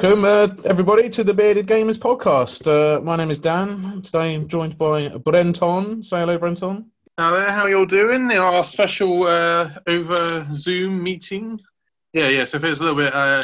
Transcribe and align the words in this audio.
Welcome, 0.00 0.24
uh, 0.24 0.46
everybody, 0.64 1.08
to 1.08 1.24
the 1.24 1.34
Bearded 1.34 1.66
Gamers 1.66 1.98
podcast. 1.98 2.68
Uh, 2.68 3.00
my 3.00 3.16
name 3.16 3.32
is 3.32 3.40
Dan. 3.40 4.00
Today 4.00 4.36
I'm 4.36 4.46
joined 4.46 4.78
by 4.78 5.08
Brenton. 5.08 6.04
Say 6.04 6.20
hello, 6.20 6.38
Brenton. 6.38 6.92
Hello, 7.18 7.44
how 7.46 7.66
you 7.66 7.78
all 7.78 7.84
doing? 7.84 8.30
Our 8.30 8.62
special 8.62 9.24
uh, 9.24 9.70
over 9.88 10.46
Zoom 10.52 11.02
meeting. 11.02 11.60
Yeah, 12.12 12.28
yeah. 12.28 12.44
So 12.44 12.58
if 12.58 12.64
it's 12.64 12.78
a 12.78 12.84
little 12.84 12.96
bit, 12.96 13.12
uh, 13.12 13.42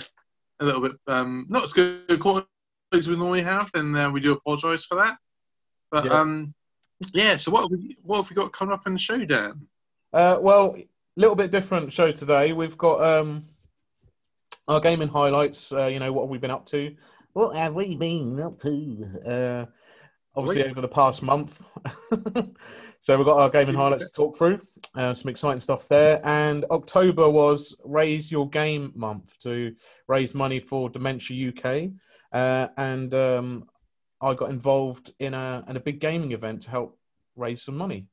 a 0.61 0.65
little 0.65 0.81
bit 0.81 0.93
um, 1.09 1.45
not 1.49 1.65
as 1.65 1.73
good 1.73 2.21
quality 2.21 2.47
as 2.93 3.09
we 3.11 3.17
normally 3.17 3.43
have, 3.43 3.69
then 3.75 3.93
uh, 3.97 4.09
we 4.09 4.21
do 4.21 4.31
apologise 4.31 4.85
for 4.85 4.95
that. 4.95 5.17
But 5.91 6.05
Yeah. 6.05 6.21
um, 6.21 6.55
yeah. 7.13 7.35
So 7.35 7.51
what 7.51 7.63
have 7.63 7.71
we, 7.73 7.97
what 8.05 8.19
have 8.19 8.31
we 8.31 8.37
got 8.37 8.53
coming 8.53 8.75
up 8.75 8.87
in 8.87 8.93
the 8.93 8.99
show, 9.01 9.25
Dan? 9.25 9.67
Uh, 10.13 10.39
well, 10.41 10.77
a 10.77 10.87
little 11.17 11.35
bit 11.35 11.51
different 11.51 11.93
show 11.93 12.13
today. 12.13 12.53
We've 12.53 12.79
got 12.79 13.03
um, 13.03 13.43
our 14.69 14.81
gaming 14.81 15.09
highlights. 15.09 15.73
Uh, 15.73 15.87
you 15.87 15.99
know, 15.99 16.13
what 16.13 16.23
have 16.23 16.31
we 16.31 16.39
been 16.39 16.51
up 16.51 16.67
to? 16.67 16.95
What 17.33 17.57
have 17.57 17.75
we 17.75 17.97
been 17.97 18.41
up 18.41 18.59
to? 18.61 19.07
Uh, 19.27 19.67
obviously, 20.37 20.63
Wait. 20.63 20.71
over 20.71 20.81
the 20.81 20.89
past 20.89 21.23
month. 21.23 21.61
so 23.01 23.17
we've 23.17 23.27
got 23.27 23.39
our 23.39 23.51
gaming 23.51 23.75
highlights 23.75 24.07
to 24.07 24.13
talk 24.13 24.37
through. 24.37 24.61
Uh, 24.95 25.13
some 25.13 25.29
exciting 25.29 25.61
stuff 25.61 25.89
there. 25.89 26.21
And 26.25 26.65
October 26.71 27.29
was 27.29 27.77
Raise 27.85 28.31
Your 28.31 28.49
Game 28.49 28.93
month 28.95 29.37
to 29.41 29.75
raise 30.07 30.35
money 30.35 30.61
for 30.61 30.89
Dementia 30.89 31.49
UK. 31.51 31.91
Uh, 32.33 32.69
and 32.77 33.13
um, 33.15 33.69
I 34.21 34.35
got 34.35 34.51
involved 34.51 35.13
in 35.19 35.35
a 35.35 35.65
in 35.69 35.77
a 35.77 35.81
big 35.81 36.01
gaming 36.01 36.33
event 36.33 36.63
to 36.63 36.71
help 36.71 36.99
raise 37.37 37.63
some 37.63 37.77
money. 37.77 38.07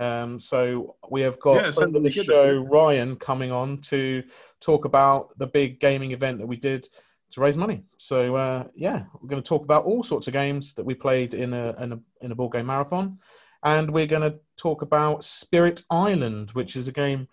Um, 0.00 0.38
so 0.38 0.96
we 1.10 1.20
have 1.20 1.38
got 1.38 1.62
Yeah, 1.62 1.70
friend 1.70 1.94
of 1.94 2.02
the 2.02 2.10
good, 2.10 2.24
show 2.24 2.56
Ryan 2.56 3.16
coming 3.16 3.52
on 3.52 3.82
to 3.82 4.22
talk 4.60 4.86
about 4.86 5.36
the 5.38 5.46
big 5.46 5.78
gaming 5.78 6.12
event 6.12 6.38
that 6.38 6.46
we 6.46 6.56
did 6.56 6.88
to 7.32 7.40
raise 7.40 7.56
money. 7.56 7.82
So 7.98 8.34
uh, 8.34 8.64
yeah, 8.74 9.04
we're 9.20 9.28
going 9.28 9.42
to 9.42 9.48
talk 9.48 9.62
about 9.62 9.84
all 9.84 10.02
sorts 10.02 10.26
of 10.26 10.32
games 10.32 10.74
that 10.74 10.84
we 10.84 10.94
played 10.94 11.34
in 11.34 11.52
a 11.52 11.76
in 11.80 11.92
a, 11.92 12.00
in 12.22 12.32
a 12.32 12.34
board 12.34 12.52
game 12.52 12.66
marathon, 12.66 13.18
and 13.62 13.90
we're 13.90 14.06
going 14.06 14.22
to 14.22 14.38
talk 14.56 14.82
about 14.82 15.22
Spirit 15.22 15.82
Island, 15.90 16.50
which 16.52 16.76
is 16.76 16.88
a 16.88 16.92
game 16.92 17.28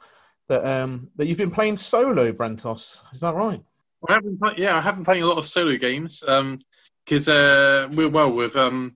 that 0.49 0.65
um, 0.67 1.09
that 1.15 1.27
you've 1.27 1.37
been 1.37 1.52
playing 1.52 1.77
solo, 1.77 2.33
Brentos. 2.33 2.99
Is 3.13 3.21
that 3.21 3.33
right? 3.33 3.63
I 4.07 4.13
haven't, 4.13 4.39
yeah, 4.57 4.77
I 4.77 4.81
haven't 4.81 5.05
played 5.05 5.23
a 5.23 5.27
lot 5.27 5.39
of 5.39 5.45
solo 5.45 5.75
games 5.77 6.23
because 7.05 7.27
uh, 7.27 7.87
we're 7.91 8.09
well 8.09 8.31
with 8.31 8.55
um, 8.55 8.95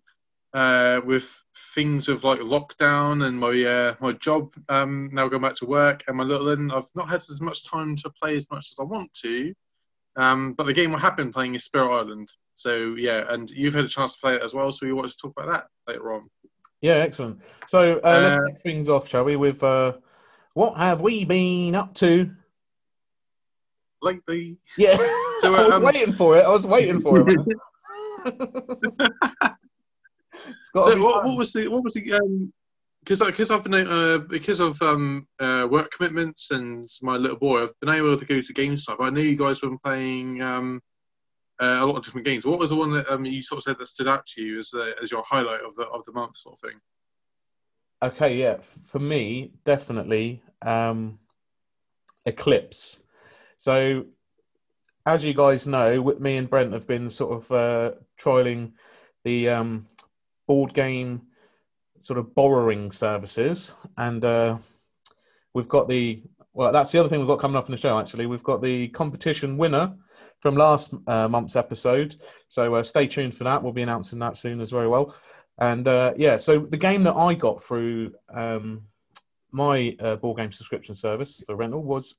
uh, 0.54 1.02
with 1.06 1.44
things 1.74 2.10
of 2.10 2.24
like 2.24 2.40
lockdown 2.40 3.26
and 3.26 3.40
my 3.40 3.64
uh, 3.64 3.96
my 4.02 4.12
job 4.14 4.54
um, 4.70 5.10
now 5.14 5.28
going 5.28 5.42
back 5.42 5.56
to 5.56 5.66
work 5.66 6.04
and 6.08 6.18
my 6.18 6.24
little 6.24 6.48
one. 6.48 6.72
I've 6.72 6.90
not 6.96 7.10
had 7.10 7.22
as 7.22 7.42
much 7.42 7.64
time 7.66 7.96
to 7.98 8.10
play 8.10 8.36
as 8.36 8.50
much 8.52 8.72
as 8.72 8.78
I 8.80 8.84
want 8.84 9.14
to. 9.16 9.54
Um, 10.18 10.54
but 10.54 10.66
the 10.66 10.74
game 10.74 10.94
I 10.94 11.00
have 11.00 11.16
been 11.16 11.32
playing 11.32 11.56
is 11.56 11.64
Spirit 11.64 11.96
Island. 11.96 12.30
So 12.54 12.96
yeah, 12.98 13.26
and 13.30 13.50
you've 13.50 13.74
had 13.74 13.86
a 13.86 13.90
chance 13.90 14.14
to 14.16 14.20
play 14.20 14.36
it 14.36 14.44
as 14.44 14.54
well. 14.54 14.72
So 14.72 14.86
we 14.86 14.94
want 14.94 15.10
to 15.10 15.18
talk 15.18 15.34
about 15.38 15.48
that 15.48 15.68
later 15.88 16.14
on. 16.14 16.30
Yeah, 16.82 16.96
excellent. 16.96 17.40
So 17.68 18.00
uh, 18.04 18.20
let's 18.24 18.36
Uh, 18.36 18.46
kick 18.48 18.62
things 18.62 18.90
off, 18.90 19.08
shall 19.08 19.24
we? 19.24 19.36
With 19.38 19.64
uh, 19.64 19.94
what 20.54 20.78
have 20.78 21.02
we 21.02 21.24
been 21.26 21.76
up 21.76 21.94
to? 21.96 22.32
Lately, 24.02 24.58
Yeah, 24.78 24.98
So, 25.40 25.56
I 25.56 25.66
was 25.68 25.76
um, 25.76 25.84
waiting 25.84 26.14
for 26.14 26.38
it. 26.38 26.44
I 26.44 26.50
was 26.50 26.66
waiting 26.66 27.02
for 27.02 27.20
it. 27.22 27.26
Man. 27.36 27.46
it's 28.26 28.40
got 28.98 28.98
to 30.46 30.61
so 30.80 30.96
be 30.96 31.02
what, 31.02 31.26
what 31.26 31.38
was 31.38 31.54
the 31.54 31.68
what 31.68 31.84
was 31.84 31.94
the 31.94 32.14
um 32.14 32.54
because 33.04 33.20
because 33.26 33.52
I've 33.52 33.64
been 33.64 33.74
uh, 33.74 34.20
because 34.20 34.60
of 34.60 34.82
um 34.82 35.28
uh, 35.40 35.68
work 35.70 35.92
commitments 35.92 36.52
and 36.52 36.88
my 37.02 37.18
little 37.18 37.38
boy 37.38 37.64
I've 37.64 37.80
been 37.80 37.90
able 37.90 38.16
to 38.16 38.26
go 38.26 38.42
to 38.42 38.54
GameStop. 38.54 38.98
I 39.00 39.10
knew 39.10 39.24
you 39.24 39.38
guys 39.38 39.62
were 39.62 39.78
playing 39.84 40.42
um 40.42 40.82
uh, 41.60 41.80
a 41.82 41.86
lot 41.86 41.98
of 41.98 42.04
different 42.04 42.26
games. 42.26 42.46
What 42.46 42.60
was 42.60 42.70
the 42.70 42.76
one 42.76 42.92
that 42.94 43.10
um 43.10 43.26
you 43.26 43.42
sort 43.42 43.58
of 43.58 43.64
said 43.64 43.78
that 43.80 43.88
stood 43.88 44.08
out 44.08 44.26
to 44.28 44.42
you 44.42 44.60
as 44.60 44.70
the, 44.70 44.96
as 45.02 45.12
your 45.12 45.24
highlight 45.28 45.62
of 45.62 45.76
the 45.76 45.88
of 45.88 46.04
the 46.06 46.14
month 46.14 46.38
sort 46.38 46.56
of 46.56 46.60
thing? 46.60 46.80
Okay, 48.04 48.38
yeah. 48.38 48.58
For 48.86 49.00
me, 49.00 49.52
definitely 49.64 50.42
um, 50.64 51.20
Eclipse. 52.26 53.00
So, 53.58 54.06
as 55.06 55.24
you 55.24 55.36
guys 55.36 55.68
know, 55.68 56.02
with 56.02 56.20
me 56.20 56.38
and 56.38 56.50
Brent 56.50 56.74
have 56.74 56.88
been 56.88 57.12
sort 57.12 57.34
of 57.34 57.52
uh, 57.52 57.92
trialing 58.20 58.72
the 59.24 59.50
um, 59.50 59.86
board 60.48 60.74
game 60.74 61.22
sort 62.02 62.20
of 62.20 62.34
borrowing 62.36 62.92
services, 62.92 63.76
and 63.98 64.24
uh, 64.26 64.58
we've 65.54 65.68
got 65.70 65.88
the 65.88 66.24
well. 66.54 66.72
That's 66.72 66.92
the 66.92 67.00
other 67.00 67.10
thing 67.10 67.20
we've 67.20 67.28
got 67.28 67.40
coming 67.40 67.58
up 67.58 67.68
in 67.68 67.72
the 67.72 67.78
show. 67.78 68.00
Actually, 68.00 68.26
we've 68.26 68.44
got 68.44 68.62
the 68.62 68.90
competition 68.90 69.58
winner 69.58 69.96
from 70.40 70.56
last 70.56 70.94
uh, 71.08 71.28
month's 71.28 71.56
episode. 71.56 72.16
So 72.48 72.76
uh, 72.76 72.84
stay 72.84 73.08
tuned 73.08 73.36
for 73.36 73.44
that. 73.44 73.62
We'll 73.62 73.74
be 73.74 73.84
announcing 73.84 74.20
that 74.20 74.38
soon 74.38 74.60
as 74.60 74.72
very 74.72 74.88
well. 74.88 75.16
And 75.60 75.88
uh, 75.88 76.14
yeah, 76.18 76.38
so 76.38 76.60
the 76.60 76.78
game 76.78 77.04
that 77.04 77.14
I 77.14 77.36
got 77.36 77.62
through 77.62 78.14
um, 78.34 78.84
my 79.52 79.96
uh, 80.00 80.16
board 80.16 80.38
game 80.38 80.52
subscription 80.52 80.96
service 80.96 81.42
for 81.46 81.56
rental 81.56 81.84
was 81.84 82.16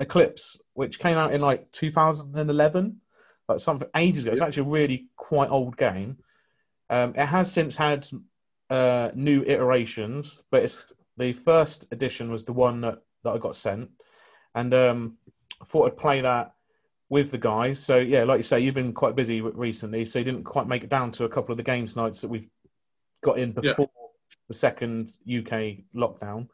Eclipse, 0.00 0.58
which 0.74 1.00
came 1.00 1.16
out 1.16 1.34
in 1.34 1.40
like 1.40 1.70
2011, 1.72 3.00
like 3.48 3.58
something 3.58 3.88
ages 3.96 4.24
ago. 4.24 4.32
It's 4.32 4.40
actually 4.40 4.62
a 4.62 4.66
really 4.66 5.08
quite 5.16 5.50
old 5.50 5.76
game. 5.76 6.18
Um, 6.90 7.14
it 7.16 7.26
has 7.26 7.52
since 7.52 7.76
had 7.76 8.06
uh, 8.70 9.10
new 9.14 9.42
iterations, 9.42 10.42
but 10.50 10.62
it's 10.62 10.84
the 11.16 11.32
first 11.32 11.86
edition 11.92 12.30
was 12.30 12.44
the 12.44 12.52
one 12.52 12.80
that, 12.82 12.98
that 13.24 13.30
I 13.30 13.38
got 13.38 13.56
sent, 13.56 13.90
and 14.54 14.72
um, 14.74 15.16
I 15.60 15.64
thought 15.64 15.86
I'd 15.86 15.96
play 15.96 16.20
that 16.20 16.54
with 17.08 17.30
the 17.30 17.38
guys. 17.38 17.80
So 17.80 17.98
yeah, 17.98 18.24
like 18.24 18.38
you 18.38 18.42
say, 18.42 18.60
you've 18.60 18.74
been 18.74 18.92
quite 18.92 19.16
busy 19.16 19.40
recently, 19.40 20.04
so 20.04 20.18
you 20.18 20.24
didn't 20.24 20.44
quite 20.44 20.66
make 20.66 20.84
it 20.84 20.90
down 20.90 21.10
to 21.12 21.24
a 21.24 21.28
couple 21.28 21.52
of 21.52 21.56
the 21.56 21.62
games 21.62 21.96
nights 21.96 22.20
that 22.20 22.28
we've 22.28 22.48
got 23.22 23.38
in 23.38 23.48
Yeah. 23.62 23.72
before 23.72 23.90
the 24.48 24.54
second 24.54 25.16
UK 25.26 25.84
lockdown. 25.94 26.48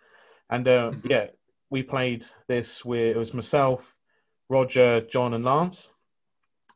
And 0.51 0.67
uh, 0.69 0.93
yeah, 1.05 1.29
we 1.71 1.83
played 1.83 2.25
this 2.49 2.85
with 2.85 3.17
it 3.17 3.19
was 3.19 3.35
myself, 3.35 3.99
Roger, 4.49 5.01
John, 5.03 5.35
and 5.35 5.45
Lance. 5.45 5.89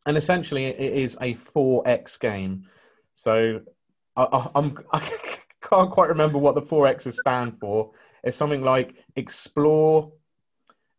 And 0.07 0.17
essentially, 0.17 0.67
it 0.67 0.81
is 0.81 1.17
a 1.21 1.35
4X 1.35 2.19
game. 2.19 2.67
So 3.19 3.63
I, 4.15 4.49
I'm, 4.55 4.79
I 4.93 5.01
can't 5.61 5.91
quite 5.91 6.09
remember 6.09 6.39
what 6.39 6.55
the 6.55 6.63
4X's 6.63 7.19
stand 7.19 7.59
for. 7.59 7.91
It's 8.23 8.37
something 8.37 8.63
like 8.63 8.95
explore, 9.17 10.13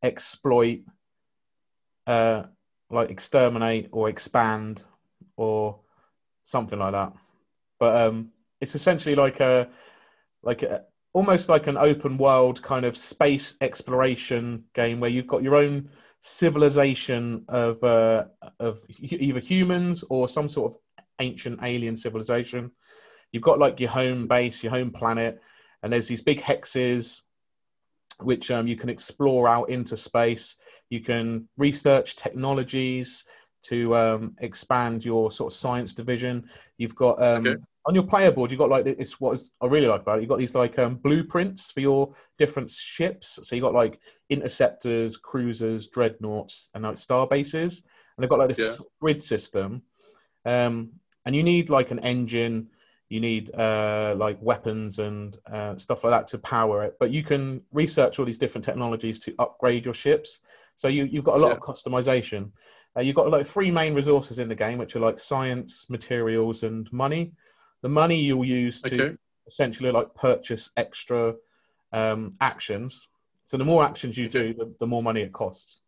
exploit, 0.04 0.82
uh, 2.08 2.44
like 2.90 3.10
exterminate 3.10 3.88
or 3.94 4.10
expand 4.10 4.84
or 5.38 5.80
something 6.44 6.78
like 6.78 6.92
that. 6.92 7.14
But 7.80 7.96
um, 7.96 8.32
it's 8.60 8.76
essentially 8.76 9.16
like 9.16 9.40
a 9.40 9.70
like 10.44 10.64
a, 10.64 10.84
almost 11.14 11.48
like 11.48 11.68
an 11.68 11.78
open 11.78 12.18
world 12.18 12.62
kind 12.62 12.86
of 12.86 12.98
space 12.98 13.56
exploration 13.62 14.66
game 14.74 15.00
where 15.00 15.10
you've 15.10 15.28
got 15.28 15.42
your 15.42 15.56
own 15.56 15.90
civilization 16.20 17.46
of 17.48 17.82
uh, 17.82 18.26
of 18.60 18.82
either 19.00 19.40
humans 19.40 20.04
or 20.10 20.28
some 20.28 20.50
sort 20.50 20.74
of 20.74 20.80
ancient 21.20 21.60
alien 21.64 21.96
civilization. 21.96 22.72
You've 23.32 23.44
got 23.44 23.60
like 23.60 23.80
your 23.80 23.90
home 23.90 24.28
base, 24.28 24.64
your 24.64 24.72
home 24.72 24.92
planet, 24.92 25.40
and 25.84 25.94
there's 25.94 26.08
these 26.08 26.22
big 26.22 26.42
hexes 26.42 27.22
which 28.22 28.52
um, 28.52 28.68
you 28.68 28.76
can 28.76 28.90
explore 28.90 29.48
out 29.48 29.70
into 29.70 29.96
space. 29.96 30.58
You 30.90 31.00
can 31.00 31.48
research 31.58 32.18
technologies 32.18 33.24
to 33.62 33.96
um, 33.96 34.36
expand 34.40 35.06
your 35.06 35.32
sort 35.32 35.54
of 35.54 35.58
science 35.58 35.94
division. 35.94 36.50
You've 36.78 36.96
got 36.96 37.22
um, 37.22 37.48
Okay. 37.48 37.56
on 37.86 37.96
your 37.96 38.04
player 38.04 38.32
board. 38.32 38.52
You've 38.52 38.60
got 38.60 38.70
like 38.70 38.86
it's 38.86 39.22
what 39.22 39.40
I 39.62 39.68
really 39.68 39.88
like 39.88 40.02
about 40.02 40.18
it. 40.18 40.22
You've 40.22 40.30
got 40.30 40.40
these 40.40 40.56
like 40.56 40.78
um, 40.80 40.96
blueprints 40.96 41.72
for 41.72 41.80
your 41.80 42.14
different 42.38 42.70
ships. 42.70 43.40
So 43.44 43.56
you 43.56 43.62
got 43.62 43.74
like 43.74 44.00
interceptors, 44.30 45.16
cruisers, 45.16 45.88
dreadnoughts, 45.88 46.70
and 46.74 46.84
like 46.84 46.98
star 46.98 47.26
bases. 47.26 47.84
And 48.18 48.24
they've 48.24 48.30
got 48.30 48.40
like 48.40 48.50
this 48.50 48.60
Yeah. 48.60 48.86
grid 49.00 49.24
system. 49.24 49.84
Um, 50.46 50.92
and 51.30 51.36
you 51.36 51.44
need 51.44 51.70
like 51.70 51.92
an 51.92 52.00
engine 52.00 52.68
you 53.10 53.20
need 53.20 53.54
uh, 53.56 54.16
like 54.18 54.38
weapons 54.42 54.98
and 54.98 55.38
uh, 55.52 55.76
stuff 55.78 56.04
like 56.04 56.12
that 56.12 56.28
to 56.30 56.38
power 56.38 56.84
it. 56.84 56.96
But 57.00 57.12
you 57.12 57.22
can 57.24 57.62
research 57.72 58.18
all 58.18 58.26
these 58.26 58.38
different 58.38 58.64
technologies 58.66 59.20
to 59.20 59.36
upgrade 59.40 59.86
your 59.86 59.96
ships. 59.96 60.40
So 60.76 60.88
you, 60.88 61.06
you've 61.06 61.24
got 61.24 61.38
a 61.38 61.40
lot 61.40 61.52
of 61.52 61.60
customization. 61.60 62.52
Uh, 62.96 63.02
you've 63.02 63.16
got 63.16 63.30
like 63.30 63.46
three 63.46 63.72
main 63.72 63.94
resources 63.94 64.40
in 64.40 64.48
the 64.48 64.56
game, 64.56 64.78
which 64.78 64.96
are 64.96 65.00
like 65.00 65.20
science, 65.20 65.88
materials, 65.90 66.64
and 66.64 66.92
money. 66.94 67.34
The 67.82 67.90
money 67.90 68.20
you'll 68.20 68.46
use 68.46 68.82
to 68.84 69.04
Okay. 69.04 69.18
essentially 69.48 69.92
like 69.92 70.14
purchase 70.14 70.70
extra 70.78 71.36
um, 71.92 72.36
actions. 72.42 73.08
So 73.46 73.58
the 73.58 73.66
more 73.66 73.84
actions 73.84 74.18
you 74.18 74.30
do, 74.30 74.54
the, 74.54 74.74
the 74.80 74.88
more 74.88 75.02
money 75.02 75.22
it 75.22 75.34
costs. 75.34 75.82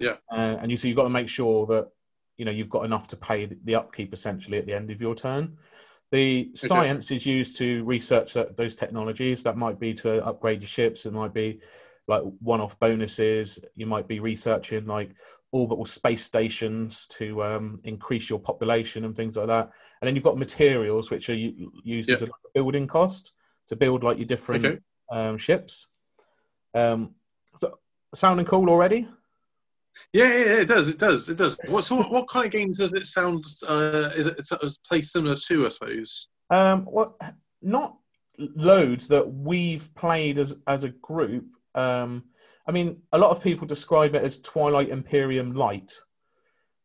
Yeah. 0.00 0.16
Uh, 0.30 0.56
and 0.60 0.70
you 0.72 0.76
so 0.76 0.88
you've 0.88 0.96
got 0.96 1.04
to 1.04 1.10
make 1.10 1.28
sure 1.28 1.66
that 1.66 1.88
you 2.40 2.46
know 2.46 2.50
you've 2.50 2.70
got 2.70 2.86
enough 2.86 3.06
to 3.08 3.16
pay 3.16 3.44
the, 3.44 3.74
upkeep 3.74 4.14
essentially 4.14 4.56
at 4.56 4.64
the 4.64 4.72
end 4.72 4.90
of 4.90 4.98
your 4.98 5.14
turn. 5.14 5.58
The 6.10 6.50
science 6.54 7.10
is 7.10 7.26
used 7.26 7.58
to 7.58 7.84
research 7.84 8.32
that, 8.32 8.56
those 8.56 8.74
technologies. 8.74 9.42
That 9.42 9.58
might 9.58 9.78
be 9.78 9.92
to 9.94 10.24
upgrade 10.24 10.62
your 10.62 10.68
ships. 10.68 11.04
It 11.04 11.12
might 11.12 11.34
be 11.34 11.60
like 12.08 12.22
one-off 12.40 12.78
bonuses. 12.80 13.58
You 13.76 13.84
might 13.84 14.08
be 14.08 14.20
researching 14.20 14.86
like 14.86 15.10
orbital 15.52 15.84
space 15.84 16.24
stations 16.24 17.06
to 17.08 17.44
um, 17.44 17.78
increase 17.84 18.30
your 18.30 18.40
population 18.40 19.04
and 19.04 19.14
things 19.14 19.36
like 19.36 19.48
that. 19.48 19.70
And 20.00 20.08
then 20.08 20.14
you've 20.14 20.24
got 20.24 20.38
materials 20.38 21.10
which 21.10 21.28
are 21.28 21.34
used 21.34 22.08
as 22.08 22.22
a 22.22 22.28
building 22.54 22.86
cost 22.86 23.32
to 23.68 23.76
build 23.76 24.02
like 24.02 24.16
your 24.16 24.26
different 24.26 24.64
Okay. 24.64 24.78
um, 25.12 25.36
ships. 25.36 25.88
Um, 26.74 27.14
so, 27.58 27.78
sounding 28.14 28.46
cool 28.46 28.70
already? 28.70 29.06
Yeah, 30.12 30.28
yeah, 30.28 30.60
it 30.60 30.68
does. 30.68 30.88
It 30.88 30.98
does. 30.98 31.28
It 31.28 31.36
does. 31.36 31.58
What 31.68 31.84
so? 31.84 31.96
What, 31.96 32.10
what 32.10 32.28
kind 32.28 32.46
of 32.46 32.52
games 32.52 32.78
does 32.78 32.94
it 32.94 33.06
sound? 33.06 33.44
Uh, 33.68 34.10
is 34.16 34.26
it 34.26 34.36
it's, 34.38 34.52
it's 34.52 34.78
play 34.78 35.00
similar 35.00 35.36
to? 35.36 35.66
I 35.66 35.68
suppose. 35.68 36.30
Um, 36.50 36.84
what? 36.84 37.12
Not 37.62 37.96
loads 38.38 39.08
that 39.08 39.30
we've 39.32 39.94
played 39.94 40.38
as 40.38 40.56
as 40.66 40.84
a 40.84 40.88
group. 40.90 41.46
Um, 41.74 42.24
I 42.66 42.72
mean, 42.72 43.02
a 43.12 43.18
lot 43.18 43.30
of 43.30 43.42
people 43.42 43.66
describe 43.66 44.14
it 44.14 44.22
as 44.22 44.38
Twilight 44.38 44.88
Imperium 44.88 45.54
Light. 45.54 45.92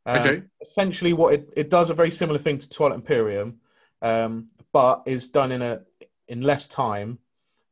Um, 0.06 0.19
Okay. 0.19 0.44
Essentially, 0.62 1.13
what 1.13 1.34
it, 1.34 1.50
it 1.56 1.69
does 1.69 1.90
a 1.90 1.94
very 1.94 2.12
similar 2.12 2.40
thing 2.40 2.57
to 2.57 2.69
Twilight 2.69 3.00
Imperium, 3.00 3.60
um, 4.02 4.50
but 4.72 5.04
is 5.06 5.30
done 5.30 5.52
in 5.52 5.62
a 5.62 5.81
in 6.28 6.42
less 6.42 6.68
time, 6.68 7.19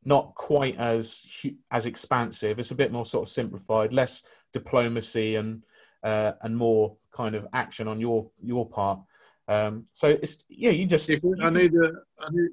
not 0.04 0.34
quite 0.34 0.76
as 0.76 1.26
as 1.70 1.86
expansive. 1.86 2.58
It's 2.58 2.70
a 2.70 2.74
bit 2.74 2.92
more 2.92 3.06
sort 3.06 3.26
of 3.28 3.32
simplified, 3.32 3.92
less 3.92 4.22
diplomacy 4.52 5.36
and 5.36 5.62
uh, 6.02 6.32
and 6.42 6.56
more 6.56 6.96
kind 7.12 7.34
of 7.34 7.46
action 7.52 7.88
on 7.88 8.00
your 8.00 8.30
your 8.42 8.68
part. 8.68 9.00
Um, 9.48 9.86
so 9.94 10.08
it's 10.08 10.38
yeah, 10.48 10.70
you 10.70 10.86
just 10.86 11.08
If, 11.10 11.22
you 11.22 11.34
I 11.40 11.44
can- 11.44 11.54
the. 11.54 11.92
I 12.18 12.28
know, 12.30 12.48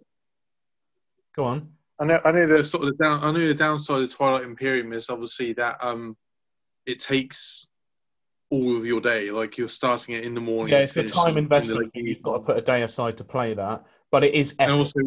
go 1.36 1.44
on. 1.46 1.72
I 2.00 2.06
know. 2.06 2.20
I 2.26 2.32
know 2.32 2.48
the 2.48 2.64
sort 2.66 2.84
of 2.84 2.98
the 2.98 3.04
down. 3.04 3.24
I 3.24 3.32
know 3.32 3.48
the 3.48 3.54
downside 3.54 4.04
of 4.04 4.14
Twilight 4.14 4.44
Imperium 4.44 4.92
is 4.94 5.10
obviously 5.10 5.54
that 5.54 5.78
um, 5.84 6.18
it 6.86 7.00
takes 7.00 7.68
all 8.50 8.76
of 8.76 8.86
your 8.86 9.00
day. 9.02 9.30
Like 9.32 9.58
you're 9.58 9.70
starting 9.70 10.16
it 10.16 10.24
in 10.24 10.34
the 10.34 10.42
morning. 10.42 10.74
Yeah, 10.74 10.80
it's 10.80 10.98
a 10.98 11.04
time 11.04 11.30
in 11.30 11.34
the 11.36 11.40
investment. 11.42 11.92
You've 11.94 12.24
got 12.24 12.34
to 12.34 12.40
put 12.40 12.58
a 12.58 12.62
day 12.62 12.82
aside 12.82 13.18
to 13.18 13.24
play 13.24 13.54
that, 13.54 13.86
but 14.10 14.24
it 14.24 14.34
is 14.34 14.56
and 14.58 14.72
also, 14.72 15.00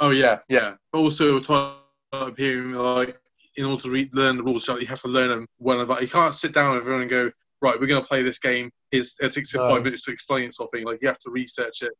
oh 0.00 0.10
yeah, 0.10 0.38
yeah. 0.48 0.74
But 0.92 0.98
also, 1.00 1.40
Twilight 1.40 1.76
Imperium, 2.12 2.74
like 2.74 3.18
in 3.56 3.64
order 3.64 3.82
to 3.82 3.90
re- 3.90 4.10
learn 4.12 4.36
the 4.36 4.42
rules, 4.42 4.68
you 4.68 4.86
have 4.86 5.00
to 5.02 5.08
learn 5.08 5.30
them 5.30 5.46
one 5.58 5.80
of. 5.80 5.88
You 6.00 6.08
can't 6.08 6.34
sit 6.34 6.52
down 6.52 6.74
with 6.74 6.82
everyone 6.82 7.02
and 7.02 7.10
go, 7.10 7.30
right, 7.62 7.78
we're 7.80 7.86
going 7.86 8.02
to 8.02 8.06
play 8.06 8.22
this 8.22 8.38
game. 8.38 8.70
Here's 8.90 9.14
it 9.20 9.32
takes 9.32 9.52
you 9.54 9.60
five 9.60 9.84
minutes 9.84 10.04
to 10.04 10.12
explain 10.12 10.52
something. 10.52 10.84
Like 10.84 11.00
you 11.02 11.08
have 11.08 11.18
to 11.20 11.30
research 11.30 11.82
it 11.82 11.92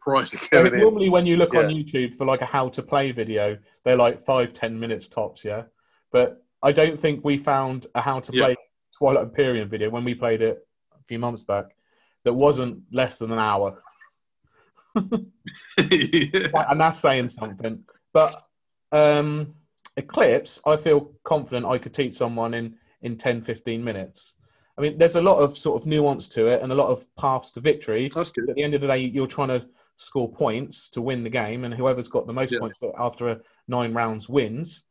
prior 0.00 0.24
to 0.24 0.48
going 0.50 0.74
in. 0.74 0.80
normally, 0.80 1.08
when 1.08 1.26
you 1.26 1.36
look 1.36 1.54
on 1.54 1.68
YouTube 1.68 2.14
for 2.14 2.26
like 2.26 2.42
a 2.42 2.46
how 2.46 2.68
to 2.70 2.82
play 2.82 3.12
video, 3.12 3.56
they're 3.84 3.96
like 3.96 4.18
five, 4.18 4.52
ten 4.52 4.78
minutes 4.78 5.08
tops. 5.08 5.44
Yeah, 5.44 5.62
but 6.12 6.44
I 6.62 6.72
don't 6.72 6.98
think 6.98 7.24
we 7.24 7.36
found 7.38 7.86
a 7.94 8.00
how 8.00 8.20
to 8.20 8.32
Yeah. 8.32 8.46
play 8.46 8.56
Twilight 8.96 9.24
Imperium 9.24 9.68
video 9.68 9.90
when 9.90 10.04
we 10.04 10.14
played 10.14 10.42
it 10.42 10.66
a 10.98 11.02
few 11.04 11.18
months 11.18 11.42
back 11.42 11.66
that 12.24 12.32
wasn't 12.32 12.82
less 12.90 13.18
than 13.18 13.30
an 13.32 13.38
hour, 13.38 13.82
yeah. 15.90 16.48
and 16.70 16.80
that's 16.80 16.98
saying 16.98 17.28
something. 17.28 17.84
But 18.12 18.46
um, 18.92 19.54
Eclipse, 19.96 20.60
I 20.66 20.76
feel 20.76 21.12
confident 21.24 21.66
I 21.66 21.78
could 21.78 21.94
teach 21.94 22.14
someone 22.14 22.54
in 22.54 22.76
in 23.02 23.16
10, 23.16 23.42
15 23.42 23.84
minutes. 23.84 24.34
I 24.78 24.80
mean, 24.80 24.96
there's 24.98 25.16
a 25.16 25.22
lot 25.22 25.38
of 25.38 25.56
sort 25.56 25.80
of 25.80 25.86
nuance 25.86 26.26
to 26.28 26.46
it 26.46 26.62
and 26.62 26.72
a 26.72 26.74
lot 26.74 26.88
of 26.88 27.04
paths 27.16 27.52
to 27.52 27.60
victory. 27.60 28.08
That's 28.12 28.32
good. 28.32 28.48
at 28.48 28.56
the 28.56 28.62
end 28.62 28.74
of 28.74 28.80
the 28.80 28.86
day, 28.86 28.98
you're 28.98 29.26
trying 29.26 29.48
to 29.48 29.66
score 29.96 30.30
points 30.32 30.88
to 30.90 31.02
win 31.02 31.22
the 31.22 31.30
game, 31.30 31.64
and 31.64 31.72
whoever's 31.74 32.08
got 32.08 32.26
the 32.26 32.32
most 32.32 32.52
Yeah. 32.52 32.60
points 32.60 32.82
after 32.98 33.28
a 33.28 33.40
nine 33.68 33.92
rounds 33.92 34.28
wins. 34.28 34.84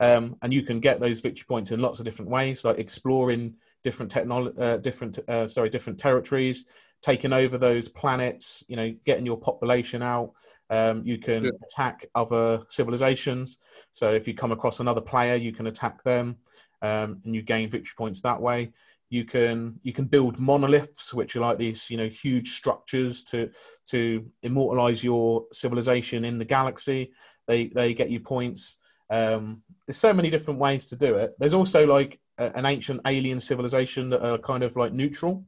Um, 0.00 0.36
and 0.42 0.52
you 0.52 0.62
can 0.62 0.80
get 0.80 0.98
those 0.98 1.20
victory 1.20 1.44
points 1.46 1.70
in 1.70 1.80
lots 1.80 1.98
of 1.98 2.04
different 2.06 2.30
ways, 2.30 2.64
like 2.64 2.78
exploring 2.78 3.54
different 3.84 4.10
technology, 4.10 4.56
uh, 4.58 4.78
different 4.78 5.18
uh, 5.28 5.46
sorry, 5.46 5.70
different 5.70 5.98
territories, 5.98 6.64
taking 7.02 7.32
over 7.32 7.58
those 7.58 7.88
planets. 7.88 8.64
You 8.68 8.76
know, 8.76 8.94
getting 9.04 9.26
your 9.26 9.38
population 9.38 10.02
out. 10.02 10.32
Um, 10.70 11.02
you 11.04 11.18
can 11.18 11.44
Yeah. 11.44 11.50
attack 11.66 12.06
other 12.14 12.62
civilizations. 12.68 13.58
So 13.92 14.12
if 14.14 14.28
you 14.28 14.34
come 14.34 14.52
across 14.52 14.80
another 14.80 15.00
player, 15.00 15.34
you 15.34 15.52
can 15.52 15.66
attack 15.66 16.04
them, 16.04 16.36
um, 16.82 17.20
and 17.24 17.34
you 17.34 17.42
gain 17.42 17.68
victory 17.68 17.94
points 17.96 18.20
that 18.20 18.40
way 18.40 18.72
you 19.10 19.24
can 19.24 19.78
you 19.82 19.92
can 19.92 20.04
build 20.04 20.38
monoliths 20.38 21.12
which 21.12 21.34
are 21.36 21.40
like 21.40 21.58
these 21.58 21.90
you 21.90 21.96
know 21.96 22.08
huge 22.08 22.56
structures 22.56 23.24
to 23.24 23.50
to 23.84 24.24
immortalize 24.42 25.04
your 25.04 25.44
civilization 25.52 26.24
in 26.24 26.38
the 26.38 26.44
galaxy 26.44 27.12
they 27.46 27.66
they 27.66 27.92
get 27.92 28.08
you 28.08 28.20
points 28.20 28.78
um 29.10 29.62
there's 29.86 29.98
so 29.98 30.12
many 30.12 30.30
different 30.30 30.60
ways 30.60 30.88
to 30.88 30.96
do 30.96 31.16
it 31.16 31.34
there's 31.38 31.54
also 31.54 31.84
like 31.84 32.20
a, 32.38 32.56
an 32.56 32.64
ancient 32.64 33.00
alien 33.06 33.40
civilization 33.40 34.08
that 34.08 34.24
are 34.24 34.38
kind 34.38 34.62
of 34.62 34.76
like 34.76 34.92
neutral 34.92 35.44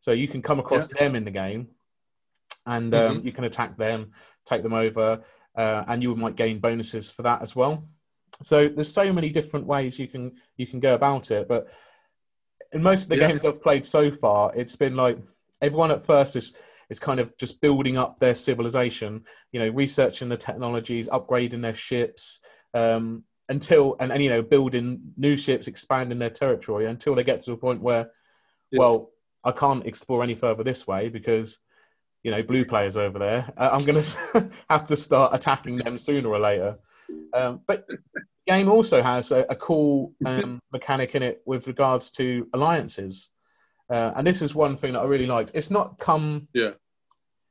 so 0.00 0.12
you 0.12 0.28
can 0.28 0.42
come 0.42 0.58
across 0.60 0.88
them 0.88 1.14
in 1.16 1.24
the 1.24 1.30
game 1.30 1.68
and 2.66 2.94
um, 2.94 3.20
you 3.24 3.32
can 3.32 3.44
attack 3.44 3.76
them 3.76 4.12
take 4.44 4.62
them 4.62 4.72
over 4.74 5.22
uh, 5.56 5.84
and 5.88 6.02
you 6.02 6.14
might 6.14 6.36
gain 6.36 6.58
bonuses 6.58 7.10
for 7.10 7.22
that 7.22 7.42
as 7.42 7.54
well 7.56 7.88
so 8.42 8.68
there's 8.68 8.92
so 8.92 9.12
many 9.12 9.30
different 9.30 9.66
ways 9.66 9.98
you 9.98 10.08
can 10.08 10.32
you 10.56 10.66
can 10.66 10.80
go 10.80 10.94
about 10.94 11.30
it 11.30 11.48
but 11.48 11.68
in 12.72 12.82
most 12.82 13.04
of 13.04 13.08
the 13.08 13.16
Yeah. 13.16 13.28
games 13.28 13.44
I've 13.44 13.62
played 13.62 13.84
so 13.84 14.10
far, 14.10 14.52
it's 14.54 14.76
been 14.76 14.96
like 14.96 15.18
everyone 15.62 15.90
at 15.90 16.04
first 16.04 16.36
is 16.36 16.54
is 16.88 17.00
kind 17.00 17.18
of 17.18 17.36
just 17.36 17.60
building 17.60 17.96
up 17.96 18.20
their 18.20 18.34
civilization, 18.34 19.24
you 19.50 19.58
know, 19.58 19.68
researching 19.70 20.28
the 20.28 20.36
technologies, 20.36 21.08
upgrading 21.08 21.60
their 21.62 21.74
ships, 21.74 22.38
um, 22.74 23.24
until 23.48 23.96
and, 23.98 24.12
and 24.12 24.22
you 24.22 24.30
know, 24.30 24.42
building 24.42 25.00
new 25.16 25.36
ships, 25.36 25.66
expanding 25.66 26.18
their 26.18 26.30
territory 26.30 26.86
until 26.86 27.14
they 27.14 27.24
get 27.24 27.42
to 27.42 27.52
a 27.52 27.56
point 27.56 27.80
where, 27.80 28.10
Yeah. 28.70 28.78
well, 28.80 29.10
I 29.46 29.52
can't 29.52 29.86
explore 29.86 30.22
any 30.24 30.34
further 30.34 30.64
this 30.64 30.86
way 30.86 31.08
because, 31.08 31.58
you 32.24 32.32
know, 32.32 32.42
blue 32.42 32.64
players 32.64 32.96
over 32.96 33.18
there. 33.18 33.52
Uh, 33.56 33.70
I'm 33.72 33.84
going 33.84 34.02
to 34.34 34.50
have 34.68 34.86
to 34.88 34.96
start 34.96 35.32
attacking 35.34 35.78
them 35.78 35.96
sooner 35.98 36.28
or 36.28 36.40
later. 36.40 36.76
Um, 37.32 37.60
but 37.68 37.86
the 37.86 37.96
game 38.48 38.68
also 38.68 39.00
has 39.02 39.30
a, 39.30 39.46
a 39.48 39.54
cool 39.54 40.12
um, 40.26 40.60
mechanic 40.72 41.14
in 41.14 41.22
it 41.22 41.42
with 41.46 41.68
regards 41.68 42.10
to 42.12 42.48
alliances, 42.52 43.30
uh, 43.88 44.10
and 44.16 44.26
this 44.26 44.42
is 44.42 44.56
one 44.56 44.76
thing 44.76 44.94
that 44.94 45.00
I 45.00 45.04
really 45.04 45.26
liked. 45.26 45.52
It's 45.54 45.70
not 45.70 46.00
come, 46.00 46.48
Yeah. 46.52 46.72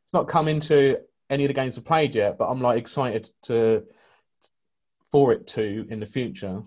it's 0.03 0.13
not 0.13 0.27
come 0.27 0.49
into 0.49 0.99
any 1.29 1.45
of 1.45 1.47
the 1.47 1.53
games 1.53 1.77
we've 1.77 1.85
played 1.85 2.13
yet, 2.13 2.37
but 2.37 2.49
I'm 2.49 2.59
like 2.59 2.77
excited 2.77 3.29
to 3.43 3.85
for 5.09 5.31
it 5.31 5.47
to 5.47 5.87
in 5.89 6.01
the 6.01 6.05
future, 6.05 6.61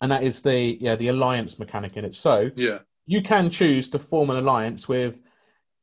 and 0.00 0.10
that 0.10 0.22
is 0.22 0.40
the 0.40 0.78
yeah 0.80 0.96
the 0.96 1.08
alliance 1.08 1.58
mechanic 1.58 1.98
in 1.98 2.06
it. 2.06 2.14
So 2.14 2.50
Yeah. 2.56 2.78
You 3.06 3.22
can 3.22 3.50
choose 3.50 3.88
to 3.90 3.98
form 3.98 4.30
an 4.30 4.36
alliance 4.36 4.88
with 4.88 5.20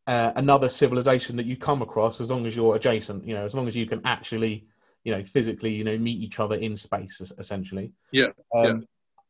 uh, 0.08 0.32
another 0.36 0.70
civilization 0.70 1.36
that 1.36 1.46
you 1.46 1.58
come 1.58 1.82
across 1.82 2.20
as 2.22 2.32
long 2.32 2.46
as 2.46 2.56
you're 2.56 2.76
adjacent 2.76 3.24
you 3.26 3.34
know 3.34 3.46
as 3.46 3.54
long 3.54 3.68
as 3.68 3.76
you 3.76 3.86
can 3.86 4.02
actually 4.06 4.66
you 5.04 5.14
know 5.14 5.24
physically 5.24 5.72
you 5.72 5.84
know 5.84 5.98
meet 5.98 6.18
each 6.20 6.40
other 6.40 6.56
in 6.56 6.76
space 6.76 7.22
essentially 7.38 7.92
Yeah, 8.12 8.28
um, 8.56 8.66
yeah. 8.66 8.78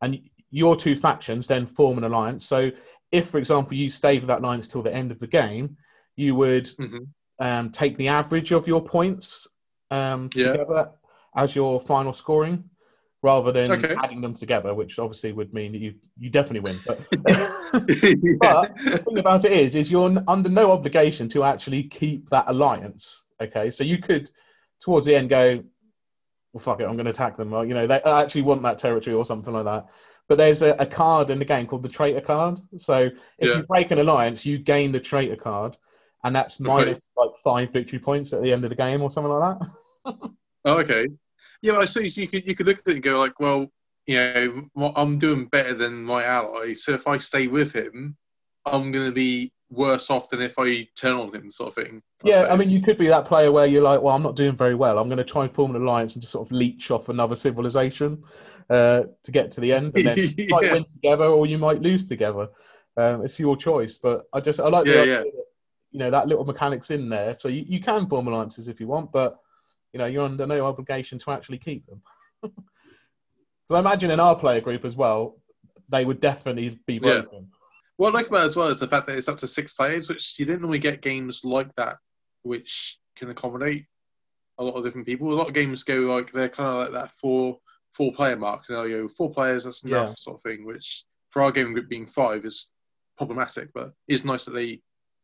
and 0.01 0.19
your 0.51 0.75
two 0.75 0.95
factions 0.95 1.47
then 1.47 1.65
form 1.65 1.97
an 1.97 2.03
alliance 2.05 2.45
so 2.45 2.71
if 3.11 3.27
for 3.29 3.37
example 3.39 3.73
you 3.75 3.89
stayed 3.89 4.21
with 4.21 4.27
that 4.27 4.39
alliance 4.39 4.67
till 4.67 4.81
the 4.81 4.93
end 4.93 5.11
of 5.11 5.19
the 5.19 5.27
game 5.27 5.75
you 6.15 6.35
would 6.35 6.67
Mhm. 6.79 7.07
um, 7.39 7.69
take 7.71 7.97
the 7.97 8.07
average 8.07 8.51
of 8.51 8.67
your 8.67 8.83
points 8.83 9.47
um, 9.91 10.29
Yeah. 10.33 10.51
together 10.51 10.91
as 11.35 11.55
your 11.55 11.79
final 11.79 12.13
scoring 12.13 12.68
rather 13.21 13.51
than 13.51 13.71
Okay. 13.71 13.95
adding 14.01 14.21
them 14.21 14.33
together 14.33 14.73
which 14.73 14.97
obviously 14.99 15.31
would 15.31 15.53
mean 15.53 15.71
that 15.73 15.79
you 15.79 15.93
you 16.17 16.29
definitely 16.29 16.61
win 16.61 16.79
but 16.87 16.97
yeah. 17.27 17.49
but 18.39 18.71
the 18.83 19.03
thing 19.05 19.17
about 19.19 19.45
it 19.45 19.51
is, 19.51 19.75
is 19.75 19.91
you're 19.91 20.23
under 20.27 20.49
no 20.49 20.71
obligation 20.71 21.27
to 21.29 21.43
actually 21.43 21.83
keep 21.83 22.29
that 22.29 22.45
alliance. 22.47 23.23
Okay, 23.41 23.69
so 23.69 23.83
you 23.83 23.97
could, 23.97 24.29
towards 24.81 25.05
the 25.05 25.15
end, 25.15 25.29
go, 25.29 25.63
well, 26.53 26.59
fuck 26.61 26.79
it, 26.79 26.85
I'm 26.85 26.95
going 26.95 27.05
to 27.05 27.11
attack 27.11 27.37
them. 27.37 27.53
Or, 27.53 27.65
you 27.65 27.73
know, 27.73 27.85
they 27.87 28.01
actually 28.01 28.41
want 28.41 28.63
that 28.63 28.77
territory 28.77 29.15
or 29.15 29.25
something 29.25 29.53
like 29.53 29.65
that. 29.65 29.87
But 30.27 30.37
there's 30.37 30.61
a, 30.61 30.75
a 30.79 30.85
card 30.85 31.29
in 31.29 31.39
the 31.39 31.45
game 31.45 31.67
called 31.67 31.83
the 31.83 31.89
traitor 31.89 32.21
card. 32.21 32.59
So 32.77 33.09
if 33.37 33.47
Yeah. 33.47 33.57
you 33.57 33.63
break 33.63 33.91
an 33.91 33.99
alliance, 33.99 34.45
you 34.45 34.57
gain 34.57 34.91
the 34.91 34.99
traitor 34.99 35.35
card, 35.35 35.77
and 36.23 36.35
that's 36.35 36.59
minus 36.59 37.07
like 37.15 37.31
five 37.43 37.71
victory 37.71 37.99
points 37.99 38.33
at 38.33 38.41
the 38.41 38.51
end 38.51 38.63
of 38.63 38.69
the 38.69 38.75
game 38.75 39.01
or 39.01 39.11
something 39.11 39.31
like 39.31 39.59
that. 39.59 39.69
Oh, 40.65 40.79
okay. 40.79 41.07
Yeah, 41.61 41.77
I 41.77 41.85
suppose 41.85 42.17
you 42.17 42.27
could 42.27 42.45
you 42.45 42.55
could 42.55 42.67
look 42.67 42.79
at 42.79 42.87
it 42.87 42.93
and 42.95 43.03
go 43.03 43.19
like, 43.19 43.39
well, 43.39 43.71
you 44.05 44.15
know, 44.75 44.91
I'm 44.95 45.17
doing 45.19 45.45
better 45.45 45.73
than 45.73 46.03
my 46.03 46.23
ally, 46.23 46.73
so 46.73 46.93
if 46.93 47.07
I 47.07 47.17
stay 47.17 47.47
with 47.47 47.73
him, 47.73 48.17
I'm 48.65 48.91
going 48.91 49.05
to 49.05 49.11
be 49.11 49.51
worse 49.69 50.09
off 50.09 50.29
than 50.29 50.41
if 50.41 50.55
I 50.57 50.87
turn 50.95 51.13
on 51.13 51.33
him, 51.33 51.51
sort 51.51 51.69
of 51.69 51.75
thing. 51.75 52.01
Yeah, 52.23 52.47
I 52.49 52.55
mean, 52.55 52.69
you 52.69 52.81
could 52.81 52.97
be 52.97 53.07
that 53.07 53.25
player 53.25 53.51
where 53.51 53.67
you're 53.67 53.83
like, 53.83 54.01
well, 54.01 54.15
I'm 54.15 54.23
not 54.23 54.35
doing 54.35 54.55
very 54.55 54.75
well. 54.75 54.97
I'm 54.97 55.07
going 55.09 55.17
to 55.17 55.23
try 55.23 55.43
and 55.43 55.51
form 55.51 55.75
an 55.75 55.81
alliance 55.81 56.15
and 56.15 56.21
just 56.21 56.33
sort 56.33 56.47
of 56.47 56.51
leech 56.51 56.91
off 56.91 57.09
another 57.09 57.35
civilization 57.35 58.23
uh, 58.69 59.03
to 59.23 59.31
get 59.31 59.51
to 59.51 59.61
the 59.61 59.73
end, 59.73 59.93
and 59.95 60.09
then 60.09 60.17
you 60.37 60.47
might 60.49 60.71
win 60.71 60.85
together 60.85 61.25
or 61.25 61.45
you 61.45 61.57
might 61.57 61.81
lose 61.81 62.07
together. 62.07 62.47
Um, 62.97 63.23
it's 63.23 63.39
your 63.39 63.55
choice, 63.55 63.97
but 63.97 64.25
I 64.33 64.39
just 64.39 64.59
I 64.59 64.67
like 64.67 64.85
the 64.85 65.01
idea 65.01 65.13
yeah. 65.13 65.19
that, 65.19 65.45
you 65.91 65.99
know 65.99 66.11
that 66.11 66.27
little 66.27 66.45
mechanics 66.45 66.91
in 66.91 67.09
there, 67.09 67.33
so 67.33 67.47
you, 67.47 67.63
you 67.67 67.79
can 67.79 68.07
form 68.07 68.27
alliances 68.27 68.67
if 68.67 68.79
you 68.79 68.87
want, 68.87 69.11
but 69.11 69.39
you 69.93 69.99
know 69.99 70.05
you're 70.05 70.25
under 70.25 70.45
no 70.45 70.65
obligation 70.65 71.19
to 71.19 71.31
actually 71.31 71.57
keep 71.57 71.85
them. 71.87 72.01
so 72.43 73.75
I 73.75 73.79
imagine 73.79 74.11
in 74.11 74.19
our 74.19 74.35
player 74.35 74.61
group 74.61 74.85
as 74.85 74.95
well, 74.95 75.37
they 75.89 76.05
would 76.05 76.19
definitely 76.19 76.79
be 76.85 76.95
Yeah. 76.95 77.21
broken. 77.21 77.49
What 77.97 78.13
I 78.13 78.17
like 78.19 78.27
about 78.27 78.43
it 78.45 78.47
as 78.47 78.55
well 78.55 78.69
is 78.69 78.79
the 78.79 78.87
fact 78.87 79.07
that 79.07 79.17
it's 79.17 79.27
up 79.27 79.37
to 79.39 79.47
six 79.47 79.73
players, 79.73 80.07
which 80.07 80.39
you 80.39 80.45
didn't 80.45 80.61
normally 80.61 80.79
get 80.79 81.01
games 81.01 81.43
like 81.43 81.75
that, 81.75 81.97
which 82.43 82.97
can 83.17 83.29
accommodate 83.29 83.85
a 84.57 84.63
lot 84.63 84.75
of 84.75 84.83
different 84.83 85.05
people. 85.07 85.33
A 85.33 85.35
lot 85.35 85.47
of 85.47 85.53
games 85.53 85.83
go 85.83 85.95
like 86.01 86.31
they're 86.31 86.49
kind 86.49 86.69
of 86.69 86.75
like 86.75 86.91
that 86.91 87.11
four 87.11 87.59
four 87.91 88.13
player 88.13 88.37
mark. 88.37 88.63
You 88.69 88.75
know, 88.75 88.83
you 88.83 89.01
go 89.01 89.07
four 89.09 89.31
players, 89.31 89.63
that's 89.65 89.83
enough 89.83 90.09
Yeah. 90.09 90.13
sort 90.13 90.37
of 90.37 90.43
thing. 90.43 90.65
Which 90.65 91.03
for 91.31 91.41
our 91.41 91.51
game 91.51 91.73
group 91.73 91.89
being 91.89 92.05
five 92.05 92.45
is 92.45 92.73
problematic, 93.17 93.69
but 93.73 93.93
it's 94.07 94.23
nice 94.23 94.45
that 94.45 94.51
they 94.51 94.81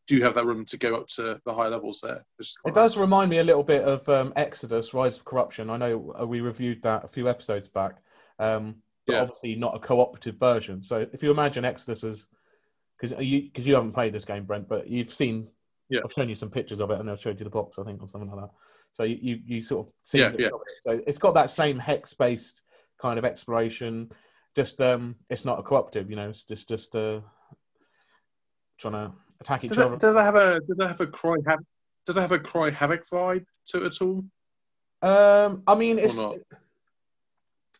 do 0.08 0.16
you 0.16 0.24
have 0.24 0.36
that 0.36 0.46
room 0.46 0.66
to 0.66 0.78
go 0.78 0.96
up 0.96 1.08
to 1.08 1.40
the 1.46 1.54
higher 1.54 1.70
levels 1.70 2.02
there. 2.02 2.24
which 2.38 2.50
is 2.50 2.58
quite 2.58 2.72
It 2.72 2.76
does 2.76 2.98
remind 2.98 3.30
me 3.30 3.40
a 3.40 3.44
little 3.44 3.64
bit 3.64 3.84
of 3.84 4.08
um, 4.10 4.34
Exodus: 4.36 4.94
Rise 4.94 5.18
of 5.18 5.26
Corruption. 5.26 5.70
I 5.70 5.78
know 5.78 6.14
uh, 6.20 6.26
we 6.26 6.42
reviewed 6.42 6.82
that 6.84 7.04
a 7.04 7.08
few 7.08 7.28
episodes 7.28 7.68
back, 7.68 7.98
um, 8.40 8.76
but 9.08 9.14
Yeah. 9.14 9.22
obviously 9.22 9.56
not 9.56 9.76
a 9.76 9.80
cooperative 9.80 10.36
version. 10.36 10.84
So 10.84 11.08
if 11.12 11.24
you 11.24 11.32
imagine 11.32 11.66
Exodus 11.66 12.04
as 12.04 12.28
because 13.00 13.18
you 13.24 13.44
because 13.44 13.66
you 13.68 13.76
haven't 13.76 13.94
played 13.94 14.14
this 14.14 14.26
game, 14.26 14.46
Brent, 14.46 14.68
but 14.68 14.88
you've 14.88 15.14
seen. 15.14 15.50
Yeah. 15.88 16.00
I've 16.04 16.12
shown 16.14 16.30
you 16.30 16.36
some 16.36 16.50
pictures 16.50 16.82
of 16.82 16.90
it, 16.90 17.00
and 17.00 17.10
I've 17.10 17.22
showed 17.22 17.40
you 17.40 17.44
the 17.44 17.50
box, 17.52 17.78
I 17.78 17.84
think, 17.84 18.02
or 18.02 18.08
something 18.08 18.30
like 18.32 18.42
that. 18.42 18.50
So 18.94 19.04
you 19.04 19.18
you, 19.22 19.40
you 19.46 19.62
sort 19.62 19.88
of 19.88 19.94
see. 20.04 20.20
Yeah, 20.20 20.32
yeah. 20.38 20.48
it. 20.48 20.54
So 20.82 21.00
it's 21.06 21.20
got 21.20 21.36
that 21.36 21.50
same 21.50 21.78
hex 21.78 22.14
based 22.14 22.62
kind 23.00 23.20
of 23.20 23.26
exploration. 23.26 24.12
Just 24.56 24.82
um, 24.82 25.16
it's 25.30 25.46
not 25.46 25.60
a 25.60 25.64
cooperative, 25.64 26.10
you 26.10 26.16
know. 26.16 26.30
It's 26.30 26.44
just 26.44 26.70
just 26.70 26.96
uh, 26.96 27.20
trying 28.80 28.94
to 28.94 29.12
attack 29.46 29.64
each 29.64 29.70
Does 29.70 29.80
other. 29.80 29.96
it, 29.96 30.00
does 30.00 30.16
it 30.16 30.20
have 30.20 30.36
a 30.36 30.60
does 30.60 30.78
it 30.80 30.88
have 30.88 31.02
a 31.02 31.08
cry 31.08 31.36
havoc? 31.46 31.66
Does 32.06 32.18
it 32.18 32.22
have 32.22 32.32
a 32.32 32.40
cry 32.40 32.70
havoc 32.70 33.08
vibe 33.08 33.46
to 33.68 33.84
it 33.84 33.86
at 33.88 34.02
all? 34.02 34.24
Um, 35.02 35.64
I 35.68 35.76
mean, 35.76 36.00
it's 36.00 36.20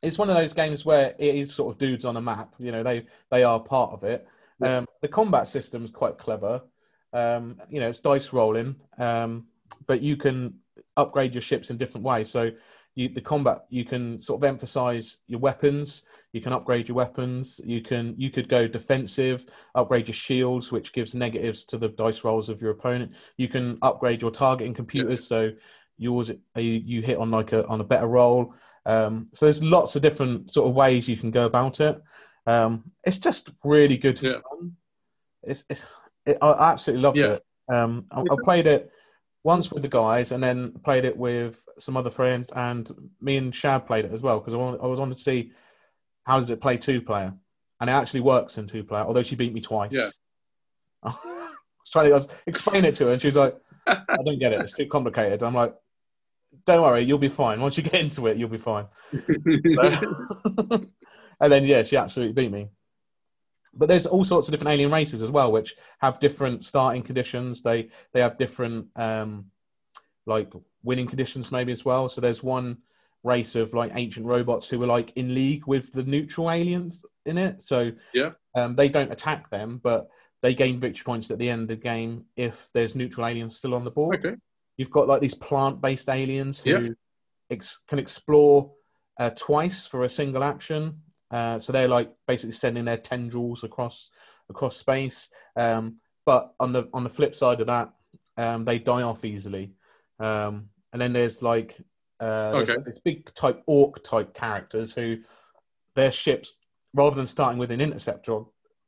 it's 0.02 0.18
one 0.18 0.30
of 0.30 0.36
those 0.36 0.54
games 0.54 0.86
where 0.86 1.16
it 1.18 1.36
is 1.36 1.54
sort 1.54 1.74
of 1.74 1.80
dudes 1.80 2.06
on 2.06 2.18
a 2.18 2.22
map. 2.22 2.54
You 2.60 2.72
know, 2.72 2.84
they 2.84 3.08
they 3.32 3.44
are 3.44 3.60
part 3.60 3.92
of 3.92 4.04
it. 4.04 4.28
Yeah. 4.62 4.78
Um, 4.78 4.88
the 5.02 5.08
combat 5.08 5.48
system 5.48 5.84
is 5.84 5.92
quite 5.92 6.18
clever. 6.18 6.62
Um, 7.12 7.60
you 7.70 7.80
know, 7.80 7.90
it's 7.90 8.00
dice 8.00 8.32
rolling, 8.34 8.76
um, 8.98 9.48
but 9.88 10.02
you 10.02 10.18
can 10.18 10.60
upgrade 10.98 11.34
your 11.34 11.42
ships 11.42 11.70
in 11.70 11.78
different 11.78 12.06
ways. 12.06 12.30
So, 12.30 12.52
you, 12.96 13.10
the 13.10 13.22
combat 13.22 13.66
you 13.70 13.84
can 13.84 14.22
sort 14.22 14.40
of 14.40 14.46
emphasize 14.46 15.20
your 15.28 15.40
weapons. 15.40 16.04
You 16.32 16.42
can 16.42 16.54
upgrade 16.54 16.88
your 16.88 16.96
weapons. 16.96 17.60
You 17.64 17.82
can 17.82 18.16
you 18.18 18.30
could 18.30 18.48
go 18.50 18.68
defensive, 18.68 19.46
upgrade 19.76 20.08
your 20.08 20.16
shields, 20.16 20.72
which 20.72 20.94
gives 20.94 21.14
negatives 21.14 21.66
to 21.66 21.78
the 21.78 21.90
dice 21.90 22.24
rolls 22.24 22.50
of 22.50 22.62
your 22.62 22.72
opponent. 22.72 23.12
You 23.38 23.50
can 23.50 23.78
upgrade 23.82 24.22
your 24.22 24.32
targeting 24.32 24.74
computers, 24.74 25.28
so 25.28 25.52
yours 25.98 26.32
you, 26.56 26.64
you 26.64 27.02
hit 27.02 27.18
on 27.18 27.32
like 27.32 27.52
a 27.52 27.66
on 27.68 27.82
a 27.82 27.86
better 27.86 28.08
roll. 28.08 28.54
Um, 28.86 29.28
so 29.34 29.46
there's 29.46 29.64
lots 29.64 29.96
of 29.96 30.02
different 30.02 30.52
sort 30.52 30.70
of 30.70 30.76
ways 30.76 31.08
you 31.08 31.18
can 31.18 31.32
go 31.32 31.46
about 31.46 31.82
it. 31.82 32.02
Um, 32.48 32.92
it's 33.04 33.20
just 33.20 33.52
really 33.64 33.98
good 33.98 34.22
Yeah. 34.22 34.40
fun. 34.50 34.76
It's, 35.44 35.66
it's 35.70 35.94
it, 36.26 36.38
I 36.42 36.72
absolutely 36.72 37.04
loved 37.04 37.18
Yeah. 37.18 37.34
it. 37.34 37.46
Um, 37.68 38.06
I, 38.12 38.22
I 38.22 38.36
played 38.44 38.68
it 38.68 38.92
once 39.46 39.72
with 39.72 39.84
the 39.84 39.88
guys, 39.88 40.32
and 40.32 40.44
then 40.44 40.72
played 40.84 41.06
it 41.06 41.16
with 41.16 41.64
some 41.78 41.96
other 41.96 42.10
friends, 42.10 42.52
and 42.56 42.92
me 43.22 43.38
and 43.38 43.54
Shab 43.54 43.86
played 43.86 44.04
it 44.04 44.12
as 44.12 44.22
well 44.22 44.40
because 44.40 44.56
I, 44.56 44.58
I 44.58 44.88
was 44.88 45.00
wanted 45.00 45.18
to 45.18 45.24
see 45.24 45.52
how 46.24 46.38
does 46.40 46.50
it 46.50 46.60
play 46.60 46.78
two 46.78 47.00
player, 47.00 47.32
and 47.80 47.90
it 47.90 47.94
actually 47.94 48.22
works 48.22 48.58
in 48.58 48.66
two 48.66 48.84
player. 48.84 49.04
Although 49.04 49.22
she 49.22 49.36
beat 49.36 49.54
me 49.54 49.62
twice. 49.62 49.94
Yeah. 49.94 50.10
I 51.04 51.10
was 51.12 51.90
trying 51.92 52.06
to 52.08 52.12
was 52.14 52.28
explain 52.48 52.86
it 52.86 52.96
to 52.96 53.06
her, 53.06 53.14
and 53.14 53.22
she 53.22 53.28
was 53.28 53.36
like, 53.36 53.56
"I 53.86 54.18
don't 54.26 54.40
get 54.40 54.52
it. 54.52 54.62
It's 54.62 54.76
too 54.76 54.88
complicated." 54.88 55.44
I'm 55.44 55.54
like, 55.54 55.76
"Don't 56.66 56.82
worry, 56.82 57.02
you'll 57.02 57.20
be 57.20 57.30
fine. 57.30 57.62
Once 57.62 57.78
you 57.78 57.84
get 57.84 58.02
into 58.02 58.26
it, 58.26 58.38
you'll 58.38 58.50
be 58.50 58.58
fine." 58.58 58.88
and 59.14 60.90
then 61.40 61.66
yeah, 61.66 61.84
she 61.84 61.98
absolutely 61.98 62.34
beat 62.34 62.52
me. 62.52 62.70
But 63.76 63.88
there's 63.90 64.06
all 64.06 64.24
sorts 64.24 64.48
of 64.48 64.52
different 64.54 64.74
alien 64.74 64.92
races 64.92 65.22
as 65.22 65.32
well, 65.32 65.52
which 65.52 65.76
have 66.00 66.20
different 66.20 66.64
starting 66.64 67.04
conditions. 67.04 67.62
They 67.62 67.90
they 68.14 68.22
have 68.22 68.38
different 68.38 68.88
um, 68.96 69.46
like 70.26 70.52
winning 70.84 71.08
conditions 71.08 71.52
maybe 71.52 71.72
as 71.72 71.84
well. 71.86 72.08
So 72.10 72.22
there's 72.22 72.42
one 72.44 72.78
race 73.24 73.56
of 73.56 73.74
like 73.74 73.92
ancient 73.96 74.26
robots 74.26 74.70
who 74.70 74.80
were 74.80 74.86
like 74.88 75.12
in 75.16 75.34
league 75.34 75.66
with 75.68 75.92
the 75.92 76.04
neutral 76.04 76.50
aliens 76.52 77.04
in 77.26 77.38
it. 77.38 77.62
So 77.62 77.92
Yeah. 78.14 78.32
um, 78.56 78.76
they 78.76 78.88
don't 78.88 79.12
attack 79.12 79.50
them, 79.50 79.80
but 79.84 80.08
they 80.42 80.54
gain 80.54 80.78
victory 80.78 81.04
points 81.04 81.32
at 81.32 81.40
the 81.40 81.50
end 81.50 81.64
of 81.64 81.68
the 81.70 81.76
game 81.76 82.26
if 82.36 82.70
there's 82.74 82.94
neutral 82.96 83.26
aliens 83.26 83.58
still 83.58 83.74
on 83.74 83.84
the 83.84 83.90
board. 83.92 84.24
okay. 84.24 84.36
You've 84.78 84.92
got 84.92 85.08
like 85.08 85.22
these 85.22 85.34
plant-based 85.34 86.08
aliens 86.10 86.60
who 86.60 86.70
Yeah. 86.70 86.90
ex- 87.50 87.80
can 87.88 87.98
explore 88.00 88.72
uh, 89.20 89.32
twice 89.32 89.88
for 89.88 90.04
a 90.04 90.10
single 90.10 90.44
action. 90.44 91.02
Uh, 91.36 91.60
so 91.60 91.74
they're 91.74 91.90
like 91.90 92.10
basically 92.28 92.54
sending 92.54 92.86
their 92.86 92.96
tendrils 92.96 93.66
across 93.66 94.10
across 94.50 94.78
space. 94.78 95.28
Um, 95.58 95.98
but 96.26 96.54
on 96.62 96.72
the 96.72 96.88
on 96.94 97.04
the 97.04 97.10
flip 97.10 97.36
side 97.36 97.60
of 97.60 97.68
that, 97.68 97.92
um, 98.38 98.64
they 98.64 98.80
die 98.80 99.02
off 99.02 99.26
easily. 99.26 99.74
Um, 100.18 100.70
and 100.94 101.02
then 101.02 101.12
there's 101.12 101.42
like 101.42 101.76
uh, 102.22 102.52
there's 102.52 102.70
Okay. 102.70 102.82
this 102.86 103.00
big 103.00 103.34
type 103.34 103.62
orc 103.66 104.02
type 104.02 104.34
characters 104.34 104.94
who 104.94 105.18
their 105.96 106.12
ships 106.12 106.56
rather 106.94 107.18
than 107.18 107.28
starting 107.28 107.60
with 107.60 107.72
an 107.72 107.82
interceptor 107.82 108.40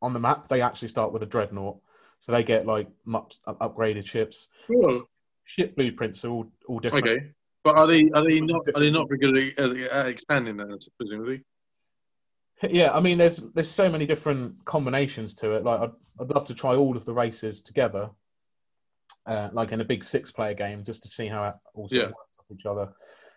on 0.02 0.14
the 0.14 0.20
map, 0.20 0.48
they 0.48 0.62
actually 0.62 0.88
start 0.88 1.12
with 1.12 1.24
a 1.24 1.26
dreadnought. 1.26 1.78
So 2.22 2.32
they 2.32 2.44
get 2.44 2.66
like 2.66 2.88
much 3.04 3.40
upgraded 3.46 4.06
ships. 4.06 4.48
Cool. 4.68 5.04
Ship 5.44 5.76
blueprints 5.76 6.24
are 6.24 6.30
all, 6.30 6.48
all 6.68 6.80
different. 6.80 7.08
Okay. 7.08 7.20
But 7.66 7.76
are 7.78 7.88
they 7.88 8.10
are 8.16 8.24
they 8.24 8.40
not 8.40 8.62
are 8.74 8.80
they 8.80 8.92
not 8.92 9.10
very 9.10 9.20
good 9.20 9.90
at, 9.92 10.08
expanding 10.08 10.56
then 10.56 10.78
presumably? 10.98 11.44
Yeah, 12.64 12.92
I 12.92 13.00
mean, 13.00 13.18
there's 13.18 13.38
there's 13.54 13.70
so 13.70 13.90
many 13.90 14.06
different 14.06 14.64
combinations 14.66 15.34
to 15.36 15.52
it. 15.52 15.64
Like, 15.64 15.80
I'd, 15.82 15.92
I'd 16.20 16.30
love 16.30 16.46
to 16.48 16.54
try 16.56 16.76
all 16.76 16.98
of 16.98 17.06
the 17.06 17.14
races 17.14 17.62
together, 17.62 18.10
uh, 19.28 19.50
like 19.54 19.72
in 19.72 19.82
a 19.82 19.86
big 19.86 20.04
six-player 20.04 20.56
game, 20.56 20.84
just 20.84 21.04
to 21.04 21.10
see 21.10 21.28
how 21.28 21.44
it 21.50 21.56
all 21.76 21.88
sort 21.88 22.02
Yeah. 22.02 22.08
works 22.08 22.38
off 22.40 22.46
each 22.52 22.66
other. 22.66 22.90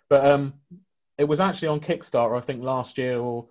But 0.08 0.24
um, 0.24 0.54
it 1.18 1.24
was 1.24 1.40
actually 1.40 1.68
on 1.68 1.80
Kickstarter, 1.80 2.36
I 2.36 2.40
think, 2.40 2.62
last 2.62 2.96
year 2.98 3.18
or 3.18 3.48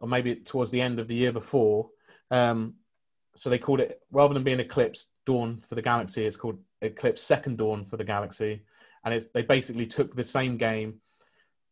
or 0.00 0.06
maybe 0.06 0.36
towards 0.36 0.70
the 0.70 0.80
end 0.80 1.00
of 1.00 1.08
the 1.08 1.14
year 1.14 1.32
before. 1.32 1.90
Um, 2.30 2.74
so 3.34 3.50
they 3.50 3.58
called 3.58 3.80
it 3.80 4.00
rather 4.12 4.32
than 4.34 4.44
being 4.44 4.60
Eclipse 4.60 5.06
Dawn 5.26 5.56
for 5.58 5.74
the 5.74 5.82
Galaxy, 5.82 6.24
it's 6.24 6.36
called 6.36 6.58
Eclipse 6.82 7.22
Second 7.22 7.58
Dawn 7.58 7.84
for 7.84 7.96
the 7.96 8.04
Galaxy, 8.04 8.62
and 9.04 9.12
it's 9.14 9.26
they 9.28 9.42
basically 9.42 9.86
took 9.86 10.14
the 10.14 10.22
same 10.22 10.56
game. 10.56 11.00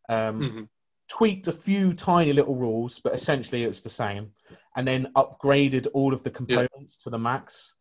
Um, 0.09 0.41
Mhm. 0.41 0.69
Tweaked 1.09 1.49
a 1.49 1.53
few 1.53 1.93
tiny 1.93 2.33
little 2.33 2.55
rules, 2.57 2.99
but 2.99 3.15
essentially 3.15 3.65
it's 3.65 3.81
the 3.81 3.89
same, 3.91 4.33
and 4.77 4.87
then 4.87 5.13
upgraded 5.17 5.87
all 5.95 6.13
of 6.13 6.23
the 6.23 6.31
components 6.31 6.97
to 6.99 7.11
the 7.11 7.19
max. 7.19 7.75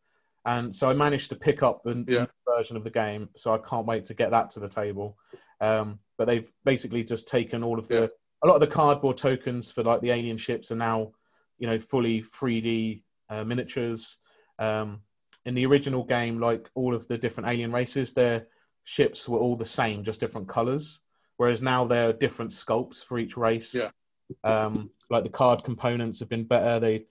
And 0.46 0.74
so 0.76 0.90
I 0.90 0.94
managed 0.94 1.30
to 1.30 1.36
pick 1.36 1.64
up 1.64 1.82
the 1.84 2.06
Yeah. 2.08 2.20
new 2.26 2.28
version 2.56 2.78
of 2.78 2.84
the 2.84 2.92
game, 2.92 3.30
so 3.36 3.52
I 3.52 3.58
can't 3.58 3.88
wait 3.88 4.06
to 4.06 4.14
get 4.14 4.30
that 4.32 4.50
to 4.52 4.60
the 4.60 4.68
table. 4.70 5.18
Um, 5.60 6.00
but 6.18 6.26
they've 6.26 6.52
basically 6.64 7.04
just 7.04 7.28
taken 7.28 7.64
all 7.64 7.80
of 7.80 7.88
the 7.88 8.02
Yeah. 8.02 8.08
a 8.44 8.48
lot 8.48 8.56
of 8.56 8.62
the 8.62 8.68
cardboard 8.68 9.18
tokens 9.18 9.72
for 9.72 9.82
like 9.84 10.02
the 10.02 10.12
alien 10.12 10.38
ships 10.38 10.72
are 10.72 10.76
now, 10.76 11.14
you 11.58 11.66
know, 11.68 11.80
fully 11.80 12.22
3D 12.22 13.04
uh, 13.30 13.44
miniatures. 13.44 14.18
Um, 14.60 15.02
in 15.46 15.56
the 15.56 15.66
original 15.66 16.04
game, 16.04 16.40
like 16.40 16.70
all 16.76 16.94
of 16.94 17.08
the 17.08 17.18
different 17.18 17.50
alien 17.50 17.72
races, 17.72 18.14
their 18.14 18.48
ships 18.84 19.28
were 19.28 19.40
all 19.40 19.56
the 19.56 19.66
same, 19.66 20.04
just 20.04 20.20
different 20.20 20.48
colors. 20.48 21.00
Whereas 21.38 21.62
now 21.62 21.86
there 21.86 22.10
are 22.10 22.14
different 22.14 22.52
sculpts 22.52 23.04
for 23.04 23.18
each 23.20 23.36
race. 23.38 23.74
Yeah. 23.74 23.90
Um, 24.44 24.90
like 25.10 25.24
the 25.24 25.30
card 25.30 25.64
components 25.64 26.20
have 26.20 26.30
been 26.30 26.46
better. 26.46 26.80
They've 26.80 27.06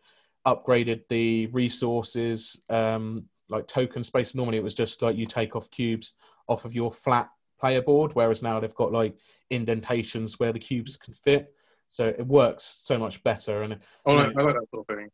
upgraded 0.47 1.03
the 1.09 1.47
resources, 1.47 2.61
um, 2.71 3.27
like 3.49 3.67
token 3.67 4.03
space. 4.03 4.35
Normally 4.35 4.57
it 4.59 4.65
was 4.65 4.75
just 4.75 5.01
like 5.03 5.17
you 5.17 5.27
take 5.27 5.55
off 5.57 5.71
cubes 5.71 6.15
off 6.49 6.65
of 6.65 6.75
your 6.75 6.91
flat 6.93 7.29
player 7.61 7.83
board, 7.83 8.11
whereas 8.15 8.43
now 8.43 8.59
they've 8.61 8.75
got 8.75 8.93
like 8.93 9.15
indentations 9.51 10.39
where 10.41 10.53
the 10.53 10.59
cubes 10.59 10.97
can 10.97 11.15
fit. 11.15 11.55
So 11.89 12.07
it 12.07 12.27
works 12.27 12.65
so 12.65 12.99
much 12.99 13.23
better. 13.23 13.63
And 13.63 13.79
Oh. 14.07 14.17
I 14.19 14.25
like 14.27 14.35
that 14.35 14.67
sort 14.71 14.87
of 14.89 14.97
thing. 14.97 15.09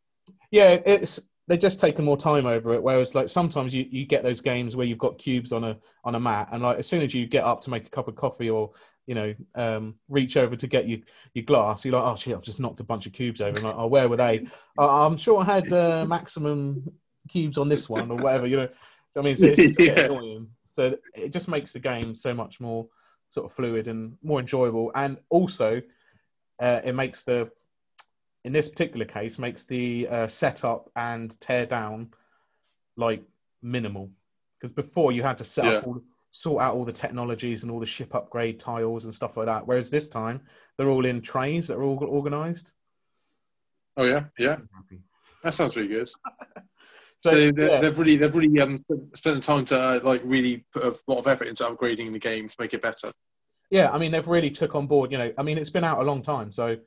yeah, 0.49 0.79
it's 0.85 1.19
they're 1.51 1.57
just 1.57 1.81
taking 1.81 2.05
more 2.05 2.15
time 2.15 2.45
over 2.45 2.73
it. 2.73 2.81
Whereas 2.81 3.13
like 3.13 3.27
sometimes 3.27 3.73
you, 3.73 3.85
you 3.89 4.05
get 4.05 4.23
those 4.23 4.39
games 4.39 4.73
where 4.73 4.87
you've 4.87 4.97
got 4.97 5.17
cubes 5.17 5.51
on 5.51 5.65
a 5.65 5.77
on 6.05 6.15
a 6.15 6.19
mat, 6.19 6.47
and 6.53 6.63
like 6.63 6.77
as 6.77 6.87
soon 6.87 7.01
as 7.01 7.13
you 7.13 7.25
get 7.27 7.43
up 7.43 7.59
to 7.63 7.69
make 7.69 7.85
a 7.85 7.89
cup 7.89 8.07
of 8.07 8.15
coffee 8.15 8.49
or 8.49 8.71
you 9.05 9.15
know 9.15 9.35
um, 9.55 9.95
reach 10.07 10.37
over 10.37 10.55
to 10.55 10.65
get 10.65 10.87
your 10.87 10.99
your 11.33 11.43
glass, 11.43 11.83
you're 11.83 11.93
like, 11.93 12.09
oh 12.09 12.15
shit, 12.15 12.33
I've 12.33 12.41
just 12.41 12.61
knocked 12.61 12.79
a 12.79 12.85
bunch 12.85 13.05
of 13.05 13.11
cubes 13.11 13.41
over. 13.41 13.57
And 13.57 13.65
like, 13.65 13.75
oh, 13.77 13.87
where 13.87 14.07
were 14.07 14.15
they? 14.15 14.47
"Oh, 14.77 15.05
I'm 15.05 15.17
sure 15.17 15.41
I 15.41 15.43
had 15.43 15.73
uh, 15.73 16.05
maximum 16.07 16.89
cubes 17.27 17.57
on 17.57 17.67
this 17.67 17.89
one 17.89 18.09
or 18.11 18.17
whatever. 18.17 18.47
You 18.47 18.55
know, 18.55 18.69
I 19.17 19.21
mean, 19.21 19.35
so 19.35 19.47
it's 19.47 19.57
just 19.57 19.79
Yeah. 19.79 20.05
annoying. 20.05 20.47
So 20.71 20.95
it 21.13 21.33
just 21.33 21.49
makes 21.49 21.73
the 21.73 21.79
game 21.79 22.15
so 22.15 22.33
much 22.33 22.61
more 22.61 22.87
sort 23.31 23.45
of 23.45 23.51
fluid 23.51 23.89
and 23.89 24.15
more 24.23 24.39
enjoyable, 24.39 24.89
and 24.95 25.17
also 25.27 25.81
uh, 26.61 26.79
it 26.81 26.95
makes 26.95 27.23
the 27.23 27.51
in 28.43 28.53
this 28.53 28.67
particular 28.69 29.05
case 29.05 29.37
makes 29.37 29.63
the 29.65 30.07
uh, 30.09 30.27
setup 30.27 30.89
and 30.95 31.39
tear 31.39 31.65
down 31.65 32.09
like 32.97 33.23
minimal 33.61 34.09
because 34.59 34.73
before 34.73 35.11
you 35.11 35.23
had 35.23 35.37
to 35.37 35.43
set 35.43 35.65
up 35.77 35.87
all 35.87 36.01
sort 36.31 36.61
out 36.63 36.75
all 36.75 36.85
the 36.85 36.91
technologies 36.91 37.63
and 37.63 37.71
all 37.71 37.79
the 37.79 37.85
ship 37.85 38.15
upgrade 38.15 38.59
tiles 38.59 39.05
and 39.05 39.13
stuff 39.13 39.37
like 39.37 39.45
that 39.45 39.65
whereas 39.67 39.89
this 39.91 40.07
time 40.07 40.41
they're 40.77 40.89
all 40.89 41.05
in 41.05 41.21
trays 41.21 41.67
that 41.67 41.75
are 41.75 41.83
all 41.83 42.03
organized 42.05 42.71
Oh 43.97 44.05
yeah, 44.05 44.23
yeah. 44.39 44.55
That 45.43 45.53
sounds 45.53 45.75
really 45.75 45.89
good. 45.89 46.09
So, 47.23 47.29
So, 47.29 47.51
they- 47.51 47.69
yeah. 47.71 47.81
they've 47.81 47.99
really 47.99 48.15
they've 48.15 48.33
really 48.33 48.59
um, 48.61 48.83
spent 49.13 49.35
the 49.35 49.41
time 49.41 49.63
to 49.65 49.79
uh, 49.79 49.99
like 50.01 50.21
really 50.23 50.65
put 50.73 50.83
a 50.83 50.95
lot 51.05 51.19
of 51.19 51.27
effort 51.27 51.49
into 51.49 51.63
upgrading 51.65 52.13
the 52.13 52.17
game 52.19 52.49
to 52.49 52.55
make 52.57 52.73
it 52.73 52.81
better. 52.81 53.11
Yeah, 53.69 53.91
I 53.91 53.99
mean 53.99 54.11
they've 54.11 54.27
really 54.27 54.49
took 54.49 54.73
on 54.73 54.87
board. 54.87 55.11
You 55.11 55.19
know, 55.19 55.31
I 55.37 55.43
mean 55.43 55.59
it's 55.59 55.69
been 55.69 55.83
out 55.83 55.99
a 55.99 56.03
long 56.03 56.23
time, 56.23 56.51
so 56.51 56.77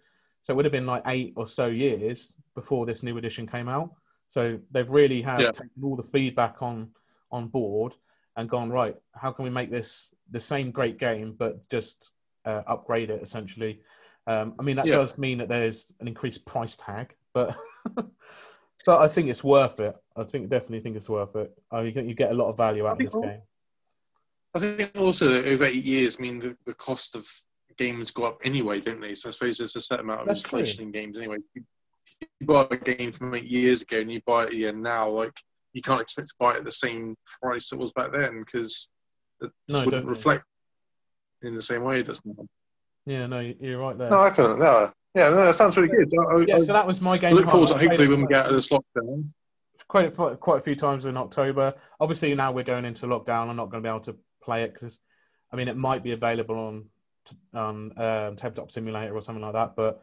so 0.44 0.52
it 0.52 0.56
would 0.56 0.64
have 0.66 0.72
been 0.72 0.86
like 0.86 1.02
eight 1.06 1.32
or 1.36 1.46
so 1.46 1.66
years 1.66 2.34
before 2.54 2.84
this 2.86 3.02
new 3.02 3.16
edition 3.16 3.46
came 3.46 3.66
out. 3.68 3.90
So 4.28 4.58
they've 4.70 4.88
really 4.88 5.22
have 5.22 5.40
Yeah. 5.40 5.50
taken 5.50 5.82
all 5.82 5.96
the 5.96 6.02
feedback 6.02 6.62
on 6.62 6.90
on 7.32 7.48
board 7.48 7.94
and 8.36 8.48
gone 8.48 8.70
right. 8.70 8.94
How 9.14 9.32
can 9.32 9.44
we 9.44 9.50
make 9.50 9.70
this 9.70 10.14
the 10.30 10.38
same 10.40 10.70
great 10.70 10.98
game 10.98 11.32
but 11.36 11.68
just 11.70 12.10
uh, 12.44 12.62
upgrade 12.66 13.08
it 13.10 13.22
essentially? 13.22 13.80
Um, 14.26 14.54
I 14.58 14.62
mean 14.62 14.76
that 14.76 14.86
Yeah. 14.86 14.96
does 14.96 15.16
mean 15.18 15.38
that 15.38 15.48
there's 15.48 15.92
an 16.00 16.08
increased 16.08 16.44
price 16.44 16.76
tag, 16.76 17.14
but 17.32 17.56
but 18.86 19.00
I 19.00 19.08
think 19.08 19.28
it's 19.30 19.42
worth 19.42 19.80
it. 19.80 19.96
I 20.14 20.24
think 20.24 20.50
definitely 20.50 20.80
think 20.80 20.96
it's 20.96 21.08
worth 21.08 21.34
it. 21.36 21.50
I 21.70 21.76
mean, 21.78 21.86
you 21.86 21.92
get- 21.92 22.06
you 22.06 22.14
get 22.14 22.30
a 22.32 22.34
lot 22.34 22.50
of 22.50 22.56
value 22.58 22.86
out 22.86 22.92
of 22.92 22.98
this 22.98 23.12
so. 23.12 23.22
game. 23.22 23.40
I 24.54 24.60
think 24.60 24.92
also 24.96 25.26
that 25.28 25.46
over 25.46 25.64
eight 25.64 25.84
years, 25.84 26.16
I 26.18 26.22
mean, 26.22 26.38
the, 26.38 26.56
the 26.66 26.74
cost 26.74 27.16
of 27.16 27.26
games 27.76 28.10
go 28.10 28.24
up 28.24 28.38
anyway, 28.44 28.80
don't 28.80 29.00
they? 29.00 29.14
So 29.14 29.28
I 29.28 29.32
suppose 29.32 29.58
there's 29.58 29.76
a 29.76 29.82
certain 29.82 30.04
amount 30.06 30.22
of 30.22 30.26
That's 30.28 30.42
true. 30.42 30.58
inflation 30.60 30.82
in 30.84 30.92
games 30.92 31.18
anyway. 31.18 31.36
You, 31.54 31.62
you 32.40 32.46
buy 32.46 32.66
a 32.70 32.76
game 32.76 33.12
from 33.12 33.34
eight 33.34 33.50
years 33.50 33.82
ago 33.82 34.00
and 34.00 34.12
you 34.12 34.20
buy 34.26 34.44
it 34.44 34.54
yeah, 34.54 34.70
now, 34.70 35.08
like 35.08 35.32
you 35.72 35.82
can't 35.82 36.00
expect 36.00 36.28
to 36.28 36.34
buy 36.38 36.54
it 36.54 36.58
at 36.58 36.64
the 36.64 36.72
same 36.72 37.16
price 37.42 37.72
it 37.72 37.78
was 37.78 37.92
back 37.92 38.12
then 38.12 38.40
because 38.44 38.92
it 39.40 39.50
No, 39.68 39.78
wouldn't 39.84 39.90
definitely. 39.92 40.08
reflect 40.10 40.44
in 41.42 41.54
the 41.54 41.62
same 41.62 41.82
way 41.82 42.00
it 42.00 42.06
does 42.06 42.20
now. 42.24 42.46
Yeah, 43.06 43.26
no, 43.26 43.40
you're 43.40 43.78
right 43.80 43.98
there. 43.98 44.08
No, 44.10 44.20
I 44.22 44.30
couldn't. 44.30 44.58
No. 44.60 44.90
Yeah, 45.14 45.30
no, 45.30 45.44
that 45.44 45.54
sounds 45.54 45.76
really 45.76 45.88
good. 45.88 46.12
I, 46.18 46.22
I, 46.22 46.44
yeah, 46.46 46.56
I 46.56 46.58
so 46.60 46.72
that 46.72 46.86
was 46.86 47.00
my 47.00 47.18
game. 47.18 47.34
look 47.34 47.46
forward 47.46 47.68
to 47.68 47.74
hopefully 47.78 48.08
when 48.08 48.20
we 48.22 48.26
Played 48.26 48.28
get 48.30 48.38
out 48.46 48.46
of 48.50 48.54
this 48.54 48.68
lockdown. 48.70 49.28
quite 49.86 50.06
a, 50.18 50.36
quite 50.36 50.58
a 50.58 50.62
few 50.62 50.74
times 50.74 51.04
in 51.04 51.16
October. 51.16 51.74
Obviously, 52.00 52.34
now 52.34 52.50
we're 52.52 52.64
going 52.64 52.84
into 52.84 53.06
lockdown. 53.06 53.48
I'm 53.48 53.56
not 53.56 53.70
going 53.70 53.82
to 53.82 53.86
be 53.86 53.90
able 53.90 54.00
to 54.00 54.16
play 54.42 54.62
it 54.62 54.72
because, 54.74 54.98
I 55.52 55.56
mean, 55.56 55.68
it 55.68 55.76
might 55.76 56.02
be 56.02 56.12
available 56.12 56.56
on 56.56 56.86
on 57.52 57.92
um, 57.98 58.36
Tabletop 58.36 58.70
Simulator 58.70 59.14
or 59.14 59.22
something 59.22 59.42
like 59.42 59.54
that, 59.54 59.76
but 59.76 60.02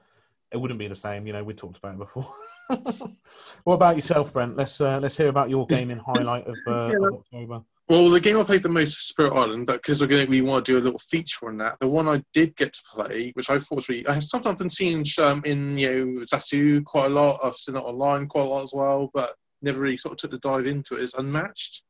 it 0.51 0.58
wouldn't 0.58 0.80
be 0.80 0.88
the 0.88 0.96
same. 0.96 1.25
You 1.28 1.34
know, 1.34 1.44
we 1.44 1.54
talked 1.54 1.78
about 1.78 1.96
it 1.96 2.00
before. 2.00 2.34
what 3.63 3.74
about 3.75 3.96
yourself, 3.96 4.34
Brent? 4.34 4.58
Let's 4.58 4.80
uh, 4.82 5.00
let's 5.00 5.18
hear 5.18 5.28
about 5.30 5.50
your 5.50 5.66
gaming 5.68 5.98
highlight 5.98 6.48
of, 6.48 6.58
uh, 6.68 6.90
Yeah. 6.92 7.08
of 7.08 7.13
October. 7.13 7.62
Well, 7.90 8.10
the 8.10 8.22
game 8.22 8.38
I 8.38 8.44
played 8.44 8.63
the 8.63 8.70
most 8.70 8.90
is 8.90 9.08
Spirit 9.08 9.34
Island, 9.34 9.68
because 9.68 10.00
we're 10.00 10.08
going 10.08 10.30
we 10.30 10.42
want 10.42 10.63
to 10.66 10.72
do 10.72 10.78
a 10.78 10.82
little 10.84 11.00
feature 11.00 11.50
on 11.50 11.58
that. 11.58 11.78
The 11.80 11.88
one 11.90 12.08
I 12.08 12.24
did 12.34 12.56
get 12.56 12.72
to 12.72 12.82
play, 12.94 13.32
which 13.34 13.50
I 13.50 13.60
thought 13.60 13.75
was 13.75 13.90
really, 13.90 14.08
I 14.08 14.13
have 14.13 14.24
sometimes 14.24 14.60
been 14.60 14.70
seeing 14.70 15.04
um, 15.20 15.42
in 15.46 15.78
you 15.78 15.90
know 15.90 16.22
Zatu 16.22 16.84
quite 16.86 17.12
a 17.12 17.13
lot. 17.13 17.40
I've 17.44 17.56
seen 17.56 17.75
it 17.75 17.80
online 17.80 18.28
quite 18.28 18.44
a 18.46 18.50
lot 18.50 18.63
as 18.63 18.72
well, 18.74 19.10
but 19.13 19.36
never 19.62 19.82
really 19.82 19.98
sort 19.98 20.13
of 20.13 20.18
took 20.20 20.32
the 20.32 20.50
dive 20.50 20.68
into 20.68 20.96
it. 20.96 21.01
Is 21.01 21.16
Unmatched, 21.16 21.84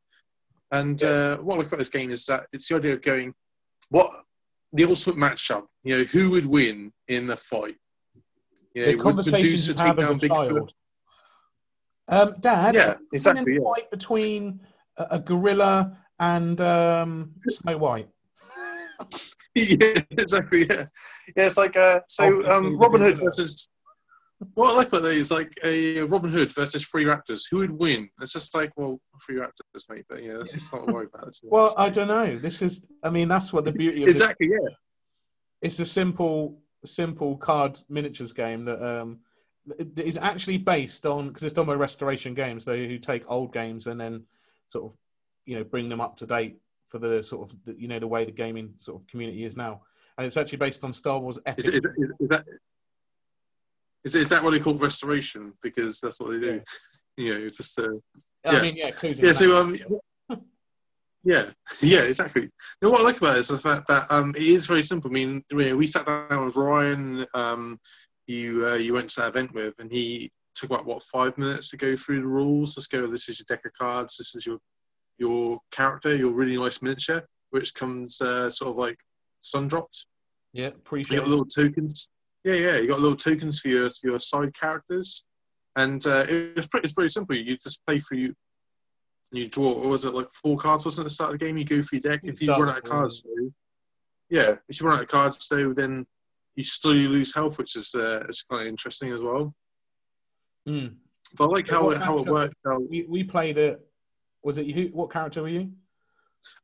and 0.71 0.99
Yes. 1.01 1.09
uh, 1.09 1.37
what 1.41 1.55
I 1.55 1.57
like 1.59 1.67
about 1.67 1.79
this 1.79 1.89
game 1.89 2.09
is 2.09 2.25
that 2.25 2.47
it's 2.51 2.67
the 2.67 2.77
idea 2.77 2.93
of 2.93 3.01
going, 3.01 3.33
what 3.89 4.09
the 4.73 4.85
ultimate 4.85 5.17
matchup. 5.17 5.65
You 5.83 5.99
know, 5.99 6.03
who 6.05 6.31
would 6.31 6.45
win 6.45 6.91
in 7.07 7.27
the 7.27 7.37
fight? 7.37 7.75
You 8.73 8.85
know, 8.85 8.91
the 8.91 8.95
would 8.95 9.03
conversations 9.03 9.67
you 9.67 9.73
Medusa 9.73 9.83
have 9.83 9.99
as 9.99 10.23
a 10.23 10.27
child. 10.27 10.73
Um, 12.07 12.35
Dad, 12.39 12.75
Yeah, 12.75 12.95
exactly, 13.13 13.53
yeah. 13.53 13.59
fight 13.63 13.89
between 13.89 14.59
a, 14.97 15.07
a 15.11 15.19
gorilla 15.19 15.97
and 16.19 16.59
um, 16.59 17.31
Snow 17.47 17.77
White. 17.77 18.09
yeah, 19.55 20.01
exactly. 20.11 20.65
Yeah, 20.69 20.85
yeah. 21.35 21.45
It's 21.45 21.57
like 21.57 21.75
uh, 21.75 22.01
so. 22.07 22.45
Um, 22.49 22.77
Robin 22.77 23.01
Hood 23.01 23.19
versus. 23.19 23.69
What 24.55 24.73
I 24.73 24.77
like 24.77 24.87
about 24.87 25.03
that 25.03 25.13
is 25.13 25.31
like 25.31 25.53
a 25.63 26.01
Robin 26.01 26.31
Hood 26.31 26.53
versus 26.53 26.85
Three 26.87 27.05
Raptors. 27.05 27.43
Who 27.51 27.59
would 27.59 27.71
win? 27.71 28.09
It's 28.21 28.33
just 28.33 28.55
like, 28.55 28.71
well, 28.75 28.99
Three 29.25 29.35
Raptors, 29.37 29.89
mate. 29.89 30.05
But 30.09 30.23
yeah, 30.23 30.33
that's 30.37 30.53
just 30.53 30.73
not 30.73 30.87
worry 30.87 31.07
about 31.13 31.27
it. 31.27 31.37
Well, 31.43 31.73
I 31.77 31.89
don't 31.89 32.07
know. 32.07 32.35
This 32.35 32.61
is, 32.61 32.81
I 33.03 33.09
mean, 33.09 33.27
that's 33.27 33.53
what 33.53 33.65
the 33.65 33.71
beauty 33.71 34.03
of 34.03 34.09
exactly. 34.09 34.47
Yeah. 34.49 34.69
it's 35.61 35.79
a 35.79 35.85
simple 35.85 36.57
simple 36.83 37.37
card 37.37 37.79
miniatures 37.89 38.33
game 38.33 38.65
that 38.65 38.81
um 38.83 39.19
it- 39.77 39.99
is 39.99 40.17
actually 40.17 40.57
based 40.57 41.05
on 41.05 41.27
because 41.27 41.43
it's 41.43 41.53
done 41.53 41.67
by 41.67 41.73
restoration 41.75 42.33
games 42.33 42.65
they 42.65 42.87
who 42.87 42.97
take 42.97 43.23
old 43.29 43.53
games 43.53 43.85
and 43.85 44.01
then 44.01 44.23
sort 44.69 44.85
of 44.91 44.97
you 45.45 45.55
know 45.55 45.63
bring 45.63 45.87
them 45.89 46.01
up 46.01 46.17
to 46.17 46.25
date 46.25 46.57
for 46.87 46.97
the 46.97 47.21
sort 47.21 47.47
of 47.47 47.55
the, 47.65 47.79
you 47.79 47.87
know 47.87 47.99
the 47.99 48.07
way 48.07 48.25
the 48.25 48.31
gaming 48.31 48.73
sort 48.79 48.99
of 48.99 49.05
community 49.07 49.43
is 49.43 49.55
now 49.55 49.81
and 50.17 50.25
it's 50.25 50.37
actually 50.37 50.57
based 50.57 50.83
on 50.83 50.91
star 50.91 51.19
wars 51.19 51.37
epic 51.45 51.59
Is, 51.65 51.67
it, 51.67 51.85
is, 51.97 52.09
is 52.19 52.29
that 52.29 52.45
is, 54.03 54.15
is 54.15 54.29
that 54.29 54.43
what 54.43 54.51
they 54.51 54.59
call 54.59 54.75
restoration? 54.75 55.53
Because 55.61 55.99
that's 55.99 56.19
what 56.19 56.31
they 56.31 56.39
do. 56.39 56.61
You 57.17 57.39
know, 57.39 57.49
just 57.49 57.79
uh, 57.79 57.87
i 58.45 58.53
yeah. 58.53 58.61
mean 58.61 58.75
yeah 58.75 58.91
yeah. 59.03 59.33
So 59.33 59.61
um, 59.61 59.75
yeah, 61.23 61.45
yeah, 61.81 62.01
exactly. 62.01 62.43
You 62.43 62.49
know, 62.81 62.89
what 62.89 63.01
I 63.01 63.03
like 63.03 63.17
about 63.17 63.35
it 63.35 63.41
is 63.41 63.49
the 63.49 63.57
fact 63.57 63.87
that 63.87 64.07
um, 64.09 64.33
it 64.35 64.41
is 64.41 64.65
very 64.65 64.81
simple. 64.81 65.11
I 65.11 65.13
mean, 65.13 65.43
we 65.51 65.85
sat 65.85 66.05
down 66.05 66.45
with 66.45 66.55
Ryan. 66.55 67.25
Um, 67.33 67.79
you 68.27 68.67
uh, 68.67 68.75
you 68.75 68.93
went 68.93 69.09
to 69.11 69.21
that 69.21 69.29
event 69.29 69.53
with, 69.53 69.75
and 69.79 69.91
he 69.91 70.31
took 70.55 70.71
about 70.71 70.85
what 70.85 71.03
five 71.03 71.37
minutes 71.37 71.69
to 71.69 71.77
go 71.77 71.95
through 71.95 72.21
the 72.21 72.27
rules. 72.27 72.75
Let's 72.77 72.87
go. 72.87 73.05
This 73.07 73.29
is 73.29 73.39
your 73.39 73.55
deck 73.55 73.65
of 73.65 73.73
cards. 73.73 74.17
This 74.17 74.35
is 74.35 74.45
your 74.45 74.57
your 75.17 75.59
character. 75.71 76.15
Your 76.15 76.31
really 76.31 76.57
nice 76.57 76.81
miniature, 76.81 77.21
which 77.51 77.73
comes 77.75 78.19
uh, 78.21 78.49
sort 78.49 78.71
of 78.71 78.77
like 78.77 78.97
sun 79.41 79.67
dropped. 79.67 80.05
yeah 80.53 80.71
pretty. 80.83 81.13
You 81.13 81.19
got 81.19 81.29
little 81.29 81.45
tokens. 81.45 82.09
Yeah, 82.43 82.55
yeah. 82.55 82.77
You 82.77 82.87
got 82.87 82.99
little 82.99 83.17
tokens 83.17 83.59
for 83.59 83.67
your 83.67 83.89
your 84.03 84.19
side 84.19 84.53
characters, 84.53 85.27
and 85.75 86.05
uh, 86.07 86.25
it 86.27 86.55
was 86.55 86.67
pretty. 86.67 86.85
It's 86.85 86.93
very 86.93 87.09
simple. 87.09 87.35
You 87.35 87.55
just 87.55 87.85
play 87.85 87.99
through. 87.99 88.17
You 88.17 88.35
you 89.31 89.47
draw. 89.47 89.73
What 89.73 89.89
was 89.89 90.05
it 90.05 90.13
like 90.13 90.29
four 90.31 90.57
cards? 90.57 90.85
Wasn't 90.85 91.03
it 91.03 91.05
at 91.05 91.09
the 91.09 91.13
start 91.13 91.33
of 91.33 91.39
the 91.39 91.45
game? 91.45 91.57
You 91.57 91.65
go 91.65 91.81
through 91.81 91.99
your 92.03 92.11
deck. 92.11 92.21
If 92.23 92.41
you 92.41 92.51
run 92.51 92.69
out 92.69 92.79
of 92.79 92.83
cards, 92.83 93.23
though, 93.23 93.51
yeah. 94.29 94.55
If 94.67 94.79
you 94.79 94.87
run 94.87 94.97
out 94.97 95.03
of 95.03 95.09
cards, 95.09 95.47
though, 95.49 95.73
then 95.73 96.05
you 96.55 96.63
slowly 96.63 97.07
lose 97.07 97.33
health, 97.33 97.57
which 97.57 97.75
is 97.75 97.93
uh, 97.95 98.23
is 98.27 98.43
kind 98.43 98.63
of 98.63 98.67
interesting 98.67 99.11
as 99.11 99.23
well. 99.23 99.53
Mm. 100.67 100.95
But 101.37 101.45
I 101.45 101.47
like 101.47 101.67
So 101.67 101.73
how 101.73 101.89
it 101.91 102.01
how 102.01 102.17
it 102.17 102.27
worked. 102.27 102.55
How, 102.65 102.79
we, 102.79 103.05
we 103.07 103.23
played 103.23 103.57
it 103.57 103.79
was 104.43 104.57
it 104.57 104.65
you 104.65 104.89
what 104.93 105.11
character 105.11 105.43
were 105.43 105.49
you 105.49 105.71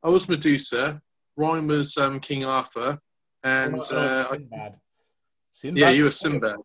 I 0.02 0.08
was 0.08 0.28
Medusa. 0.28 1.00
Ryan 1.36 1.68
was 1.68 1.96
um, 1.96 2.18
King 2.20 2.44
Arthur, 2.44 2.98
and 3.44 3.76
oh, 3.76 3.96
uh, 3.96 4.26
I 4.32 4.72
Sinbad. 5.58 5.80
Yeah, 5.80 5.90
you 5.90 6.04
were 6.04 6.12
Sinbad. 6.12 6.56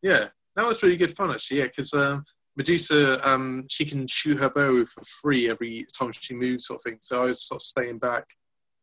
Yeah, 0.00 0.28
that 0.56 0.66
was 0.66 0.82
really 0.82 0.96
good 0.96 1.14
fun 1.14 1.30
actually. 1.30 1.58
Yeah, 1.58 1.66
because 1.66 1.92
um, 1.92 2.24
Medusa, 2.56 3.28
um, 3.28 3.66
she 3.68 3.84
can 3.84 4.06
shoot 4.06 4.38
her 4.38 4.48
bow 4.48 4.86
for 4.86 5.04
free 5.04 5.50
every 5.50 5.86
time 5.96 6.10
she 6.12 6.34
moves, 6.34 6.64
sort 6.64 6.80
of 6.80 6.82
thing. 6.82 6.98
So 7.02 7.24
I 7.24 7.26
was 7.26 7.42
sort 7.42 7.60
of 7.60 7.66
staying 7.66 7.98
back 7.98 8.24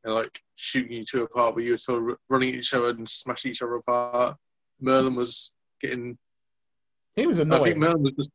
and 0.04 0.14
like 0.14 0.40
shooting 0.56 0.94
you 0.94 1.04
two 1.04 1.24
apart, 1.24 1.56
but 1.56 1.64
you 1.64 1.72
were 1.72 1.80
sort 1.80 2.12
of 2.12 2.18
running 2.30 2.50
at 2.50 2.60
each 2.60 2.76
other 2.76 2.90
and 2.90 3.10
smashing 3.10 3.50
each 3.50 3.64
other 3.64 3.74
apart. 3.74 4.38
Merlin 4.80 5.16
was 5.16 5.56
getting. 5.82 6.16
he 7.16 7.26
was 7.26 7.40
annoying. 7.40 7.62
I 7.62 7.66
think 7.66 7.78
Merlin 7.78 8.04
was 8.04 8.16
just. 8.16 8.32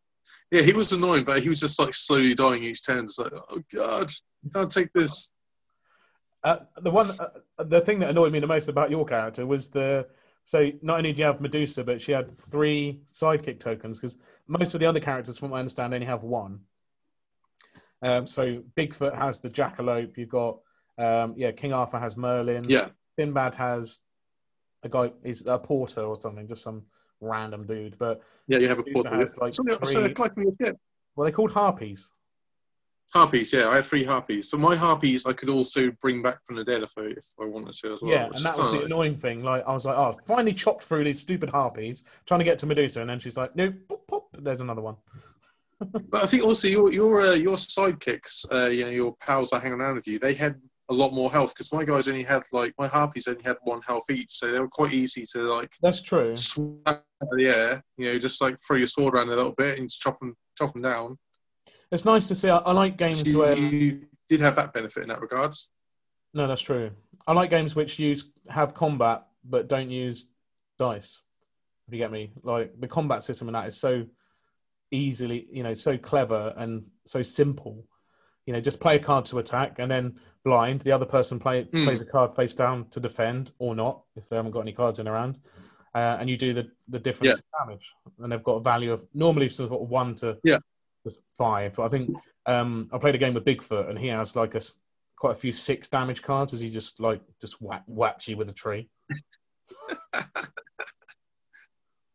Yeah, 0.50 0.62
he 0.62 0.72
was 0.72 0.90
annoying, 0.90 1.22
but 1.22 1.44
he 1.44 1.48
was 1.48 1.60
just 1.60 1.78
like 1.78 1.94
slowly 1.94 2.34
dying 2.34 2.64
each 2.64 2.84
turn. 2.84 3.04
It's 3.04 3.20
like, 3.20 3.32
oh 3.32 3.62
god, 3.72 4.10
can't 4.52 4.70
take 4.70 4.92
this. 4.92 5.32
Uh, 6.42 6.56
the 6.82 6.90
one, 6.90 7.08
uh, 7.20 7.64
the 7.64 7.80
thing 7.80 8.00
that 8.00 8.10
annoyed 8.10 8.32
me 8.32 8.40
the 8.40 8.48
most 8.48 8.66
about 8.66 8.90
your 8.90 9.04
character 9.04 9.46
was 9.46 9.70
the. 9.70 10.08
So 10.44 10.70
not 10.82 10.98
only 10.98 11.12
do 11.12 11.20
you 11.20 11.26
have 11.26 11.40
Medusa, 11.40 11.84
but 11.84 12.00
she 12.00 12.12
had 12.12 12.34
three 12.34 13.00
sidekick 13.12 13.60
tokens 13.60 14.00
because 14.00 14.16
most 14.48 14.74
of 14.74 14.80
the 14.80 14.86
other 14.86 15.00
characters, 15.00 15.38
from 15.38 15.50
what 15.50 15.58
I 15.58 15.60
understand, 15.60 15.94
only 15.94 16.06
have 16.06 16.22
one. 16.24 16.60
Um, 18.02 18.26
so 18.26 18.62
Bigfoot 18.76 19.14
has 19.16 19.40
the 19.40 19.50
Jackalope. 19.50 20.16
You've 20.16 20.28
got, 20.30 20.58
um, 20.98 21.34
yeah, 21.36 21.52
King 21.52 21.72
Arthur 21.72 21.98
has 21.98 22.16
Merlin. 22.16 22.64
Yeah, 22.66 22.88
Sinbad 23.18 23.54
has 23.56 23.98
a 24.82 24.88
guy. 24.88 25.12
He's 25.24 25.44
a 25.46 25.58
porter 25.58 26.00
or 26.00 26.18
something, 26.20 26.48
just 26.48 26.62
some 26.62 26.84
random 27.20 27.66
dude. 27.66 27.98
But 27.98 28.22
yeah, 28.48 28.58
you 28.58 28.68
have 28.68 28.78
a 28.78 28.82
Medusa 28.82 28.94
portal. 28.94 29.18
has, 29.20 29.36
like, 29.38 29.52
three- 29.54 30.14
like 30.18 30.36
on 30.36 30.42
your 30.42 30.52
ship. 30.60 30.76
well, 31.14 31.24
they're 31.26 31.32
called 31.32 31.50
harpies. 31.52 32.10
Harpies, 33.12 33.52
yeah, 33.52 33.68
I 33.68 33.76
had 33.76 33.84
three 33.84 34.04
harpies. 34.04 34.50
But 34.50 34.60
my 34.60 34.76
harpies, 34.76 35.26
I 35.26 35.32
could 35.32 35.48
also 35.48 35.90
bring 36.00 36.22
back 36.22 36.38
from 36.46 36.56
the 36.56 36.64
dead 36.64 36.82
if 36.82 36.92
I 36.96 37.06
if 37.06 37.26
I 37.40 37.44
wanted 37.44 37.72
to 37.72 37.92
as 37.92 38.02
well. 38.02 38.12
Yeah, 38.12 38.26
and 38.26 38.44
that 38.44 38.56
was 38.56 38.70
the 38.70 38.84
annoying 38.84 39.16
thing. 39.18 39.42
Like, 39.42 39.64
I 39.66 39.72
was 39.72 39.84
like, 39.84 39.96
oh, 39.96 40.14
finally 40.26 40.52
chopped 40.52 40.84
through 40.84 41.04
these 41.04 41.20
stupid 41.20 41.48
harpies, 41.48 42.04
trying 42.26 42.38
to 42.38 42.44
get 42.44 42.58
to 42.60 42.66
Medusa, 42.66 43.00
and 43.00 43.10
then 43.10 43.18
she's 43.18 43.36
like, 43.36 43.56
nope, 43.56 43.74
pop, 43.88 44.06
pop, 44.06 44.36
there's 44.38 44.60
another 44.60 44.82
one. 44.82 44.96
But 46.10 46.24
I 46.24 46.26
think 46.26 46.44
also 46.44 46.68
your 46.68 46.92
your 46.92 47.22
uh, 47.22 47.32
your 47.32 47.56
sidekicks, 47.56 48.44
uh, 48.52 48.68
you 48.68 48.84
know, 48.84 48.90
your 48.90 49.16
pals 49.16 49.48
that 49.50 49.62
hang 49.62 49.72
around 49.72 49.94
with 49.94 50.06
you, 50.06 50.18
they 50.18 50.34
had 50.34 50.60
a 50.90 50.92
lot 50.92 51.14
more 51.14 51.30
health 51.30 51.54
because 51.54 51.72
my 51.72 51.84
guys 51.84 52.08
only 52.08 52.24
had 52.24 52.42
like 52.52 52.74
my 52.78 52.86
harpies 52.86 53.28
only 53.28 53.42
had 53.42 53.56
one 53.62 53.80
health 53.82 54.10
each, 54.10 54.30
so 54.30 54.50
they 54.52 54.58
were 54.58 54.68
quite 54.68 54.92
easy 54.92 55.24
to 55.32 55.54
like 55.54 55.72
That's 55.80 56.02
true. 56.02 56.36
swing 56.36 56.80
out 56.86 57.02
of 57.22 57.28
the 57.36 57.46
air. 57.46 57.84
You 57.96 58.12
know, 58.12 58.18
just 58.18 58.42
like 58.42 58.56
throw 58.66 58.76
your 58.76 58.88
sword 58.88 59.14
around 59.14 59.28
a 59.28 59.36
little 59.36 59.52
bit 59.52 59.78
and 59.78 59.88
chop 59.88 60.18
them 60.20 60.36
chop 60.58 60.72
them 60.72 60.82
down. 60.82 61.16
It's 61.92 62.04
nice 62.04 62.28
to 62.28 62.34
see. 62.34 62.48
I, 62.48 62.58
I 62.58 62.72
like 62.72 62.96
games 62.96 63.24
you, 63.26 63.38
where 63.38 63.56
you 63.56 64.02
did 64.28 64.40
have 64.40 64.56
that 64.56 64.72
benefit 64.72 65.02
in 65.02 65.08
that 65.08 65.20
regards. 65.20 65.70
no, 66.34 66.46
that's 66.46 66.60
true. 66.62 66.90
I 67.26 67.32
like 67.32 67.50
games 67.50 67.74
which 67.74 67.98
use 67.98 68.24
have 68.48 68.74
combat 68.74 69.26
but 69.44 69.68
don't 69.68 69.90
use 69.90 70.28
dice. 70.78 71.22
If 71.88 71.94
you 71.94 71.98
get 71.98 72.12
me, 72.12 72.32
like 72.42 72.78
the 72.80 72.86
combat 72.88 73.22
system 73.22 73.48
in 73.48 73.54
that 73.54 73.66
is 73.66 73.76
so 73.76 74.04
easily, 74.90 75.46
you 75.52 75.62
know, 75.62 75.74
so 75.74 75.96
clever 75.98 76.52
and 76.56 76.84
so 77.06 77.22
simple. 77.22 77.84
You 78.46 78.52
know, 78.52 78.60
just 78.60 78.80
play 78.80 78.96
a 78.96 78.98
card 78.98 79.24
to 79.26 79.38
attack, 79.38 79.78
and 79.78 79.90
then 79.90 80.18
blind. 80.44 80.80
The 80.80 80.92
other 80.92 81.04
person 81.06 81.38
play, 81.38 81.64
Hmm. 81.64 81.84
plays 81.84 82.00
a 82.00 82.06
card 82.06 82.34
face 82.34 82.54
down 82.54 82.88
to 82.90 83.00
defend 83.00 83.52
or 83.58 83.74
not 83.74 84.02
if 84.16 84.28
they 84.28 84.36
haven't 84.36 84.52
got 84.52 84.60
any 84.60 84.72
cards 84.72 84.98
in 84.98 85.06
around, 85.08 85.38
uh, 85.94 86.16
and 86.20 86.28
you 86.30 86.36
do 86.36 86.54
the 86.54 86.70
the 86.88 86.98
difference 86.98 87.38
in 87.40 87.66
damage. 87.66 87.92
And 88.18 88.32
they've 88.32 88.42
got 88.42 88.54
a 88.56 88.60
value 88.60 88.92
of 88.92 89.06
normally 89.14 89.48
sort 89.48 89.70
of 89.72 89.88
one 89.88 90.14
to 90.16 90.38
Yeah. 90.42 90.58
Just 91.04 91.22
five. 91.36 91.74
But 91.74 91.84
I 91.84 91.88
think 91.88 92.16
um, 92.46 92.88
I 92.92 92.98
played 92.98 93.14
a 93.14 93.18
game 93.18 93.34
with 93.34 93.44
Bigfoot, 93.44 93.88
and 93.88 93.98
he 93.98 94.08
has 94.08 94.36
like 94.36 94.54
a 94.54 94.60
quite 95.16 95.32
a 95.32 95.38
few 95.38 95.52
six 95.52 95.88
damage 95.88 96.22
cards 96.22 96.54
as 96.54 96.60
he 96.60 96.70
just 96.70 97.00
like 97.00 97.20
just 97.40 97.60
whack 97.60 97.82
whacks 97.86 98.28
you 98.28 98.36
with 98.36 98.48
a 98.48 98.54
tree. 98.54 98.88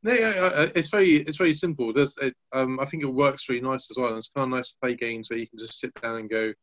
No, 0.06 0.13
yeah, 0.13 0.34
uh, 0.38 0.69
it's 0.76 0.89
very 0.89 1.15
it's 1.15 1.39
very 1.39 1.54
simple. 1.56 1.91
There's, 1.91 2.15
it, 2.21 2.36
um, 2.54 2.80
I 2.80 2.86
think 2.86 3.02
it 3.02 3.08
works 3.08 3.50
really 3.50 3.62
nice 3.62 3.89
as 3.89 3.98
well. 3.98 4.10
And 4.10 4.19
it's 4.19 4.30
kind 4.30 4.43
of 4.43 4.56
nice 4.56 4.71
to 4.71 4.78
play 4.80 4.93
games 4.93 5.32
where 5.32 5.39
you 5.39 5.48
can 5.48 5.58
just 5.58 5.80
sit 5.80 5.91
down 6.00 6.17
and 6.17 6.30
go, 6.30 6.54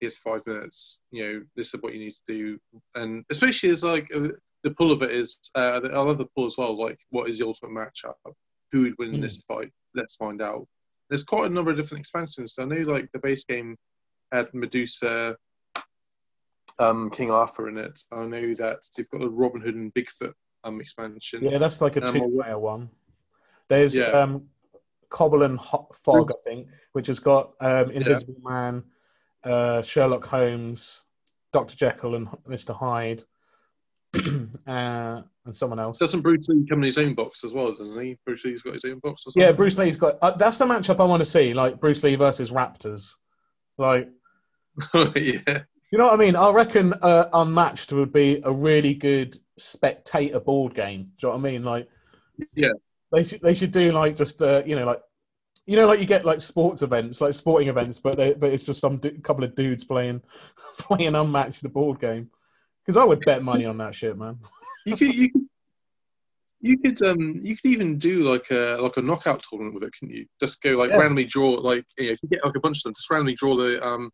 "Here's 0.00 0.16
five 0.16 0.40
minutes. 0.46 1.02
You 1.10 1.22
know, 1.22 1.42
this 1.54 1.74
is 1.74 1.82
what 1.82 1.92
you 1.92 2.00
need 2.00 2.12
to 2.12 2.22
do." 2.26 2.58
And 2.94 3.26
especially 3.28 3.68
as 3.68 3.84
like 3.84 4.08
uh, 4.16 4.28
the 4.62 4.70
pull 4.70 4.90
of 4.90 5.02
it 5.02 5.10
is, 5.10 5.38
uh, 5.54 5.82
I 5.84 5.98
love 5.98 6.16
the 6.16 6.28
pull 6.34 6.46
as 6.46 6.56
well. 6.56 6.80
Like, 6.80 6.98
what 7.10 7.28
is 7.28 7.38
the 7.38 7.46
ultimate 7.46 7.72
matchup? 7.72 8.14
Who 8.72 8.84
would 8.84 8.94
win 8.98 9.16
in 9.16 9.20
this 9.20 9.42
fight? 9.46 9.70
Let's 9.94 10.16
find 10.16 10.40
out. 10.40 10.66
There's 11.08 11.24
quite 11.24 11.50
a 11.50 11.54
number 11.54 11.70
of 11.70 11.76
different 11.76 12.00
expansions. 12.00 12.54
So 12.54 12.62
I 12.62 12.66
know, 12.66 12.90
like 12.90 13.10
the 13.12 13.18
base 13.18 13.44
game 13.44 13.76
had 14.32 14.52
Medusa, 14.52 15.36
um, 16.78 17.10
King 17.10 17.30
Arthur 17.30 17.68
in 17.68 17.78
it. 17.78 17.98
I 18.12 18.24
know 18.26 18.54
that 18.54 18.78
you've 18.96 19.10
got 19.10 19.20
the 19.20 19.30
Robin 19.30 19.60
Hood 19.60 19.74
and 19.74 19.92
Bigfoot 19.94 20.34
um, 20.64 20.80
expansion. 20.80 21.42
Yeah, 21.44 21.58
that's 21.58 21.80
like 21.80 21.96
a 21.96 22.06
Um, 22.06 22.12
two-player 22.12 22.58
one. 22.58 22.90
There's 23.68 23.96
Yeah. 23.96 24.08
um, 24.08 24.48
Cobble 25.08 25.42
and 25.42 25.58
Ho- 25.58 25.88
Fog, 25.94 26.30
I 26.30 26.42
think, 26.44 26.68
which 26.92 27.06
has 27.06 27.18
got 27.20 27.54
um, 27.60 27.90
Invisible 27.90 28.36
Man, 28.42 28.84
uh, 29.44 29.80
Sherlock 29.82 30.26
Holmes, 30.26 31.04
Doctor 31.52 31.74
Jekyll, 31.74 32.14
and 32.14 32.28
Mister 32.46 32.74
Hyde, 32.74 33.24
uh, 34.66 35.22
and 35.48 35.56
someone 35.56 35.80
else. 35.80 35.98
Doesn't 35.98 36.20
Bruce 36.20 36.48
Lee 36.48 36.64
come 36.68 36.78
in 36.78 36.84
his 36.84 36.98
own 36.98 37.14
box 37.14 37.42
as 37.42 37.52
well, 37.54 37.72
doesn't 37.72 38.02
he? 38.04 38.16
Bruce 38.24 38.44
Lee's 38.44 38.62
got 38.62 38.74
his 38.74 38.84
own 38.84 38.98
box 39.00 39.26
or 39.26 39.30
something? 39.32 39.42
Yeah, 39.42 39.52
Bruce 39.52 39.78
Lee's 39.78 39.96
got. 39.96 40.18
Uh, 40.22 40.30
that's 40.32 40.58
the 40.58 40.64
matchup 40.66 41.00
I 41.00 41.04
want 41.04 41.20
to 41.20 41.24
see, 41.26 41.52
like 41.54 41.80
Bruce 41.80 42.02
Lee 42.04 42.14
versus 42.14 42.50
Raptors. 42.52 43.10
Like, 43.78 44.08
yeah. 44.94 45.10
you 45.90 45.98
know 45.98 46.06
what 46.06 46.14
I 46.14 46.16
mean? 46.16 46.36
I 46.36 46.50
reckon 46.50 46.92
uh, 47.02 47.28
Unmatched 47.32 47.92
would 47.92 48.12
be 48.12 48.40
a 48.44 48.52
really 48.52 48.94
good 48.94 49.36
spectator 49.56 50.38
board 50.40 50.74
game. 50.74 51.12
Do 51.18 51.26
you 51.26 51.28
know 51.32 51.36
what 51.38 51.48
I 51.48 51.50
mean? 51.50 51.64
Like, 51.64 51.88
Yeah. 52.54 52.68
they 53.10 53.24
should 53.24 53.40
they 53.40 53.54
should 53.54 53.72
do 53.72 53.90
like 53.92 54.14
just 54.16 54.42
uh, 54.42 54.62
you 54.66 54.76
know 54.76 54.84
like 54.86 55.00
you 55.66 55.76
know 55.76 55.86
like 55.86 55.98
you 56.00 56.06
get 56.06 56.24
like 56.24 56.40
sports 56.40 56.82
events 56.82 57.20
like 57.20 57.32
sporting 57.32 57.68
events, 57.68 57.98
but 57.98 58.16
they, 58.16 58.34
but 58.34 58.52
it's 58.52 58.66
just 58.66 58.80
some 58.80 58.98
du- 58.98 59.18
couple 59.20 59.44
of 59.44 59.54
dudes 59.54 59.84
playing 59.84 60.20
playing 60.78 61.14
Unmatched 61.14 61.62
the 61.62 61.68
board 61.68 62.00
game. 62.00 62.30
Because 62.84 62.96
I 62.96 63.04
would 63.04 63.20
bet 63.20 63.42
money 63.42 63.66
on 63.66 63.76
that 63.78 63.94
shit, 63.94 64.16
man. 64.16 64.38
You 64.88 64.96
could 64.96 65.14
you 65.14 65.30
could 65.30 65.42
you 66.60 66.78
could 66.78 67.02
um 67.02 67.40
you 67.44 67.56
could 67.56 67.70
even 67.70 67.98
do 67.98 68.22
like 68.24 68.50
a 68.50 68.76
like 68.80 68.96
a 68.96 69.02
knockout 69.02 69.42
tournament 69.48 69.74
with 69.74 69.84
it, 69.84 69.92
couldn't 69.92 70.14
you? 70.14 70.26
Just 70.40 70.60
go 70.62 70.76
like 70.76 70.90
Yeah. 70.90 70.96
randomly 70.98 71.24
draw 71.24 71.50
like 71.52 71.84
you 71.98 72.06
know, 72.06 72.10
if 72.12 72.18
you 72.22 72.28
get 72.28 72.44
like 72.44 72.56
a 72.56 72.60
bunch 72.60 72.78
of 72.78 72.82
them, 72.84 72.94
just 72.94 73.10
randomly 73.10 73.34
draw 73.34 73.54
the 73.56 73.84
um 73.86 74.10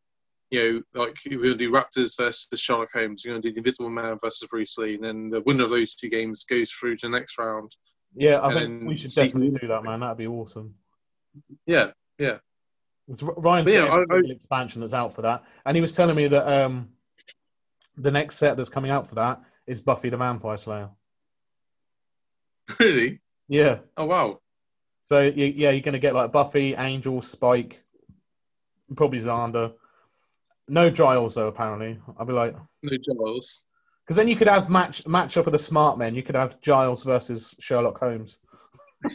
you 0.51 0.61
know, 0.95 1.03
like 1.03 1.17
we're 1.27 1.39
gonna 1.43 1.55
do 1.55 1.71
Raptors 1.73 2.17
versus 2.17 2.61
Sherlock 2.61 2.91
Holmes, 2.93 3.25
you're 3.25 3.33
gonna 3.33 3.43
do 3.43 3.51
the 3.53 3.59
Invisible 3.59 3.91
Man 3.91 4.19
versus 4.23 4.47
Bruce 4.51 4.77
Lee, 4.79 4.95
and 4.95 5.03
then 5.05 5.31
the 5.31 5.41
winner 5.43 5.65
of 5.65 5.71
those 5.71 5.95
two 5.95 6.11
games 6.11 6.45
goes 6.45 6.71
through 6.71 6.97
to 6.99 7.07
the 7.07 7.11
next 7.19 7.39
round. 7.39 7.75
Yeah, 8.15 8.41
I 8.43 8.53
think 8.53 8.87
we 8.87 8.95
should 8.95 9.11
see- 9.11 9.25
definitely 9.27 9.59
do 9.59 9.67
that, 9.69 9.83
man. 9.83 10.01
That'd 10.01 10.19
be 10.19 10.27
awesome. 10.29 10.75
Yeah, 11.67 11.91
It's 12.19 13.23
R- 13.23 13.35
Ryan 13.37 13.65
But 13.65 13.73
yeah, 13.75 13.87
I- 13.93 14.05
there's 14.09 14.31
expansion 14.31 14.81
that's 14.83 14.95
out 14.95 15.13
for 15.15 15.23
that, 15.23 15.45
and 15.65 15.77
he 15.77 15.81
was 15.81 15.93
telling 15.93 16.15
me 16.15 16.29
that 16.29 16.47
um, 16.47 16.91
the 17.97 18.11
next 18.13 18.37
set 18.37 18.57
that's 18.57 18.69
coming 18.69 18.91
out 18.91 19.09
for 19.09 19.17
that 19.17 19.43
is 19.67 19.81
Buffy 19.81 20.09
the 20.11 20.17
Vampire 20.17 20.57
Slayer. 20.57 20.91
really? 22.81 23.21
Yeah, 23.49 23.79
Oh 23.97 24.07
wow. 24.07 24.41
so 25.03 25.21
you, 25.21 25.47
yeah, 25.47 25.71
you're 25.71 25.83
gonna 25.83 25.99
get 25.99 26.15
like 26.15 26.33
Buffy, 26.33 26.75
Angel, 26.75 27.21
Spike, 27.21 27.83
probably 28.97 29.21
Xander. 29.21 29.75
No 30.69 30.89
Giles 30.91 31.35
though, 31.35 31.49
apparently. 31.49 31.99
I'll 32.19 32.25
be 32.27 32.33
like, 32.33 32.57
No 32.83 32.97
Giles. 32.97 33.67
because 34.07 34.17
then 34.17 34.29
you 34.29 34.37
could 34.37 34.49
have 34.49 34.71
match 34.71 35.07
match 35.07 35.37
up 35.37 35.47
of 35.47 35.53
the 35.53 35.59
smart 35.59 35.99
men. 35.99 36.15
You 36.15 36.23
could 36.23 36.35
have 36.37 36.61
Giles 36.63 37.05
versus 37.05 37.55
Sherlock 37.61 37.99
Holmes. 37.99 38.39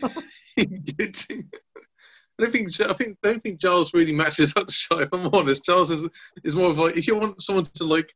I 2.39 2.43
don't 2.45 2.51
think 2.51 2.79
I 2.81 2.93
think 2.93 3.17
don't 3.23 3.41
think 3.41 3.59
Giles 3.59 3.93
really 3.93 4.13
matches 4.13 4.53
up 4.55 4.67
to 4.67 4.73
Shy. 4.73 5.01
If 5.01 5.09
I'm 5.11 5.27
honest, 5.33 5.65
Giles 5.65 5.91
is 5.91 6.07
is 6.43 6.55
more 6.55 6.69
of 6.71 6.77
like 6.77 6.95
if 6.95 7.07
you 7.07 7.15
want 7.17 7.41
someone 7.41 7.65
to 7.65 7.83
like 7.83 8.13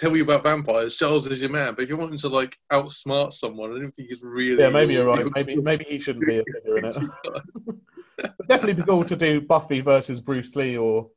tell 0.00 0.16
you 0.16 0.22
about 0.22 0.42
vampires, 0.42 0.96
Giles 0.96 1.28
is 1.30 1.40
your 1.42 1.50
man. 1.50 1.74
But 1.74 1.82
if 1.84 1.88
you're 1.88 1.98
wanting 1.98 2.18
to 2.18 2.28
like 2.28 2.56
outsmart 2.72 3.32
someone, 3.32 3.70
I 3.70 3.80
don't 3.80 3.92
think 3.92 4.08
he's 4.08 4.22
really. 4.24 4.62
Yeah, 4.62 4.70
maybe 4.70 4.94
you're 4.94 5.06
right. 5.06 5.26
Maybe 5.34 5.56
maybe 5.56 5.84
he 5.84 5.98
shouldn't 5.98 6.26
be 6.26 6.38
a 6.38 6.44
figure 6.44 6.78
in 6.78 6.84
it. 6.86 6.96
Definitely 8.48 8.74
be 8.74 8.82
cool 8.82 9.04
to 9.04 9.16
do 9.16 9.40
Buffy 9.40 9.80
versus 9.80 10.20
Bruce 10.20 10.54
Lee 10.56 10.76
or 10.76 11.10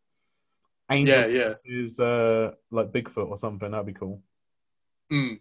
Angel 0.91 1.15
Yeah, 1.17 1.25
yeah. 1.25 1.47
versus 1.47 1.99
uh, 1.99 2.51
like 2.71 2.91
Bigfoot 2.91 3.29
or 3.29 3.37
something. 3.37 3.71
That'd 3.71 3.85
be 3.87 3.93
cool. 3.93 4.21
Mm. 5.11 5.39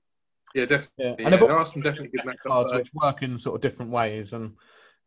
Yeah, 0.54 0.66
definitely. 0.66 1.04
Yeah, 1.04 1.14
and 1.32 1.34
there 1.34 1.56
are 1.56 1.64
some 1.66 1.82
definitely 1.82 2.08
good 2.08 2.26
matchups. 2.26 2.46
cards 2.46 2.70
there. 2.70 2.80
which 2.80 2.90
work 2.94 3.22
in 3.22 3.38
sort 3.38 3.56
of 3.56 3.60
different 3.62 3.90
ways, 3.90 4.32
and 4.32 4.54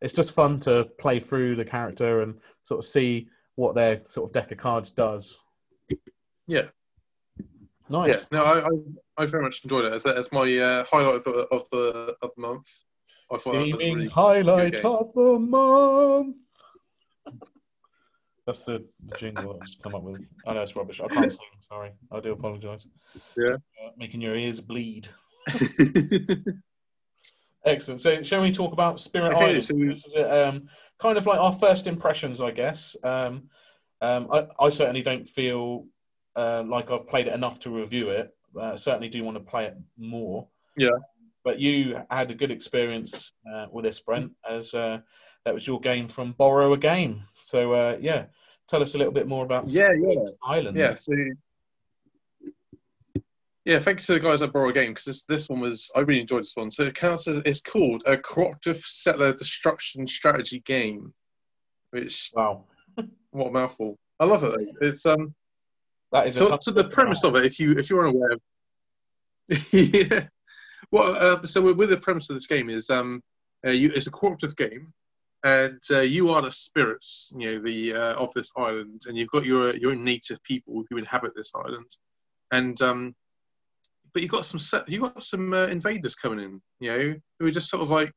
it's 0.00 0.14
just 0.14 0.32
fun 0.34 0.60
to 0.60 0.86
play 0.98 1.20
through 1.20 1.56
the 1.56 1.64
character 1.64 2.22
and 2.22 2.34
sort 2.64 2.78
of 2.78 2.84
see 2.84 3.28
what 3.54 3.74
their 3.74 4.00
sort 4.04 4.28
of 4.28 4.32
deck 4.34 4.50
of 4.52 4.58
cards 4.58 4.90
does. 4.90 5.40
Yeah. 6.46 6.66
Nice. 7.88 8.08
Yeah, 8.08 8.16
no, 8.32 8.44
I, 8.44 8.66
I, 8.66 8.70
I 9.22 9.26
very 9.26 9.42
much 9.44 9.62
enjoyed 9.64 9.84
it 9.84 9.92
as, 9.92 10.06
as 10.06 10.32
my 10.32 10.56
uh, 10.58 10.84
highlight 10.90 11.14
of 11.16 11.24
the, 11.24 11.30
of 11.52 11.68
the 11.70 12.16
of 12.22 12.30
the 12.36 12.40
month. 12.42 12.68
I 13.32 13.38
thought 13.38 13.52
that 13.52 13.66
was 13.66 13.78
really 13.78 14.08
highlight 14.08 14.84
of 14.84 15.12
the 15.14 15.38
month. 15.38 16.42
That's 18.46 18.62
the, 18.62 18.84
jingle 19.16 19.54
I've 19.54 19.66
just 19.66 19.82
come 19.82 19.94
up 19.96 20.02
with. 20.02 20.24
I 20.46 20.54
know 20.54 20.62
it's 20.62 20.76
rubbish. 20.76 21.00
I 21.00 21.08
can't 21.08 21.32
sing. 21.32 21.40
Sorry. 21.68 21.90
I 22.12 22.20
do 22.20 22.32
apologise. 22.32 22.86
Yeah. 23.36 23.54
Uh, 23.54 23.90
making 23.96 24.20
your 24.20 24.36
ears 24.36 24.60
bleed. 24.60 25.08
Excellent. 27.64 28.00
So, 28.00 28.22
shall 28.22 28.42
we 28.42 28.52
talk 28.52 28.72
about 28.72 29.00
Spirit 29.00 29.32
Okay, 29.32 29.46
Island? 29.46 29.64
so 29.64 29.74
we- 29.74 29.88
This 29.88 30.04
is 30.06 30.14
um, 30.16 30.68
kind 31.00 31.18
of 31.18 31.26
like 31.26 31.40
our 31.40 31.52
first 31.52 31.88
impressions, 31.88 32.40
I 32.40 32.52
guess. 32.52 32.94
Um, 33.02 33.48
um, 34.00 34.28
I, 34.32 34.46
I 34.60 34.68
certainly 34.68 35.02
don't 35.02 35.28
feel 35.28 35.86
uh, 36.36 36.62
like 36.66 36.90
I've 36.90 37.08
played 37.08 37.26
it 37.26 37.32
enough 37.34 37.58
to 37.60 37.70
review 37.70 38.10
it. 38.10 38.34
Uh, 38.58 38.76
certainly 38.76 39.08
do 39.08 39.22
want 39.24 39.36
to 39.36 39.42
play 39.42 39.66
it 39.66 39.76
more. 39.96 40.48
Yeah. 40.76 40.88
But 41.44 41.58
you 41.60 42.00
had 42.10 42.30
a 42.30 42.34
good 42.34 42.50
experience 42.50 43.32
uh, 43.52 43.66
with 43.70 43.84
this, 43.84 44.00
Brent, 44.00 44.32
as 44.48 44.74
uh, 44.74 44.98
that 45.44 45.54
was 45.54 45.66
your 45.66 45.80
game 45.80 46.08
from 46.08 46.32
Borrow 46.32 46.72
a 46.72 46.76
Game. 46.78 47.22
So, 47.42 47.72
uh, 47.72 47.98
yeah, 48.00 48.26
tell 48.68 48.82
us 48.82 48.94
a 48.94 48.98
little 48.98 49.12
bit 49.12 49.28
more 49.28 49.44
about 49.44 49.68
Yeah, 49.68 49.92
yeah. 49.92 50.24
Island. 50.44 50.76
Yeah, 50.76 50.94
so 50.96 51.12
yeah, 53.64 53.80
thanks 53.80 54.06
to 54.06 54.12
the 54.14 54.20
guys 54.20 54.42
at 54.42 54.52
Borrow 54.52 54.68
a 54.68 54.72
Game 54.72 54.90
because 54.90 55.04
this 55.04 55.24
this 55.24 55.48
one 55.48 55.60
was 55.60 55.90
I 55.96 56.00
really 56.00 56.20
enjoyed 56.20 56.42
this 56.42 56.56
one. 56.56 56.70
So 56.70 56.84
it 56.84 56.94
counts 56.94 57.26
as 57.26 57.38
it's 57.44 57.60
called 57.60 58.04
a 58.06 58.16
cooperative 58.16 58.78
settler 58.78 59.32
destruction 59.32 60.06
strategy 60.06 60.60
game, 60.60 61.12
which 61.90 62.30
Wow. 62.34 62.64
what 63.30 63.48
a 63.48 63.50
mouthful. 63.50 63.98
I 64.20 64.24
love 64.24 64.44
it. 64.44 64.52
Though. 64.56 64.86
It's 64.86 65.04
um 65.04 65.34
That 66.12 66.28
is 66.28 66.36
so, 66.36 66.56
so 66.60 66.70
the 66.70 66.88
premise 66.88 67.24
of 67.24 67.36
it, 67.36 67.44
if 67.44 67.58
you 67.58 67.72
if 67.72 67.90
you're 67.90 68.06
unaware, 68.06 68.36
yeah. 69.72 70.26
Well, 70.92 71.16
uh, 71.16 71.46
so 71.46 71.60
with 71.72 71.90
the 71.90 71.96
premise 71.96 72.30
of 72.30 72.36
this 72.36 72.46
game 72.46 72.70
is 72.70 72.90
um 72.90 73.22
uh, 73.66 73.70
you, 73.70 73.90
it's 73.94 74.06
a 74.06 74.10
cooperative 74.10 74.56
game, 74.56 74.92
and 75.44 75.80
uh, 75.90 76.00
you 76.00 76.30
are 76.30 76.42
the 76.42 76.50
spirits, 76.50 77.32
you 77.36 77.52
know, 77.52 77.62
the 77.62 77.94
uh, 77.94 78.14
of 78.14 78.32
this 78.34 78.52
island, 78.56 79.02
and 79.06 79.16
you've 79.16 79.30
got 79.30 79.44
your 79.44 79.74
your 79.76 79.94
native 79.94 80.42
people 80.42 80.84
who 80.88 80.96
inhabit 80.96 81.32
this 81.34 81.52
island, 81.54 81.90
and 82.52 82.80
um, 82.82 83.14
but 84.12 84.22
you've 84.22 84.30
got 84.30 84.44
some 84.44 84.60
set, 84.60 84.88
you 84.88 85.00
got 85.00 85.22
some 85.22 85.52
uh, 85.52 85.66
invaders 85.66 86.14
coming 86.14 86.40
in, 86.40 86.62
you 86.80 86.90
know, 86.90 87.14
who 87.38 87.46
are 87.46 87.50
just 87.50 87.68
sort 87.68 87.82
of 87.82 87.90
like 87.90 88.12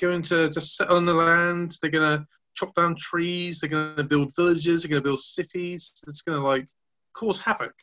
going 0.00 0.22
to 0.22 0.50
just 0.50 0.76
settle 0.76 0.96
on 0.96 1.04
the 1.04 1.14
land. 1.14 1.76
They're 1.80 1.90
gonna 1.90 2.26
chop 2.54 2.74
down 2.74 2.96
trees. 2.96 3.60
They're 3.60 3.70
gonna 3.70 4.02
build 4.02 4.32
villages. 4.34 4.82
They're 4.82 4.90
gonna 4.90 5.02
build 5.02 5.20
cities. 5.20 5.92
It's 6.06 6.22
gonna 6.22 6.44
like 6.44 6.66
cause 7.16 7.40
havoc, 7.40 7.74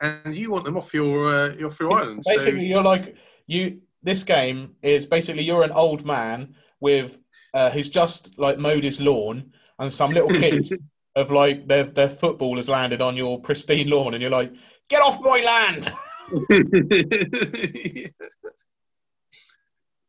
and 0.00 0.34
you 0.34 0.50
want 0.52 0.64
them 0.64 0.76
off 0.76 0.94
your 0.94 1.34
uh, 1.34 1.54
your 1.54 1.68
off 1.68 1.80
your 1.80 1.92
island. 1.92 2.24
So 2.24 2.42
you're 2.42 2.82
like 2.82 3.16
you. 3.46 3.82
This 4.00 4.22
game 4.22 4.76
is 4.80 5.06
basically 5.06 5.42
you're 5.42 5.64
an 5.64 5.72
old 5.72 6.06
man 6.06 6.54
with 6.80 7.18
uh, 7.52 7.70
who's 7.70 7.90
just 7.90 8.38
like 8.38 8.58
mowed 8.58 8.84
his 8.84 9.00
lawn, 9.00 9.52
and 9.78 9.92
some 9.92 10.12
little 10.12 10.30
kids 10.40 10.72
of 11.16 11.30
like 11.30 11.66
their 11.66 11.84
their 11.84 12.08
football 12.08 12.56
has 12.56 12.68
landed 12.68 13.00
on 13.00 13.16
your 13.16 13.40
pristine 13.40 13.88
lawn, 13.90 14.14
and 14.14 14.22
you're 14.22 14.30
like, 14.30 14.52
"Get 14.88 15.02
off 15.02 15.18
my 15.20 15.40
land!" 15.44 15.92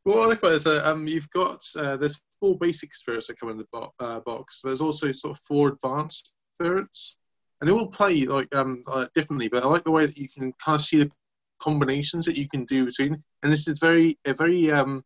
well, 0.05 0.17
what 0.17 0.23
I 0.23 0.27
like 0.27 0.39
about 0.39 0.51
it 0.51 0.55
is 0.55 0.67
uh, 0.67 0.81
um, 0.83 1.07
you've 1.07 1.29
got 1.31 1.63
uh, 1.77 1.97
there's 1.97 2.21
four 2.39 2.57
basic 2.57 2.93
spirits 2.93 3.27
that 3.27 3.39
come 3.39 3.49
in 3.49 3.57
the 3.57 3.67
bo- 3.71 3.93
uh, 3.99 4.19
box. 4.21 4.61
There's 4.63 4.81
also 4.81 5.11
sort 5.11 5.37
of 5.37 5.43
four 5.43 5.69
advanced 5.69 6.33
spirits, 6.55 7.18
and 7.59 7.69
they 7.69 7.73
all 7.73 7.87
play 7.87 8.25
like 8.25 8.53
um 8.55 8.81
uh, 8.87 9.07
differently. 9.13 9.47
But 9.47 9.63
I 9.63 9.67
like 9.67 9.83
the 9.83 9.91
way 9.91 10.05
that 10.05 10.17
you 10.17 10.29
can 10.29 10.53
kind 10.53 10.75
of 10.75 10.81
see 10.81 11.03
the 11.03 11.11
combinations 11.59 12.25
that 12.25 12.37
you 12.37 12.47
can 12.47 12.65
do 12.65 12.85
between. 12.85 13.23
And 13.43 13.51
this 13.51 13.67
is 13.67 13.79
very 13.79 14.17
a 14.25 14.33
very 14.33 14.71
um. 14.71 15.03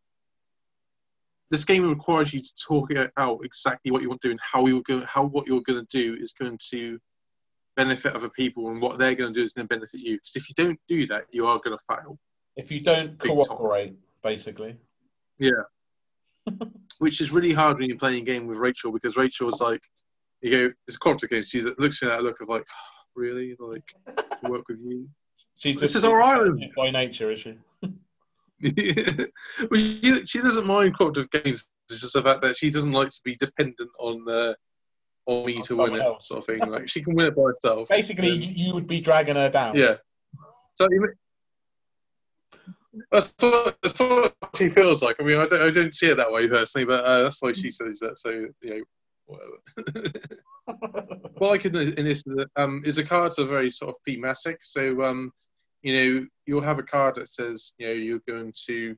This 1.50 1.66
game 1.66 1.88
requires 1.88 2.34
you 2.34 2.40
to 2.40 2.56
talk 2.68 2.90
it 2.92 3.12
out 3.18 3.42
exactly 3.44 3.92
what 3.92 4.02
you 4.02 4.10
want 4.10 4.22
to 4.22 4.30
do 4.30 4.32
and 4.32 4.40
how 4.42 4.66
you're 4.66 4.82
going, 4.82 5.04
how 5.04 5.24
what 5.24 5.48
you're 5.48 5.62
going 5.62 5.86
to 5.86 5.88
do 5.92 6.20
is 6.20 6.34
going 6.34 6.58
to 6.72 6.98
benefit 7.76 8.16
other 8.16 8.30
people, 8.30 8.70
and 8.70 8.82
what 8.82 8.98
they're 8.98 9.14
going 9.14 9.34
to 9.34 9.40
do 9.40 9.44
is 9.44 9.54
going 9.54 9.68
to 9.68 9.74
benefit 9.76 10.00
you. 10.00 10.16
Because 10.16 10.36
if 10.36 10.50
you 10.50 10.56
don't 10.56 10.80
do 10.88 11.06
that, 11.08 11.26
you 11.32 11.46
are 11.46 11.60
going 11.60 11.78
to 11.78 11.84
fail. 11.88 12.18
If 12.56 12.72
you 12.72 12.80
don't 12.80 13.20
Big 13.20 13.32
time. 13.32 13.44
cooperate, 13.44 13.96
basically. 14.24 14.78
Yeah. 15.38 15.64
Which 17.00 17.22
is 17.22 17.32
really 17.32 17.54
hard 17.54 17.78
when 17.78 17.88
you're 17.88 17.98
playing 17.98 18.24
a 18.24 18.26
game 18.26 18.48
with 18.48 18.58
Rachel 18.58 18.92
because 18.92 19.18
Rachel's 19.18 19.62
like, 19.62 19.82
you 20.44 20.52
go, 20.70 20.74
it's 20.88 20.96
a 20.96 21.00
cooperative 21.00 21.30
game. 21.30 21.44
She 21.44 21.62
looks 21.62 22.02
at 22.04 22.10
that 22.10 22.24
look 22.24 22.42
of 22.42 22.50
like, 22.50 22.66
really? 23.16 23.56
Like, 23.60 23.84
to 24.08 24.50
work 24.50 24.68
with 24.68 24.80
you? 24.84 25.08
She's 25.56 25.76
This 25.76 25.94
just 25.94 25.96
is 25.98 26.06
our 26.06 26.22
island. 26.22 26.64
by 26.76 26.90
nature, 26.92 27.32
is 27.32 27.40
she? 27.42 27.58
well, 28.64 29.80
she, 29.80 30.26
she 30.26 30.40
doesn't 30.40 30.66
mind 30.68 30.98
cooperative 30.98 31.30
games. 31.32 31.68
It's 31.90 32.02
just 32.02 32.14
the 32.14 32.22
fact 32.22 32.42
that 32.42 32.56
she 32.56 32.70
doesn't 32.72 32.92
like 32.94 33.10
to 33.10 33.22
be 33.24 33.36
dependent 33.36 33.90
on 34.00 34.26
uh, 34.30 34.54
on 35.26 35.46
me 35.46 35.58
On 35.58 35.62
to 35.64 35.78
win 35.78 35.96
it, 35.96 36.02
else. 36.02 36.28
sort 36.30 36.40
of 36.40 36.46
thing. 36.46 36.70
Like 36.72 36.88
she 36.90 37.02
can 37.02 37.14
win 37.16 37.28
it 37.28 37.36
by 37.36 37.44
herself. 37.44 37.90
Basically, 37.90 38.32
Um, 38.32 38.42
you, 38.42 38.52
you 38.68 38.74
would 38.74 38.88
be 38.88 39.00
dragging 39.02 39.36
her 39.36 39.50
down. 39.50 39.76
Yeah. 39.76 39.96
So 40.76 40.88
you- 40.90 41.14
that's 43.12 43.34
what, 43.40 43.78
that's 43.82 44.00
what 44.00 44.36
she 44.56 44.70
feels 44.70 45.02
like. 45.02 45.16
I 45.20 45.24
mean, 45.24 45.40
I 45.40 45.46
don't, 45.48 45.62
I 45.62 45.72
don't 45.72 45.94
see 45.96 46.08
it 46.12 46.18
that 46.18 46.32
way 46.32 46.48
personally, 46.48 46.86
but 46.86 47.04
uh, 47.04 47.24
that's 47.24 47.42
why 47.42 47.52
she 47.54 47.72
says 47.72 48.00
that. 48.00 48.18
So 48.20 48.30
you 48.30 48.54
know, 48.64 48.82
whatever. 49.26 49.58
what 51.38 51.66
I 51.66 51.68
in, 51.68 51.94
in 51.94 52.06
this 52.06 52.24
um, 52.56 52.82
is 52.86 52.98
the 52.98 53.04
cards 53.04 53.40
are 53.40 53.46
very 53.46 53.72
sort 53.72 53.96
of 53.96 54.02
thematic. 54.06 54.60
So 54.62 55.04
um, 55.04 55.32
you 55.82 55.94
know, 55.94 56.28
you'll 56.46 56.62
have 56.62 56.80
a 56.80 56.84
card 56.84 57.16
that 57.16 57.28
says 57.28 57.74
you 57.78 57.88
know 57.88 57.94
you're 57.94 58.22
going 58.28 58.54
to 58.68 58.96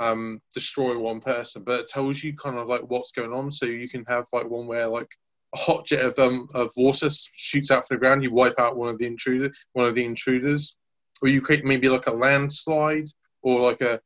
um, 0.00 0.40
destroy 0.54 0.98
one 0.98 1.20
person, 1.20 1.62
but 1.64 1.80
it 1.80 1.88
tells 1.88 2.22
you 2.22 2.34
kind 2.36 2.58
of 2.58 2.66
like 2.66 2.82
what's 2.82 3.12
going 3.12 3.32
on. 3.32 3.52
So 3.52 3.66
you 3.66 3.88
can 3.88 4.04
have 4.06 4.26
like 4.32 4.48
one 4.48 4.66
where 4.66 4.88
like 4.88 5.10
a 5.54 5.58
hot 5.58 5.86
jet 5.86 6.04
of 6.04 6.18
um, 6.18 6.48
of 6.54 6.72
water 6.76 7.08
shoots 7.10 7.70
out 7.70 7.86
from 7.86 7.96
the 7.96 8.00
ground. 8.00 8.22
You 8.22 8.32
wipe 8.32 8.58
out 8.58 8.76
one 8.76 8.88
of 8.88 8.98
the 8.98 9.06
intruder, 9.06 9.52
one 9.72 9.86
of 9.86 9.94
the 9.94 10.04
intruders, 10.04 10.76
or 11.22 11.28
you 11.28 11.40
create 11.40 11.64
maybe 11.64 11.88
like 11.88 12.06
a 12.06 12.12
landslide, 12.12 13.06
or 13.42 13.60
like 13.60 13.80
a 13.80 14.00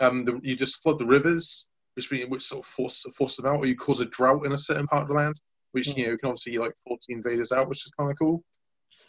um, 0.00 0.20
the, 0.20 0.40
you 0.42 0.56
just 0.56 0.82
flood 0.82 0.98
the 0.98 1.06
rivers, 1.06 1.68
which 1.94 2.10
mean- 2.10 2.30
which 2.30 2.42
sort 2.42 2.64
of 2.64 2.66
force 2.66 3.02
force 3.16 3.36
them 3.36 3.46
out, 3.46 3.58
or 3.58 3.66
you 3.66 3.76
cause 3.76 4.00
a 4.00 4.06
drought 4.06 4.46
in 4.46 4.52
a 4.52 4.58
certain 4.58 4.86
part 4.86 5.02
of 5.02 5.08
the 5.08 5.14
land, 5.14 5.40
which 5.72 5.88
you 5.88 6.06
know 6.06 6.16
can 6.16 6.28
obviously 6.28 6.58
like 6.58 6.74
force 6.86 7.06
the 7.06 7.14
invaders 7.14 7.52
out, 7.52 7.68
which 7.68 7.84
is 7.84 7.92
kind 7.98 8.10
of 8.10 8.18
cool. 8.18 8.42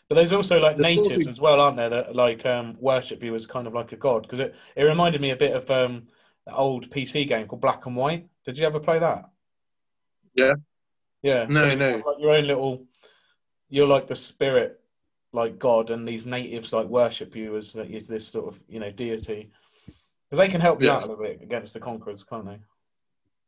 But 0.09 0.15
there's 0.15 0.33
also 0.33 0.59
like 0.59 0.75
The 0.75 0.83
natives 0.83 1.27
as 1.27 1.39
well, 1.39 1.61
aren't 1.61 1.77
there? 1.77 1.89
That 1.89 2.15
like 2.15 2.45
um, 2.45 2.75
worship 2.79 3.23
you 3.23 3.35
as 3.35 3.45
kind 3.47 3.67
of 3.67 3.73
like 3.73 3.93
a 3.93 3.95
god. 3.95 4.23
Because 4.23 4.41
it, 4.41 4.53
it 4.75 4.83
reminded 4.83 5.21
me 5.21 5.31
a 5.31 5.35
bit 5.35 5.55
of 5.55 5.69
um, 5.71 6.07
the 6.45 6.53
old 6.53 6.89
PC 6.89 7.27
game 7.27 7.47
called 7.47 7.61
Black 7.61 7.85
and 7.85 7.95
White. 7.95 8.27
Did 8.45 8.57
you 8.57 8.65
ever 8.65 8.79
play 8.79 8.99
that? 8.99 9.29
Yeah. 10.35 10.53
Yeah. 11.21 11.45
No, 11.47 11.65
you 11.65 11.75
no. 11.77 11.91
have, 11.91 12.05
like, 12.05 12.17
your 12.19 12.31
own 12.31 12.47
little. 12.47 12.85
You're 13.69 13.87
like 13.87 14.07
the 14.07 14.15
spirit, 14.15 14.81
like 15.31 15.57
God, 15.57 15.89
and 15.89 16.05
these 16.07 16.25
natives 16.25 16.73
like 16.73 16.87
worship 16.87 17.35
you 17.35 17.55
as 17.57 17.75
is 17.75 18.07
this 18.07 18.27
sort 18.27 18.53
of 18.53 18.59
you 18.67 18.79
know 18.79 18.91
deity. 18.91 19.51
Because 19.85 20.39
they 20.45 20.49
can 20.49 20.61
help 20.61 20.81
you 20.81 20.87
Yeah. 20.87 20.95
out 20.97 21.03
a 21.03 21.07
little 21.07 21.23
bit 21.23 21.41
against 21.41 21.73
the 21.73 21.79
conquerors, 21.79 22.23
can't 22.23 22.45
they? 22.45 22.59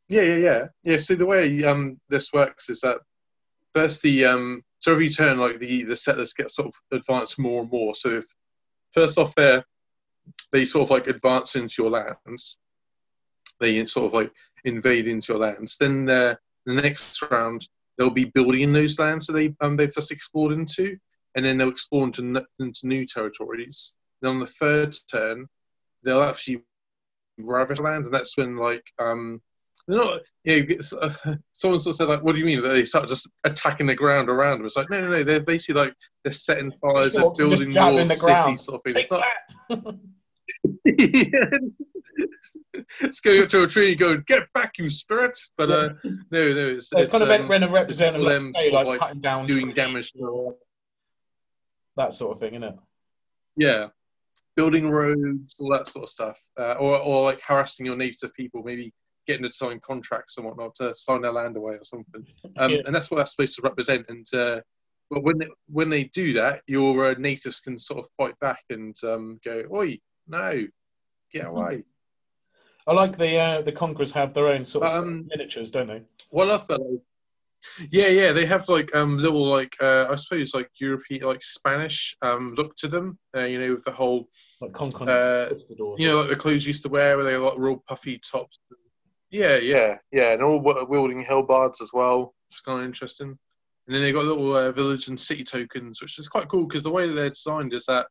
Yeah, 0.08 0.22
yeah, 0.22 0.36
yeah, 0.36 0.66
yeah. 0.84 0.96
So 0.98 1.14
the 1.14 1.26
way 1.26 1.64
um, 1.64 2.00
this 2.08 2.32
works 2.32 2.68
is 2.70 2.80
that 2.82 2.98
first 3.74 4.02
the 4.02 4.24
um, 4.24 4.62
so 4.78 4.92
every 4.92 5.08
turn, 5.08 5.38
like 5.38 5.58
the 5.58 5.84
the 5.84 5.96
settlers 5.96 6.32
get 6.32 6.50
sort 6.50 6.68
of 6.68 6.74
advanced 6.92 7.38
more 7.38 7.62
and 7.62 7.70
more. 7.70 7.94
So 7.94 8.10
if 8.10 8.24
first 8.92 9.18
off, 9.18 9.34
they 9.34 9.62
they 10.52 10.64
sort 10.64 10.84
of 10.84 10.90
like 10.90 11.08
advance 11.08 11.56
into 11.56 11.82
your 11.82 11.90
lands, 11.90 12.58
they 13.60 13.84
sort 13.86 14.06
of 14.06 14.12
like 14.12 14.32
invade 14.64 15.08
into 15.08 15.32
your 15.32 15.40
lands. 15.42 15.76
Then 15.76 16.04
the 16.04 16.38
next 16.66 17.20
round, 17.30 17.66
they'll 17.98 18.10
be 18.10 18.26
building 18.26 18.60
in 18.60 18.72
those 18.72 18.98
lands 18.98 19.26
that 19.26 19.32
they 19.32 19.54
um, 19.60 19.76
they've 19.76 19.92
just 19.92 20.12
explored 20.12 20.52
into, 20.52 20.96
and 21.34 21.44
then 21.44 21.58
they'll 21.58 21.68
explore 21.68 22.04
into 22.04 22.44
into 22.60 22.80
new 22.86 23.04
territories. 23.06 23.96
Then 24.22 24.32
on 24.34 24.38
the 24.40 24.46
third 24.46 24.94
turn, 25.10 25.46
they'll 26.04 26.22
actually 26.22 26.62
ravage 27.38 27.80
land, 27.80 28.04
and 28.04 28.14
that's 28.14 28.36
when 28.36 28.56
like 28.56 28.84
um, 28.98 29.40
they're 29.86 29.98
not. 29.98 30.22
You 30.44 30.60
know, 30.60 30.66
it's, 30.70 30.92
uh, 30.92 31.14
someone 31.52 31.80
sort 31.80 31.92
of 31.92 31.96
said 31.96 32.08
like, 32.08 32.22
"What 32.22 32.32
do 32.32 32.38
you 32.38 32.44
mean?" 32.44 32.62
They 32.62 32.84
start 32.84 33.08
just 33.08 33.28
attacking 33.44 33.86
the 33.86 33.94
ground 33.94 34.28
around 34.28 34.58
them. 34.58 34.66
It's 34.66 34.76
like, 34.76 34.90
no, 34.90 35.00
no, 35.00 35.08
no. 35.08 35.22
They're 35.24 35.40
basically 35.40 35.82
like 35.82 35.94
they're 36.24 36.32
setting 36.32 36.72
fires, 36.72 37.14
they're 37.14 37.30
building 37.36 37.72
more 37.72 38.04
the 38.04 38.14
cities, 38.14 38.64
sort 38.64 38.76
of 38.76 38.82
thing. 38.84 38.94
Take 38.94 39.08
It's 39.10 39.12
not. 39.70 39.94
It's 43.00 43.20
going 43.20 43.42
up 43.42 43.48
to 43.48 43.64
a 43.64 43.66
tree 43.66 43.94
going, 43.94 44.22
"Get 44.26 44.52
back, 44.52 44.72
you 44.78 44.90
spirit!" 44.90 45.38
But 45.56 45.70
uh, 45.70 45.88
no, 46.04 46.20
no, 46.30 46.68
it's, 46.68 46.90
So 46.90 46.98
it's, 46.98 47.10
kind 47.10 47.24
of 47.24 47.30
um, 47.30 47.48
when 47.48 47.62
a 47.62 47.70
representative 47.70 48.28
them 48.28 48.52
say, 48.54 48.68
of 48.68 48.74
like, 48.74 48.86
like 48.86 49.00
cutting 49.00 49.20
down 49.20 49.46
doing 49.46 49.72
damage 49.72 50.12
to- 50.12 50.54
that 51.96 52.12
sort 52.12 52.32
of 52.32 52.40
thing, 52.40 52.54
isn't 52.54 52.64
it? 52.64 52.74
yeah, 53.56 53.88
building 54.56 54.90
roads, 54.90 55.56
all 55.58 55.70
that 55.72 55.86
sort 55.86 56.04
of 56.04 56.10
stuff, 56.10 56.38
uh, 56.58 56.74
or 56.74 56.98
or 57.00 57.24
like 57.24 57.40
harassing 57.42 57.86
your 57.86 57.96
native 57.96 58.34
people, 58.34 58.62
maybe 58.62 58.92
getting 59.26 59.44
to 59.44 59.50
sign 59.50 59.80
contracts 59.80 60.36
and 60.36 60.46
whatnot 60.46 60.74
to 60.76 60.94
sign 60.94 61.22
their 61.22 61.32
land 61.32 61.56
away 61.56 61.74
or 61.74 61.84
something. 61.84 62.24
Um, 62.58 62.70
Yeah. 62.70 62.78
And 62.86 62.94
that's 62.94 63.10
what 63.10 63.18
that's 63.18 63.32
supposed 63.32 63.56
to 63.56 63.62
represent. 63.62 64.06
And 64.08 64.26
uh, 64.34 64.60
but 65.10 65.22
when 65.22 65.38
they, 65.38 65.48
when 65.68 65.90
they 65.90 66.04
do 66.04 66.32
that, 66.34 66.62
your 66.66 67.06
uh, 67.06 67.14
natives 67.18 67.60
can 67.60 67.78
sort 67.78 68.00
of 68.00 68.08
fight 68.16 68.38
back 68.40 68.62
and 68.70 68.96
um, 69.04 69.38
go, 69.44 69.62
"Oi, 69.74 69.98
no, 70.26 70.66
get 71.32 71.44
away." 71.46 71.84
I 72.86 72.92
like 72.92 73.18
the 73.18 73.36
uh, 73.36 73.62
the 73.62 73.72
conquerors 73.72 74.12
have 74.12 74.32
their 74.34 74.48
own 74.48 74.64
sort 74.64 74.84
of 74.86 75.02
Um, 75.04 75.26
miniatures, 75.28 75.70
don't 75.70 75.88
they? 75.88 76.02
Well, 76.32 76.50
I 76.50 76.74
like- 76.74 77.00
Yeah, 77.90 78.08
yeah, 78.08 78.32
they 78.32 78.46
have 78.46 78.68
like 78.68 78.94
um 78.94 79.18
little 79.18 79.46
like 79.46 79.74
uh, 79.82 80.06
I 80.10 80.16
suppose 80.16 80.54
like 80.54 80.70
European 80.80 81.22
like 81.26 81.42
Spanish 81.42 82.16
um 82.22 82.54
look 82.56 82.76
to 82.76 82.88
them. 82.88 83.18
Uh, 83.36 83.40
you 83.44 83.58
know, 83.60 83.72
with 83.74 83.84
the 83.84 83.90
whole 83.92 84.28
Like 84.60 84.72
Concon 84.72 85.08
uh, 85.08 85.54
you 85.98 86.08
know 86.08 86.20
like 86.20 86.30
the 86.30 86.36
clothes 86.36 86.66
used 86.66 86.82
to 86.84 86.88
wear, 86.88 87.16
where 87.16 87.26
they 87.26 87.36
like 87.36 87.54
real 87.58 87.82
puffy 87.88 88.18
tops. 88.18 88.58
Yeah, 89.30 89.56
yeah, 89.56 89.98
yeah, 90.12 90.32
and 90.32 90.42
all 90.42 90.58
wi- 90.58 90.84
wielding 90.88 91.22
halberds 91.22 91.80
as 91.80 91.90
well, 91.92 92.34
It's 92.48 92.60
kind 92.60 92.80
of 92.80 92.86
interesting. 92.86 93.36
And 93.86 93.94
then 93.94 94.02
they 94.02 94.12
got 94.12 94.24
little 94.24 94.54
uh, 94.56 94.72
village 94.72 95.08
and 95.08 95.18
city 95.18 95.44
tokens, 95.44 96.00
which 96.00 96.18
is 96.18 96.28
quite 96.28 96.48
cool 96.48 96.66
because 96.66 96.82
the 96.82 96.90
way 96.90 97.06
that 97.06 97.14
they're 97.14 97.30
designed 97.30 97.72
is 97.72 97.86
that 97.86 98.06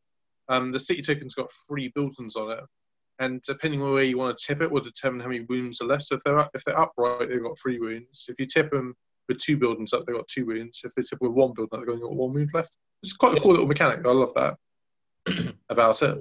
um, 0.48 0.72
the 0.72 0.80
city 0.80 1.02
token's 1.02 1.34
got 1.34 1.50
three 1.68 1.88
buildings 1.94 2.36
on 2.36 2.50
it, 2.50 2.60
and 3.18 3.42
depending 3.42 3.82
on 3.82 3.92
where 3.92 4.04
you 4.04 4.18
want 4.18 4.36
to 4.36 4.46
tip 4.46 4.62
it, 4.62 4.70
will 4.70 4.80
determine 4.82 5.20
how 5.20 5.28
many 5.28 5.44
wounds 5.48 5.80
are 5.80 5.86
left. 5.86 6.04
So 6.04 6.16
if 6.16 6.22
they're 6.24 6.38
up, 6.38 6.50
if 6.54 6.64
they're 6.64 6.78
upright, 6.78 7.28
they've 7.28 7.42
got 7.42 7.58
three 7.58 7.78
wounds. 7.78 8.26
If 8.28 8.36
you 8.38 8.46
tip 8.46 8.70
them 8.70 8.94
with 9.28 9.38
two 9.38 9.56
buildings 9.56 9.92
up, 9.92 10.04
they've 10.06 10.16
got 10.16 10.28
two 10.28 10.46
wounds. 10.46 10.82
If 10.84 10.94
they 10.94 11.02
tip 11.02 11.18
with 11.20 11.32
one 11.32 11.52
building 11.52 11.78
up, 11.78 11.80
they've 11.80 11.94
only 11.94 12.02
got 12.02 12.14
one 12.14 12.32
wound 12.32 12.50
left. 12.54 12.76
It's 13.02 13.14
quite 13.14 13.36
a 13.36 13.40
cool 13.40 13.52
little 13.52 13.66
mechanic. 13.66 14.06
I 14.06 14.10
love 14.12 14.32
that 14.36 14.56
about 15.70 16.02
it. 16.02 16.18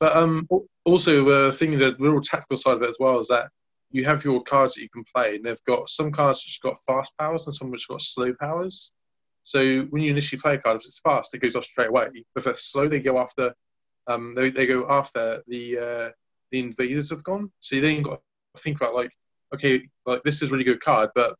But 0.00 0.16
um, 0.16 0.46
al- 0.50 0.66
also 0.84 1.28
uh, 1.28 1.52
thinking 1.52 1.78
the 1.78 1.94
little 1.98 2.20
tactical 2.20 2.56
side 2.56 2.76
of 2.76 2.82
it 2.82 2.90
as 2.90 2.96
well 2.98 3.20
is 3.20 3.28
that 3.28 3.48
you 3.90 4.04
have 4.04 4.24
your 4.24 4.42
cards 4.42 4.74
that 4.74 4.82
you 4.82 4.88
can 4.90 5.04
play, 5.14 5.36
and 5.36 5.44
they've 5.44 5.64
got 5.64 5.88
some 5.88 6.12
cards 6.12 6.44
which 6.44 6.60
got 6.62 6.82
fast 6.86 7.16
powers 7.18 7.46
and 7.46 7.54
some 7.54 7.70
which 7.70 7.88
got 7.88 8.02
slow 8.02 8.34
powers. 8.34 8.94
So 9.44 9.82
when 9.84 10.02
you 10.02 10.10
initially 10.10 10.40
play 10.40 10.54
a 10.54 10.58
card, 10.58 10.76
if 10.76 10.86
it's 10.86 11.00
fast, 11.00 11.34
it 11.34 11.40
goes 11.40 11.56
off 11.56 11.64
straight 11.64 11.88
away. 11.88 12.08
If 12.36 12.44
they're 12.44 12.54
slow, 12.54 12.88
they 12.88 13.00
go 13.00 13.18
after. 13.18 13.54
Um, 14.06 14.32
they, 14.34 14.50
they 14.50 14.66
go 14.66 14.86
after 14.88 15.42
the 15.48 15.78
uh, 15.78 16.08
the 16.50 16.60
invaders 16.60 17.10
have 17.10 17.24
gone. 17.24 17.50
So 17.60 17.76
you 17.76 17.82
then 17.82 18.02
got 18.02 18.20
to 18.56 18.62
think 18.62 18.76
about 18.78 18.94
like, 18.94 19.10
okay, 19.54 19.82
like 20.06 20.22
this 20.22 20.42
is 20.42 20.50
a 20.50 20.52
really 20.52 20.64
good 20.64 20.80
card, 20.80 21.10
but 21.14 21.34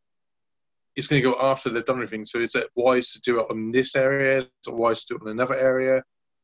it's 0.97 1.07
going 1.07 1.23
to 1.23 1.31
go 1.31 1.39
after 1.41 1.71
they've 1.71 1.85
done 1.85 1.97
everything. 1.97 2.25
So 2.25 2.39
is 2.39 2.55
it 2.55 2.69
wise 2.75 3.13
to 3.13 3.21
do 3.21 3.41
it 3.41 3.47
on 3.51 3.71
this 3.71 3.95
area? 3.95 4.39
Is 4.39 4.49
it 4.67 4.75
wise 4.75 5.05
to 5.05 5.15
do 5.15 5.17
it 5.17 5.27
on 5.27 5.33
another 5.33 5.57
area? 5.57 6.03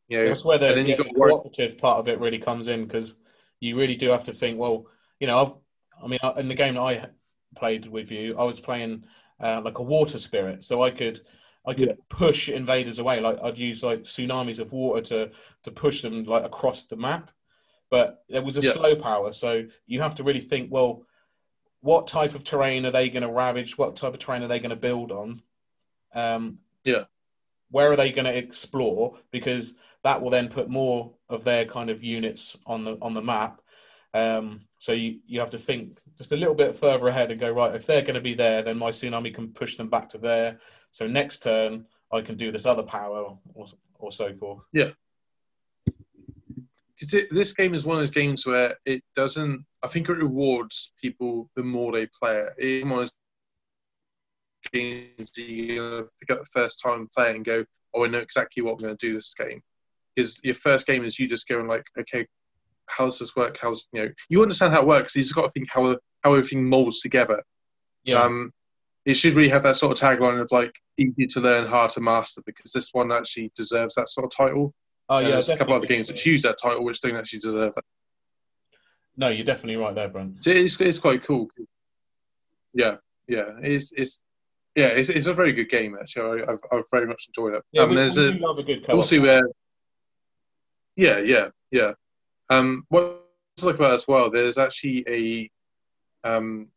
You 0.09 0.19
know, 0.19 0.27
That's 0.27 0.45
where 0.45 0.59
the, 0.59 0.67
then 0.75 0.85
the 0.85 0.91
you 0.91 0.97
got 0.97 1.07
to 1.07 1.13
worry- 1.19 1.33
cooperative 1.33 1.79
part 1.79 1.99
of 1.99 2.09
it 2.09 2.21
really 2.21 2.39
comes 2.39 2.69
in 2.69 2.85
because 2.85 3.15
you 3.61 3.77
really 3.77 3.97
do 3.97 4.11
have 4.11 4.25
to 4.25 4.33
think. 4.33 4.59
Well, 4.59 4.87
you 5.19 5.27
know, 5.27 5.41
I've, 5.41 5.55
I 6.03 6.07
mean, 6.07 6.19
in 6.37 6.49
the 6.49 6.55
game 6.55 6.75
that 6.75 6.81
I 6.81 7.07
played 7.57 7.87
with 7.87 8.11
you, 8.11 8.39
I 8.39 8.45
was 8.45 8.61
playing 8.61 9.05
uh, 9.41 9.61
like 9.65 9.79
a 9.79 9.83
water 9.83 10.19
spirit, 10.19 10.65
so 10.65 10.83
I 10.83 10.91
could, 10.91 11.23
I 11.67 11.75
could 11.75 11.97
push 12.09 12.49
invaders 12.49 12.99
away. 12.99 13.21
Like 13.21 13.39
I'd 13.43 13.59
use 13.59 13.83
like 13.83 14.03
tsunamis 14.03 14.59
of 14.59 14.73
water 14.73 15.03
to 15.03 15.31
to 15.63 15.71
push 15.71 16.03
them 16.03 16.25
like 16.25 16.45
across 16.45 16.87
the 16.87 16.97
map. 16.97 17.31
But 17.91 18.25
there 18.29 18.43
was 18.43 18.57
a 18.59 18.63
Yeah. 18.63 18.73
slow 18.73 18.97
power, 18.97 19.33
so 19.33 19.67
you 19.87 20.01
have 20.03 20.15
to 20.17 20.25
really 20.25 20.41
think. 20.41 20.71
Well, 20.73 21.07
what 21.81 22.07
type 22.07 22.35
of 22.35 22.45
terrain 22.45 22.87
are 22.87 22.91
they 22.91 23.11
going 23.11 23.23
to 23.23 23.31
ravage? 23.31 23.77
What 23.77 23.97
type 23.97 24.15
of 24.15 24.19
terrain 24.19 24.43
are 24.43 24.49
they 24.49 24.59
going 24.59 24.71
to 24.71 24.77
build 24.77 25.13
on? 25.13 25.43
Um, 26.15 26.59
Yeah. 26.85 27.05
Where 27.71 27.91
are 27.91 27.97
they 27.97 28.13
going 28.13 28.25
to 28.27 28.37
explore? 28.37 29.19
Because 29.31 29.75
that 30.03 30.23
will 30.23 30.31
then 30.31 30.49
put 30.49 30.69
more 30.69 31.15
of 31.29 31.45
their 31.45 31.65
kind 31.65 31.91
of 31.91 32.05
units 32.05 32.57
on 32.67 32.85
the 32.85 32.97
on 33.01 33.15
the 33.15 33.23
map. 33.23 33.61
Um, 34.15 34.63
so 34.79 34.93
you, 34.93 35.19
you 35.27 35.41
have 35.41 35.51
to 35.51 35.59
think 35.59 35.99
just 36.17 36.33
a 36.33 36.37
little 36.37 36.55
bit 36.55 36.77
further 36.77 37.09
ahead 37.09 37.33
and 37.33 37.41
go 37.41 37.51
right. 37.51 37.75
If 37.75 37.87
they're 37.87 38.03
going 38.03 38.15
to 38.15 38.21
be 38.21 38.35
there, 38.35 38.63
then 38.63 38.79
my 38.79 38.91
tsunami 38.91 39.35
can 39.35 39.49
push 39.49 39.77
them 39.77 39.91
back 39.91 40.09
to 40.11 40.19
there. 40.19 40.61
So 40.93 41.09
next 41.09 41.43
turn, 41.43 41.87
I 42.13 42.21
can 42.21 42.37
do 42.37 42.53
this 42.53 42.65
other 42.65 42.85
power 42.85 43.35
or, 43.55 43.67
or 43.99 44.13
so 44.13 44.33
forth. 44.35 44.63
Yeah. 44.73 44.91
Because 46.97 47.29
this 47.31 47.53
game 47.53 47.75
is 47.75 47.85
one 47.85 47.97
of 47.97 48.03
those 48.03 48.11
games 48.11 48.47
where 48.47 48.77
it 48.87 49.03
doesn't. 49.17 49.67
I 49.83 49.89
think 49.89 50.09
it 50.09 50.13
rewards 50.13 50.93
people 51.01 51.51
the 51.57 51.63
more 51.63 51.91
they 51.91 52.07
play 52.07 52.39
it. 52.39 52.53
It's 52.57 52.85
one 52.85 52.93
of 52.93 52.99
those 52.99 53.17
games 54.73 55.37
you 55.37 56.09
pick 56.21 56.31
up 56.31 56.39
the 56.39 56.51
first 56.53 56.81
time 56.81 57.09
play 57.15 57.35
and 57.35 57.45
go, 57.45 57.65
"Oh, 57.93 58.05
I 58.05 58.09
know 58.09 58.19
exactly 58.19 58.63
what 58.63 58.73
I'm 58.73 58.79
going 58.79 58.97
to 58.97 59.07
do 59.07 59.13
this 59.13 59.35
game." 59.35 59.61
Because 60.15 60.41
your 60.45 60.55
first 60.55 60.87
game 60.87 61.05
is 61.05 61.19
you 61.19 61.27
just 61.27 61.49
going 61.49 61.67
like, 61.67 61.85
"Okay, 61.99 62.27
how 62.89 63.05
does 63.05 63.19
this 63.19 63.35
work? 63.37 63.59
How's 63.61 63.89
you 63.93 64.03
know 64.03 64.11
you 64.29 64.43
understand 64.43 64.73
how 64.73 64.81
it 64.81 64.87
works. 64.87 65.15
You 65.15 65.23
just 65.23 65.35
got 65.35 65.43
to 65.43 65.51
think 65.51 65.69
how 65.71 65.97
how 66.23 66.33
everything 66.33 66.69
molds 66.69 67.01
together. 67.01 67.43
Yeah. 68.05 68.23
Um, 68.23 68.53
it 69.05 69.15
should 69.15 69.35
really 69.35 69.51
have 69.51 69.63
that 69.65 69.77
sort 69.77 69.93
of 69.93 70.09
tagline 70.09 70.41
of 70.41 70.51
like 70.51 70.75
easy 70.99 71.27
to 71.27 71.41
learn, 71.41 71.67
hard 71.67 71.91
to 71.91 72.01
master, 72.01 72.41
because 72.47 72.73
this 72.73 72.91
one 72.93 73.13
actually 73.13 73.53
deserves 73.55 73.95
that 73.97 74.09
sort 74.09 74.25
of 74.25 74.31
title. 74.31 74.73
oh 75.09 75.19
yeah, 75.19 75.29
there's 75.29 75.51
a 75.51 75.57
couple 75.57 75.75
other 75.75 75.87
games 75.87 76.09
that 76.09 76.25
use 76.25 76.43
that 76.43 76.57
title 76.63 76.85
which 76.85 77.01
don't 77.01 77.17
actually 77.17 77.41
deserve 77.41 77.75
it. 77.77 77.85
No, 79.17 79.29
you're 79.29 79.45
definitely 79.45 79.77
right 79.77 79.95
there, 79.95 80.09
Brent. 80.09 80.39
So 80.39 80.51
it's, 80.51 80.81
it's 80.81 80.99
quite 80.99 81.25
cool. 81.25 81.49
Yeah, 82.73 82.97
yeah, 83.29 83.57
it's 83.61 83.93
it's 83.93 84.23
yeah, 84.75 84.89
it's, 84.89 85.09
it's 85.09 85.27
a 85.27 85.35
very 85.35 85.53
good 85.53 85.69
game 85.69 85.97
actually. 86.01 86.43
I, 86.43 86.53
I've, 86.53 86.59
I've 86.73 86.85
very 86.91 87.07
much 87.07 87.29
enjoyed 87.29 87.55
it. 87.55 87.63
Yeah, 87.73 87.83
um, 87.83 87.91
we, 87.91 87.97
there's 87.97 88.19
we 88.19 88.29
a 88.29 88.33
do 88.33 88.39
love 88.39 88.59
a 88.59 88.63
good 88.63 88.85
co-op. 88.87 88.97
also 88.97 89.25
uh, 89.25 89.41
yeah, 90.97 91.19
yeah, 91.19 91.49
yeah. 91.71 91.93
Um, 92.55 92.85
what 92.89 93.23
to 93.57 93.67
look 93.67 93.77
about 93.77 93.93
as 93.93 94.07
well? 94.07 94.31
There's 94.31 94.59
actually 94.59 95.05
a 95.09 95.51
um, 96.29 96.69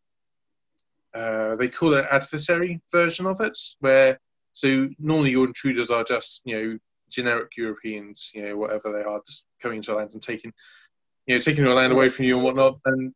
uh, 1.14 1.56
they 1.56 1.70
call 1.70 1.94
it 1.94 2.06
adversary 2.12 2.82
version 2.92 3.26
of 3.26 3.40
it, 3.42 3.58
where 3.80 4.20
so 4.54 4.90
normally 5.00 5.32
your 5.32 5.48
intruders 5.48 5.90
are 5.90 6.04
just 6.04 6.42
you 6.46 6.60
know 6.60 6.78
generic 7.10 7.52
Europeans, 7.58 8.32
you 8.34 8.44
know 8.44 8.58
whatever 8.58 8.92
they 8.92 9.04
are, 9.04 9.22
just 9.28 9.48
coming 9.62 9.78
into 9.78 9.94
a 9.94 9.96
land 9.96 10.14
and 10.14 10.22
taking 10.22 10.52
you 11.28 11.36
know 11.36 11.42
taking 11.42 11.64
your 11.64 11.76
land 11.76 11.94
away 11.94 12.10
from 12.10 12.26
you 12.26 12.36
and 12.36 12.44
whatnot, 12.44 12.80
and 12.86 13.14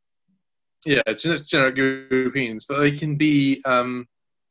yeah, 0.86 1.02
gen- 1.18 1.44
generic 1.46 1.78
Europeans, 1.78 2.66
but 2.66 2.80
they 2.80 2.92
can 2.92 3.16
be 3.16 3.62
um, 3.66 4.08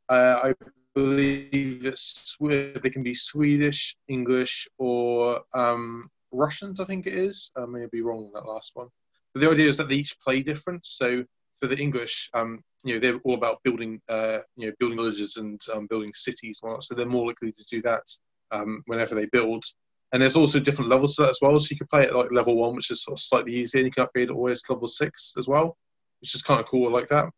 uh, 0.09 0.39
I 0.43 0.53
believe 0.93 1.85
it's 1.85 2.37
they 2.39 2.89
can 2.89 3.03
be 3.03 3.13
Swedish, 3.13 3.97
English, 4.07 4.67
or 4.77 5.41
um, 5.53 6.09
Russians. 6.31 6.79
I 6.79 6.85
think 6.85 7.07
it 7.07 7.13
is. 7.13 7.51
I 7.57 7.65
may 7.65 7.85
be 7.91 8.01
wrong 8.01 8.25
on 8.25 8.31
that 8.33 8.49
last 8.49 8.71
one. 8.73 8.87
But 9.33 9.41
the 9.41 9.51
idea 9.51 9.69
is 9.69 9.77
that 9.77 9.89
they 9.89 9.95
each 9.95 10.19
play 10.19 10.41
different. 10.43 10.85
So 10.85 11.23
for 11.59 11.67
the 11.67 11.77
English, 11.77 12.29
um, 12.33 12.61
you 12.83 12.95
know, 12.95 12.99
they're 12.99 13.19
all 13.23 13.35
about 13.35 13.61
building, 13.63 14.01
uh, 14.09 14.39
you 14.55 14.67
know, 14.67 14.73
building 14.79 14.97
villages 14.97 15.37
and 15.37 15.59
um, 15.73 15.87
building 15.87 16.11
cities. 16.13 16.59
And 16.61 16.69
whatnot. 16.69 16.83
So 16.83 16.95
they're 16.95 17.05
more 17.05 17.27
likely 17.27 17.51
to 17.51 17.63
do 17.69 17.81
that 17.83 18.03
um, 18.51 18.81
whenever 18.87 19.15
they 19.15 19.27
build. 19.27 19.63
And 20.11 20.21
there's 20.21 20.35
also 20.35 20.59
different 20.59 20.89
levels 20.89 21.15
to 21.15 21.23
that 21.23 21.29
as 21.29 21.39
well. 21.41 21.57
So 21.59 21.67
you 21.71 21.77
can 21.77 21.87
play 21.87 22.03
it 22.03 22.13
like 22.13 22.31
level 22.31 22.57
one, 22.57 22.75
which 22.75 22.91
is 22.91 23.03
sort 23.03 23.17
of 23.17 23.23
slightly 23.23 23.53
easier, 23.53 23.79
and 23.79 23.87
you 23.87 23.91
can 23.91 24.03
upgrade 24.03 24.29
it 24.29 24.31
all 24.31 24.37
the 24.37 24.43
way 24.43 24.55
to 24.55 24.73
level 24.73 24.87
six 24.87 25.35
as 25.37 25.47
well, 25.47 25.77
which 26.19 26.35
is 26.35 26.41
kind 26.41 26.59
of 26.59 26.65
cool. 26.65 26.89
I 26.89 26.91
like 26.91 27.07
that. 27.09 27.29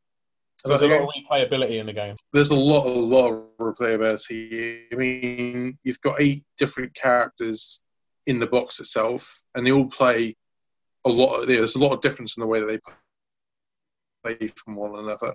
So 0.58 0.69
there's 0.69 0.82
a 0.82 0.88
lot 0.88 1.01
of 1.01 1.10
replayability 1.29 1.79
in 1.79 1.86
the 1.86 1.93
game. 1.93 2.15
there's 2.32 2.51
a 2.51 2.56
lot, 2.56 2.86
a 2.86 2.89
lot 2.89 3.32
of 3.32 3.43
replayability. 3.60 4.86
I 4.91 4.95
mean, 4.95 5.77
you've 5.84 5.99
got 6.01 6.21
eight 6.21 6.43
different 6.58 6.93
characters 6.95 7.84
in 8.25 8.39
the 8.39 8.47
box 8.47 8.79
itself, 8.79 9.41
and 9.55 9.65
they 9.65 9.71
all 9.71 9.88
play 9.88 10.36
a 11.05 11.09
lot. 11.09 11.45
There's 11.45 11.75
a 11.75 11.79
lot 11.79 11.93
of 11.93 12.01
difference 12.01 12.38
in 12.38 12.41
the 12.41 12.47
way 12.47 12.59
that 12.59 12.67
they 12.67 12.79
play 14.36 14.47
from 14.55 14.75
one 14.75 14.97
another. 14.97 15.33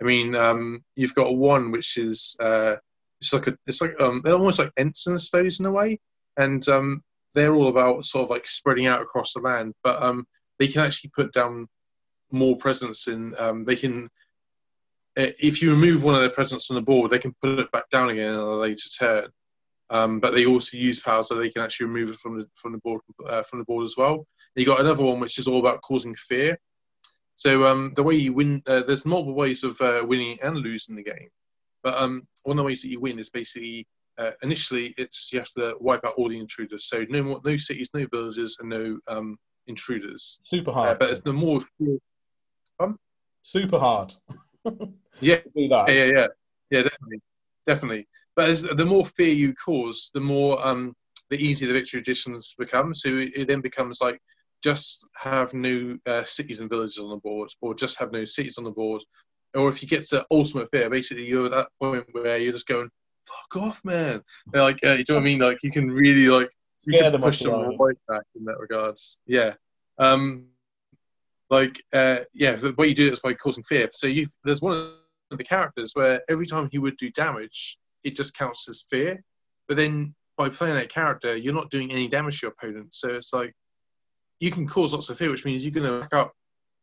I 0.00 0.04
mean, 0.04 0.34
um, 0.34 0.84
you've 0.96 1.14
got 1.14 1.36
one 1.36 1.70
which 1.70 1.96
is 1.96 2.36
uh, 2.40 2.76
it's 3.20 3.32
like 3.32 3.48
a, 3.48 3.56
it's 3.66 3.80
like 3.80 4.00
um, 4.00 4.22
they're 4.24 4.34
almost 4.34 4.58
like 4.58 4.72
Ensign, 4.76 5.14
I 5.14 5.16
suppose, 5.16 5.60
in 5.60 5.66
a 5.66 5.72
way, 5.72 5.98
and 6.36 6.66
um, 6.68 7.02
they're 7.34 7.54
all 7.54 7.68
about 7.68 8.04
sort 8.04 8.24
of 8.24 8.30
like 8.30 8.46
spreading 8.46 8.86
out 8.86 9.02
across 9.02 9.34
the 9.34 9.40
land, 9.40 9.74
but 9.82 10.02
um, 10.02 10.26
they 10.58 10.68
can 10.68 10.84
actually 10.84 11.10
put 11.14 11.32
down 11.32 11.68
more 12.30 12.56
presence 12.56 13.08
in. 13.08 13.34
Um, 13.38 13.64
they 13.64 13.76
can 13.76 14.08
uh, 15.16 15.32
if 15.42 15.60
you 15.60 15.72
remove 15.72 16.04
one 16.04 16.14
of 16.14 16.20
their 16.20 16.30
presence 16.30 16.66
from 16.66 16.76
the 16.76 16.82
board, 16.82 17.10
they 17.10 17.18
can 17.18 17.34
put 17.42 17.58
it 17.58 17.72
back 17.72 17.90
down 17.90 18.10
again 18.10 18.34
on 18.34 18.40
a 18.40 18.56
later 18.56 18.88
turn. 18.88 19.28
Um, 19.90 20.20
but 20.20 20.34
they 20.34 20.44
also 20.46 20.76
use 20.76 21.00
power 21.00 21.22
so 21.22 21.34
they 21.34 21.48
can 21.50 21.62
actually 21.62 21.86
remove 21.86 22.10
it 22.10 22.16
from 22.16 22.38
the 22.38 22.46
from 22.54 22.72
the 22.72 22.78
board 22.78 23.00
uh, 23.26 23.42
from 23.42 23.58
the 23.60 23.64
board 23.64 23.84
as 23.86 23.96
well. 23.96 24.26
You 24.54 24.66
got 24.66 24.80
another 24.80 25.04
one 25.04 25.20
which 25.20 25.38
is 25.38 25.48
all 25.48 25.60
about 25.60 25.80
causing 25.82 26.14
fear. 26.14 26.58
So 27.36 27.66
um, 27.66 27.92
the 27.94 28.02
way 28.02 28.16
you 28.16 28.32
win, 28.32 28.62
uh, 28.66 28.82
there's 28.86 29.06
multiple 29.06 29.34
ways 29.34 29.62
of 29.64 29.80
uh, 29.80 30.04
winning 30.06 30.38
and 30.42 30.56
losing 30.56 30.96
the 30.96 31.04
game. 31.04 31.28
But 31.84 31.94
um, 31.94 32.26
one 32.42 32.58
of 32.58 32.62
the 32.64 32.66
ways 32.66 32.82
that 32.82 32.88
you 32.88 33.00
win 33.00 33.18
is 33.18 33.30
basically 33.30 33.86
uh, 34.18 34.32
initially 34.42 34.92
it's 34.98 35.32
you 35.32 35.38
have 35.38 35.50
to 35.56 35.76
wipe 35.80 36.04
out 36.04 36.14
all 36.16 36.28
the 36.28 36.38
intruders. 36.38 36.84
So 36.84 37.06
no 37.08 37.22
more, 37.22 37.40
no 37.44 37.56
cities, 37.56 37.90
no 37.94 38.06
villages, 38.10 38.58
and 38.60 38.68
no 38.68 38.98
um, 39.06 39.38
intruders. 39.68 40.40
Super 40.44 40.70
Uh, 40.72 40.74
hard. 40.74 40.98
but 40.98 41.10
it's 41.10 41.20
the 41.22 41.32
more 41.32 41.60
Super 43.42 43.78
hard. 43.78 44.14
Yeah. 45.20 45.40
Do 45.56 45.68
that. 45.68 45.88
Yeah, 45.88 45.94
yeah, 45.94 46.04
yeah, 46.04 46.26
yeah, 46.70 46.82
definitely, 46.82 47.20
definitely. 47.66 48.08
But 48.38 48.50
as 48.50 48.62
the 48.62 48.86
more 48.86 49.04
fear 49.04 49.34
you 49.34 49.52
cause, 49.52 50.12
the 50.14 50.20
more 50.20 50.64
um, 50.64 50.94
the 51.28 51.44
easier 51.44 51.66
the 51.66 51.74
victory 51.74 51.98
additions 51.98 52.54
become. 52.56 52.94
So 52.94 53.08
it, 53.08 53.32
it 53.36 53.48
then 53.48 53.60
becomes 53.60 54.00
like 54.00 54.22
just 54.62 55.04
have 55.16 55.52
new 55.54 55.98
uh, 56.06 56.22
cities 56.22 56.60
and 56.60 56.70
villages 56.70 57.00
on 57.00 57.10
the 57.10 57.16
board, 57.16 57.50
or 57.60 57.74
just 57.74 57.98
have 57.98 58.12
new 58.12 58.26
cities 58.26 58.56
on 58.56 58.62
the 58.62 58.70
board. 58.70 59.02
Or 59.54 59.68
if 59.68 59.82
you 59.82 59.88
get 59.88 60.06
to 60.10 60.24
ultimate 60.30 60.70
fear, 60.70 60.88
basically 60.88 61.26
you're 61.26 61.46
at 61.46 61.50
that 61.50 61.68
point 61.80 62.06
where 62.12 62.38
you're 62.38 62.52
just 62.52 62.68
going, 62.68 62.88
"Fuck 63.26 63.60
off, 63.60 63.84
man!" 63.84 64.22
They're 64.52 64.62
like, 64.62 64.78
uh, 64.84 64.90
you 64.90 65.04
know 65.08 65.16
what 65.16 65.22
I 65.22 65.24
mean? 65.24 65.40
Like 65.40 65.58
you 65.64 65.72
can 65.72 65.88
really 65.88 66.28
like 66.28 66.48
you 66.84 66.92
Scare 66.92 67.10
can 67.10 67.20
push 67.20 67.40
them 67.40 67.76
right 67.76 67.96
back 68.06 68.22
in 68.36 68.44
that 68.44 68.60
regards. 68.60 69.20
Yeah. 69.26 69.54
Um, 69.98 70.46
like 71.50 71.82
uh, 71.92 72.18
yeah, 72.34 72.54
the 72.54 72.72
way 72.78 72.86
you 72.86 72.94
do 72.94 73.08
it 73.08 73.14
is 73.14 73.18
by 73.18 73.34
causing 73.34 73.64
fear. 73.64 73.90
So 73.92 74.06
you 74.06 74.28
there's 74.44 74.62
one 74.62 74.92
of 75.32 75.38
the 75.38 75.42
characters 75.42 75.90
where 75.96 76.22
every 76.28 76.46
time 76.46 76.68
he 76.70 76.78
would 76.78 76.96
do 76.98 77.10
damage, 77.10 77.80
it 78.04 78.16
just 78.16 78.36
counts 78.36 78.68
as 78.68 78.84
fear. 78.88 79.22
But 79.66 79.76
then 79.76 80.14
by 80.36 80.48
playing 80.48 80.76
that 80.76 80.88
character, 80.88 81.36
you're 81.36 81.54
not 81.54 81.70
doing 81.70 81.92
any 81.92 82.08
damage 82.08 82.40
to 82.40 82.46
your 82.46 82.52
opponent. 82.58 82.94
So 82.94 83.10
it's 83.10 83.32
like 83.32 83.52
you 84.40 84.50
can 84.50 84.66
cause 84.66 84.92
lots 84.92 85.10
of 85.10 85.18
fear, 85.18 85.30
which 85.30 85.44
means 85.44 85.64
you're 85.64 85.72
going 85.72 85.86
to 85.86 86.00
back 86.00 86.14
up, 86.14 86.32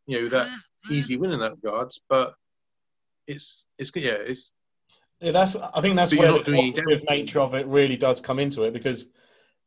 you 0.08 0.22
know, 0.22 0.30
that 0.30 0.48
easy 0.92 1.18
win 1.18 1.32
in 1.32 1.40
that 1.40 1.54
regards. 1.64 2.02
But 2.10 2.34
it's 3.28 3.66
it's 3.78 3.92
yeah, 3.96 4.12
it's 4.12 4.52
Yeah, 5.22 5.32
that's. 5.32 5.56
I 5.56 5.82
think 5.82 5.96
that's 5.96 6.12
But 6.12 6.20
where 6.20 6.28
you're 6.28 6.44
the 6.44 6.44
not 6.44 6.46
doing 6.46 6.74
damage. 6.74 7.04
nature 7.10 7.40
of 7.40 7.56
it 7.56 7.66
really 7.68 7.98
does 7.98 8.20
come 8.22 8.40
into 8.40 8.64
it 8.64 8.74
because 8.74 9.08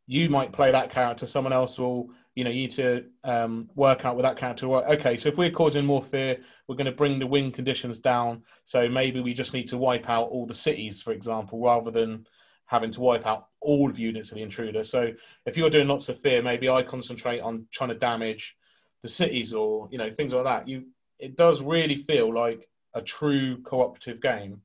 you 0.07 0.29
might 0.31 0.53
play 0.53 0.71
that 0.73 0.91
character, 0.91 1.27
someone 1.27 1.53
else 1.53 1.79
will. 1.79 2.11
You 2.39 2.45
know, 2.45 2.51
you 2.51 2.61
need 2.61 2.71
to 2.77 3.05
um, 3.25 3.69
work 3.75 4.05
out 4.05 4.15
with 4.15 4.23
that 4.23 4.37
character. 4.37 4.69
well, 4.69 4.85
Okay, 4.85 5.17
so 5.17 5.29
if 5.29 5.37
we're 5.37 5.51
causing 5.51 5.85
more 5.85 6.05
fear, 6.05 6.39
we're 6.69 6.77
going 6.77 6.85
to 6.87 6.93
bring 6.93 7.19
the 7.19 7.27
win 7.27 7.51
conditions 7.51 7.99
down. 7.99 8.45
So 8.65 8.89
maybe 8.89 9.19
we 9.19 9.35
just 9.35 9.53
need 9.55 9.67
to 9.71 9.77
wipe 9.77 10.09
out 10.09 10.29
all 10.29 10.47
the 10.47 10.55
cities, 10.55 11.03
for 11.03 11.13
example, 11.13 11.59
rather 11.59 11.91
than 11.91 12.29
having 12.67 12.93
to 12.93 13.01
wipe 13.01 13.27
out 13.27 13.49
all 13.61 13.91
of 13.91 13.99
units 13.99 14.31
of 14.31 14.37
the 14.37 14.43
intruder. 14.45 14.85
So 14.85 15.11
if 15.47 15.57
you're 15.57 15.69
doing 15.69 15.89
lots 15.89 16.09
of 16.09 16.21
fear, 16.21 16.41
maybe 16.41 16.69
I 16.69 16.85
concentrate 16.85 17.41
on 17.41 17.67
trying 17.73 17.89
to 17.89 17.97
damage 17.97 18.57
the 19.03 19.09
cities 19.09 19.53
or 19.53 19.89
you 19.91 19.99
know 19.99 20.13
things 20.13 20.33
like 20.33 20.45
that. 20.45 20.69
You 20.69 20.87
it 21.19 21.37
does 21.37 21.61
really 21.61 21.97
feel 21.97 22.33
like 22.33 22.69
a 22.95 23.03
true 23.03 23.61
cooperative 23.63 24.23
game, 24.23 24.63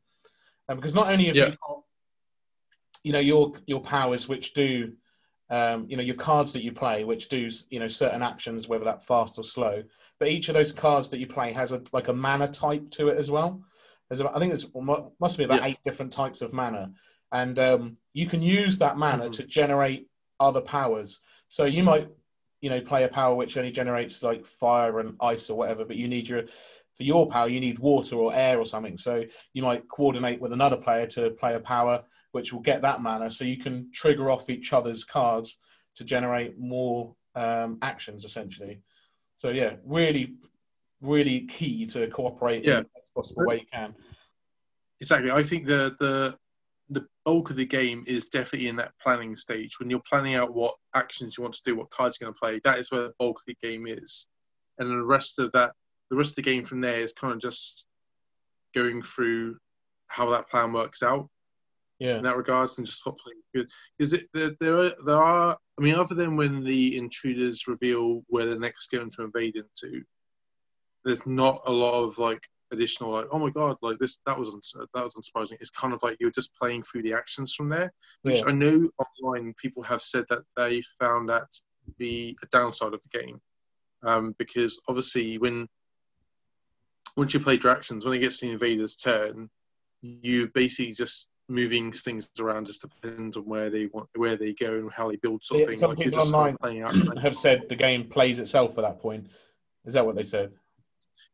and 0.68 0.78
because 0.80 0.94
not 0.94 1.10
only 1.12 1.26
have 1.26 1.36
Yeah. 1.36 1.46
you 1.48 1.58
got 1.68 1.82
you 3.04 3.14
know 3.14 3.20
your 3.20 3.54
your 3.66 3.82
powers 3.82 4.28
which 4.28 4.54
do 4.54 4.94
um, 5.50 5.86
you 5.90 5.98
know 5.98 6.04
your 6.04 6.16
cards 6.16 6.54
that 6.54 6.64
you 6.64 6.72
play 6.72 7.04
which 7.04 7.30
do 7.30 7.50
you 7.70 7.80
know 7.80 7.88
certain 7.88 8.22
actions 8.22 8.68
whether 8.68 8.86
that 8.86 9.06
fast 9.06 9.38
or 9.38 9.44
slow. 9.44 9.84
But 10.20 10.30
each 10.30 10.48
of 10.48 10.54
those 10.56 10.72
cards 10.72 11.10
that 11.10 11.20
you 11.20 11.28
play 11.28 11.52
has 11.54 11.72
a 11.72 11.82
like 11.92 12.08
a 12.08 12.14
mana 12.14 12.48
type 12.48 12.90
to 12.92 13.10
it 13.10 13.18
as 13.18 13.30
well. 13.30 13.62
There's 14.10 14.20
about, 14.20 14.36
i 14.36 14.40
think 14.40 14.52
there's 14.52 14.68
must 15.20 15.38
be 15.38 15.44
about 15.44 15.62
Yeah. 15.62 15.68
eight 15.68 15.80
different 15.84 16.14
types 16.14 16.42
of 16.42 16.54
mana. 16.54 16.92
And 17.32 17.58
um, 17.58 17.98
you 18.14 18.28
can 18.28 18.42
use 18.42 18.78
that 18.78 18.96
mana 18.98 19.26
Mhm. 19.28 19.32
to 19.34 19.44
generate 19.46 20.08
other 20.40 20.62
powers. 20.62 21.20
So 21.50 21.66
you 21.66 21.84
might 21.84 22.08
you 22.62 22.70
know 22.70 22.80
play 22.82 23.04
a 23.04 23.10
power 23.10 23.36
which 23.36 23.58
only 23.58 23.72
generates 23.72 24.24
like 24.24 24.46
fire 24.46 25.00
and 25.00 25.16
ice 25.20 25.50
or 25.50 25.58
whatever 25.58 25.84
but 25.84 25.98
you 25.98 26.08
need 26.08 26.30
your 26.30 26.44
for 26.96 27.04
your 27.04 27.28
power 27.28 27.50
you 27.50 27.60
need 27.60 27.80
water 27.80 28.16
or 28.16 28.34
air 28.34 28.58
or 28.60 28.66
something. 28.66 28.98
So 28.98 29.24
you 29.54 29.64
might 29.64 29.90
coordinate 29.90 30.40
with 30.40 30.54
another 30.54 30.78
player 30.78 31.08
to 31.08 31.32
play 31.32 31.56
a 31.56 31.60
power 31.60 32.04
which 32.34 32.52
will 32.54 32.60
get 32.60 32.82
that 32.82 33.02
mana 33.02 33.32
so 33.32 33.44
you 33.44 33.58
can 33.58 33.90
trigger 33.92 34.30
off 34.30 34.50
each 34.50 34.74
other's 34.74 35.04
cards 35.04 35.58
to 35.96 36.04
generate 36.04 36.58
more 36.60 37.16
um, 37.36 37.78
actions 37.82 38.26
essentially 38.26 38.82
so 39.38 39.50
yeah 39.50 39.74
really 39.86 40.36
really 41.02 41.42
key 41.42 41.86
to 41.86 42.08
cooperate 42.08 42.64
Yeah. 42.64 42.78
in 42.80 42.84
the 42.84 42.90
best 42.96 43.14
possible 43.16 43.46
way 43.46 43.62
you 43.62 43.66
can 43.72 43.96
exactly. 45.02 45.32
I 45.32 45.44
think 45.44 45.66
the 45.66 45.96
the 46.00 46.38
the 46.90 47.06
bulk 47.26 47.50
of 47.50 47.56
the 47.56 47.66
game 47.66 48.04
is 48.08 48.30
definitely 48.30 48.68
in 48.68 48.76
that 48.78 48.94
planning 49.02 49.36
stage 49.36 49.80
when 49.80 49.90
you're 49.90 50.02
planning 50.08 50.36
out 50.36 50.54
what 50.54 50.76
actions 50.94 51.38
you 51.38 51.42
want 51.42 51.56
to 51.56 51.64
do, 51.66 51.76
what 51.76 51.90
cards 51.90 52.18
you're 52.20 52.28
going 52.28 52.36
to 52.36 52.40
play. 52.40 52.62
That 52.64 52.80
is 52.80 52.92
where 52.92 53.04
the 53.04 53.14
bulk 53.20 53.40
of 53.40 53.46
the 53.48 53.58
game 53.68 53.86
is, 53.88 54.28
and 54.78 54.90
the 54.90 55.04
rest 55.04 55.40
of 55.40 55.52
that 55.54 55.72
the 56.10 56.16
rest 56.16 56.32
of 56.32 56.36
the 56.38 56.42
game 56.52 56.64
from 56.64 56.80
there 56.82 57.02
is 57.02 57.12
kind 57.14 57.34
of 57.34 57.40
just 57.40 57.88
going 58.74 59.02
through 59.02 59.58
how 60.08 60.30
that 60.30 60.50
plan 60.50 60.72
works 60.74 61.02
out 61.04 61.30
Yeah. 62.04 62.18
in 62.18 62.24
that 62.24 62.36
regards 62.36 62.78
and 62.78 62.86
just 62.86 63.00
stop 63.00 63.18
playing 63.18 63.40
good. 63.56 63.70
Because 63.98 64.18
there, 64.34 64.52
there 64.60 64.78
are 64.78 64.92
there 65.06 65.22
are 65.22 65.58
I 65.80 65.82
mean, 65.82 65.96
other 65.96 66.16
than 66.16 66.36
when 66.36 66.64
the 66.64 66.98
intruders 66.98 67.68
reveal 67.68 68.24
where 68.28 68.46
they're 68.46 68.60
next 68.60 68.92
going 68.92 69.10
to 69.12 69.24
invade 69.24 69.56
into, 69.56 70.04
there's 71.06 71.26
not 71.26 71.62
a 71.66 71.72
lot 71.72 72.04
of 72.04 72.18
like 72.18 72.46
additional 72.72 73.12
like 73.12 73.28
oh 73.32 73.38
my 73.38 73.52
god 73.52 73.78
like 73.84 74.00
this 74.00 74.20
that 74.26 74.38
was 74.38 74.50
that 74.94 75.04
was 75.04 75.14
unsurprising. 75.16 75.62
It's 75.62 75.70
kind 75.70 75.94
of 75.94 76.04
like 76.04 76.18
you're 76.20 76.32
just 76.32 76.54
playing 76.56 76.84
through 76.84 77.04
the 77.04 77.14
actions 77.14 77.54
from 77.54 77.70
there, 77.70 77.94
which 78.24 78.40
Yeah. 78.40 78.48
I 78.48 78.52
know 78.52 78.90
online 79.00 79.54
people 79.62 79.84
have 79.84 80.02
said 80.02 80.26
that 80.30 80.42
they 80.58 80.82
found 81.00 81.30
that 81.30 81.52
to 81.54 81.92
be 81.98 82.36
a 82.44 82.48
downside 82.48 82.94
of 82.94 83.02
the 83.02 83.18
game, 83.18 83.40
um, 84.04 84.36
because 84.38 84.82
obviously 84.90 85.38
when 85.38 85.70
once 87.16 87.34
you 87.34 87.40
play 87.40 87.58
your 87.62 87.72
actions, 87.72 88.04
when 88.04 88.16
it 88.16 88.20
gets 88.20 88.40
to 88.40 88.48
the 88.48 88.54
invader's 88.54 88.96
turn, 88.98 89.50
you 90.02 90.50
basically 90.54 90.94
just 90.94 91.30
moving 91.50 91.92
things 91.92 92.30
around 92.40 92.66
just 92.68 92.82
depends 92.82 93.36
on 93.38 93.44
where 93.44 93.70
they 93.70 93.88
want 93.88 94.08
where 94.16 94.36
they 94.38 94.54
go 94.54 94.76
and 94.76 94.92
how 94.92 95.10
they 95.10 95.18
build 95.18 95.44
something. 95.44 95.70
Yeah, 95.72 95.76
some 95.76 95.90
Like 95.90 96.00
people 96.00 96.20
online 96.20 96.58
playing 96.58 96.82
out. 96.84 97.18
Have 97.20 97.36
said 97.36 97.64
the 97.70 97.76
game 97.76 98.08
plays 98.10 98.40
itself 98.40 98.78
at 98.78 98.82
that 98.82 99.00
point. 99.00 99.28
Is 99.86 99.94
that 99.96 100.06
what 100.06 100.16
they 100.16 100.24
said? 100.24 100.52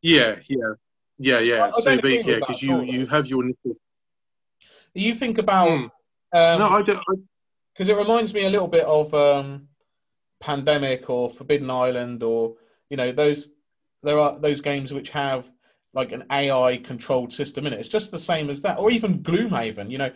yeah, 0.02 0.36
yeah, 0.48 0.72
yeah, 1.18 1.36
I- 1.36 1.40
yeah. 1.40 1.64
I 1.66 1.70
So 1.80 1.90
agree 1.92 2.16
basically, 2.16 2.32
with 2.32 2.40
that 2.40 2.48
because 2.48 2.62
you 2.62 2.74
all, 2.76 2.84
you 2.84 3.06
have 3.06 3.26
your 3.28 3.44
initial. 3.44 3.76
You 4.94 5.14
think 5.14 5.38
about 5.38 5.68
Hmm. 5.68 5.84
um, 6.32 6.58
no, 6.58 6.68
I 6.68 6.82
don't. 6.82 6.98
I, 6.98 7.14
because 7.72 7.88
it 7.88 7.96
reminds 7.96 8.34
me 8.34 8.44
a 8.44 8.50
little 8.50 8.68
bit 8.68 8.84
of 8.84 9.14
um, 9.14 9.68
Pandemic 10.40 11.08
or 11.08 11.30
Forbidden 11.30 11.70
Island, 11.70 12.22
or 12.22 12.56
you 12.90 12.96
know 12.96 13.12
those 13.12 13.48
there 14.02 14.18
are 14.18 14.38
those 14.38 14.60
games 14.60 14.92
which 14.92 15.10
have 15.10 15.46
like 15.92 16.12
an 16.12 16.24
AI 16.30 16.76
controlled 16.78 17.32
system 17.32 17.66
in 17.66 17.72
it. 17.72 17.80
It's 17.80 17.88
just 17.88 18.10
the 18.10 18.18
same 18.18 18.48
as 18.48 18.62
that, 18.62 18.78
or 18.78 18.90
even 18.90 19.22
Gloomhaven. 19.22 19.90
You 19.90 19.98
know, 19.98 20.12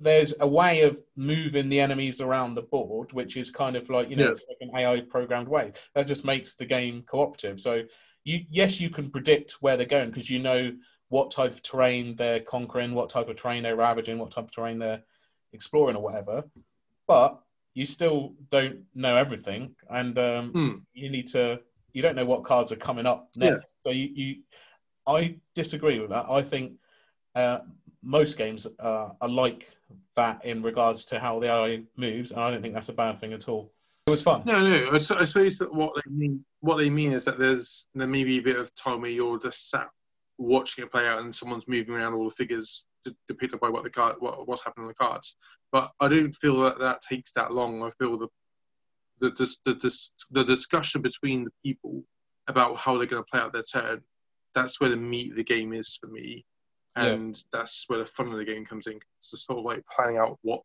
there's 0.00 0.32
a 0.40 0.46
way 0.48 0.82
of 0.82 0.98
moving 1.16 1.68
the 1.68 1.80
enemies 1.80 2.20
around 2.20 2.54
the 2.54 2.62
board, 2.62 3.12
which 3.12 3.36
is 3.36 3.50
kind 3.50 3.76
of 3.76 3.88
like 3.90 4.08
you 4.08 4.16
know 4.16 4.24
Yeah. 4.24 4.30
it's 4.30 4.46
like 4.48 4.58
an 4.60 4.70
AI 4.76 5.00
programmed 5.00 5.48
way. 5.48 5.72
That 5.94 6.06
just 6.06 6.24
makes 6.24 6.54
the 6.54 6.64
game 6.66 7.02
cooperative. 7.02 7.60
So 7.60 7.82
you 8.24 8.44
yes, 8.50 8.80
you 8.80 8.88
can 8.90 9.10
predict 9.10 9.52
where 9.60 9.76
they're 9.76 9.86
going 9.86 10.08
because 10.10 10.30
you 10.30 10.38
know 10.38 10.72
what 11.08 11.30
type 11.32 11.52
of 11.52 11.62
terrain 11.62 12.14
they're 12.16 12.40
conquering, 12.40 12.94
what 12.94 13.10
type 13.10 13.28
of 13.28 13.36
terrain 13.36 13.62
they're 13.64 13.76
ravaging, 13.76 14.18
what 14.18 14.30
type 14.30 14.44
of 14.44 14.52
terrain 14.52 14.78
they're 14.78 15.02
exploring 15.52 15.96
or 15.96 16.02
whatever. 16.02 16.44
But 17.08 17.40
you 17.74 17.84
still 17.86 18.34
don't 18.50 18.84
know 18.94 19.16
everything, 19.16 19.74
and 19.90 20.18
um, 20.18 20.50
Hmm. 20.52 20.76
you 20.94 21.10
need 21.10 21.28
to. 21.28 21.60
You 21.92 22.02
don't 22.02 22.14
know 22.14 22.24
what 22.24 22.44
cards 22.44 22.70
are 22.70 22.76
coming 22.76 23.04
up 23.04 23.30
next. 23.34 23.74
So 23.84 23.90
you, 23.90 24.08
you, 24.14 24.36
I 25.10 25.36
disagree 25.54 25.98
with 26.00 26.10
that. 26.10 26.26
I 26.30 26.42
think 26.42 26.74
uh, 27.34 27.60
most 28.02 28.38
games 28.38 28.66
uh, 28.78 29.10
are 29.20 29.28
like 29.28 29.68
that 30.16 30.44
in 30.44 30.62
regards 30.62 31.04
to 31.06 31.20
how 31.20 31.40
the 31.40 31.48
AI 31.48 31.82
moves, 31.96 32.30
and 32.30 32.40
I 32.40 32.50
don't 32.50 32.62
think 32.62 32.74
that's 32.74 32.88
a 32.88 32.94
bad 32.94 33.18
thing 33.18 33.32
at 33.32 33.48
all. 33.48 33.72
It 34.06 34.10
was 34.10 34.22
fun. 34.22 34.42
No, 34.46 34.62
no. 34.62 34.90
I 34.92 34.98
suppose 34.98 35.58
that 35.58 35.72
what 35.72 35.94
they 35.94 36.10
mean, 36.10 36.44
what 36.60 36.78
they 36.78 36.90
mean 36.90 37.12
is 37.12 37.24
that 37.26 37.38
there's 37.38 37.86
there 37.94 38.06
may 38.06 38.24
be 38.24 38.38
a 38.38 38.42
bit 38.42 38.56
of 38.56 38.74
time 38.74 39.02
where 39.02 39.10
you're 39.10 39.38
just 39.38 39.70
sat 39.70 39.88
watching 40.38 40.84
it 40.84 40.90
play 40.90 41.06
out, 41.06 41.20
and 41.20 41.34
someone's 41.34 41.68
moving 41.68 41.94
around 41.94 42.14
all 42.14 42.24
the 42.24 42.34
figures 42.34 42.86
depicted 43.28 43.60
by 43.60 43.68
what 43.68 43.82
the 43.82 43.90
card, 43.90 44.16
what, 44.18 44.46
what's 44.46 44.64
happening 44.64 44.86
on 44.86 44.88
the 44.88 44.94
cards. 44.94 45.36
But 45.72 45.90
I 46.00 46.08
don't 46.08 46.34
feel 46.36 46.60
that 46.60 46.78
that 46.80 47.02
takes 47.02 47.32
that 47.32 47.52
long. 47.52 47.82
I 47.82 47.90
feel 47.98 48.18
the 48.18 48.28
the, 49.20 49.30
the, 49.30 49.74
the, 49.74 50.10
the 50.30 50.44
discussion 50.44 51.02
between 51.02 51.44
the 51.44 51.50
people 51.62 52.02
about 52.48 52.78
how 52.78 52.96
they're 52.96 53.06
going 53.06 53.22
to 53.22 53.30
play 53.30 53.40
out 53.40 53.52
their 53.52 53.62
turn. 53.62 54.00
That's 54.54 54.80
where 54.80 54.90
the 54.90 54.96
meat 54.96 55.30
of 55.30 55.36
the 55.36 55.44
game 55.44 55.72
is 55.72 55.96
for 56.00 56.08
me, 56.08 56.44
Yeah. 56.96 57.06
and 57.06 57.44
that's 57.52 57.84
where 57.88 57.98
the 57.98 58.06
fun 58.06 58.28
of 58.28 58.36
the 58.38 58.44
game 58.44 58.64
comes 58.64 58.86
in. 58.86 59.00
It's 59.18 59.30
just 59.30 59.46
sort 59.46 59.58
of 59.60 59.64
like 59.64 59.84
planning 59.86 60.18
out 60.18 60.38
what 60.42 60.62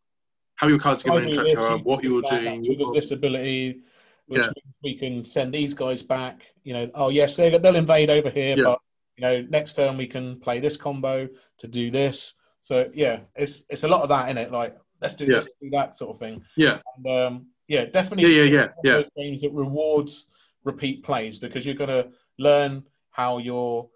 how 0.55 0.67
your 0.67 0.79
cards 0.79 1.05
are 1.05 1.09
going 1.09 1.23
to 1.25 1.29
interact, 1.29 1.55
this, 1.55 1.69
you 1.69 1.77
what 1.83 2.03
you're 2.03 2.21
doing. 2.21 2.63
triggers 2.63 2.91
this 2.93 3.11
ability, 3.11 3.81
which 4.27 4.41
Yeah. 4.41 4.47
means 4.47 4.75
we 4.83 4.95
can 4.97 5.25
send 5.25 5.53
these 5.53 5.73
guys 5.73 6.01
back. 6.01 6.43
You 6.63 6.73
know, 6.73 6.91
oh 6.95 7.09
yes, 7.09 7.35
they, 7.35 7.49
they'll 7.57 7.75
invade 7.75 8.09
over 8.09 8.29
here, 8.29 8.55
Yeah. 8.57 8.63
but 8.63 8.79
you 9.17 9.21
know, 9.21 9.41
next 9.49 9.75
turn 9.75 9.97
we 9.97 10.07
can 10.07 10.39
play 10.39 10.59
this 10.59 10.77
combo 10.77 11.27
to 11.57 11.67
do 11.67 11.91
this. 11.91 12.33
So 12.61 12.89
yeah, 12.93 13.21
it's 13.35 13.63
it's 13.69 13.83
a 13.83 13.87
lot 13.87 14.01
of 14.01 14.09
that 14.09 14.29
in 14.29 14.37
it. 14.37 14.51
Like 14.51 14.77
let's 15.01 15.15
do 15.15 15.25
Yeah. 15.25 15.35
this, 15.35 15.49
do 15.61 15.69
that 15.71 15.95
sort 15.97 16.11
of 16.11 16.17
thing. 16.19 16.43
Yeah. 16.55 16.79
And 16.97 17.07
um, 17.07 17.47
yeah, 17.67 17.85
definitely. 17.85 18.33
Yeah, 18.35 18.43
yeah, 18.43 18.49
yeah, 18.51 18.69
yeah. 18.83 18.93
Those 18.93 19.09
games 19.17 19.41
that 19.41 19.51
rewards 19.51 20.27
repeat 20.63 21.03
plays 21.03 21.37
because 21.37 21.65
you're 21.65 21.75
going 21.75 21.89
to 21.89 22.09
learn 22.39 22.83
how 23.15 23.37
your 23.37 23.87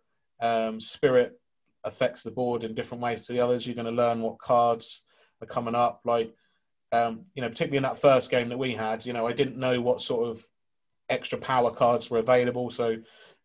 um, 0.41 0.79
spirit 0.79 1.37
affects 1.83 2.23
the 2.23 2.31
board 2.31 2.63
in 2.63 2.73
different 2.73 3.03
ways 3.03 3.25
to 3.25 3.33
the 3.33 3.41
others. 3.41 3.65
You're 3.67 3.75
going 3.75 3.85
to 3.85 3.91
learn 3.91 4.21
what 4.21 4.39
cards 4.39 5.03
are 5.41 5.47
coming 5.47 5.75
up. 5.75 6.01
Like, 6.05 6.33
um, 6.93 7.25
you 7.33 7.41
know, 7.41 7.49
particularly 7.49 7.77
in 7.77 7.83
that 7.83 7.99
first 7.99 8.31
game 8.31 8.47
that 8.49 8.57
we 8.57 8.73
had, 8.73 9.05
you 9.05 9.11
know, 9.11 9.27
I 9.27 9.33
didn't 9.33 9.57
know 9.57 9.81
what 9.81 9.99
sort 10.01 10.29
of 10.29 10.45
extra 11.09 11.37
power 11.37 11.69
cards 11.69 12.09
were 12.09 12.19
available. 12.19 12.69
So, 12.71 12.95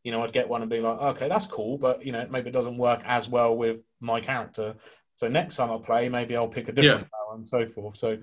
you 0.05 0.13
know, 0.13 0.23
I'd 0.23 0.33
get 0.33 0.49
one 0.49 0.63
and 0.63 0.71
be 0.71 0.79
like, 0.81 0.99
okay, 0.99 1.29
that's 1.29 1.47
cool, 1.47 1.77
but 1.77 2.07
you 2.07 2.13
know, 2.13 2.25
maybe 2.31 2.51
it 2.51 2.53
doesn't 2.53 2.79
work 2.79 3.03
as 3.05 3.29
well 3.29 3.57
with 3.57 3.83
my 4.01 4.21
character. 4.21 4.77
So 5.17 5.27
next 5.29 5.57
time 5.57 5.73
I 5.73 5.79
play, 5.79 6.09
maybe 6.09 6.37
I'll 6.37 6.47
pick 6.47 6.69
a 6.69 6.73
different 6.73 7.11
power 7.11 7.35
and 7.35 7.47
so 7.47 7.67
forth. 7.67 7.97
So 7.97 8.19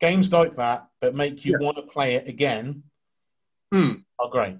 games 0.00 0.32
like 0.32 0.56
that 0.56 0.86
that 1.00 1.14
make 1.16 1.44
you 1.44 1.52
Yeah. 1.52 1.64
want 1.64 1.78
to 1.78 1.82
play 1.82 2.14
it 2.14 2.28
again 2.28 2.84
Hmm. 3.72 3.92
are 4.20 4.30
great. 4.30 4.56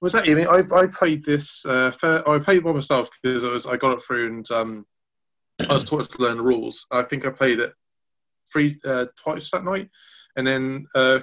Was 0.00 0.14
that 0.14 0.26
you? 0.26 0.32
I 0.32 0.34
mean, 0.36 0.68
I, 0.72 0.76
I 0.76 0.86
played 0.86 1.24
this. 1.24 1.64
Uh, 1.66 1.90
fair, 1.90 2.28
I 2.28 2.38
played 2.38 2.58
it 2.58 2.64
by 2.64 2.72
myself 2.72 3.10
because 3.22 3.42
it 3.42 3.52
was 3.52 3.66
I 3.66 3.76
got 3.76 3.92
it 3.92 4.02
through 4.02 4.28
and 4.28 4.50
um, 4.50 4.86
I 5.68 5.74
was 5.74 5.84
taught 5.84 6.08
to 6.10 6.22
learn 6.22 6.38
the 6.38 6.42
rules. 6.42 6.86
I 6.90 7.02
think 7.02 7.26
I 7.26 7.30
played 7.30 7.58
it 7.58 7.72
three 8.50 8.78
uh, 8.84 9.06
twice 9.22 9.50
that 9.50 9.64
night, 9.64 9.90
and 10.36 10.46
then 10.46 10.86
uh, 10.94 11.20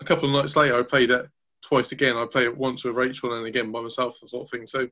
a 0.00 0.04
couple 0.04 0.24
of 0.24 0.34
nights 0.34 0.56
later, 0.56 0.78
I 0.78 0.82
played 0.82 1.10
it 1.10 1.26
twice 1.62 1.92
again. 1.92 2.16
I 2.16 2.26
played 2.26 2.46
it 2.46 2.56
once 2.56 2.84
with 2.84 2.96
Rachel 2.96 3.34
and 3.34 3.46
again 3.46 3.70
by 3.72 3.80
myself, 3.80 4.18
the 4.20 4.28
sort 4.28 4.46
of 4.46 4.50
thing. 4.50 4.66
So 4.66 4.88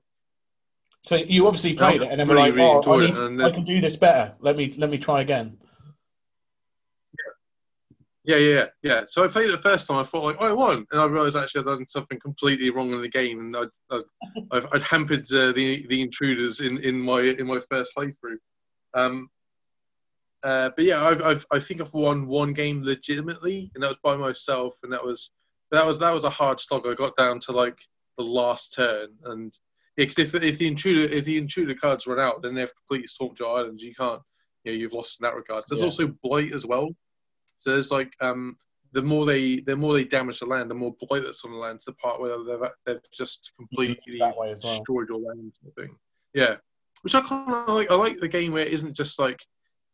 So 1.02 1.16
you 1.16 1.46
obviously 1.46 1.74
played 1.74 2.02
it 2.02 2.10
and 2.10 2.20
then 2.20 2.28
were 2.28 2.34
really, 2.34 2.50
like, 2.50 2.86
really 2.86 3.12
oh, 3.12 3.24
I, 3.24 3.30
need, 3.30 3.42
I 3.42 3.50
can 3.50 3.64
do 3.64 3.80
this 3.80 3.96
better. 3.96 4.34
Let 4.40 4.56
me 4.56 4.74
let 4.76 4.90
me 4.90 4.98
try 4.98 5.22
again. 5.22 5.56
Yeah, 8.28 8.36
yeah, 8.36 8.54
yeah, 8.54 8.66
yeah. 8.82 9.02
So 9.06 9.24
I 9.24 9.28
played 9.28 9.48
it 9.48 9.52
the 9.52 9.70
first 9.70 9.86
time. 9.88 9.96
I 9.96 10.04
thought 10.04 10.22
like, 10.22 10.36
oh, 10.38 10.48
I 10.48 10.52
won, 10.52 10.86
and 10.92 11.00
I 11.00 11.06
realised 11.06 11.34
actually 11.34 11.62
I'd 11.62 11.66
done 11.66 11.88
something 11.88 12.20
completely 12.20 12.68
wrong 12.68 12.92
in 12.92 13.00
the 13.00 13.08
game, 13.08 13.40
and 13.40 13.56
I'd, 13.56 13.68
I'd, 13.90 14.02
I've, 14.52 14.66
I'd 14.70 14.82
hampered 14.82 15.24
uh, 15.32 15.52
the 15.52 15.86
the 15.88 16.02
intruders 16.02 16.60
in, 16.60 16.76
in 16.84 17.00
my 17.00 17.22
in 17.22 17.46
my 17.46 17.58
first 17.70 17.92
playthrough. 17.96 18.36
Um, 18.92 19.30
uh, 20.42 20.70
but 20.76 20.84
yeah, 20.84 21.02
I've, 21.02 21.22
I've 21.22 21.46
I 21.50 21.58
think 21.58 21.80
I've 21.80 21.94
won 21.94 22.26
one 22.26 22.52
game 22.52 22.82
legitimately, 22.82 23.70
and 23.74 23.82
that 23.82 23.88
was 23.88 23.98
by 24.04 24.14
myself, 24.14 24.74
and 24.82 24.92
that 24.92 25.02
was 25.02 25.30
that 25.70 25.86
was 25.86 25.98
that 25.98 26.12
was 26.12 26.24
a 26.24 26.30
hard 26.30 26.60
slog. 26.60 26.86
I 26.86 26.92
got 26.92 27.16
down 27.16 27.40
to 27.40 27.52
like 27.52 27.78
the 28.18 28.24
last 28.24 28.74
turn, 28.74 29.08
and 29.24 29.58
yeah, 29.96 30.04
if 30.04 30.34
if 30.34 30.58
the 30.58 30.68
intruder 30.68 31.12
if 31.12 31.24
the 31.24 31.38
intruder 31.38 31.74
cards 31.74 32.06
run 32.06 32.20
out, 32.20 32.42
then 32.42 32.54
they've 32.54 32.76
completely 32.76 33.06
swamped 33.06 33.40
your 33.40 33.56
island. 33.56 33.80
You 33.80 33.94
can't, 33.94 34.20
you 34.64 34.72
know, 34.72 34.78
you've 34.78 34.92
lost 34.92 35.18
in 35.18 35.24
that 35.24 35.34
regard. 35.34 35.64
There's 35.66 35.80
Yeah. 35.80 35.86
also 35.86 36.14
blight 36.22 36.52
as 36.52 36.66
well. 36.66 36.90
So 37.58 37.70
there's 37.70 37.90
like 37.90 38.14
um, 38.20 38.56
the 38.92 39.02
more 39.02 39.26
they 39.26 39.60
the 39.60 39.76
more 39.76 39.92
they 39.92 40.04
damage 40.04 40.40
the 40.40 40.46
land, 40.46 40.70
the 40.70 40.74
more 40.74 40.94
blight 41.08 41.24
that's 41.24 41.44
on 41.44 41.52
the 41.52 41.58
land 41.58 41.80
to 41.80 41.86
the 41.86 41.92
part 41.94 42.20
where 42.20 42.36
they've 42.44 42.70
they've 42.86 43.00
just 43.12 43.52
completely 43.56 44.20
way 44.20 44.52
as 44.52 44.62
well. 44.64 44.76
destroyed 44.76 45.08
your 45.08 45.18
land 45.18 45.52
sort 45.60 45.76
of 45.76 45.84
thing. 45.84 45.96
Yeah, 46.34 46.56
which 47.02 47.14
I 47.14 47.20
kind 47.20 47.52
of 47.52 47.74
like. 47.74 47.90
I 47.90 47.94
like 47.94 48.18
the 48.18 48.28
game 48.28 48.52
where 48.52 48.66
it 48.66 48.72
isn't 48.72 48.96
just 48.96 49.18
like 49.18 49.44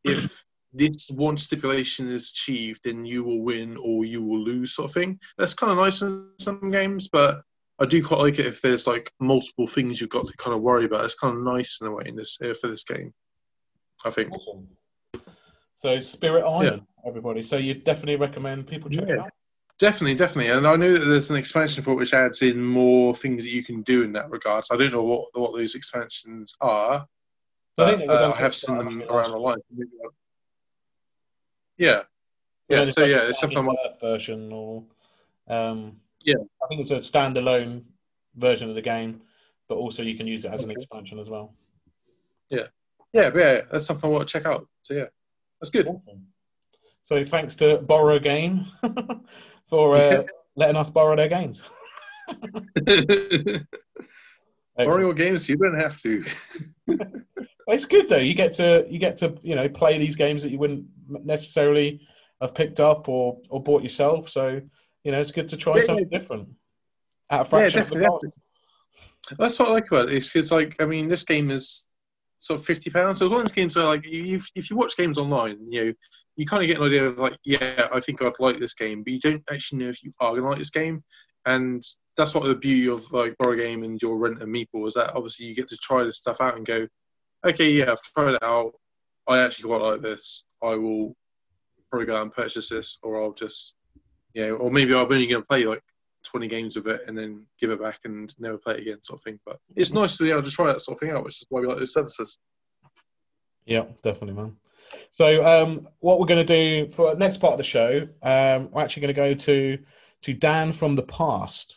if 0.04 0.44
this 0.72 1.10
one 1.10 1.36
stipulation 1.36 2.08
is 2.08 2.30
achieved, 2.30 2.80
then 2.84 3.04
you 3.04 3.24
will 3.24 3.42
win 3.42 3.76
or 3.76 4.04
you 4.04 4.22
will 4.22 4.40
lose 4.40 4.74
sort 4.74 4.90
of 4.90 4.94
thing. 4.94 5.18
That's 5.38 5.54
kind 5.54 5.72
of 5.72 5.78
nice 5.78 6.02
in 6.02 6.28
some 6.38 6.70
games, 6.70 7.08
but 7.08 7.42
I 7.80 7.86
do 7.86 8.04
quite 8.04 8.20
like 8.20 8.38
it 8.38 8.46
if 8.46 8.60
there's 8.60 8.86
like 8.86 9.10
multiple 9.20 9.66
things 9.66 10.00
you've 10.00 10.10
got 10.10 10.26
to 10.26 10.36
kind 10.36 10.54
of 10.54 10.62
worry 10.62 10.84
about. 10.84 11.04
It's 11.04 11.16
kind 11.16 11.36
of 11.36 11.42
nice 11.42 11.78
in 11.80 11.88
a 11.88 11.92
way 11.92 12.04
in 12.06 12.16
this 12.16 12.38
uh, 12.42 12.54
for 12.60 12.68
this 12.68 12.84
game. 12.84 13.12
I 14.04 14.10
think. 14.10 14.32
Awesome. 14.32 14.68
So 15.84 16.00
Spirit 16.00 16.46
Island, 16.46 16.86
everybody. 17.06 17.42
So 17.42 17.58
you 17.58 17.74
definitely 17.74 18.16
recommend 18.16 18.66
people 18.66 18.88
check 18.88 19.06
it 19.06 19.18
out. 19.18 19.28
Definitely, 19.78 20.14
definitely, 20.14 20.50
and 20.50 20.66
I 20.66 20.76
know 20.76 20.94
that 20.94 21.04
there's 21.04 21.28
an 21.28 21.36
expansion 21.36 21.84
for 21.84 21.90
it 21.90 21.96
which 21.96 22.14
adds 22.14 22.40
in 22.40 22.64
more 22.64 23.14
things 23.14 23.42
that 23.42 23.50
you 23.50 23.62
can 23.62 23.82
do 23.82 24.02
in 24.02 24.10
that 24.14 24.30
regard. 24.30 24.64
So 24.64 24.74
I 24.74 24.78
don't 24.78 24.92
know 24.92 25.04
what 25.04 25.26
what 25.34 25.54
those 25.54 25.74
expansions 25.74 26.54
are, 26.62 27.06
I 27.76 27.84
think 27.84 28.06
but 28.06 28.08
was 28.08 28.20
uh, 28.22 28.32
I 28.32 28.36
have 28.38 28.54
seen 28.54 28.78
them 28.78 29.02
around 29.10 29.32
the 29.32 29.36
line. 29.36 29.58
Yeah, 31.76 32.04
But 32.66 32.78
yeah. 32.78 32.84
So 32.86 33.04
yeah, 33.04 33.28
it's 33.28 33.40
something 33.40 33.68
Earth 33.68 34.00
version 34.00 34.52
or 34.52 34.84
um, 35.48 36.00
Yeah. 36.22 36.36
I 36.62 36.66
think 36.66 36.80
it's 36.80 36.92
a 36.92 36.96
standalone 36.96 37.82
version 38.36 38.70
of 38.70 38.74
the 38.74 38.80
game, 38.80 39.20
but 39.68 39.74
also 39.74 40.02
you 40.02 40.16
can 40.16 40.26
use 40.26 40.46
it 40.46 40.50
as 40.50 40.64
an 40.64 40.70
expansion 40.70 41.18
as 41.18 41.28
well. 41.28 41.52
Yeah. 42.48 42.68
Yeah, 43.12 43.28
but 43.28 43.38
yeah, 43.38 43.60
that's 43.70 43.84
something 43.84 44.08
I 44.08 44.12
want 44.14 44.26
to 44.26 44.32
check 44.32 44.46
out. 44.46 44.66
So 44.82 44.94
yeah, 44.94 45.06
that's 45.64 45.70
good. 45.70 45.86
Awesome. 45.86 46.26
So 47.04 47.24
thanks 47.24 47.56
to 47.56 47.78
Borrow 47.78 48.18
Game 48.18 48.66
for 49.66 49.96
uh, 49.96 50.22
letting 50.56 50.76
us 50.76 50.90
borrow 50.90 51.16
their 51.16 51.28
games. 51.28 51.62
Borrow 54.76 54.98
your 54.98 55.14
games, 55.14 55.48
you 55.48 55.56
don't 55.56 55.78
have 55.78 56.00
to. 56.02 56.24
It's 57.68 57.84
good 57.84 58.08
though. 58.08 58.16
You 58.16 58.34
get 58.34 58.54
to 58.54 58.86
you 58.90 58.98
get 58.98 59.16
to 59.18 59.36
you 59.42 59.54
know 59.54 59.68
play 59.68 59.98
these 59.98 60.16
games 60.16 60.42
that 60.42 60.50
you 60.50 60.58
wouldn't 60.58 60.86
necessarily 61.08 62.00
have 62.40 62.54
picked 62.54 62.80
up 62.80 63.08
or 63.08 63.38
or 63.48 63.62
bought 63.62 63.82
yourself. 63.82 64.28
So 64.28 64.60
you 65.04 65.12
know 65.12 65.20
it's 65.20 65.30
good 65.32 65.48
to 65.50 65.56
try 65.56 65.78
Yeah, 65.78 65.84
something 65.84 66.08
different 66.08 66.48
at 67.30 67.42
a 67.42 67.44
Yeah, 67.44 67.48
fraction 67.48 67.80
of 67.80 67.90
the 67.90 68.04
cost. 68.04 68.26
That's 69.38 69.58
what 69.58 69.68
I 69.68 69.72
like 69.72 69.86
about 69.90 70.08
it. 70.10 70.16
It's, 70.16 70.36
it's 70.36 70.52
like, 70.52 70.76
I 70.80 70.84
mean, 70.84 71.08
this 71.08 71.24
game 71.24 71.50
is 71.50 71.88
sort 72.38 72.60
of 72.60 72.66
fifty 72.66 72.90
pounds. 72.90 73.18
So 73.18 73.26
it's 73.26 73.30
one 73.30 73.40
of 73.40 73.44
those 73.44 73.52
games 73.52 73.76
where, 73.76 73.86
like, 73.86 74.02
if 74.04 74.48
if 74.54 74.70
you 74.70 74.76
watch 74.76 74.96
games 74.96 75.18
online, 75.18 75.58
you 75.70 75.84
know, 75.84 75.92
you 76.36 76.46
kind 76.46 76.62
of 76.62 76.66
get 76.66 76.78
an 76.78 76.84
idea 76.84 77.06
of 77.06 77.18
like, 77.18 77.36
yeah, 77.44 77.88
I 77.92 78.00
think 78.00 78.20
I'd 78.22 78.32
like 78.38 78.58
this 78.58 78.74
game, 78.74 79.02
but 79.02 79.12
you 79.12 79.20
don't 79.20 79.42
actually 79.50 79.78
know 79.78 79.88
if 79.88 80.02
you 80.02 80.12
are 80.20 80.34
to 80.34 80.42
like 80.42 80.58
this 80.58 80.70
game. 80.70 81.02
And 81.46 81.82
that's 82.16 82.34
what 82.34 82.44
the 82.44 82.54
beauty 82.54 82.88
of 82.88 83.10
like 83.12 83.36
Borrow 83.38 83.56
Game 83.56 83.82
and 83.82 84.00
your 84.00 84.16
Rent 84.18 84.40
and 84.40 84.54
Meeple 84.54 84.86
is 84.88 84.94
that 84.94 85.14
obviously 85.14 85.46
you 85.46 85.54
get 85.54 85.68
to 85.68 85.76
try 85.76 86.02
this 86.02 86.18
stuff 86.18 86.40
out 86.40 86.56
and 86.56 86.64
go, 86.64 86.86
okay, 87.44 87.70
yeah, 87.70 87.92
I've 87.92 88.00
tried 88.00 88.34
it 88.34 88.42
out. 88.42 88.72
I 89.28 89.38
actually 89.40 89.68
quite 89.68 89.82
like 89.82 90.02
this. 90.02 90.46
I 90.62 90.74
will 90.76 91.14
probably 91.90 92.06
go 92.06 92.16
out 92.16 92.22
and 92.22 92.32
purchase 92.32 92.68
this, 92.68 92.98
or 93.02 93.22
I'll 93.22 93.32
just, 93.32 93.76
yeah, 94.32 94.50
or 94.50 94.70
maybe 94.70 94.94
I'm 94.94 95.00
only 95.00 95.26
going 95.26 95.42
to 95.42 95.46
play 95.46 95.64
like 95.64 95.82
20 96.24 96.48
games 96.48 96.76
of 96.76 96.86
it 96.86 97.02
and 97.06 97.16
then 97.16 97.46
give 97.60 97.70
it 97.70 97.80
back 97.80 98.00
and 98.04 98.34
never 98.38 98.58
play 98.58 98.74
it 98.74 98.80
again, 98.80 99.02
sort 99.02 99.20
of 99.20 99.24
thing. 99.24 99.38
But 99.44 99.58
it's 99.76 99.92
nice 99.92 100.16
to 100.16 100.24
be 100.24 100.30
able 100.30 100.42
to 100.42 100.50
try 100.50 100.66
that 100.66 100.82
sort 100.82 100.96
of 100.96 101.00
thing 101.00 101.16
out, 101.16 101.24
which 101.24 101.40
is 101.40 101.46
why 101.48 101.60
we 101.60 101.66
like 101.66 101.78
those 101.78 101.94
services. 101.94 102.38
Yeah, 103.66 103.84
definitely, 104.02 104.34
man. 104.34 104.56
So, 105.12 105.44
um, 105.44 105.88
what 106.00 106.20
we're 106.20 106.26
going 106.26 106.46
to 106.46 106.84
do 106.84 106.92
for 106.92 107.14
the 107.14 107.18
next 107.18 107.38
part 107.38 107.52
of 107.52 107.58
the 107.58 107.64
show, 107.64 108.08
um, 108.22 108.70
we're 108.70 108.82
actually 108.82 109.02
going 109.02 109.14
to 109.14 109.20
go 109.20 109.34
to 109.34 109.78
to 110.22 110.32
Dan 110.32 110.72
from 110.72 110.96
the 110.96 111.02
past, 111.02 111.76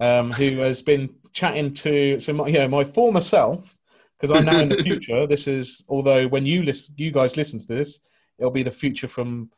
um, 0.00 0.30
who 0.32 0.58
has 0.58 0.82
been 0.82 1.14
chatting 1.32 1.74
to 1.74 2.20
so 2.20 2.32
my, 2.32 2.46
yeah 2.46 2.66
my 2.66 2.84
former 2.84 3.20
self 3.20 3.76
because 4.18 4.38
I 4.38 4.48
know 4.48 4.58
in 4.60 4.68
the 4.68 4.76
future 4.84 5.26
this 5.26 5.46
is 5.48 5.84
although 5.88 6.28
when 6.28 6.46
you 6.46 6.62
listen 6.62 6.94
you 6.96 7.10
guys 7.10 7.36
listen 7.36 7.58
to 7.58 7.66
this 7.66 7.98
it'll 8.38 8.52
be 8.52 8.62
the 8.62 8.70
future 8.70 9.08
from 9.08 9.50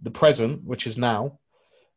the 0.00 0.10
present 0.10 0.64
which 0.64 0.86
is 0.86 0.96
now. 0.96 1.38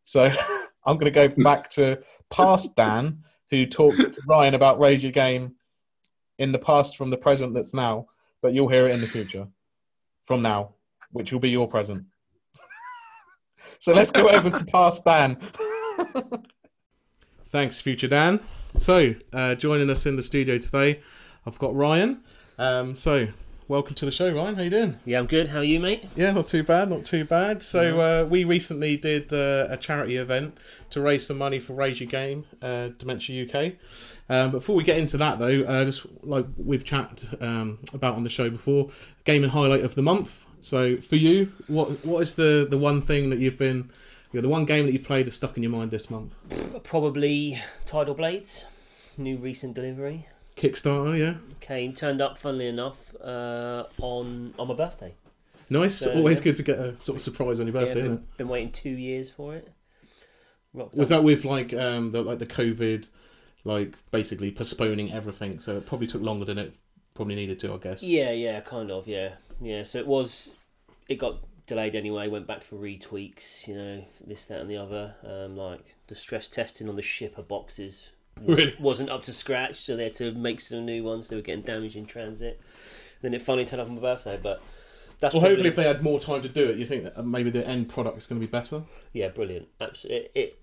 So 0.06 0.26
I'm 0.86 0.96
going 0.96 1.12
to 1.12 1.28
go 1.28 1.28
back 1.44 1.70
to 1.72 2.02
past 2.30 2.76
Dan 2.76 3.24
who 3.50 3.66
talked 3.66 3.98
to 3.98 4.22
Ryan 4.28 4.56
about 4.56 4.80
raise 4.80 5.04
your 5.04 5.12
game 5.12 5.56
in 6.40 6.52
the 6.52 6.60
past 6.60 6.98
from 6.98 7.10
the 7.10 7.18
present 7.18 7.54
that's 7.54 7.74
now, 7.74 8.08
but 8.42 8.54
you'll 8.54 8.70
hear 8.70 8.88
it 8.88 8.96
in 8.96 9.02
the 9.02 9.08
future 9.08 9.48
from 10.24 10.42
now, 10.42 10.74
which 11.12 11.32
will 11.32 11.40
be 11.40 11.50
your 11.50 11.68
present. 11.68 12.06
so 13.80 13.94
let's 13.94 14.12
go 14.12 14.28
over 14.28 14.50
to 14.50 14.66
past 14.66 15.06
Dan. 15.06 15.38
Thanks, 17.46 17.82
future 17.82 18.08
Dan. 18.08 18.40
So, 18.78 19.14
uh, 19.34 19.56
joining 19.56 19.90
us 19.90 20.06
in 20.06 20.16
the 20.16 20.24
studio 20.24 20.58
today, 20.58 21.02
I've 21.46 21.60
got 21.60 21.76
Ryan. 21.76 22.22
Um, 22.58 22.96
so, 22.96 23.28
welcome 23.72 23.96
to 23.96 24.04
the 24.04 24.12
show, 24.12 24.30
Ryan. 24.30 24.56
How 24.56 24.64
you 24.64 24.70
doing? 24.70 25.00
Yeah, 25.06 25.20
I'm 25.20 25.28
good. 25.28 25.48
How 25.48 25.60
are 25.60 25.64
you, 25.64 25.80
mate? 25.80 26.04
Yeah, 26.18 26.34
not 26.34 26.50
too 26.50 26.62
bad, 26.62 26.90
not 26.90 27.06
too 27.06 27.24
bad. 27.24 27.64
So 27.64 28.02
uh, 28.02 28.26
we 28.26 28.44
recently 28.44 28.98
did 28.98 29.32
uh, 29.32 29.68
a 29.70 29.78
charity 29.78 30.18
event 30.18 30.58
to 30.90 31.00
raise 31.00 31.26
some 31.26 31.38
money 31.38 31.58
for 31.58 31.72
Raise 31.72 32.02
Your 32.02 32.10
Game, 32.10 32.44
uh, 32.62 32.90
Dementia 32.98 33.48
UK. 33.48 33.76
Um, 34.30 34.52
before 34.52 34.76
we 34.76 34.84
get 34.84 34.98
into 34.98 35.16
that, 35.20 35.40
though, 35.40 35.62
uh, 35.62 35.86
just 35.86 36.06
like 36.22 36.48
we've 36.58 36.84
chatted 36.84 37.42
um, 37.42 37.80
about 37.94 38.16
on 38.16 38.24
the 38.26 38.30
show 38.30 38.50
before, 38.50 38.90
gaming 39.24 39.52
highlight 39.52 39.86
of 39.86 39.96
the 39.96 40.02
month. 40.02 40.46
So 40.60 40.98
for 40.98 41.16
you, 41.16 41.54
what 41.68 42.06
what 42.06 42.20
is 42.20 42.36
the 42.36 42.68
the 42.70 42.78
one 42.78 43.02
thing 43.02 43.30
that 43.30 43.40
you've 43.40 43.58
been, 43.58 43.90
you 44.34 44.42
know, 44.42 44.42
the 44.42 44.50
one 44.50 44.66
game 44.66 44.86
that 44.86 44.92
you've 44.92 45.06
played 45.06 45.28
that's 45.28 45.38
stuck 45.38 45.56
in 45.56 45.64
your 45.64 45.72
mind 45.72 45.92
this 45.92 46.10
month? 46.10 46.36
Probably 46.84 47.58
Tidal 47.86 48.16
Blades, 48.16 48.66
new 49.18 49.38
recent 49.38 49.76
delivery. 49.76 50.28
Kickstarter, 50.56 51.18
yeah, 51.18 51.36
Came 51.60 51.94
turned 51.94 52.22
up, 52.22 52.38
funnily 52.38 52.68
enough, 52.68 53.16
uh, 53.24 53.86
on 54.00 54.54
on 54.60 54.68
my 54.68 54.74
birthday. 54.74 55.16
nice. 55.70 55.96
So, 55.98 56.14
Always 56.14 56.38
yeah. 56.40 56.44
good 56.46 56.56
to 56.58 56.64
get 56.64 56.80
a 56.80 57.00
sort 57.02 57.18
of 57.18 57.22
surprise 57.22 57.60
on 57.60 57.68
your 57.68 57.76
Yeah, 57.76 57.82
birthday. 57.86 58.00
isn't 58.02 58.16
been, 58.16 58.24
it? 58.24 58.38
been 58.38 58.48
waiting 58.50 58.72
two 58.72 58.90
years 58.90 59.30
for 59.30 59.56
it. 59.56 59.72
Rocked 60.74 60.96
Was 60.96 61.12
up. 61.12 61.20
that 61.20 61.24
with 61.24 61.44
like 61.46 61.74
um 61.74 62.12
the 62.12 62.22
like 62.22 62.40
the 62.40 62.46
COVID, 62.46 63.08
like 63.64 63.96
basically 64.12 64.52
postponing 64.52 65.12
everything? 65.12 65.60
So 65.60 65.78
it 65.78 65.86
probably 65.86 66.08
took 66.08 66.22
longer 66.22 66.46
than 66.46 66.58
it 66.58 66.74
probably 67.14 67.36
needed 67.36 67.60
to, 67.60 67.74
I 67.74 67.78
guess. 67.78 68.04
Yeah, 68.04 68.32
yeah, 68.32 68.60
kind 68.62 68.90
of, 68.92 69.08
yeah, 69.08 69.34
yeah. 69.62 69.84
So 69.84 70.00
it 70.00 70.08
was, 70.08 70.50
it 71.10 71.16
got 71.16 71.40
delayed 71.68 71.94
anyway. 71.96 72.28
Went 72.30 72.48
back 72.48 72.64
for 72.64 72.76
retweaks, 72.78 73.68
you 73.68 73.76
know, 73.76 74.06
this, 74.26 74.46
that, 74.46 74.62
and 74.62 74.70
the 74.70 74.78
other. 74.78 75.16
Um, 75.26 75.58
like 75.58 75.96
the 76.08 76.16
stress 76.16 76.48
testing 76.48 76.88
on 76.88 76.96
the 76.96 77.02
shipper 77.02 77.42
boxes 77.42 78.12
Really? 78.40 78.76
wasn't 78.80 79.10
up 79.10 79.24
to 79.24 79.34
scratch, 79.34 79.82
so 79.82 79.96
they 79.96 80.06
had 80.06 80.16
to 80.16 80.32
make 80.32 80.60
some 80.60 80.86
new 80.86 81.04
ones. 81.04 81.30
They 81.30 81.36
were 81.36 81.42
getting 81.42 81.64
damaged 81.64 81.96
in 81.96 82.06
transit. 82.06 82.62
Then 83.22 83.34
it 83.34 83.42
finally 83.42 83.66
turned 83.66 83.82
up 83.82 83.88
on 83.88 83.96
my 83.96 84.02
birthday, 84.02 84.40
but 84.42 84.62
that's 85.20 85.36
Well, 85.36 85.44
hopefully, 85.44 85.70
if 85.70 85.76
they 85.76 85.84
had 85.84 86.02
more 86.02 86.20
time 86.20 86.42
to 86.42 86.50
do 86.50 86.70
it, 86.70 86.78
you 86.78 86.86
think 86.86 87.04
that 87.04 87.26
maybe 87.26 87.50
the 87.52 87.66
end 87.68 87.90
product 87.90 88.18
is 88.18 88.26
going 88.28 88.42
to 88.42 88.46
be 88.46 88.52
better. 88.52 88.84
Yeah, 89.14 89.30
brilliant. 89.30 89.68
Absolutely. 89.80 90.18
It, 90.18 90.32
it 90.36 90.58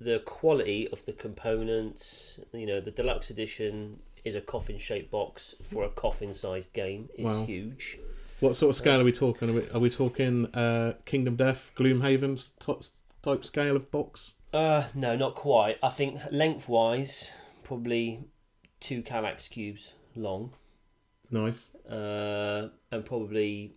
the 0.00 0.20
quality 0.20 0.88
of 0.88 1.04
the 1.04 1.12
components, 1.12 2.40
you 2.54 2.64
know, 2.66 2.80
the 2.80 2.90
deluxe 2.90 3.28
edition 3.28 3.98
is 4.24 4.34
a 4.34 4.40
coffin-shaped 4.40 5.10
box 5.10 5.54
for 5.62 5.84
a 5.84 5.90
coffin-sized 5.90 6.72
game. 6.72 7.10
is 7.18 7.26
Wow. 7.26 7.44
huge. 7.44 7.98
What 8.40 8.56
sort 8.56 8.70
of 8.70 8.76
scale 8.76 9.00
are 9.00 9.04
we 9.04 9.12
talking? 9.12 9.50
Are 9.50 9.52
we, 9.52 9.70
are 9.70 9.78
we 9.78 9.90
talking 9.90 10.46
uh, 10.54 10.94
Kingdom 11.04 11.36
Death, 11.36 11.70
Gloomhaven's 11.76 12.50
type, 12.58 12.82
type 13.22 13.44
scale 13.44 13.76
of 13.76 13.90
box? 13.90 14.34
Uh, 14.52 14.84
no, 14.94 15.16
not 15.16 15.34
quite. 15.34 15.78
I 15.82 15.90
think 15.90 16.20
lengthwise, 16.30 17.30
probably 17.62 18.24
two 18.80 19.02
Kallax 19.02 19.48
cubes 19.48 19.94
long, 20.16 20.52
Nice. 21.30 21.74
uh, 21.88 22.68
and 22.90 23.04
probably 23.04 23.74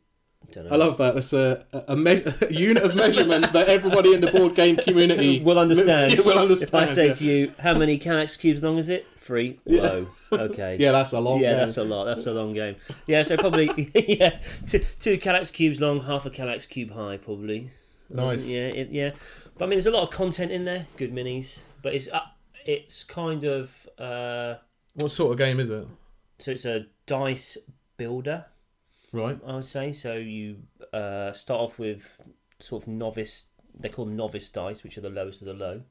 I 0.48 0.52
don't 0.52 0.66
know. 0.66 0.72
I 0.72 0.76
love 0.76 0.98
that. 0.98 1.16
It's 1.16 1.34
a, 1.34 1.66
a, 1.88 1.96
me- 1.96 2.24
a 2.42 2.54
unit 2.54 2.84
of 2.84 2.96
measurement 2.96 3.54
that 3.54 3.68
everybody 3.70 4.14
in 4.14 4.22
the 4.22 4.32
board 4.32 4.56
game 4.56 4.76
community 4.78 5.40
will 5.44 5.60
understand. 5.60 6.20
will 6.26 6.40
understand. 6.40 6.70
If 6.70 6.90
I 6.90 6.94
say 6.94 7.08
yeah. 7.08 7.14
to 7.14 7.26
you, 7.26 7.54
how 7.60 7.76
many 7.76 8.00
Kallax 8.00 8.38
cubes 8.38 8.62
long 8.64 8.78
is 8.78 8.90
it? 8.90 9.08
Three. 9.18 9.60
Low. 9.66 10.08
Okay. 10.32 10.78
yeah, 10.80 10.92
that's 10.92 11.14
a 11.14 11.20
long. 11.20 11.40
yeah, 11.40 11.52
game. 11.52 11.58
that's 11.60 11.78
a 11.78 11.84
lot. 11.84 12.06
That's 12.06 12.26
a 12.26 12.34
long 12.34 12.54
game. 12.54 12.76
Yeah, 13.08 13.24
so 13.24 13.38
probably 13.38 13.92
yeah, 13.96 14.40
two, 14.66 14.84
two 15.00 15.18
Kallax 15.18 15.54
cubes 15.54 15.80
long, 15.80 16.02
half 16.02 16.26
a 16.26 16.30
Kallax 16.30 16.68
cube 16.68 16.92
high, 16.92 17.18
probably. 17.18 17.72
Nice. 18.10 18.46
Yeah, 18.46 18.66
it, 18.68 18.90
yeah. 18.92 19.12
But 19.58 19.66
I 19.66 19.68
mean, 19.68 19.78
there's 19.78 19.88
a 19.88 19.92
lot 19.92 20.04
of 20.04 20.10
content 20.12 20.52
in 20.52 20.66
there. 20.66 20.88
Good 20.98 21.14
minis, 21.14 21.60
but 21.82 21.94
it's 21.94 22.08
uh, 22.08 22.22
it's 22.66 23.04
kind 23.04 23.44
of 23.44 23.88
uh, 23.98 24.56
What 24.96 25.12
sort 25.12 25.32
of 25.32 25.38
game 25.38 25.60
is 25.60 25.70
it? 25.70 25.88
so 26.40 26.52
it's 26.52 26.66
a 26.66 26.88
dice 27.06 27.58
builder, 27.98 28.46
Right. 29.12 29.40
I 29.46 29.56
would 29.56 29.66
say. 29.66 29.94
So 29.94 30.16
you 30.16 30.58
uh, 30.92 31.32
start 31.34 31.62
off 31.62 31.80
with 31.80 32.18
sort 32.60 32.84
of 32.84 32.88
novice. 32.90 33.46
They 33.80 33.90
call 33.90 34.06
them 34.06 34.16
novice 34.16 34.50
dice, 34.50 34.84
which 34.84 34.98
are 34.98 35.02
the 35.02 35.10
lowest 35.10 35.42
of 35.42 35.48
the 35.48 35.54
low. 35.54 35.82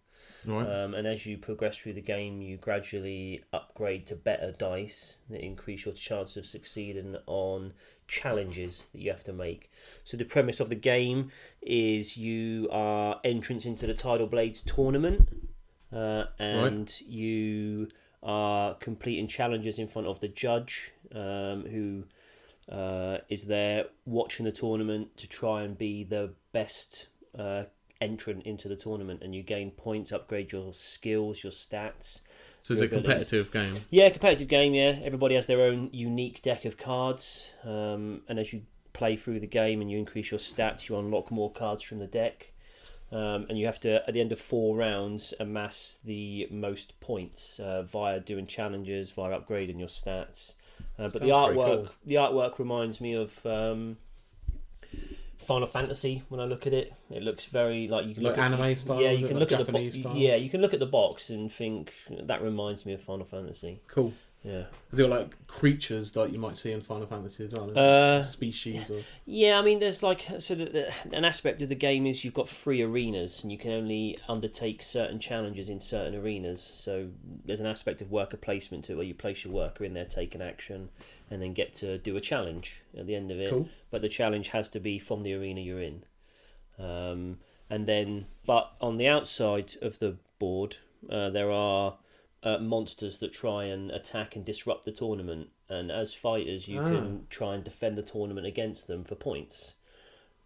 Right. 0.44 0.66
Um, 0.66 0.94
and 0.94 1.06
as 1.06 1.24
you 1.24 1.38
progress 1.38 1.76
through 1.76 1.92
the 1.94 2.00
game, 2.02 2.40
you 2.42 2.56
gradually 2.56 3.44
upgrade 3.52 4.06
to 4.08 4.16
better 4.16 4.52
dice 4.52 5.18
that 5.30 5.44
increase 5.44 5.84
your 5.84 5.94
chance 5.94 6.36
of 6.36 6.44
succeeding 6.46 7.16
on 7.26 7.72
challenges 8.08 8.84
that 8.92 9.00
you 9.00 9.10
have 9.10 9.24
to 9.24 9.32
make. 9.32 9.70
So 10.04 10.16
the 10.16 10.24
premise 10.24 10.60
of 10.60 10.68
the 10.68 10.74
game 10.74 11.30
is 11.60 12.16
you 12.16 12.68
are 12.70 13.20
entrance 13.24 13.64
into 13.66 13.86
the 13.86 13.94
Tidal 13.94 14.26
Blades 14.26 14.60
tournament, 14.62 15.28
uh, 15.92 16.24
and 16.38 16.92
you 17.00 17.88
are 18.22 18.74
completing 18.74 19.26
challenges 19.26 19.78
in 19.78 19.88
front 19.88 20.08
of 20.08 20.20
the 20.20 20.28
judge, 20.28 20.92
um, 21.14 21.64
who 21.66 22.04
uh, 22.70 23.18
is 23.28 23.44
there 23.44 23.86
watching 24.06 24.44
the 24.44 24.52
tournament 24.52 25.16
to 25.16 25.26
try 25.26 25.62
and 25.62 25.76
be 25.76 26.04
the 26.04 26.32
best 26.52 27.08
uh, 27.38 27.64
entrant 28.00 28.44
into 28.44 28.68
the 28.68 28.76
tournament, 28.76 29.22
and 29.22 29.34
you 29.34 29.42
gain 29.42 29.70
points, 29.70 30.12
upgrade 30.12 30.52
your 30.52 30.72
skills, 30.72 31.42
your 31.42 31.52
stats. 31.52 32.20
So 32.62 32.72
it's 32.72 32.82
a 32.82 32.86
abilities. 32.86 33.10
competitive 33.10 33.52
game. 33.52 33.84
Yeah, 33.90 34.08
competitive 34.08 34.48
game. 34.48 34.72
Yeah, 34.74 34.98
everybody 35.04 35.34
has 35.34 35.46
their 35.46 35.60
own 35.60 35.90
unique 35.92 36.40
deck 36.42 36.64
of 36.64 36.78
cards, 36.78 37.52
um, 37.64 38.22
and 38.28 38.38
as 38.38 38.52
you 38.52 38.62
play 38.94 39.16
through 39.16 39.40
the 39.40 39.46
game 39.46 39.80
and 39.80 39.90
you 39.90 39.98
increase 39.98 40.30
your 40.30 40.40
stats, 40.40 40.88
you 40.88 40.96
unlock 40.98 41.30
more 41.30 41.50
cards 41.50 41.82
from 41.82 41.98
the 41.98 42.06
deck. 42.06 42.52
Um, 43.10 43.44
and 43.50 43.58
you 43.58 43.66
have 43.66 43.78
to, 43.80 44.02
at 44.08 44.14
the 44.14 44.22
end 44.22 44.32
of 44.32 44.40
four 44.40 44.74
rounds, 44.74 45.34
amass 45.38 45.98
the 46.02 46.48
most 46.50 46.98
points 47.00 47.60
uh, 47.60 47.82
via 47.82 48.20
doing 48.20 48.46
challenges, 48.46 49.10
via 49.10 49.38
upgrading 49.38 49.78
your 49.78 49.88
stats. 49.88 50.54
Uh, 50.98 51.08
but 51.08 51.20
the 51.20 51.28
Sounds 51.28 51.48
pretty 51.48 51.60
artwork, 51.60 51.84
cool. 51.84 51.88
the 52.06 52.14
artwork 52.14 52.58
reminds 52.58 53.02
me 53.02 53.12
of 53.12 53.44
um, 53.44 53.98
Final 55.42 55.68
Fantasy. 55.68 56.22
When 56.28 56.40
I 56.40 56.44
look 56.44 56.66
at 56.66 56.72
it, 56.72 56.92
it 57.10 57.22
looks 57.22 57.46
very 57.46 57.88
like 57.88 58.06
you 58.06 58.14
can 58.14 58.22
Like 58.24 58.36
look 58.36 58.44
at, 58.44 58.52
anime 58.52 58.76
style, 58.76 59.00
Yeah, 59.00 59.10
you 59.10 59.26
can 59.26 59.38
Like 59.38 59.50
look 59.50 59.52
at 59.52 59.58
the 59.58 59.72
Japanese 59.72 59.94
box. 59.94 60.02
style? 60.02 60.16
Yeah, 60.16 60.36
you 60.36 60.50
can 60.50 60.60
look 60.60 60.74
at 60.74 60.80
the 60.80 60.86
box 60.86 61.30
and 61.30 61.50
think 61.52 61.92
that 62.10 62.42
reminds 62.42 62.86
me 62.86 62.92
of 62.94 63.02
Final 63.02 63.26
Fantasy. 63.26 63.80
Cool. 63.88 64.12
Yeah. 64.44 64.64
It 64.92 64.96
got 64.96 65.08
like 65.08 65.46
creatures 65.46 66.10
that 66.12 66.32
you 66.32 66.38
might 66.40 66.56
see 66.56 66.72
in 66.72 66.80
Final 66.80 67.06
Fantasy 67.06 67.44
as 67.44 67.52
well? 67.52 67.78
Uh, 67.78 68.24
Species 68.24 68.90
or 68.90 69.00
Yeah, 69.24 69.56
I 69.56 69.62
mean, 69.62 69.78
there's 69.78 70.02
like 70.02 70.26
so 70.40 70.56
the, 70.56 70.64
the, 70.64 70.92
an 71.12 71.24
aspect 71.24 71.62
of 71.62 71.68
the 71.68 71.76
game 71.76 72.06
is 72.06 72.24
you've 72.24 72.34
got 72.34 72.48
three 72.48 72.82
arenas, 72.82 73.40
and 73.44 73.52
you 73.52 73.58
can 73.58 73.70
only 73.70 74.18
undertake 74.28 74.82
certain 74.82 75.20
challenges 75.20 75.68
in 75.68 75.78
certain 75.80 76.16
arenas. 76.16 76.72
So 76.74 77.10
there's 77.44 77.60
an 77.60 77.66
aspect 77.66 78.00
of 78.00 78.10
worker 78.10 78.36
placement 78.36 78.84
to 78.86 78.96
where 78.96 79.04
you 79.04 79.14
place 79.14 79.44
your 79.44 79.52
worker 79.52 79.84
in 79.84 79.94
there, 79.94 80.06
take 80.06 80.34
an 80.34 80.42
action, 80.42 80.88
and 81.32 81.40
then 81.42 81.52
get 81.54 81.72
to 81.74 81.96
do 81.98 82.16
a 82.16 82.20
challenge 82.20 82.82
at 82.96 83.06
the 83.06 83.14
end 83.14 83.30
of 83.30 83.38
it. 83.40 83.50
Cool. 83.50 83.68
But 83.90 84.02
the 84.02 84.08
challenge 84.08 84.48
has 84.48 84.68
to 84.70 84.80
be 84.80 84.98
from 84.98 85.22
the 85.22 85.32
arena 85.34 85.60
you're 85.60 85.80
in. 85.82 86.04
Um, 86.78 87.38
and 87.70 87.86
then, 87.86 88.26
but 88.44 88.72
on 88.80 88.98
the 88.98 89.08
outside 89.08 89.76
of 89.80 89.98
the 89.98 90.16
board, 90.38 90.76
uh, 91.10 91.30
there 91.30 91.50
are 91.50 91.96
uh, 92.42 92.58
monsters 92.58 93.18
that 93.18 93.32
try 93.32 93.64
and 93.64 93.90
attack 93.90 94.36
and 94.36 94.44
disrupt 94.44 94.84
the 94.84 94.92
tournament. 94.92 95.48
And 95.68 95.90
as 95.90 96.12
fighters, 96.12 96.68
you 96.68 96.80
Ah. 96.80 96.88
can 96.88 97.26
try 97.30 97.54
and 97.54 97.64
defend 97.64 97.96
the 97.96 98.02
tournament 98.02 98.46
against 98.46 98.86
them 98.88 99.04
for 99.04 99.14
points. 99.14 99.74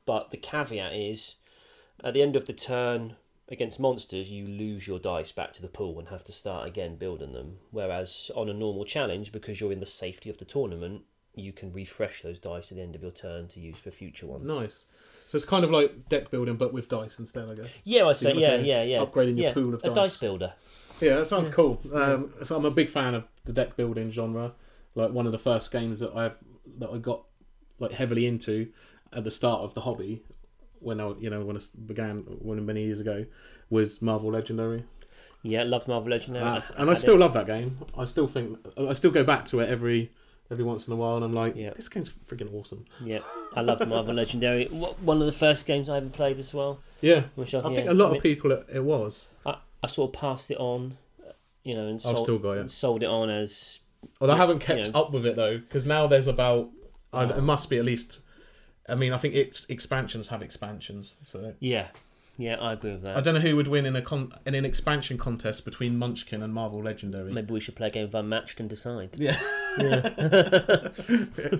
But 0.04 0.30
the 0.30 0.36
caveat 0.36 0.92
is, 0.94 1.34
at 2.04 2.14
the 2.14 2.22
end 2.22 2.36
of 2.36 2.44
the 2.46 2.52
turn 2.52 3.16
against 3.48 3.78
monsters, 3.80 4.30
you 4.30 4.46
lose 4.46 4.86
your 4.86 4.98
dice 4.98 5.32
back 5.32 5.52
to 5.54 5.62
the 5.62 5.68
pool 5.68 5.98
and 5.98 6.08
have 6.08 6.24
to 6.24 6.32
start 6.32 6.66
again 6.66 6.96
building 6.96 7.32
them. 7.32 7.58
Whereas 7.70 8.30
on 8.34 8.48
a 8.48 8.54
normal 8.54 8.84
challenge, 8.84 9.32
because 9.32 9.60
you're 9.60 9.72
in 9.72 9.80
the 9.80 9.86
safety 9.86 10.28
of 10.30 10.38
the 10.38 10.44
tournament, 10.44 11.02
you 11.34 11.52
can 11.52 11.70
refresh 11.72 12.22
those 12.22 12.38
dice 12.38 12.70
at 12.72 12.76
the 12.78 12.82
end 12.82 12.94
of 12.94 13.02
your 13.02 13.10
turn 13.10 13.46
to 13.48 13.60
use 13.60 13.78
for 13.78 13.90
future 13.90 14.26
ones. 14.26 14.46
nice. 14.46 14.84
So 15.28 15.34
it's 15.34 15.44
kind 15.44 15.64
of 15.64 15.72
like 15.72 16.08
deck 16.08 16.30
building, 16.30 16.54
but 16.56 16.72
with 16.72 16.88
dice 16.88 17.18
instead, 17.18 17.48
I 17.48 17.54
guess. 17.54 17.66
Yeah, 17.82 18.04
I 18.06 18.12
So 18.12 18.28
say 18.28 18.32
you're 18.34 18.40
yeah, 18.42 18.56
yeah, 18.58 18.82
yeah. 18.84 18.98
upgrading 19.04 19.36
your 19.36 19.48
yeah, 19.48 19.52
pool 19.54 19.74
of 19.74 19.82
a 19.82 19.86
dice. 19.88 19.94
dice 19.94 20.16
builder. 20.18 20.52
Yeah, 21.00 21.16
that 21.16 21.26
sounds 21.26 21.48
cool. 21.48 21.80
Um, 21.92 22.32
so 22.44 22.56
I'm 22.56 22.64
a 22.64 22.70
big 22.70 22.90
fan 22.90 23.14
of 23.14 23.24
the 23.44 23.52
deck 23.52 23.76
building 23.76 24.10
genre. 24.12 24.52
Like 24.94 25.10
one 25.10 25.26
of 25.26 25.32
the 25.32 25.38
first 25.38 25.72
games 25.72 25.98
that 25.98 26.14
I 26.16 26.30
that 26.78 26.90
I 26.90 26.98
got 26.98 27.24
like 27.80 27.90
heavily 27.92 28.24
into 28.26 28.68
at 29.12 29.24
the 29.24 29.30
start 29.30 29.60
of 29.62 29.74
the 29.74 29.80
hobby 29.82 30.22
when 30.86 31.00
I 31.00 31.12
you 31.18 31.28
know 31.30 31.44
when 31.44 31.56
I 31.56 31.60
began 31.86 32.18
when 32.48 32.64
many 32.64 32.84
years 32.84 33.00
ago 33.00 33.26
was 33.70 34.00
Marvel 34.00 34.30
Legendary. 34.30 34.84
Yeah, 35.42 35.62
love 35.64 35.86
Marvel 35.86 36.10
Legendary. 36.10 36.44
S- 36.56 36.70
and 36.76 36.88
I 36.88 36.92
had 36.92 36.98
still 36.98 37.14
it. 37.14 37.18
love 37.20 37.34
that 37.34 37.46
game. 37.46 37.78
I 37.96 38.04
still 38.04 38.26
think 38.28 38.58
I 38.76 38.92
still 38.94 39.10
go 39.10 39.24
back 39.24 39.44
to 39.46 39.60
it 39.60 39.68
every 39.68 40.10
every 40.50 40.64
once 40.64 40.86
in 40.86 40.92
a 40.92 40.96
while, 40.96 41.16
and 41.16 41.24
I'm 41.24 41.32
like, 41.32 41.56
Yeah. 41.56 41.70
this 41.74 41.88
game's 41.88 42.10
freaking 42.28 42.52
awesome. 42.54 42.84
Yeah, 43.04 43.18
I 43.54 43.62
love 43.62 43.86
Marvel 43.86 44.14
Legendary. 44.22 44.66
One 44.66 45.20
of 45.20 45.26
the 45.26 45.32
first 45.32 45.66
games 45.66 45.88
I 45.88 45.96
ever 45.98 46.08
played 46.08 46.38
as 46.38 46.54
well. 46.54 46.78
Yeah, 47.00 47.24
Which 47.34 47.52
I, 47.54 47.58
I 47.60 47.68
yeah, 47.70 47.74
think 47.76 47.88
a 47.90 47.94
lot 47.94 48.06
I 48.06 48.08
mean, 48.10 48.16
of 48.18 48.22
people 48.22 48.52
it, 48.52 48.66
it 48.72 48.84
was. 48.84 49.28
I, 49.44 49.56
I 49.82 49.86
sort 49.88 50.10
of 50.14 50.20
passed 50.20 50.50
it 50.50 50.56
on, 50.58 50.96
uh, 51.28 51.32
you 51.64 51.74
know, 51.74 51.86
and 51.88 51.96
I've 51.96 52.02
sold, 52.16 52.18
still 52.26 52.38
got 52.38 52.52
it. 52.52 52.60
and 52.60 52.70
sold 52.70 53.02
it 53.02 53.06
on 53.08 53.28
as 53.28 53.80
Although 54.20 54.34
I 54.34 54.36
haven't 54.36 54.60
kept 54.60 54.86
you 54.86 54.92
know. 54.92 55.00
up 55.00 55.12
with 55.12 55.26
it 55.26 55.34
though, 55.36 55.58
because 55.58 55.84
now 55.84 56.06
there's 56.06 56.28
about 56.28 56.70
I, 57.12 57.24
Oh. 57.24 57.28
it 57.38 57.42
must 57.42 57.68
be 57.70 57.76
at 57.78 57.84
least. 57.84 58.18
I 58.88 58.94
mean, 58.94 59.12
I 59.12 59.18
think 59.18 59.34
its 59.34 59.64
expansions 59.68 60.28
have 60.28 60.42
expansions, 60.42 61.16
so 61.24 61.54
yeah, 61.60 61.88
yeah. 62.38 62.56
I 62.60 62.72
agree 62.74 62.92
with 62.92 63.02
that. 63.02 63.16
I 63.16 63.20
don't 63.20 63.34
know 63.34 63.40
who 63.40 63.56
would 63.56 63.68
win 63.68 63.84
in 63.86 63.96
a 63.96 64.02
con- 64.02 64.32
in 64.46 64.54
an 64.54 64.64
expansion 64.64 65.18
contest 65.18 65.64
between 65.64 65.98
Munchkin 65.98 66.42
and 66.42 66.52
Marvel 66.54 66.82
Legendary. 66.82 67.32
Maybe 67.32 67.52
we 67.52 67.60
should 67.60 67.74
play 67.76 67.88
a 67.88 67.90
game 67.90 68.04
of 68.04 68.14
Unmatched 68.14 68.60
and 68.60 68.68
decide. 68.68 69.16
Yeah, 69.18 69.36
yeah, 69.78 70.10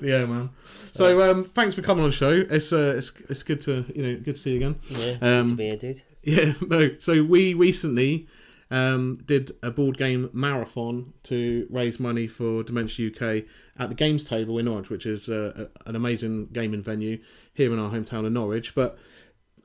yeah, 0.02 0.24
man. 0.26 0.50
So 0.92 1.30
um, 1.30 1.44
thanks 1.44 1.74
for 1.74 1.82
coming 1.82 2.04
on 2.04 2.10
the 2.10 2.16
show. 2.16 2.44
It's 2.50 2.72
uh, 2.72 2.94
it's 2.96 3.12
it's 3.28 3.42
good 3.42 3.60
to 3.62 3.84
you 3.94 4.02
know 4.02 4.14
good 4.20 4.34
to 4.36 4.40
see 4.40 4.50
you 4.50 4.56
again. 4.56 4.76
Yeah, 4.88 5.14
good 5.14 5.22
Um, 5.22 5.46
to 5.50 5.54
be 5.54 5.64
here, 5.68 5.76
dude. 5.78 6.02
Yeah, 6.22 6.52
no. 6.68 6.90
So 6.98 7.22
we 7.22 7.54
recently 7.54 8.26
um, 8.70 9.20
did 9.26 9.52
a 9.62 9.70
board 9.70 9.96
game 9.98 10.30
marathon 10.32 11.12
to 11.24 11.66
raise 11.70 11.98
money 12.00 12.26
for 12.26 12.62
Dementia 12.62 13.10
UK 13.10 13.44
at 13.78 13.88
the 13.88 13.94
Games 13.94 14.24
Table 14.24 14.58
in 14.58 14.64
Norwich, 14.64 14.88
which 14.90 15.06
is 15.06 15.28
uh, 15.28 15.66
an 15.86 15.96
amazing 15.96 16.46
gaming 16.52 16.82
venue 16.82 17.18
here 17.54 17.72
in 17.72 17.78
our 17.78 17.90
hometown 17.90 18.24
of 18.26 18.32
Norwich. 18.32 18.74
But 18.74 18.98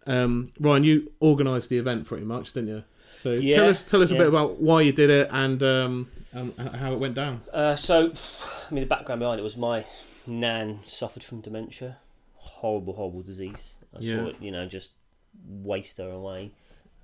um, 0.08 0.52
Ryan, 0.60 0.84
you 0.84 1.12
organised 1.22 1.70
the 1.70 1.78
event 1.78 2.06
pretty 2.06 2.26
much, 2.26 2.54
didn't 2.54 2.70
you? 2.70 2.84
So 3.18 3.34
Yeah, 3.34 3.56
tell 3.58 3.70
us 3.70 3.90
tell 3.90 4.02
us 4.02 4.12
a 4.12 4.16
bit 4.16 4.28
about 4.28 4.60
why 4.60 4.82
you 4.82 4.92
did 4.92 5.10
it 5.12 5.30
and 5.32 5.62
um, 5.62 6.08
um, 6.34 6.54
how 6.58 6.92
it 6.94 7.00
went 7.00 7.14
down. 7.14 7.42
Uh, 7.54 7.76
so, 7.76 8.12
I 8.70 8.74
mean, 8.74 8.82
the 8.84 8.88
background 8.88 9.20
behind 9.20 9.40
it 9.40 9.44
was 9.44 9.56
my 9.58 9.86
nan 10.26 10.80
suffered 10.86 11.24
from 11.24 11.42
dementia, 11.42 11.98
horrible, 12.36 12.94
horrible 12.94 13.22
disease. 13.22 13.74
I 13.96 14.00
Yeah. 14.00 14.16
saw 14.16 14.28
it, 14.30 14.36
you 14.42 14.50
know, 14.52 14.66
just 14.66 14.94
waste 15.48 15.98
her 15.98 16.10
away, 16.10 16.52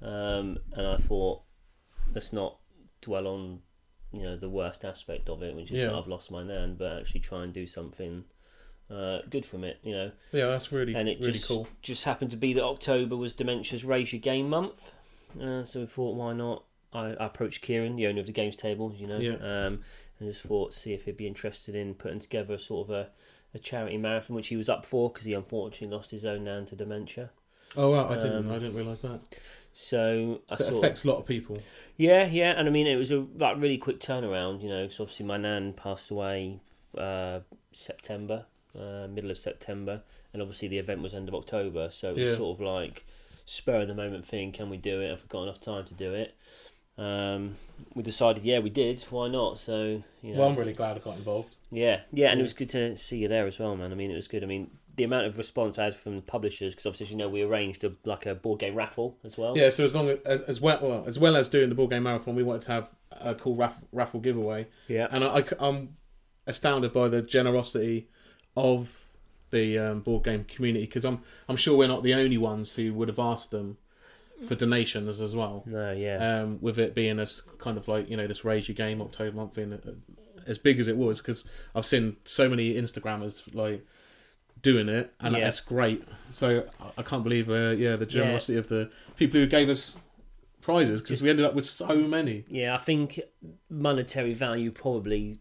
um, 0.01 0.57
and 0.73 0.87
I 0.87 0.97
thought, 0.97 1.41
let's 2.13 2.33
not 2.33 2.57
dwell 3.01 3.27
on, 3.27 3.61
you 4.13 4.21
know, 4.23 4.35
the 4.37 4.49
worst 4.49 4.85
aspect 4.85 5.29
of 5.29 5.43
it, 5.43 5.55
which 5.55 5.71
is 5.71 5.77
Yeah. 5.79 5.87
that 5.87 5.95
I've 5.95 6.07
lost 6.07 6.31
my 6.31 6.43
nan, 6.43 6.75
but 6.75 6.99
actually 6.99 7.19
try 7.21 7.43
and 7.43 7.53
do 7.53 7.67
something 7.67 8.25
uh, 8.89 9.19
good 9.29 9.45
from 9.45 9.63
it, 9.63 9.79
you 9.83 9.93
know. 9.93 10.11
Yeah, 10.31 10.47
that's 10.47 10.71
really 10.71 10.95
And 10.95 11.09
it 11.09 11.19
really 11.19 11.33
just 11.33 11.47
cool. 11.47 11.67
just 11.81 12.05
happened 12.05 12.31
to 12.31 12.37
be 12.37 12.53
that 12.53 12.63
October 12.63 13.17
was 13.17 13.33
Dementia's 13.33 13.83
Raise 13.83 14.13
Your 14.13 14.21
Game 14.21 14.49
month, 14.49 14.91
uh, 15.41 15.63
so 15.65 15.81
we 15.81 15.85
thought, 15.85 16.15
why 16.15 16.33
not? 16.33 16.63
I, 16.93 17.07
I 17.15 17.25
approached 17.25 17.61
Kieran, 17.61 17.97
the 17.97 18.07
owner 18.07 18.21
of 18.21 18.27
the 18.27 18.31
games 18.31 18.55
table, 18.55 18.93
you 18.97 19.07
know, 19.07 19.19
Yeah. 19.19 19.35
um, 19.35 19.83
and 20.19 20.29
just 20.31 20.43
thought, 20.43 20.73
see 20.73 20.93
if 20.93 21.03
he'd 21.03 21.17
be 21.17 21.27
interested 21.27 21.75
in 21.75 21.93
putting 21.95 22.19
together 22.19 22.53
a 22.53 22.59
sort 22.59 22.87
of 22.87 22.95
a, 22.95 23.09
a 23.53 23.59
charity 23.59 23.97
marathon, 23.97 24.35
which 24.37 24.47
he 24.47 24.55
was 24.55 24.69
up 24.69 24.85
for 24.85 25.09
because 25.09 25.25
he 25.25 25.33
unfortunately 25.33 25.93
lost 25.95 26.11
his 26.11 26.23
own 26.23 26.45
nan 26.45 26.65
to 26.67 26.75
dementia. 26.77 27.29
Oh 27.75 27.89
wow, 27.89 28.07
I 28.09 28.15
didn't 28.15 28.45
um, 28.45 28.51
I 28.51 28.53
didn't 28.59 28.75
realise 28.75 29.01
that. 29.01 29.19
So 29.79 30.41
I 30.49 30.55
So 30.55 30.63
it 30.63 30.67
sort 30.67 30.71
of, 30.71 30.83
affects 30.83 31.03
a 31.03 31.07
lot 31.07 31.17
of 31.19 31.25
people. 31.27 31.61
yeah, 31.97 32.25
yeah, 32.25 32.53
and 32.57 32.67
I 32.67 32.71
mean 32.71 32.87
it 32.87 32.95
was 32.95 33.11
a 33.11 33.27
like 33.37 33.57
really 33.57 33.77
quick 33.77 33.99
turnaround, 33.99 34.63
you 34.63 34.69
know, 34.69 34.83
because 34.85 34.99
obviously 34.99 35.27
my 35.27 35.37
nan 35.37 35.73
passed 35.73 36.09
away 36.09 36.61
uh, 36.97 37.41
September, 37.71 38.45
uh, 38.75 39.07
middle 39.07 39.29
of 39.29 39.37
September, 39.37 40.01
and 40.33 40.41
obviously 40.41 40.67
the 40.67 40.79
event 40.79 41.03
was 41.03 41.13
end 41.13 41.29
of 41.29 41.35
October, 41.35 41.89
so 41.91 42.09
it 42.09 42.15
was 42.15 42.23
Yeah. 42.23 42.37
sort 42.37 42.57
of 42.57 42.65
like 42.65 43.05
spur 43.45 43.81
of 43.81 43.87
the 43.87 43.93
moment 43.93 44.25
thing. 44.25 44.51
Can 44.51 44.71
we 44.71 44.77
do 44.77 44.99
it? 44.99 45.11
Have 45.11 45.21
we 45.21 45.27
got 45.27 45.43
enough 45.43 45.59
time 45.59 45.85
to 45.85 45.93
do 45.93 46.11
it? 46.15 46.35
Um, 46.97 47.57
we 47.93 48.01
decided, 48.01 48.43
yeah, 48.43 48.57
we 48.57 48.71
did. 48.71 48.99
Why 49.11 49.27
not? 49.27 49.59
So 49.59 50.01
you 50.23 50.33
know, 50.33 50.39
Well, 50.39 50.49
I'm 50.49 50.55
really 50.55 50.73
glad 50.73 50.97
I 50.97 51.01
got 51.01 51.17
involved. 51.17 51.55
yeah, 51.69 52.01
yeah, 52.11 52.29
and 52.31 52.39
Yeah. 52.39 52.39
it 52.39 52.41
was 52.41 52.53
good 52.53 52.69
to 52.69 52.97
see 52.97 53.17
you 53.19 53.27
there 53.27 53.45
as 53.45 53.59
well, 53.59 53.75
man. 53.75 53.91
I 53.91 53.95
mean, 53.95 54.09
it 54.09 54.15
was 54.15 54.27
good. 54.27 54.41
I 54.43 54.47
mean, 54.47 54.71
the 54.97 55.03
amount 55.03 55.27
of 55.27 55.37
response 55.37 55.77
I 55.77 55.85
had 55.85 55.95
from 55.95 56.15
the 56.15 56.21
publishers, 56.21 56.73
because 56.73 56.85
obviously, 56.87 57.05
as 57.05 57.11
you 57.11 57.17
know, 57.17 57.29
we 57.29 57.43
arranged 57.43 57.83
a 57.83 57.93
like 58.03 58.25
a 58.25 58.35
board 58.35 58.59
game 58.59 58.75
raffle 58.75 59.17
as 59.23 59.37
well. 59.37 59.57
Yeah, 59.57 59.69
so 59.69 59.85
as 59.85 59.95
long 59.95 60.09
as 60.25 60.41
as 60.41 60.59
well, 60.59 60.79
well 60.81 61.03
as 61.07 61.17
well 61.17 61.35
as 61.35 61.47
doing 61.47 61.69
the 61.69 61.75
board 61.75 61.91
game 61.91 62.03
marathon, 62.03 62.35
we 62.35 62.43
wanted 62.43 62.63
to 62.63 62.71
have 62.71 62.89
a 63.11 63.35
cool 63.35 63.55
raff, 63.55 63.77
raffle 63.91 64.19
giveaway, 64.19 64.67
yeah, 64.87 65.07
and 65.11 65.23
I, 65.23 65.43
am 65.59 65.95
astounded 66.45 66.93
by 66.93 67.07
the 67.07 67.21
generosity 67.21 68.09
of 68.55 69.03
the 69.51 69.77
um, 69.77 70.01
board 70.01 70.23
game 70.23 70.43
community 70.43 70.85
because 70.85 71.05
I'm 71.05 71.21
I'm 71.47 71.55
sure 71.55 71.77
we're 71.77 71.87
not 71.87 72.03
the 72.03 72.15
only 72.15 72.37
ones 72.37 72.75
who 72.75 72.93
would 72.95 73.07
have 73.07 73.19
asked 73.19 73.51
them 73.51 73.77
for 74.47 74.55
donations 74.55 75.21
as 75.21 75.35
well. 75.35 75.63
no, 75.65 75.91
yeah, 75.91 76.41
Um, 76.41 76.59
with 76.61 76.77
it 76.77 76.93
being 76.93 77.19
as 77.19 77.41
kind 77.59 77.77
of 77.77 77.87
like 77.87 78.09
you 78.09 78.17
know 78.17 78.27
this 78.27 78.43
raise 78.43 78.67
your 78.67 78.75
game 78.75 79.01
October 79.01 79.35
month 79.35 79.53
being 79.53 79.73
uh, 79.73 79.77
as 80.47 80.57
big 80.57 80.79
as 80.79 80.87
it 80.87 80.97
was 80.97 81.21
because 81.21 81.43
I've 81.75 81.85
seen 81.85 82.17
so 82.25 82.49
many 82.49 82.73
Instagrammers 82.73 83.41
like 83.53 83.85
doing 84.61 84.89
it 84.89 85.13
and 85.19 85.35
Yeah. 85.35 85.43
that's 85.45 85.59
great. 85.59 86.03
So 86.31 86.65
I- 86.97 87.03
can't 87.03 87.23
believe 87.23 87.49
uh, 87.49 87.71
yeah 87.77 87.95
the 87.95 88.05
generosity 88.05 88.57
of 88.57 88.67
the 88.67 88.89
people 89.15 89.39
who 89.39 89.47
gave 89.47 89.69
us 89.69 89.97
prizes 90.61 91.01
because 91.01 91.21
we 91.21 91.29
ended 91.29 91.45
up 91.45 91.53
with 91.55 91.65
so 91.65 91.95
many. 91.95 92.43
yeah. 92.49 92.75
I 92.75 92.79
think 92.79 93.19
monetary 93.69 94.33
value 94.33 94.71
probably 94.71 95.39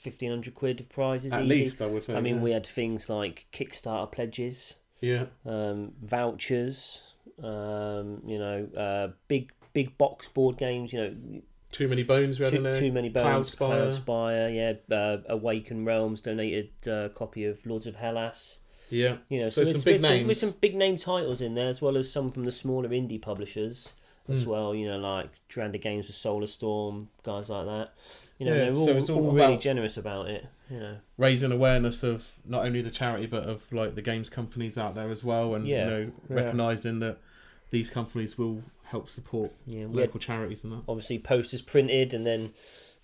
fifteen 0.00 0.30
hundred 0.30 0.54
quid 0.54 0.80
of 0.80 0.88
prizes. 0.88 1.32
At 1.32 1.42
easy. 1.42 1.48
least 1.64 1.82
I 1.82 1.86
would 1.86 2.04
say. 2.04 2.14
I 2.14 2.20
mean, 2.20 2.36
yeah. 2.36 2.42
we 2.42 2.50
had 2.52 2.66
things 2.66 3.08
like 3.08 3.46
Kickstarter 3.52 4.10
pledges, 4.12 4.74
yeah 5.00 5.26
um, 5.46 5.92
vouchers, 6.02 7.00
um, 7.42 8.22
you 8.26 8.38
know, 8.38 8.68
uh, 8.76 9.08
big 9.28 9.50
big 9.72 9.96
box 9.98 10.28
board 10.28 10.56
games. 10.58 10.92
You 10.92 11.00
know, 11.00 11.14
too 11.74 11.88
many 11.88 12.02
bones 12.04 12.38
we 12.38 12.44
had 12.44 12.54
in 12.54 12.62
too, 12.62 12.70
there. 12.70 12.80
too 12.80 12.92
many 12.92 13.08
bones. 13.08 13.54
Cloudspire. 13.54 13.88
Cloudspire, 14.04 14.78
yeah. 14.90 14.96
Uh, 14.96 15.18
Awaken 15.28 15.84
Realms 15.84 16.20
donated 16.20 16.70
a 16.86 17.10
copy 17.14 17.44
of 17.44 17.64
Lords 17.66 17.86
of 17.86 17.96
Hellas. 17.96 18.60
Yeah, 18.90 19.16
You 19.28 19.40
know, 19.40 19.48
So 19.50 19.64
so, 19.64 19.72
some 19.72 19.80
big 19.80 19.94
with 19.94 20.02
some, 20.02 20.26
with 20.28 20.36
some 20.36 20.54
big 20.60 20.74
name 20.76 20.96
titles 20.98 21.40
in 21.40 21.54
there, 21.54 21.68
as 21.68 21.82
well 21.82 21.96
as 21.96 22.10
some 22.12 22.30
from 22.30 22.44
the 22.44 22.52
smaller 22.52 22.88
indie 22.90 23.20
publishers 23.20 23.92
as 24.28 24.44
Mm. 24.44 24.46
well. 24.46 24.74
You 24.74 24.86
know, 24.88 24.98
like 24.98 25.30
Dranda 25.50 25.80
Games 25.80 26.06
with 26.06 26.16
Solar 26.16 26.46
Storm, 26.46 27.08
guys 27.24 27.48
like 27.50 27.66
that. 27.66 27.90
You 28.38 28.46
know, 28.46 28.52
Yeah, 28.52 28.64
they're 28.66 28.74
so 28.74 28.80
all, 28.80 28.88
it's 28.96 29.10
all 29.10 29.24
all 29.26 29.32
really 29.32 29.56
generous 29.56 29.96
about 29.96 30.28
it. 30.28 30.46
You 30.70 30.78
know, 30.80 30.96
raising 31.18 31.50
awareness 31.50 32.02
of 32.02 32.24
not 32.44 32.64
only 32.66 32.82
the 32.82 32.90
charity 32.90 33.26
but 33.26 33.44
of 33.44 33.60
like 33.72 33.94
the 33.96 34.02
games 34.02 34.28
companies 34.30 34.78
out 34.78 34.94
there 34.94 35.10
as 35.10 35.24
well, 35.24 35.54
and 35.54 35.66
Yeah, 35.66 35.84
you 35.84 35.90
know 35.90 36.12
yeah. 36.30 36.36
recognizing 36.36 37.00
that 37.00 37.18
these 37.70 37.90
companies 37.90 38.38
will 38.38 38.62
help 38.94 39.08
support 39.10 39.50
yeah. 39.66 39.86
We 39.86 40.00
had 40.00 40.08
local 40.08 40.20
charities 40.20 40.62
and 40.64 40.72
that. 40.72 40.82
obviously 40.88 41.18
posters 41.18 41.62
printed, 41.62 42.14
and 42.14 42.24
then 42.26 42.52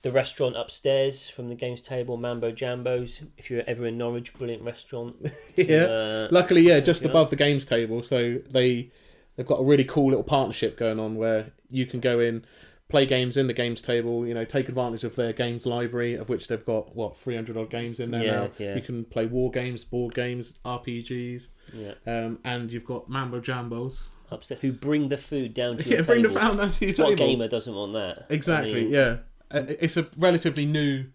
the 0.02 0.10
restaurant 0.10 0.56
upstairs 0.56 1.28
from 1.28 1.48
the 1.48 1.54
games 1.54 1.80
table, 1.82 2.16
Mambo 2.16 2.52
Jambos. 2.52 3.26
If 3.36 3.50
you're 3.50 3.64
ever 3.66 3.86
in 3.86 3.98
Norwich, 3.98 4.32
brilliant 4.34 4.62
restaurant. 4.62 5.16
yeah. 5.56 5.84
Uh, 5.84 6.28
Luckily, 6.30 6.62
yeah, 6.62 6.80
just 6.80 7.04
above 7.04 7.28
the 7.30 7.36
games 7.36 7.64
table, 7.66 8.02
so 8.02 8.38
they 8.50 8.90
they've 9.36 9.46
got 9.46 9.60
a 9.60 9.64
really 9.64 9.84
cool 9.84 10.08
little 10.08 10.22
partnership 10.24 10.78
going 10.78 10.98
on 11.00 11.16
where 11.16 11.52
you 11.70 11.84
can 11.86 12.00
go 12.00 12.18
in, 12.20 12.44
play 12.88 13.04
games 13.06 13.36
in 13.36 13.46
the 13.46 13.52
games 13.52 13.82
table. 13.82 14.26
You 14.26 14.32
know, 14.34 14.44
take 14.44 14.68
advantage 14.68 15.04
of 15.04 15.16
their 15.16 15.32
games 15.34 15.66
library, 15.66 16.14
of 16.14 16.28
which 16.28 16.48
they've 16.48 16.64
got 16.64 16.94
what 16.96 17.16
three 17.16 17.34
hundred 17.34 17.56
odd 17.58 17.68
games 17.70 18.00
in 18.00 18.10
there 18.10 18.24
Yeah, 18.24 18.32
now. 18.32 18.50
yeah. 18.58 18.74
You 18.76 18.82
can 18.82 19.04
play 19.04 19.26
war 19.26 19.50
games, 19.50 19.84
board 19.84 20.14
games, 20.14 20.54
RPGs, 20.64 21.48
Yeah. 21.74 21.94
um, 22.06 22.38
and 22.44 22.72
you've 22.72 22.86
got 22.86 23.08
Mambo 23.10 23.40
Jambos. 23.40 24.08
Upstairs, 24.30 24.60
who 24.60 24.72
bring 24.72 25.08
the 25.08 25.16
food 25.16 25.54
down 25.54 25.76
to 25.78 25.82
Yeah, 25.88 25.96
your 25.96 26.04
bring 26.04 26.22
the 26.22 26.28
table. 26.28 26.40
found 26.40 26.58
down 26.58 26.70
to 26.70 26.84
your 26.84 26.94
table. 26.94 27.10
What 27.10 27.18
gamer 27.18 27.48
doesn't 27.48 27.74
want 27.74 27.92
that? 27.94 28.26
I 28.30 28.34
Exactly. 28.34 28.84
mean, 28.84 28.92
yeah, 28.92 29.16
Uh, 29.50 29.62
it's 29.68 29.96
a 29.96 30.06
relatively 30.16 30.66
new 30.66 31.06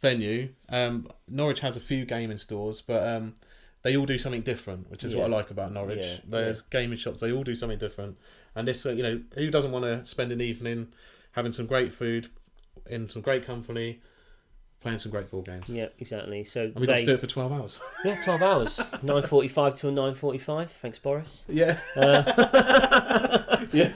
venue. 0.00 0.48
Um, 0.68 1.08
Norwich 1.28 1.60
has 1.60 1.76
a 1.76 1.80
few 1.80 2.04
gaming 2.04 2.38
stores, 2.38 2.80
but 2.80 3.06
um, 3.06 3.34
they 3.82 3.96
all 3.96 4.06
do 4.06 4.18
something 4.18 4.42
different, 4.42 4.90
which 4.90 5.04
is 5.04 5.14
what 5.14 5.24
I 5.24 5.28
like 5.28 5.50
about 5.50 5.72
Norwich. 5.72 6.00
Yeah, 6.02 6.16
There's 6.26 6.62
gaming 6.62 6.98
shops; 6.98 7.20
they 7.20 7.30
all 7.32 7.44
do 7.44 7.54
something 7.54 7.78
different. 7.78 8.16
And 8.54 8.66
this, 8.68 8.84
uh, 8.86 8.90
you 8.90 9.02
know, 9.02 9.20
who 9.34 9.50
doesn't 9.50 9.72
want 9.72 9.84
to 9.84 10.04
spend 10.04 10.32
an 10.32 10.40
evening 10.40 10.88
having 11.32 11.52
some 11.52 11.66
great 11.66 11.92
food 11.94 12.28
in 12.86 13.08
some 13.08 13.22
great 13.22 13.44
company, 13.44 14.00
playing 14.82 14.98
some 14.98 15.10
great 15.12 15.30
board 15.30 15.46
games? 15.46 15.64
Yeah, 15.68 15.86
exactly. 15.98 16.44
So 16.44 16.64
And 16.64 16.74
we 16.76 16.86
got 16.86 16.98
to 16.98 17.06
do 17.06 17.14
it 17.14 17.20
for 17.20 17.26
twelve 17.26 17.52
hours. 17.52 17.80
yeah, 18.04 18.20
twelve 18.22 18.42
hours, 18.42 18.80
nine 19.02 19.22
forty-five 19.22 19.74
till 19.74 19.92
nine 19.92 20.14
forty-five. 20.14 20.70
Thanks, 20.70 20.98
Boris. 20.98 21.44
yeah, 21.48 21.78
Uh, 21.96 23.66
yeah. 23.72 23.90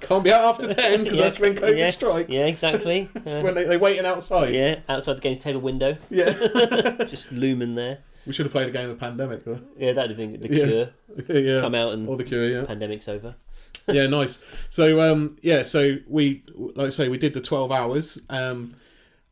Can't 0.00 0.22
be 0.22 0.32
out 0.32 0.44
after 0.44 0.68
ten 0.68 1.02
because 1.02 1.18
Yeah, 1.18 1.24
that's 1.24 1.40
when 1.40 1.54
COVID 1.56 1.76
yeah, 1.78 1.90
strikes. 1.90 2.30
yeah, 2.30 2.46
exactly. 2.46 3.08
Uh, 3.26 3.40
when 3.40 3.54
they 3.54 3.64
they 3.64 3.76
waiting 3.76 4.06
outside. 4.06 4.54
yeah, 4.54 4.78
outside 4.88 5.16
the 5.16 5.20
games 5.20 5.40
table 5.40 5.60
window, 5.60 5.96
yeah. 6.10 6.30
just 7.06 7.32
looming 7.32 7.74
there. 7.74 7.98
we 8.24 8.32
should 8.32 8.46
have 8.46 8.52
played 8.52 8.68
a 8.68 8.70
game 8.70 8.88
of 8.88 9.00
pandemic. 9.00 9.44
Though. 9.44 9.58
Yeah, 9.76 9.94
that'd 9.94 10.10
have 10.10 10.16
been 10.16 10.40
the 10.40 10.48
cure. 10.48 10.90
yeah. 11.28 11.60
Come 11.60 11.74
out 11.74 11.92
and 11.94 12.06
Or 12.08 12.16
the 12.16 12.22
cure, 12.24 12.48
yeah. 12.48 12.64
pandemic's 12.66 13.08
over. 13.08 13.34
yeah, 13.88 14.06
nice. 14.06 14.38
So 14.70 15.00
um, 15.00 15.38
yeah, 15.42 15.62
so 15.64 15.96
we 16.06 16.44
like 16.54 16.86
I 16.86 16.90
say 16.90 17.08
we 17.08 17.18
did 17.18 17.34
the 17.34 17.40
twelve 17.40 17.72
hours. 17.72 18.18
Um, 18.30 18.74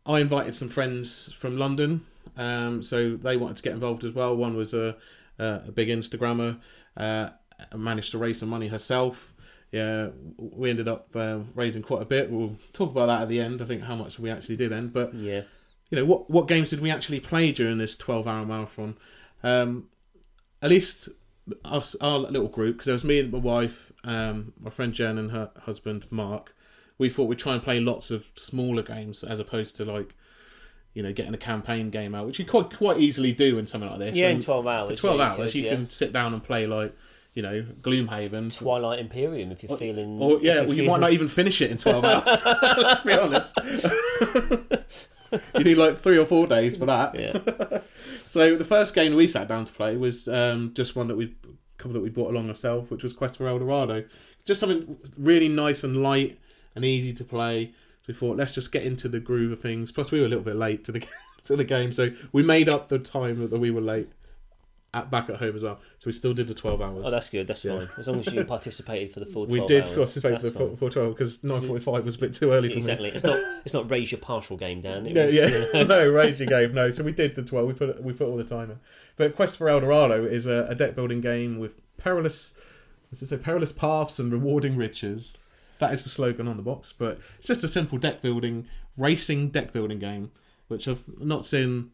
I 0.07 0.21
invited 0.21 0.55
some 0.55 0.69
friends 0.69 1.33
from 1.33 1.59
London, 1.59 2.05
um, 2.37 2.83
so 2.83 3.17
they 3.17 3.37
wanted 3.37 3.57
to 3.57 3.63
get 3.63 3.73
involved 3.73 4.05
as 4.05 4.13
well. 4.13 4.37
One 4.37 4.57
was 4.57 4.75
a 4.75 4.97
a, 5.39 5.63
a 5.69 5.73
big 5.73 5.89
Instagrammer, 5.89 6.59
uh, 6.97 7.31
managed 7.75 8.13
to 8.13 8.19
raise 8.19 8.39
some 8.39 8.49
money 8.49 8.69
herself. 8.69 9.33
Yeah, 9.73 10.11
we 10.37 10.71
ended 10.71 10.87
up 10.87 11.09
uh, 11.17 11.41
raising 11.55 11.83
quite 11.83 12.03
a 12.03 12.05
bit. 12.05 12.31
We'll 12.31 12.57
talk 12.73 12.91
about 12.91 13.07
that 13.07 13.23
at 13.23 13.29
the 13.29 13.41
end. 13.41 13.61
I 13.61 13.65
think 13.65 13.83
how 13.83 13.97
much 13.97 14.21
we 14.21 14.31
actually 14.31 14.57
did 14.57 14.73
end, 14.73 14.93
but 14.93 15.13
Yeah, 15.15 15.43
you 15.91 15.97
know 16.01 16.05
what 16.05 16.31
what 16.31 16.49
games 16.49 16.71
did 16.71 16.81
we 16.81 16.91
actually 16.91 17.21
play 17.21 17.53
during 17.53 17.79
this 17.79 17.97
12 17.97 18.27
hour 18.27 18.45
marathon 18.45 18.97
um 19.43 19.89
at 20.63 20.71
least 20.71 21.09
us 21.65 21.95
our 22.01 22.19
little 22.19 22.49
group 22.49 22.77
because 22.77 22.87
there 22.87 22.95
was 22.95 23.05
me 23.05 23.21
and 23.21 23.31
my 23.31 23.39
wife 23.39 23.93
um 24.03 24.53
my 24.59 24.71
friend 24.71 24.93
jen 24.95 25.19
and 25.19 25.31
her 25.31 25.51
husband 25.63 26.07
mark 26.11 26.55
we 26.99 27.09
thought 27.09 27.25
we'd 27.25 27.39
try 27.39 27.55
and 27.55 27.63
play 27.63 27.81
lots 27.81 28.11
of 28.11 28.27
smaller 28.37 28.83
games 28.83 29.25
as 29.25 29.41
opposed 29.41 29.77
to 29.77 29.85
like 29.85 30.15
you 30.95 31.03
know 31.03 31.13
getting 31.13 31.35
a 31.35 31.39
campaign 31.39 31.91
game 31.91 32.15
out 32.15 32.27
which 32.27 32.39
you 32.39 32.45
quite 32.45 32.75
quite 32.75 32.99
easily 32.99 33.33
do 33.33 33.59
in 33.59 33.67
something 33.67 33.91
like 33.91 33.99
this 33.99 34.17
yeah, 34.17 34.29
in 34.29 34.41
twelve 34.41 34.67
hours. 34.67 35.01
for 35.01 35.09
12 35.09 35.17
yeah, 35.17 35.25
hours 35.25 35.37
could, 35.37 35.55
you 35.55 35.65
yeah. 35.65 35.75
can 35.75 35.91
sit 35.91 36.13
down 36.13 36.33
and 36.33 36.43
play 36.43 36.67
like 36.67 36.95
you 37.35 37.43
know 37.43 37.65
gloomhaven 37.83 38.57
Twilight 38.57 39.01
Imperium 39.01 39.51
if 39.51 39.63
you're 39.63 39.77
feeling. 39.77 40.21
or 40.21 40.39
yeah, 40.41 40.61
well, 40.61 40.75
you 40.75 40.85
might 40.85 41.01
not 41.01 41.13
even 41.13 41.29
finish 41.29 41.61
it 41.61 41.71
in 41.71 41.77
twelve 41.77 42.05
hours. 42.05 42.41
Let's 42.79 43.01
be 43.01 43.13
honest. 43.13 43.59
you 45.59 45.65
need 45.65 45.77
like 45.77 45.99
three 45.99 46.17
or 46.17 46.27
four 46.27 46.47
days 46.47 46.77
for 46.77 46.87
that. 46.87 47.19
Yeah, 47.19 47.81
So 48.27 48.57
the 48.57 48.65
first 48.65 48.95
game 48.95 49.15
we 49.15 49.27
sat 49.27 49.49
down 49.49 49.67
to 49.67 49.73
play 49.73 49.97
was 49.97 50.29
um, 50.29 50.73
just 50.75 50.95
one 50.97 51.09
that 51.09 51.17
we 51.17 51.35
couple 51.77 51.95
that 51.95 52.01
we 52.01 52.09
brought 52.09 52.31
along 52.31 52.49
ourselves, 52.49 52.91
which 52.91 53.03
was 53.03 53.13
Quest 53.13 53.37
for 53.37 53.49
El 53.49 53.59
Dorado. 53.59 54.05
Just 54.45 54.61
something 54.61 54.97
really 55.19 55.49
nice 55.49 55.83
and 55.83 56.03
light 56.03 56.39
and 56.75 56.85
easy 56.85 57.13
to 57.15 57.25
play. 57.25 57.73
So 58.03 58.07
we 58.09 58.15
thought 58.15 58.37
let's 58.37 58.53
just 58.55 58.71
get 58.73 58.83
into 58.85 59.09
the 59.09 59.21
groove 59.21 59.53
of 59.53 59.61
things. 59.61 59.91
Plus 59.93 60.11
we 60.11 60.21
were 60.21 60.27
a 60.27 60.29
little 60.29 60.45
bit 60.45 60.57
late 60.57 60.85
to 60.85 60.93
the 60.93 61.07
to 61.45 61.57
the 61.57 61.65
game, 61.65 61.93
so 61.93 62.11
we 62.33 62.43
made 62.43 62.69
up 62.69 62.89
the 62.89 62.99
time 62.99 63.49
that 63.49 63.59
we 63.59 63.71
were 63.71 63.81
late 63.81 64.09
at 64.93 65.11
back 65.11 65.29
at 65.29 65.37
home 65.37 65.57
as 65.57 65.63
well. 65.65 65.81
So 65.99 66.05
we 66.07 66.13
still 66.13 66.35
did 66.35 66.47
the 66.47 66.55
twelve 66.55 66.81
hours. 66.81 67.03
oh, 67.05 67.11
that's 67.11 67.29
good. 67.31 67.47
That's 67.49 67.65
Yeah. 67.65 67.79
fine. 67.79 67.89
As 67.99 68.07
long 68.07 68.21
as 68.21 68.27
you 68.33 68.45
participated 68.57 69.13
for 69.13 69.21
the 69.21 69.27
full. 69.27 69.47
12 69.47 69.61
we 69.61 69.67
did 69.67 69.85
hours, 69.85 69.95
participate 69.95 70.41
for 70.41 70.51
the 70.51 70.59
fine. 70.59 70.77
for 70.77 70.91
twelve 70.91 71.15
because 71.17 71.43
nine 71.43 71.67
forty 71.67 71.83
five 71.83 72.05
was 72.05 72.15
a 72.17 72.19
bit 72.19 72.35
too 72.35 72.53
early 72.53 72.69
for 72.69 72.75
me. 72.75 72.79
Exactly. 72.79 73.09
It's 73.09 73.25
not. 73.25 73.39
It's 73.65 73.75
not 73.75 73.91
raise 73.91 74.13
your 74.13 74.21
partial 74.21 74.57
game 74.57 74.81
down. 74.83 75.07
It 75.07 75.17
Yeah, 75.17 75.27
was, 75.27 75.35
yeah. 75.35 75.47
you 75.49 75.73
know, 75.75 75.83
no, 75.85 76.11
raise 76.13 76.39
your 76.39 76.47
game. 76.49 76.75
No, 76.75 76.91
so 76.91 77.03
we 77.03 77.11
did 77.13 77.35
the 77.35 77.43
twelve. 77.43 77.67
We 77.67 77.73
put 77.75 78.03
we 78.03 78.13
put 78.13 78.29
all 78.29 78.37
the 78.37 78.45
time 78.45 78.71
in. 78.71 78.79
But 79.17 79.35
Quest 79.35 79.57
for 79.57 79.69
El 79.69 79.81
Dorado 79.81 80.25
is 80.25 80.47
a, 80.47 80.67
a 80.69 80.75
deck 80.75 80.95
building 80.95 81.21
game 81.21 81.59
with 81.59 81.75
perilous, 81.97 82.55
what's 83.11 83.23
it 83.23 83.27
say, 83.29 83.37
perilous 83.39 83.73
paths 83.73 84.19
and 84.19 84.31
rewarding 84.31 84.77
riches. 84.77 85.35
That 85.85 85.93
is 85.93 86.05
the 86.05 86.11
slogan 86.11 86.49
on 86.49 86.57
the 86.57 86.63
box. 86.63 86.93
But 86.97 87.19
it's 87.39 87.47
just 87.47 87.63
a 87.63 87.69
simple 87.69 87.99
deck 87.99 88.23
building, 88.23 88.67
racing 88.97 89.51
deck 89.51 89.73
building 89.73 89.99
game, 89.99 90.31
which 90.69 90.89
I've 90.89 91.05
not 91.19 91.45
seen 91.45 91.91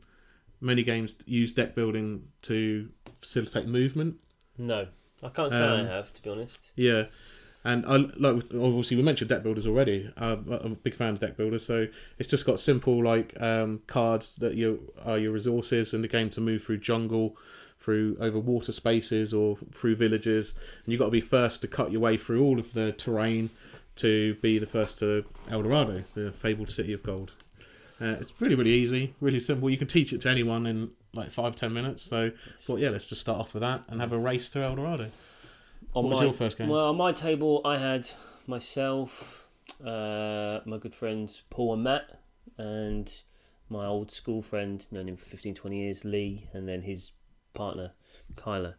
many 0.61 0.83
games 0.83 1.17
use 1.27 1.53
deck 1.53 1.75
building 1.75 2.29
to 2.43 2.89
facilitate 3.19 3.67
movement. 3.67 4.17
No, 4.59 4.87
I 5.23 5.29
can't 5.31 5.51
say 5.51 5.63
Um, 5.63 5.87
I 5.87 5.89
have 5.89 6.13
to 6.13 6.23
be 6.23 6.31
honest. 6.31 6.71
Yeah, 6.77 7.07
and 7.65 7.85
I 7.85 7.97
like 7.97 8.45
obviously 8.55 8.97
we 8.97 9.03
mentioned 9.03 9.31
deck 9.31 9.43
builders 9.43 9.67
already. 9.67 10.09
I'm 10.17 10.51
I'm 10.53 10.73
a 10.73 10.77
big 10.77 10.95
fan 10.95 11.13
of 11.15 11.19
deck 11.19 11.37
builders, 11.37 11.65
so 11.65 11.89
it's 12.19 12.29
just 12.29 12.47
got 12.47 12.61
simple 12.61 13.03
like 13.03 13.35
um, 13.41 13.81
cards 13.87 14.37
that 14.37 14.55
you 14.55 14.93
are 15.05 15.19
your 15.19 15.33
resources 15.33 15.95
in 15.95 16.03
the 16.03 16.09
game 16.09 16.31
to 16.31 16.41
move 16.41 16.63
through 16.63 16.79
jungle, 16.79 17.37
through 17.79 18.17
over 18.21 18.39
water 18.39 18.73
spaces 18.73 19.33
or 19.35 19.57
through 19.73 19.97
villages, 19.97 20.55
and 20.85 20.93
you've 20.93 21.01
got 21.01 21.07
to 21.07 21.11
be 21.11 21.21
first 21.21 21.61
to 21.63 21.69
cut 21.69 21.91
your 21.91 22.01
way 22.01 22.17
through 22.17 22.43
all 22.45 22.59
of 22.59 22.73
the 22.75 22.93
terrain 22.93 23.51
to 24.01 24.35
be 24.37 24.59
the 24.59 24.67
first 24.67 24.99
to 25.01 25.25
El 25.51 25.63
Dorado, 25.63 26.05
the 26.15 26.33
fabled 26.33 26.71
city 26.71 26.93
of 26.93 27.03
gold. 27.03 27.33
Uh, 28.01 28.17
it's 28.21 28.41
really 28.41 28.55
really 28.55 28.73
easy, 28.73 29.15
really 29.21 29.41
simple. 29.41 29.69
You 29.69 29.77
can 29.77 29.89
teach 29.89 30.13
it 30.13 30.23
to 30.23 30.31
anyone 30.31 30.67
in 30.67 30.91
like 31.13 31.31
five 31.31 31.55
ten 31.57 31.73
minutes. 31.73 32.03
So, 32.03 32.33
well, 32.67 32.79
yeah, 32.79 32.91
let's 32.91 33.09
just 33.09 33.21
start 33.21 33.39
off 33.39 33.55
with 33.55 33.63
that 33.63 33.83
and 33.89 34.01
have 34.01 34.13
a 34.13 34.19
race 34.19 34.49
to 34.51 34.63
El 34.63 34.77
Dorado. 34.77 35.11
On 35.95 36.05
what 36.05 36.11
was 36.11 36.19
my, 36.19 36.25
your 36.25 36.33
first 36.33 36.59
game? 36.59 36.69
Well, 36.69 36.89
on 36.89 36.97
my 36.97 37.13
table, 37.13 37.61
I 37.65 37.79
had 37.79 38.11
myself, 38.47 39.49
uh, 39.85 40.61
my 40.65 40.79
good 40.79 40.95
friends 40.95 41.43
Paul 41.51 41.75
and 41.75 41.85
Matt, 41.85 42.21
and 42.57 43.13
my 43.69 43.87
old 43.87 44.11
school 44.11 44.41
friend, 44.41 44.87
known 44.91 45.09
him 45.09 45.17
for 45.17 45.27
15, 45.27 45.55
20 45.55 45.79
years, 45.79 46.05
Lee, 46.05 46.49
and 46.53 46.69
then 46.69 46.83
his 46.83 47.13
partner, 47.55 47.93
Kyla. 48.37 48.77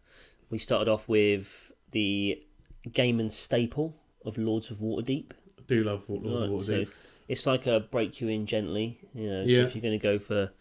We 0.50 0.58
started 0.58 0.90
off 0.90 1.08
with 1.08 1.72
the 1.92 2.44
game 2.92 3.20
and 3.20 3.32
staple 3.32 4.01
of 4.26 4.38
Lords 4.38 4.72
of 4.72 4.78
Waterdeep. 4.78 5.32
I 5.60 5.62
do 5.68 5.84
love 5.84 6.04
Lords 6.08 6.26
Right, 6.26 6.44
of 6.44 6.50
Waterdeep. 6.52 6.86
so 6.88 6.92
it's 7.28 7.46
like 7.46 7.68
a 7.68 7.80
break 7.80 8.20
you 8.22 8.28
in 8.28 8.46
gently, 8.46 9.00
you 9.14 9.30
know. 9.30 9.44
Yeah. 9.44 9.62
So 9.62 9.68
if 9.68 9.76
you're 9.76 9.82
going 9.82 10.00
to 10.00 10.04
go 10.04 10.20
for 10.20 10.52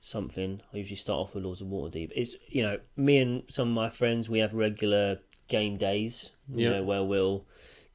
something, 0.00 0.60
I 0.72 0.76
usually 0.76 0.96
start 0.96 1.18
off 1.18 1.34
with 1.34 1.44
Lords 1.44 1.60
of 1.60 1.68
Waterdeep. 1.68 2.10
It's 2.14 2.34
you 2.48 2.62
know 2.62 2.78
me 2.96 3.18
and 3.18 3.42
some 3.48 3.68
of 3.68 3.74
my 3.74 3.88
friends 3.90 4.28
we 4.28 4.38
have 4.40 4.52
regular 4.54 5.18
game 5.48 5.76
days, 5.76 6.30
you 6.48 6.64
Yeah. 6.64 6.70
know, 6.78 6.82
where 6.84 7.02
we'll 7.04 7.44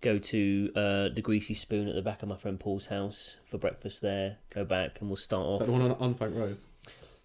go 0.02 0.18
to 0.18 0.72
uh, 0.76 1.10
the 1.10 1.22
Greasy 1.22 1.54
Spoon 1.54 1.88
at 1.90 1.96
the 1.96 2.02
back 2.02 2.24
of 2.24 2.30
my 2.30 2.38
friend 2.38 2.60
Paul's 2.60 2.88
house 2.88 3.36
for 3.46 3.58
breakfast 3.58 4.02
there. 4.02 4.38
Go 4.54 4.64
back 4.64 5.02
and 5.02 5.10
we'll 5.10 5.18
start 5.18 5.46
Is 5.46 5.52
off. 5.54 5.60
that 5.60 5.66
the 5.66 5.72
one 5.74 5.82
on 5.92 5.96
Unthank 6.16 6.36
Road? 6.38 6.58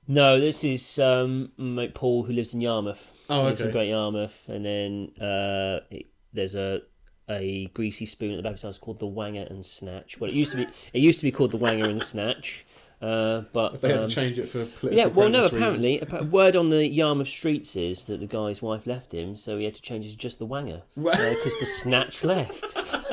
No, 0.06 0.38
this 0.40 0.64
is 0.64 0.98
um, 0.98 1.52
mate 1.56 1.94
Paul 1.94 2.24
who 2.24 2.32
lives 2.32 2.52
in 2.52 2.60
Yarmouth. 2.60 3.08
Oh, 3.30 3.44
lives 3.44 3.60
in 3.60 3.68
okay. 3.68 3.72
Great 3.72 3.88
Yarmouth, 3.88 4.48
and 4.48 4.64
then 4.66 5.12
uh, 5.18 5.80
it, 5.90 6.06
there's 6.34 6.54
a 6.54 6.82
a 7.28 7.66
greasy 7.74 8.04
spoon 8.06 8.32
at 8.32 8.36
the 8.36 8.42
back 8.42 8.50
of 8.52 8.56
his 8.56 8.62
house 8.62 8.78
called 8.78 8.98
the 8.98 9.06
Wanger 9.06 9.48
and 9.50 9.64
Snatch. 9.64 10.18
Well, 10.20 10.30
it 10.30 10.34
used 10.36 10.50
to 10.52 10.56
be 10.58 10.66
it 10.92 11.00
used 11.00 11.18
to 11.20 11.24
be 11.24 11.32
called 11.32 11.52
the 11.52 11.58
Wanger 11.58 11.88
and 11.88 12.02
Snatch, 12.02 12.66
uh, 13.00 13.42
but 13.52 13.80
they 13.80 13.88
had 13.92 14.02
um, 14.02 14.08
to 14.08 14.14
change 14.14 14.38
it 14.38 14.48
for 14.48 14.64
political 14.66 14.92
yeah, 14.92 15.06
well, 15.06 15.28
no. 15.28 15.46
Apparently, 15.46 16.02
appa- 16.02 16.24
word 16.24 16.54
on 16.56 16.68
the 16.68 16.86
Yarmouth 16.86 17.28
streets 17.28 17.76
is 17.76 18.04
that 18.06 18.20
the 18.20 18.26
guy's 18.26 18.60
wife 18.62 18.86
left 18.86 19.12
him, 19.12 19.36
so 19.36 19.56
he 19.58 19.64
had 19.64 19.74
to 19.74 19.82
change 19.82 20.04
it 20.06 20.10
to 20.10 20.16
just 20.16 20.38
the 20.38 20.46
Wanger 20.46 20.82
reasons. 20.96 21.36
because 21.36 21.58
the 21.60 21.66
Snatch 21.66 22.24
left. 22.24 22.72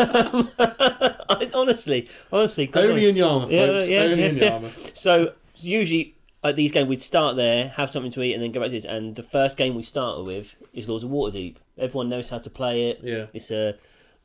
I, 0.50 1.50
honestly, 1.54 2.10
honestly, 2.32 2.70
Only 2.74 3.06
I- 3.06 3.10
in 3.10 3.16
Yarmouth, 3.16 3.52
Yeah, 3.52 3.66
folks. 3.68 3.90
yeah, 3.90 4.00
Only 4.02 4.20
yeah, 4.24 4.30
in. 4.30 4.38
Yarmouth. 4.38 4.92
so 4.98 5.34
usually 5.56 6.16
at 6.44 6.56
these 6.56 6.72
games 6.72 6.90
we'd 6.90 7.02
start 7.02 7.36
there, 7.36 7.70
have 7.70 7.90
something 7.90 8.12
to 8.14 8.22
eat, 8.24 8.34
and 8.34 8.42
then 8.44 8.52
go 8.52 8.60
back 8.60 8.70
to 8.70 8.76
this. 8.76 8.86
And 8.86 9.16
the 9.16 9.24
first 9.24 9.58
game 9.58 9.76
we 9.76 9.84
started 9.84 10.24
with 10.26 10.56
is 10.74 10.90
Lords 10.90 11.04
of 11.04 11.12
Waterdeep. 11.12 11.56
Everyone 11.78 12.10
knows 12.10 12.30
how 12.30 12.40
to 12.40 12.50
play 12.50 12.90
it. 12.90 13.00
Yeah. 13.04 13.26
It's 13.34 13.52
a 13.52 13.76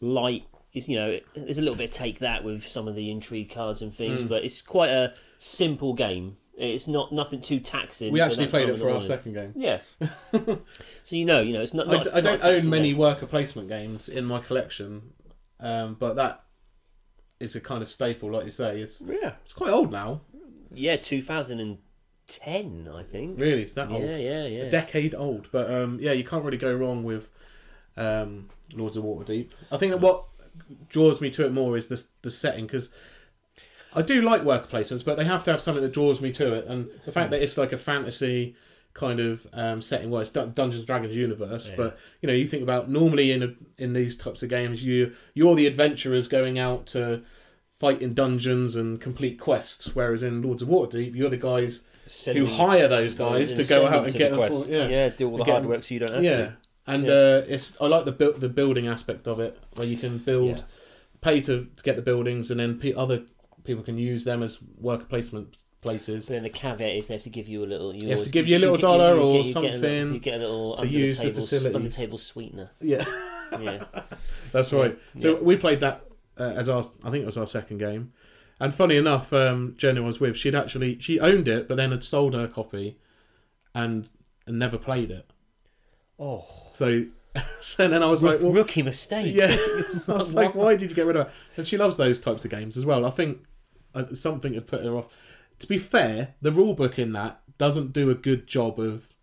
light. 0.01 0.45
It's 0.73 0.89
you 0.89 0.97
know 0.99 1.19
there's 1.35 1.59
a 1.59 1.63
little 1.63 1.77
bit 1.77 1.91
of 1.91 1.95
take 1.97 2.19
that 2.21 2.45
with 2.45 2.67
some 2.67 2.87
of 2.89 2.95
the 2.95 3.11
intrigue 3.11 3.51
cards 3.51 3.81
and 3.83 3.95
things, 3.95 4.23
Mm. 4.23 4.29
but 4.29 4.45
it's 4.45 4.61
quite 4.63 4.91
a 4.91 5.15
simple 5.39 5.95
game. 5.95 6.37
It's 6.59 6.89
not 6.89 7.13
nothing 7.13 7.41
too 7.43 7.61
taxing. 7.61 8.13
We 8.13 8.21
actually 8.23 8.47
played 8.47 8.69
it 8.71 8.79
for 8.79 8.89
our 8.91 9.03
second 9.03 9.35
game. 9.35 9.53
Yeah. 9.57 9.81
so 10.33 11.17
you 11.17 11.25
know, 11.27 11.41
you 11.41 11.53
know, 11.53 11.61
it's 11.63 11.75
not. 11.75 11.89
I, 11.89 11.93
not 11.93 12.15
I 12.15 12.21
don't 12.21 12.43
own 12.45 12.69
many 12.71 12.91
game. 12.91 12.99
worker 12.99 13.27
placement 13.27 13.69
games 13.69 14.09
in 14.09 14.25
my 14.25 14.39
collection, 14.41 15.13
um, 15.61 15.97
but 15.99 16.15
that 16.17 16.45
is 17.41 17.55
a 17.57 17.61
kind 17.61 17.83
of 17.83 17.89
staple, 17.89 18.33
like 18.33 18.47
you 18.47 18.51
say. 18.51 18.81
It's 18.81 19.03
Yeah. 19.03 19.35
it's 19.43 19.53
quite 19.53 19.71
old 19.71 19.93
now. 19.93 20.23
Yeah, 20.75 20.97
2010, 20.97 22.89
I 22.93 23.03
think. 23.03 23.39
Really, 23.39 23.63
it's 23.63 23.75
that 23.75 23.91
Yeah, 23.91 23.97
old. 23.97 24.05
yeah, 24.05 24.47
yeah. 24.47 24.63
A 24.65 24.71
decade 24.71 25.15
old. 25.15 25.49
But 25.53 25.71
um, 25.73 25.99
yeah, 26.01 26.13
you 26.13 26.25
can't 26.25 26.45
really 26.45 26.57
go 26.59 26.75
wrong 26.75 27.05
with 27.05 27.31
um, 27.97 28.49
Lords 28.75 28.97
of 28.97 29.05
Waterdeep. 29.05 29.49
I 29.71 29.77
think 29.77 29.93
that 29.93 30.01
what 30.01 30.25
draws 30.89 31.21
me 31.21 31.31
to 31.31 31.45
it 31.45 31.53
more 31.53 31.77
is 31.77 31.87
the 31.89 32.03
the 32.23 32.31
setting 32.31 32.67
because 32.67 32.89
I 33.95 34.03
do 34.03 34.21
like 34.23 34.43
worker 34.43 34.67
placements, 34.71 35.05
but 35.05 35.17
they 35.17 35.25
have 35.25 35.43
to 35.45 35.51
have 35.51 35.61
something 35.61 35.83
that 35.83 35.93
draws 35.93 36.21
me 36.21 36.31
to 36.33 36.53
it, 36.55 36.67
and 36.67 36.89
the 37.05 37.13
fact 37.13 37.31
that 37.31 37.43
it's 37.43 37.57
like 37.57 37.73
a 37.73 37.79
fantasy 37.79 38.55
kind 38.93 39.21
of 39.21 39.47
um, 39.53 39.83
setting, 39.83 40.11
well, 40.11 40.23
it's 40.23 40.31
Dun- 40.31 40.53
Dungeons 40.53 40.81
and 40.81 40.87
Dragons 40.87 41.15
universe, 41.15 41.71
but 41.77 41.99
you 42.23 42.27
know, 42.27 42.33
you 42.33 42.47
think 42.47 42.63
about 42.63 42.89
normally 42.91 43.31
in 43.31 43.43
a, 43.43 43.55
in 43.77 43.93
these 43.93 44.17
types 44.17 44.43
of 44.43 44.49
games, 44.49 44.83
you 44.83 45.13
you're 45.35 45.55
the 45.55 45.67
adventurers 45.67 46.29
going 46.29 46.59
out 46.59 46.87
to 46.89 47.23
fight 47.79 48.01
in 48.01 48.15
dungeons 48.15 48.75
and 48.77 49.01
complete 49.01 49.39
quests, 49.39 49.95
whereas 49.95 50.23
in 50.23 50.41
Lords 50.43 50.63
of 50.63 50.69
Waterdeep, 50.69 51.15
you're 51.15 51.29
the 51.31 51.37
guys 51.37 51.83
Send 52.07 52.39
who 52.39 52.45
them- 52.45 52.55
hire 52.55 52.89
those 52.89 53.15
guys 53.15 53.51
to 53.55 53.65
send 53.65 53.69
go 53.69 53.85
them 53.85 53.95
out 53.95 54.05
and 54.05 54.13
to 54.13 54.19
get 54.19 54.31
the 54.31 54.37
them. 54.39 54.49
quest. 54.51 54.67
For, 54.67 54.73
yeah, 54.73 54.89
yeah, 54.89 55.09
do 55.11 55.31
all 55.31 55.37
the 55.39 55.45
Get 55.45 55.51
hard 55.53 55.65
them- 55.65 55.71
work 55.71 55.85
so 55.85 55.93
you 55.95 56.01
don't 56.01 56.15
have 56.15 56.25
yeah. 56.25 56.37
to. 56.37 56.57
And 56.87 57.05
Yeah. 57.07 57.13
Uh, 57.13 57.45
it's 57.49 57.77
I 57.81 57.87
like 57.87 58.05
the 58.05 58.13
build 58.13 58.41
the 58.41 58.49
building 58.49 58.87
aspect 58.87 59.27
of 59.27 59.41
it, 59.41 59.59
where 59.75 59.87
you 59.87 59.97
can 59.97 60.19
build, 60.19 60.59
Yeah. 60.59 60.63
pay 61.21 61.41
to, 61.43 61.67
to 61.77 61.83
get 61.83 61.97
the 61.97 62.03
buildings, 62.03 62.51
and 62.51 62.61
then 62.61 62.79
pe- 62.79 62.93
other 62.95 63.23
people 63.65 63.83
can 63.83 63.99
use 63.99 64.25
them 64.25 64.43
as 64.43 64.59
worker 64.79 65.05
placement 65.07 65.57
places 65.83 66.27
But 66.27 66.35
then 66.35 66.43
the 66.45 66.51
caveat 66.51 66.97
is 66.97 67.07
they 67.07 67.15
have 67.15 67.23
to 67.25 67.31
give 67.31 67.49
you 67.49 67.65
a 67.65 67.67
little. 67.67 67.95
You, 67.95 68.09
have 68.11 68.23
to 68.25 68.31
give 68.31 68.47
you 68.49 68.57
a 68.57 68.59
little 68.61 68.77
dollar 68.77 69.15
you 69.17 69.21
or 69.21 69.33
get- 69.33 69.39
you 69.39 69.43
get 69.43 69.49
a 69.49 69.53
something 69.53 69.81
little- 69.83 70.13
You 70.15 70.21
get 70.21 70.35
a 70.35 70.39
little 70.39 70.77
to 70.77 70.83
under 70.83 70.93
use 70.99 71.17
the 71.19 71.23
the 71.25 71.29
table, 71.31 71.41
facilities. 71.41 71.77
under 71.77 71.91
table 71.91 72.19
sweetener. 72.19 72.71
Yeah, 72.81 73.05
Yeah, 73.61 73.85
that's 74.53 74.73
right. 74.73 74.99
So 75.17 75.35
Yeah. 75.37 75.41
we 75.43 75.57
played 75.57 75.81
that 75.81 76.05
uh, 76.39 76.53
as 76.57 76.69
our, 76.69 76.85
I 77.05 77.11
think 77.11 77.23
it 77.23 77.27
was 77.27 77.37
our 77.39 77.47
second 77.47 77.79
game. 77.79 78.13
And 78.61 78.75
funny 78.75 78.97
enough, 78.97 79.33
um, 79.33 79.75
Jenny 79.77 80.01
was 80.01 80.19
with. 80.21 80.37
She'd 80.37 80.55
actually 80.55 80.99
she 81.01 81.19
owned 81.21 81.47
it, 81.49 81.69
but 81.69 81.77
then 81.77 81.91
had 81.93 82.03
sold 82.05 82.35
her 82.35 82.47
copy, 82.49 82.99
and, 83.75 84.11
and 84.47 84.59
never 84.59 84.79
played 84.79 85.11
it. 85.11 85.31
Oh, 86.19 86.45
So, 86.71 87.05
so 87.61 87.89
then 87.89 88.03
I 88.03 88.07
was 88.07 88.23
like, 88.25 88.41
well, 88.41 88.53
rookie 88.53 88.83
mistake. 88.83 89.35
yeah. 89.35 89.57
I 90.09 90.13
was 90.13 90.33
like, 90.35 90.55
why 90.55 90.77
did 90.77 90.91
you 90.91 90.97
get 90.97 91.07
rid 91.07 91.17
of 91.17 91.27
her? 91.27 91.33
And 91.57 91.67
she 91.67 91.77
loves 91.77 91.97
those 91.97 92.19
types 92.19 92.45
of 92.45 92.51
games 92.51 92.77
as 92.77 92.87
well. 92.87 93.05
I 93.05 93.11
think 93.11 93.45
uh, 93.95 94.15
something 94.15 94.55
had 94.55 94.67
put 94.67 94.85
her 94.85 94.97
off. 94.97 95.13
To 95.61 95.67
be 95.67 95.79
fair, 95.79 96.35
the 96.43 96.53
rule 96.53 96.75
book 96.75 96.99
in 96.99 97.13
that 97.13 97.41
doesn't 97.59 97.93
do 97.93 98.11
a 98.11 98.15
good 98.15 98.47
job 98.47 98.79
of 98.79 99.15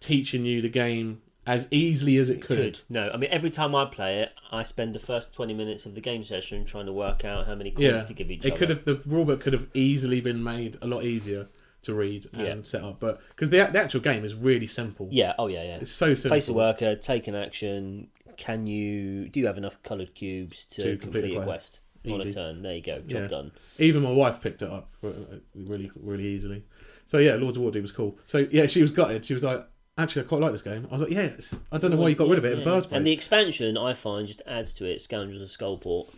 teaching 0.00 0.44
you 0.44 0.60
the 0.62 0.68
game 0.68 1.22
as 1.46 1.66
easily 1.70 2.16
as 2.16 2.28
it 2.30 2.40
could. 2.40 2.56
Could 2.58 2.80
no. 2.88 3.10
I 3.12 3.16
mean, 3.16 3.30
every 3.32 3.50
time 3.50 3.74
I 3.74 3.84
play 3.86 4.18
it, 4.18 4.32
I 4.50 4.62
spend 4.62 4.94
the 4.94 4.98
first 5.00 5.32
twenty 5.32 5.54
minutes 5.54 5.86
of 5.86 5.94
the 5.94 6.00
game 6.00 6.24
session 6.24 6.64
trying 6.64 6.86
to 6.86 6.92
work 6.92 7.24
out 7.24 7.46
how 7.46 7.54
many 7.54 7.70
coins 7.70 7.84
Yeah, 7.84 7.98
to 8.04 8.14
give 8.14 8.30
each 8.30 8.44
it 8.44 8.52
other. 8.52 8.54
It 8.54 8.58
could 8.58 8.70
have 8.70 8.84
the 8.84 8.96
rulebook 9.08 9.40
could 9.40 9.52
have 9.52 9.68
easily 9.74 10.20
been 10.20 10.42
made 10.42 10.76
a 10.82 10.86
lot 10.86 11.04
easier 11.04 11.46
to 11.82 11.94
read 11.94 12.26
and 12.32 12.46
Yeah. 12.46 12.54
set 12.62 12.82
up, 12.82 13.00
but 13.00 13.20
because 13.30 13.50
the, 13.50 13.58
the 13.72 13.80
actual 13.80 14.00
game 14.00 14.24
is 14.24 14.34
really 14.34 14.66
simple. 14.66 15.08
Yeah. 15.10 15.34
Oh 15.38 15.46
yeah. 15.48 15.62
Yeah. 15.62 15.76
It's 15.80 15.92
so 15.92 16.14
simple. 16.14 16.30
Place 16.34 16.48
a 16.48 16.52
worker. 16.52 16.94
Take 16.96 17.28
an 17.28 17.34
action. 17.34 18.08
Can 18.36 18.66
you? 18.66 19.28
Do 19.28 19.40
you 19.40 19.46
have 19.46 19.58
enough 19.58 19.82
coloured 19.82 20.14
cubes 20.14 20.64
to, 20.66 20.82
To 20.82 20.96
complete 20.96 21.22
complete 21.22 21.36
a 21.36 21.42
quest. 21.44 21.80
on 22.10 22.20
a 22.22 22.30
turn? 22.30 22.62
There 22.62 22.74
you 22.74 22.80
go. 22.82 23.00
Job 23.00 23.22
Yeah. 23.22 23.26
done. 23.28 23.52
Even 23.78 24.02
my 24.02 24.10
wife 24.12 24.40
picked 24.40 24.62
it 24.62 24.70
up 24.70 24.88
uh, 25.04 25.08
really, 25.54 25.90
really 25.94 26.26
easily. 26.26 26.64
So 27.06 27.18
yeah, 27.18 27.34
Lords 27.34 27.56
of 27.56 27.62
Waterdeep 27.64 27.82
was 27.82 27.92
cool. 27.92 28.18
So 28.24 28.46
yeah, 28.50 28.66
she 28.66 28.80
was 28.82 28.92
gutted. 28.92 29.24
She 29.24 29.34
was 29.34 29.42
like, 29.42 29.66
"Actually, 29.98 30.22
I 30.24 30.28
quite 30.28 30.40
like 30.40 30.52
this 30.52 30.62
game." 30.62 30.86
I 30.90 30.92
was 30.94 31.02
like, 31.02 31.10
"Yes." 31.10 31.54
I 31.72 31.76
don't 31.78 31.90
know 31.90 31.96
why 31.98 32.08
you 32.08 32.14
got 32.14 32.28
rid 32.28 32.38
of 32.38 32.44
it 32.44 32.52
in 32.52 32.58
the 32.60 32.64
first 32.64 32.88
place. 32.88 32.96
And 32.96 33.06
the 33.06 33.12
expansion, 33.12 33.76
I 33.76 33.92
find, 33.94 34.26
just 34.28 34.42
adds 34.46 34.72
to 34.74 34.84
it. 34.86 35.02
Scoundrels 35.02 35.42
of 35.42 35.48
Skullport. 35.48 36.08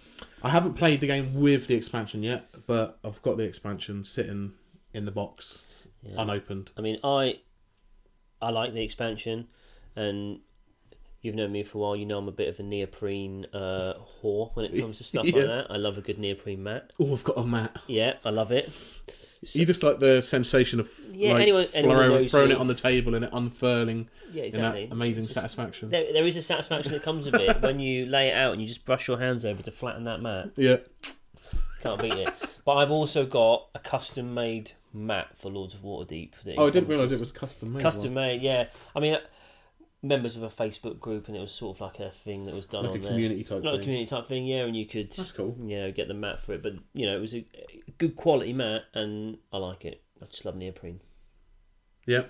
I 0.44 0.50
haven't 0.50 0.74
played 0.74 1.00
the 1.00 1.06
game 1.06 1.34
with 1.40 1.66
the 1.66 1.74
expansion 1.74 2.22
yet, 2.22 2.46
but 2.66 2.98
I've 3.04 3.20
got 3.22 3.36
the 3.36 3.44
expansion 3.44 4.04
sitting 4.04 4.52
in 4.94 5.04
the 5.04 5.10
box, 5.12 5.62
Yeah. 6.02 6.14
unopened. 6.18 6.70
I 6.76 6.80
mean, 6.80 6.98
I 7.04 7.40
I 8.40 8.50
like 8.50 8.74
the 8.74 8.82
expansion, 8.82 9.48
and 9.96 10.40
you've 11.20 11.34
known 11.36 11.52
me 11.52 11.62
for 11.62 11.78
a 11.78 11.80
while. 11.80 11.96
You 11.96 12.06
know 12.06 12.18
I'm 12.18 12.28
a 12.28 12.32
bit 12.32 12.48
of 12.48 12.58
a 12.58 12.62
neoprene 12.62 13.46
uh, 13.52 13.94
whore 14.22 14.54
when 14.54 14.64
it 14.66 14.78
comes 14.80 14.98
to 14.98 15.04
stuff 15.04 15.24
Yeah. 15.26 15.36
like 15.36 15.46
that. 15.46 15.66
I 15.70 15.76
love 15.76 15.96
a 15.98 16.00
good 16.00 16.18
neoprene 16.18 16.62
mat. 16.62 16.92
Oh, 16.98 17.12
I've 17.12 17.24
got 17.24 17.38
a 17.38 17.44
mat. 17.44 17.76
Yeah, 17.86 18.14
I 18.24 18.30
love 18.30 18.50
it. 18.50 18.72
You 19.42 19.66
just 19.66 19.82
like 19.82 19.98
the 19.98 20.20
sensation 20.22 20.78
of 20.78 20.88
Yeah, 21.10 21.32
like 21.32 21.42
anyone- 21.42 21.66
anyone 21.74 21.96
throwing, 21.96 22.28
throwing 22.28 22.50
it 22.52 22.58
on 22.58 22.68
the 22.68 22.74
table 22.74 23.16
and 23.16 23.24
it 23.24 23.30
unfurling 23.32 24.08
Yeah, 24.32 24.44
exactly. 24.44 24.88
amazing 24.90 25.24
just- 25.24 25.34
satisfaction. 25.34 25.90
There, 25.90 26.12
there 26.12 26.24
is 26.26 26.36
a 26.36 26.42
satisfaction 26.42 26.92
that 26.92 27.02
comes 27.02 27.24
with 27.26 27.34
it 27.34 27.60
when 27.60 27.80
you 27.80 28.06
lay 28.06 28.28
it 28.28 28.34
out 28.34 28.52
and 28.52 28.60
you 28.62 28.68
just 28.68 28.84
brush 28.84 29.08
your 29.08 29.18
hands 29.18 29.44
over 29.44 29.60
to 29.62 29.70
flatten 29.72 30.04
that 30.04 30.20
mat. 30.20 30.50
Yeah, 30.56 30.76
Can't 31.82 32.00
beat 32.00 32.12
it. 32.14 32.30
But 32.64 32.74
I've 32.76 32.92
also 32.92 33.26
got 33.26 33.68
a 33.74 33.80
custom 33.80 34.32
mat 34.92 35.28
for 35.36 35.50
Lords 35.50 35.74
of 35.74 35.80
Waterdeep. 35.82 36.32
that 36.44 36.54
Oh, 36.58 36.66
I 36.66 36.70
didn't 36.70 36.88
realise 36.88 37.10
it 37.12 37.20
was 37.20 37.32
custom 37.32 37.72
made. 37.74 37.82
custom 37.82 38.14
made. 38.14 38.42
Yeah, 38.42 38.66
I 38.94 39.00
mean, 39.00 39.18
members 40.02 40.36
of 40.36 40.42
a 40.42 40.48
Facebook 40.48 40.98
group, 41.00 41.28
and 41.28 41.36
it 41.36 41.40
was 41.40 41.52
sort 41.52 41.76
of 41.76 41.80
like 41.80 42.00
a 42.00 42.10
thing 42.10 42.46
that 42.46 42.54
was 42.54 42.66
done 42.66 42.84
like 42.84 42.90
a 42.90 42.94
on 42.94 43.00
there. 43.02 43.10
community 43.12 43.44
type 43.44 43.62
Like 43.62 43.74
a 43.74 43.76
thing. 43.76 43.82
community 43.84 44.06
type 44.08 44.26
thing, 44.26 44.46
yeah, 44.46 44.64
and 44.64 44.76
you 44.76 44.86
could, 44.86 45.12
That's 45.12 45.32
cool. 45.32 45.56
you 45.60 45.78
know, 45.80 45.92
get 45.92 46.08
the 46.08 46.14
mat 46.14 46.40
for 46.40 46.52
it. 46.54 46.62
But 46.62 46.74
you 46.94 47.06
know, 47.06 47.16
it 47.16 47.20
was 47.20 47.34
a, 47.34 47.46
a 47.88 47.90
good 47.98 48.16
quality 48.16 48.52
mat, 48.52 48.82
and 48.94 49.38
I 49.52 49.58
like 49.58 49.84
it. 49.84 50.02
I 50.20 50.26
just 50.26 50.44
love 50.44 50.56
neoprene. 50.56 51.00
Yeah. 52.06 52.22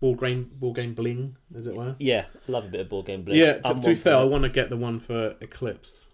Ball 0.00 0.14
game, 0.14 0.50
ball 0.54 0.74
game 0.74 0.92
bling, 0.92 1.38
as 1.54 1.66
it 1.66 1.74
were. 1.74 1.96
Yeah, 1.98 2.26
I 2.46 2.52
love 2.52 2.66
a 2.66 2.68
bit 2.68 2.80
of 2.80 2.88
board 2.90 3.06
game 3.06 3.22
bling. 3.22 3.38
Yeah. 3.38 3.54
To, 3.60 3.74
to 3.74 3.80
be 3.80 3.94
fair, 3.94 4.16
I 4.16 4.24
want 4.24 4.42
to 4.44 4.50
get 4.50 4.68
the 4.68 4.76
one 4.76 5.00
for 5.00 5.36
Eclipse. 5.40 6.04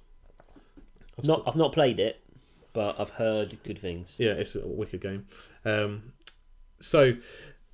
I've 1.18 1.24
not, 1.24 1.42
I've 1.46 1.56
not 1.56 1.72
played 1.72 1.98
it, 1.98 2.21
but 2.72 2.98
I've 2.98 3.10
heard 3.10 3.58
good 3.64 3.78
things. 3.78 4.14
yeah, 4.18 4.32
it's 4.32 4.54
a 4.54 4.66
wicked 4.66 5.00
game. 5.00 5.26
Um, 5.64 6.12
so, 6.80 7.14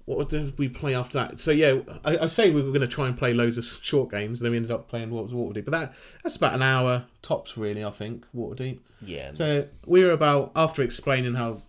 what 0.05 0.29
did 0.29 0.59
we 0.59 0.69
play 0.69 0.95
after 0.95 1.19
that? 1.19 1.39
So 1.41 1.51
yeah, 1.51 1.79
I, 2.05 2.19
I 2.19 2.27
say 2.27 2.51
we 2.51 2.63
were 2.63 2.71
going 2.71 2.81
to 2.81 2.87
try 2.87 3.07
and 3.07 3.17
play 3.17 3.35
loads 3.35 3.59
of 3.59 3.65
short 3.65 4.11
games, 4.11 4.41
and 4.41 4.47
then 4.47 4.53
we 4.53 4.57
ended 4.57 4.73
up 4.73 4.89
playing 4.89 5.11
what 5.11 5.25
was 5.25 5.33
Waterdeep. 5.33 5.65
But 5.65 5.73
that 5.73 5.95
that's 6.23 6.37
about 6.37 6.55
an 6.55 6.63
hour 6.63 7.05
tops, 7.23 7.57
really. 7.57 7.85
I 7.85 7.91
think 7.91 8.27
Waterdeep. 8.35 8.79
Yeah, 9.01 9.33
So 9.33 9.69
we 9.87 10.03
were 10.05 10.11
about 10.13 10.53
after 10.57 10.83
explaining 10.83 11.35
how 11.35 11.63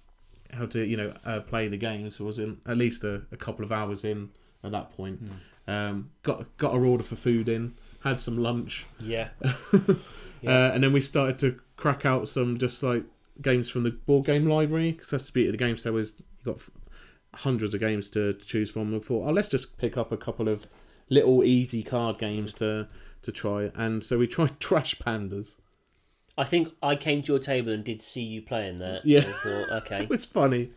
how 0.51 0.65
to 0.65 0.83
you 0.85 0.97
know 0.97 1.13
uh, 1.25 1.41
play 1.41 1.67
the 1.67 1.77
games 1.77 2.19
was 2.19 2.39
in 2.39 2.57
at 2.65 2.77
least 2.77 3.03
a, 3.03 3.21
a 3.31 3.37
couple 3.37 3.63
of 3.63 3.71
hours 3.71 4.03
in 4.03 4.29
at 4.63 4.71
that 4.71 4.91
point. 4.95 5.19
Um, 5.67 6.09
got 6.23 6.57
got 6.57 6.73
our 6.73 6.83
order 6.85 7.03
for 7.03 7.15
food 7.15 7.47
in, 7.47 7.75
had 8.03 8.19
some 8.19 8.37
lunch, 8.37 8.87
yeah, 8.99 9.27
uh, 9.43 9.93
and 10.43 10.83
then 10.83 10.93
we 10.93 11.01
started 11.01 11.37
to 11.39 11.59
crack 11.75 12.05
out 12.05 12.27
some 12.27 12.57
just 12.57 12.81
like 12.81 13.03
games 13.41 13.69
from 13.69 13.83
the 13.83 13.91
board 13.91 14.25
game 14.25 14.45
library 14.45 14.91
because 14.91 15.09
that's 15.09 15.27
the 15.27 15.31
beauty 15.31 15.49
of 15.49 15.53
the 15.53 15.57
game 15.57 15.77
store 15.77 15.99
is 15.99 16.15
you 16.19 16.53
got 16.53 16.61
hundreds 17.35 17.73
of 17.73 17.79
games 17.79 18.09
to, 18.11 18.33
to 18.33 18.45
choose 18.45 18.71
from. 18.71 18.93
And 18.93 19.03
thought, 19.03 19.27
oh, 19.27 19.31
let's 19.31 19.49
just 19.49 19.77
pick 19.77 19.97
up 19.97 20.11
a 20.11 20.17
couple 20.17 20.47
of 20.47 20.67
little 21.09 21.43
easy 21.43 21.83
card 21.83 22.17
games 22.17 22.53
to 22.55 22.87
to 23.21 23.31
try. 23.31 23.71
And 23.75 24.03
so 24.03 24.17
we 24.17 24.27
tried 24.27 24.59
Trash 24.59 24.97
Pandas. 24.97 25.57
I 26.37 26.45
think 26.45 26.69
I 26.81 26.95
came 26.95 27.21
to 27.23 27.33
your 27.33 27.39
table 27.39 27.73
and 27.73 27.83
did 27.83 28.01
see 28.01 28.23
you 28.23 28.41
playing 28.41 28.79
that. 28.79 29.05
Yeah. 29.05 29.25
and 29.25 29.35
thought, 29.35 29.69
okay, 29.83 30.07
It's 30.11 30.25
funny. 30.25 30.71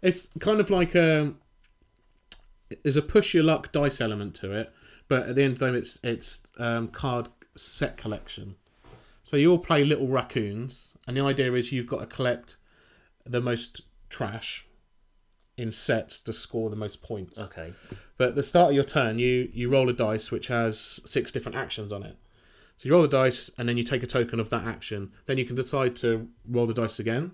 It's 0.00 0.30
kind 0.40 0.58
of 0.58 0.70
like 0.70 0.96
um 0.96 1.38
there's 2.82 2.96
a 2.96 3.02
push 3.02 3.34
your 3.34 3.44
luck 3.44 3.72
dice 3.72 4.00
element 4.00 4.34
to 4.36 4.52
it, 4.52 4.72
but 5.08 5.28
at 5.28 5.36
the 5.36 5.42
end 5.42 5.54
of 5.54 5.58
the 5.58 5.72
day, 5.72 5.78
it's 5.78 5.98
it's 6.02 6.42
um, 6.58 6.88
card 6.88 7.28
set 7.56 7.96
collection. 7.96 8.56
So 9.22 9.36
you 9.36 9.50
all 9.50 9.58
play 9.58 9.84
little 9.84 10.08
raccoons, 10.08 10.92
and 11.06 11.16
the 11.16 11.22
idea 11.24 11.52
is 11.52 11.70
you've 11.72 11.86
got 11.86 12.00
to 12.00 12.06
collect 12.06 12.56
the 13.24 13.40
most 13.40 13.82
trash 14.10 14.66
in 15.56 15.70
sets 15.70 16.22
to 16.22 16.32
score 16.32 16.70
the 16.70 16.76
most 16.76 17.02
points. 17.02 17.38
okay, 17.38 17.72
But 18.16 18.30
at 18.30 18.34
the 18.34 18.42
start 18.42 18.70
of 18.70 18.74
your 18.74 18.84
turn, 18.84 19.18
you 19.18 19.48
you 19.52 19.68
roll 19.68 19.88
a 19.88 19.92
dice 19.92 20.30
which 20.30 20.48
has 20.48 21.00
six 21.04 21.30
different 21.30 21.56
actions 21.56 21.92
on 21.92 22.02
it. 22.02 22.16
So 22.78 22.88
you 22.88 22.92
roll 22.92 23.02
the 23.02 23.08
dice, 23.08 23.50
and 23.56 23.68
then 23.68 23.76
you 23.76 23.84
take 23.84 24.02
a 24.02 24.06
token 24.06 24.40
of 24.40 24.50
that 24.50 24.64
action. 24.66 25.12
Then 25.26 25.38
you 25.38 25.44
can 25.44 25.54
decide 25.54 25.94
to 25.96 26.28
roll 26.48 26.66
the 26.66 26.74
dice 26.74 26.98
again, 26.98 27.32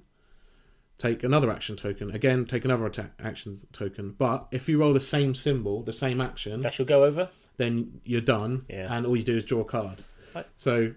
take 0.98 1.22
another 1.22 1.50
action 1.50 1.74
token, 1.76 2.10
again 2.10 2.44
take 2.44 2.64
another 2.66 2.84
attack 2.86 3.12
action 3.18 3.60
token. 3.72 4.14
But 4.18 4.48
if 4.50 4.68
you 4.68 4.78
roll 4.78 4.92
the 4.92 5.00
same 5.00 5.34
symbol, 5.34 5.82
the 5.82 5.92
same 5.92 6.20
action, 6.20 6.60
that 6.60 6.74
should 6.74 6.88
go 6.88 7.04
over. 7.04 7.30
then 7.56 8.00
you're 8.04 8.20
done, 8.20 8.66
Yeah. 8.68 8.94
and 8.94 9.06
all 9.06 9.16
you 9.16 9.22
do 9.22 9.36
is 9.36 9.44
draw 9.44 9.60
a 9.60 9.64
card. 9.64 10.04
Right. 10.34 10.46
So, 10.56 10.92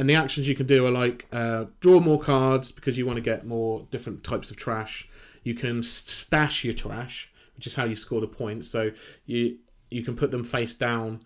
and 0.00 0.08
the 0.08 0.14
actions 0.14 0.48
you 0.48 0.54
can 0.54 0.66
do 0.66 0.86
are 0.86 0.90
like 0.90 1.26
uh, 1.30 1.66
draw 1.80 2.00
more 2.00 2.18
cards 2.18 2.72
because 2.72 2.96
you 2.96 3.04
want 3.04 3.18
to 3.18 3.20
get 3.20 3.46
more 3.46 3.86
different 3.90 4.24
types 4.24 4.50
of 4.50 4.56
trash. 4.56 5.06
You 5.44 5.52
can 5.52 5.82
stash 5.82 6.64
your 6.64 6.72
trash, 6.72 7.30
which 7.54 7.66
is 7.66 7.74
how 7.74 7.84
you 7.84 7.96
score 7.96 8.22
the 8.22 8.26
points. 8.26 8.70
So 8.70 8.92
you 9.26 9.58
you 9.90 10.02
can 10.02 10.16
put 10.16 10.30
them 10.30 10.42
face 10.42 10.72
down 10.72 11.20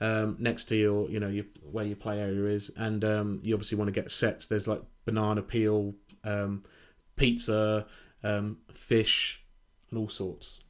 um, 0.00 0.36
next 0.38 0.66
to 0.66 0.76
your 0.76 1.10
you 1.10 1.18
know 1.18 1.26
your 1.26 1.46
where 1.72 1.84
your 1.84 1.96
play 1.96 2.20
area 2.20 2.54
is, 2.54 2.70
and 2.76 3.04
um, 3.04 3.40
you 3.42 3.52
obviously 3.52 3.76
want 3.76 3.88
to 3.88 4.00
get 4.00 4.12
sets. 4.12 4.46
There's 4.46 4.68
like 4.68 4.82
banana 5.06 5.42
peel, 5.42 5.94
um, 6.22 6.62
pizza, 7.16 7.84
um, 8.22 8.58
fish, 8.72 9.42
and 9.90 9.98
all 9.98 10.08
sorts. 10.08 10.60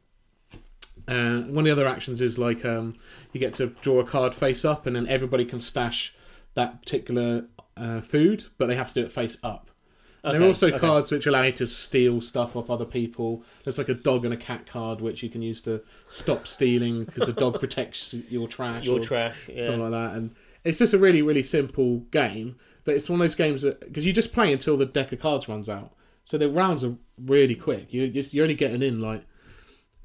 Uh, 1.07 1.41
one 1.41 1.59
of 1.59 1.65
the 1.65 1.73
other 1.73 1.87
actions 1.87 2.23
is 2.23 2.39
like 2.39 2.65
um, 2.65 2.97
you 3.35 3.41
get 3.41 3.53
to 3.55 3.67
draw 3.83 4.01
a 4.01 4.05
card 4.05 4.35
face 4.35 4.65
up, 4.65 4.87
and 4.87 4.97
then 4.97 5.07
everybody 5.09 5.45
can 5.45 5.61
stash 5.61 6.15
that 6.55 6.83
particular 6.83 7.47
uh, 7.77 8.01
food, 8.01 8.45
but 8.59 8.67
they 8.67 8.77
have 8.77 8.89
to 8.89 8.95
do 8.95 9.05
it 9.05 9.13
face 9.13 9.37
up. 9.43 9.71
And 10.23 10.35
there 10.35 10.43
are 10.43 10.49
also 10.49 10.69
okay. 10.69 10.79
cards 10.79 11.11
which 11.11 11.27
allow 11.27 11.43
you 11.43 11.53
to 11.53 11.67
steal 11.67 12.21
stuff 12.21 12.55
off 12.55 12.69
other 12.69 12.85
people. 12.85 13.43
There's 13.65 13.79
like 13.79 13.89
a 13.89 13.95
dog 13.95 14.25
and 14.25 14.35
a 14.35 14.37
cat 14.37 14.67
card 14.67 15.01
which 15.01 15.23
you 15.23 15.31
can 15.31 15.41
use 15.41 15.63
to 15.63 15.83
stop 16.09 16.47
stealing 16.47 17.05
because 17.05 17.25
the 17.25 17.33
dog 17.33 17.55
protects 17.61 18.13
your 18.13 18.47
trash. 18.47 18.85
Your 18.85 18.99
or 18.99 19.03
trash. 19.03 19.49
Yeah. 19.49 19.65
something 19.65 19.91
like 19.91 19.93
that. 19.93 20.17
And 20.17 20.35
it's 20.63 20.79
just 20.79 20.93
a 20.93 20.99
really 20.99 21.23
really 21.23 21.43
simple 21.43 22.01
game, 22.11 22.57
but 22.85 22.95
it's 22.95 23.09
one 23.09 23.19
of 23.21 23.25
those 23.25 23.35
games 23.35 23.63
that 23.63 23.81
because 23.81 24.05
you 24.05 24.13
just 24.13 24.33
play 24.33 24.53
until 24.53 24.77
the 24.77 24.85
deck 24.85 25.11
of 25.13 25.21
cards 25.21 25.49
runs 25.49 25.71
out. 25.71 25.95
So 26.25 26.37
the 26.37 26.51
rounds 26.51 26.85
are 26.85 26.97
really 27.19 27.55
quick. 27.55 27.93
You 27.93 28.07
just 28.09 28.35
you're 28.35 28.45
only 28.45 28.55
getting 28.55 28.83
in 28.83 29.01
like 29.01 29.25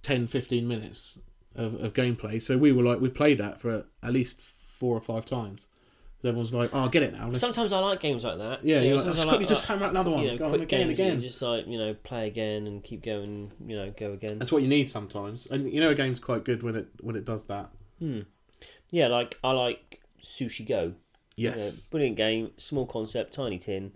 10, 0.04 0.28
15 0.28 0.66
minutes 0.66 1.20
of, 1.56 1.76
of 1.84 1.94
gameplay. 1.94 2.42
So 2.42 2.58
we 2.58 2.72
were 2.72 2.84
like 2.84 3.02
we 3.02 3.10
played 3.10 3.38
that 3.40 3.60
for 3.60 3.86
at 4.02 4.14
least 4.14 4.40
four 4.40 4.96
or 4.96 5.02
five 5.02 5.26
times. 5.26 5.68
Everyone's 6.26 6.54
like, 6.54 6.70
"Oh, 6.74 6.88
get 6.88 7.04
it 7.04 7.14
now." 7.14 7.28
Let's... 7.28 7.40
Sometimes 7.40 7.72
I 7.72 7.80
like 7.80 8.00
games 8.00 8.24
like 8.24 8.38
that. 8.38 8.64
yeah, 8.64 8.82
You 8.82 8.90
know, 8.90 8.96
like, 8.96 9.04
sometimes 9.04 9.20
I 9.20 9.24
quickly 9.24 9.38
like, 9.40 9.48
just 9.48 9.64
uh, 9.70 9.74
hammer 9.74 9.86
out 9.86 9.92
another 9.92 10.12
one. 10.12 10.24
you 10.24 10.32
know, 10.32 10.38
Go 10.38 10.46
on 10.46 10.50
quick 10.52 10.62
again, 10.64 10.90
again. 10.90 11.22
Just 11.22 11.42
like 11.42 11.68
you 11.68 11.78
know, 11.78 11.94
play 11.94 12.28
again 12.28 12.68
and 12.68 12.84
keep 12.84 13.04
going. 13.04 13.52
You 13.66 13.76
know, 13.78 13.94
go 13.98 14.14
again. 14.14 14.40
That's 14.40 14.52
what 14.52 14.62
you 14.62 14.68
need 14.68 14.90
sometimes, 14.90 15.46
and 15.48 15.72
you 15.72 15.80
know 15.80 15.90
a 15.90 15.96
game's 15.96 16.20
quite 16.20 16.44
good 16.44 16.64
when 16.64 16.76
it 16.76 16.88
when 17.02 17.16
it 17.16 17.26
does 17.26 17.46
that. 17.46 17.70
Hmm. 18.00 18.22
Yeah, 18.92 19.08
like 19.08 19.38
I 19.44 19.52
like 19.52 20.02
Sushi 20.22 20.68
Go. 20.68 20.94
You 21.36 21.50
know, 21.52 21.58
Yes, 21.58 21.82
brilliant 21.82 22.16
game, 22.18 22.52
small 22.58 22.86
concept, 22.86 23.34
tiny 23.34 23.58
tin, 23.58 23.92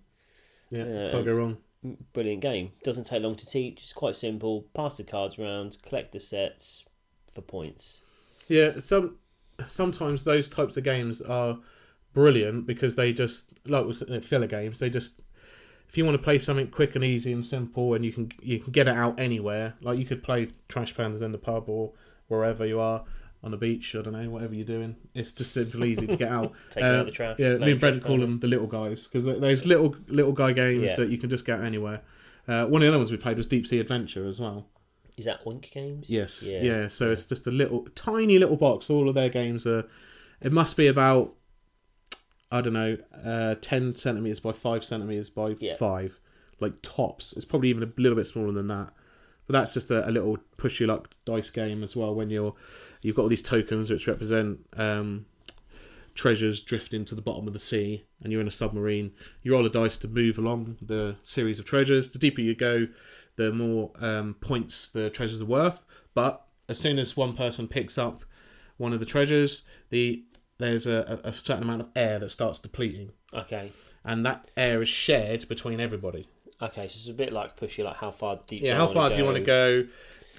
yeah, 0.69 0.83
yeah. 0.85 1.11
can't 1.11 1.25
go 1.25 1.33
wrong. 1.33 1.57
brilliant 2.13 2.41
game. 2.41 2.71
Doesn't 2.83 3.05
take 3.05 3.23
long 3.23 3.35
to 3.35 3.45
teach. 3.45 3.83
It's 3.83 3.93
quite 3.93 4.15
simple. 4.15 4.65
Pass 4.73 4.97
the 4.97 5.03
cards 5.03 5.39
around, 5.39 5.77
collect 5.81 6.11
the 6.11 6.19
sets 6.19 6.83
for 7.33 7.41
points. 7.41 8.01
Yeah, 8.49 8.79
some 8.79 9.17
sometimes 9.67 10.23
those 10.23 10.47
types 10.47 10.75
of 10.77 10.83
games 10.83 11.21
are 11.21 11.59
brilliant 12.13 12.65
because 12.67 12.95
they 12.95 13.13
just 13.13 13.53
like 13.65 13.85
with 13.85 14.09
uh, 14.09 14.19
filler 14.19 14.47
games. 14.47 14.79
They 14.79 14.89
just 14.89 15.21
if 15.87 15.97
you 15.97 16.05
want 16.05 16.15
to 16.17 16.23
play 16.23 16.37
something 16.37 16.67
quick 16.67 16.95
and 16.95 17.03
easy 17.03 17.31
and 17.31 17.45
simple, 17.45 17.93
and 17.93 18.05
you 18.05 18.11
can 18.11 18.31
you 18.41 18.59
can 18.59 18.71
get 18.71 18.87
it 18.87 18.95
out 18.95 19.19
anywhere. 19.19 19.73
Like 19.81 19.97
you 19.99 20.05
could 20.05 20.23
play 20.23 20.49
Trash 20.67 20.95
Pandas 20.95 21.21
in 21.21 21.31
the 21.31 21.37
pub 21.37 21.69
or 21.69 21.93
wherever 22.27 22.65
you 22.65 22.79
are 22.79 23.03
on 23.43 23.51
the 23.51 23.57
beach. 23.57 23.95
I 23.95 24.01
don't 24.01 24.13
know, 24.13 24.29
whatever 24.29 24.53
you're 24.53 24.65
doing. 24.65 24.95
It's 25.13 25.31
just 25.31 25.53
simply 25.53 25.91
easy 25.91 26.07
to 26.07 26.17
get 26.17 26.29
out. 26.29 26.53
Taking 26.69 26.89
Uh, 26.89 26.93
out 26.99 27.05
the 27.05 27.11
trash. 27.11 27.35
Yeah, 27.39 27.55
me 27.55 27.71
and 27.71 27.79
Brent 27.79 28.03
call 28.03 28.19
them 28.19 28.39
the 28.39 28.47
little 28.47 28.67
guys 28.67 29.07
because 29.07 29.25
those 29.25 29.65
little 29.65 29.95
little 30.07 30.33
guy 30.33 30.51
games 30.53 30.83
Yeah. 30.91 30.95
that 30.97 31.09
you 31.09 31.17
can 31.17 31.29
just 31.29 31.45
get 31.45 31.61
anywhere. 31.61 32.01
Uh, 32.47 32.65
one 32.65 32.81
of 32.81 32.85
the 32.85 32.89
other 32.89 32.97
ones 32.97 33.11
we 33.11 33.17
played 33.17 33.37
was 33.37 33.45
Deep 33.47 33.67
Sea 33.67 33.79
Adventure 33.79 34.27
as 34.27 34.39
well. 34.39 34.67
Is 35.17 35.25
that 35.25 35.43
Oink 35.45 35.69
Games? 35.71 36.09
Yes. 36.09 36.43
Yeah. 36.47 36.61
Yeah. 36.61 36.87
So 36.87 37.11
it's 37.11 37.25
just 37.25 37.45
a 37.45 37.51
little, 37.51 37.85
tiny 37.93 38.39
little 38.39 38.55
box. 38.55 38.89
All 38.89 39.07
of 39.09 39.15
their 39.15 39.29
games 39.29 39.67
are. 39.67 39.85
It 40.41 40.51
must 40.53 40.77
be 40.77 40.87
about, 40.87 41.33
I 42.51 42.61
don't 42.61 42.73
know, 42.73 42.97
uh, 43.25 43.55
ten 43.61 43.93
centimeters 43.95 44.39
by 44.39 44.51
five 44.53 44.83
centimeters 44.83 45.29
by 45.29 45.55
Yeah. 45.59 45.75
five, 45.75 46.19
like 46.59 46.73
tops. 46.81 47.33
It's 47.33 47.45
probably 47.45 47.69
even 47.69 47.83
a 47.83 47.91
little 47.97 48.15
bit 48.15 48.25
smaller 48.27 48.51
than 48.51 48.67
that. 48.67 48.91
But 49.47 49.53
that's 49.53 49.73
just 49.73 49.89
a, 49.91 50.07
a 50.07 50.11
little 50.11 50.37
push 50.57 50.79
your 50.79 50.87
luck 50.89 51.09
dice 51.25 51.49
game 51.49 51.83
as 51.83 51.95
well. 51.95 52.13
When 52.13 52.29
you're, 52.29 52.53
you've 53.01 53.15
got 53.15 53.23
all 53.23 53.29
these 53.29 53.41
tokens 53.41 53.89
which 53.89 54.07
represent 54.07 54.59
um, 54.77 55.25
treasures 56.15 56.61
drifting 56.61 57.05
to 57.05 57.15
the 57.15 57.21
bottom 57.21 57.47
of 57.47 57.53
the 57.53 57.59
sea, 57.59 58.03
and 58.21 58.31
you're 58.31 58.41
in 58.41 58.47
a 58.47 58.51
submarine. 58.51 59.11
You 59.41 59.53
roll 59.53 59.65
a 59.65 59.69
dice 59.69 59.97
to 59.97 60.07
move 60.07 60.37
along 60.37 60.77
the 60.81 61.15
series 61.23 61.59
of 61.59 61.65
treasures. 61.65 62.11
The 62.11 62.19
deeper 62.19 62.41
you 62.41 62.55
go, 62.55 62.87
the 63.37 63.51
more 63.51 63.91
um, 63.99 64.35
points 64.41 64.89
the 64.89 65.09
treasures 65.09 65.41
are 65.41 65.45
worth. 65.45 65.85
But 66.13 66.45
as 66.67 66.77
soon 66.79 66.99
as 66.99 67.15
one 67.17 67.35
person 67.35 67.67
picks 67.67 67.97
up 67.97 68.23
one 68.77 68.93
of 68.93 68.99
the 68.99 69.05
treasures, 69.05 69.63
the 69.89 70.23
there's 70.59 70.85
a, 70.85 71.19
a 71.23 71.33
certain 71.33 71.63
amount 71.63 71.81
of 71.81 71.87
air 71.95 72.19
that 72.19 72.29
starts 72.29 72.59
depleting, 72.59 73.11
Okay. 73.33 73.71
and 74.05 74.25
that 74.25 74.51
air 74.55 74.81
is 74.81 74.89
shared 74.89 75.47
between 75.49 75.79
everybody. 75.79 76.27
Okay, 76.61 76.81
so 76.87 76.93
it's 76.97 77.07
a 77.07 77.13
bit 77.13 77.33
like 77.33 77.55
push 77.55 77.77
you, 77.77 77.85
like 77.85 77.95
how 77.95 78.11
far 78.11 78.39
deep. 78.45 78.61
Yeah, 78.61 78.75
how 78.77 78.87
far 78.87 79.09
do 79.09 79.15
you 79.17 79.23
want 79.25 79.37
to 79.37 79.43
go? 79.43 79.85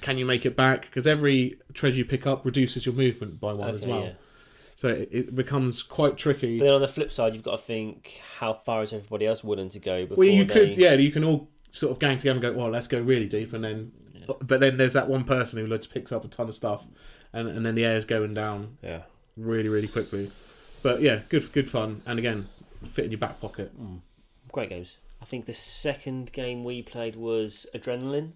Can 0.03 0.17
you 0.19 0.25
make 0.27 0.47
it 0.47 0.57
back? 0.57 0.83
Because 0.83 1.07
every 1.07 1.59
treasure 1.75 1.97
you 1.97 2.05
pick 2.05 2.27
up 2.27 2.45
reduces 2.45 2.87
your 2.87 2.95
movement 2.95 3.41
by 3.41 3.53
one 3.53 3.75
as 3.75 3.85
well. 3.85 4.05
yeah. 4.05 4.13
So 4.75 4.89
it, 4.89 5.09
it 5.13 5.35
becomes 5.35 5.83
quite 5.83 6.17
tricky. 6.17 6.59
But 6.59 6.65
then 6.67 6.75
on 6.75 6.81
the 6.81 6.89
flip 6.89 7.13
side, 7.13 7.35
you've 7.35 7.43
got 7.43 7.59
to 7.59 7.63
think 7.63 8.19
how 8.39 8.55
far 8.55 8.83
is 8.83 8.93
everybody 8.95 9.27
else 9.27 9.45
willing 9.45 9.69
to 9.71 9.79
go 9.79 10.03
before 10.07 10.17
Well, 10.25 10.29
you 10.29 10.45
they... 10.45 10.55
could, 10.55 10.77
yeah, 10.77 10.95
you 10.95 11.11
can 11.11 11.23
all 11.25 11.49
sort 11.71 11.93
of 11.93 11.99
gang 11.99 12.17
together 12.17 12.33
and 12.33 12.43
go, 12.43 12.53
well, 12.53 12.71
let's 12.71 12.89
go 12.89 12.99
really 13.01 13.27
deep, 13.29 13.53
and 13.53 13.63
then, 13.63 13.93
but 14.41 14.61
then 14.61 14.77
there's 14.79 14.95
that 14.95 15.09
one 15.09 15.25
person 15.25 15.59
who 15.59 15.67
just 15.67 15.93
picks 15.93 16.13
up 16.13 16.25
a 16.25 16.29
ton 16.29 16.49
of 16.49 16.55
stuff, 16.55 16.87
and 17.33 17.47
and 17.49 17.65
then 17.65 17.75
the 17.75 17.85
air's 17.85 18.05
going 18.05 18.33
down 18.35 18.77
Yeah. 18.83 19.03
Really, 19.37 19.69
really 19.69 19.89
quickly. 19.89 20.31
But 20.83 21.03
yeah, 21.03 21.21
good, 21.29 21.53
good 21.53 21.69
fun, 21.69 22.03
and 22.07 22.19
again, 22.19 22.49
fit 22.93 23.05
in 23.05 23.11
your 23.11 23.19
back 23.19 23.41
pocket. 23.41 23.73
Great 24.53 24.71
games. 24.71 24.99
I 25.21 25.25
think 25.27 25.45
the 25.45 25.55
second 25.55 26.33
game 26.33 26.65
we 26.65 26.83
played 26.83 27.17
was 27.17 27.67
Adrenaline. 27.75 28.33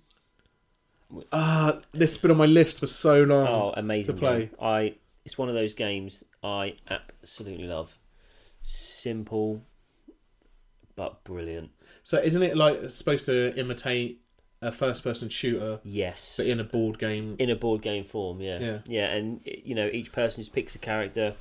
Ah, 1.32 1.78
this 1.92 2.11
has 2.11 2.18
been 2.18 2.30
on 2.30 2.36
my 2.36 2.47
list 2.47 2.80
for 2.80 2.86
so 2.86 3.22
long. 3.22 3.47
Oh, 3.47 3.74
amazing 3.76 4.14
to 4.14 4.20
play. 4.20 4.38
game. 4.47 4.51
I 4.61 4.95
it's 5.24 5.38
one 5.38 5.49
of 5.49 5.55
those 5.55 5.74
games 5.74 6.24
I 6.42 6.76
absolutely 6.90 7.66
love. 7.66 7.99
Simple 8.62 9.62
but 10.97 11.24
brilliant. 11.24 11.70
So 12.03 12.18
isn't 12.18 12.42
it 12.42 12.57
like 12.57 12.90
supposed 12.90 13.24
to 13.26 13.55
imitate 13.59 14.20
a 14.67 14.73
first-person 14.73 15.29
shooter, 15.29 15.81
Yes. 15.85 16.35
but 16.37 16.47
in 16.47 16.59
a 16.61 16.65
board 16.65 16.99
game? 16.99 17.37
in 17.39 17.51
a 17.51 17.57
board 17.57 17.83
game 17.83 18.05
form, 18.05 18.41
yeah. 18.41 18.59
Yeah. 18.59 18.79
Yeah, 18.87 19.07
and 19.15 19.41
you 19.45 19.75
know, 19.75 19.89
each 19.93 20.12
person 20.12 20.43
just 20.43 20.53
picks 20.53 20.75
a 20.75 20.79
character, 20.79 21.35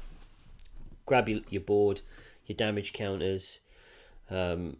grab 1.05 1.29
your, 1.29 1.41
your 1.49 1.61
board, 1.61 2.01
your 2.45 2.55
damage 2.55 2.93
counters, 2.93 3.59
um, 4.29 4.77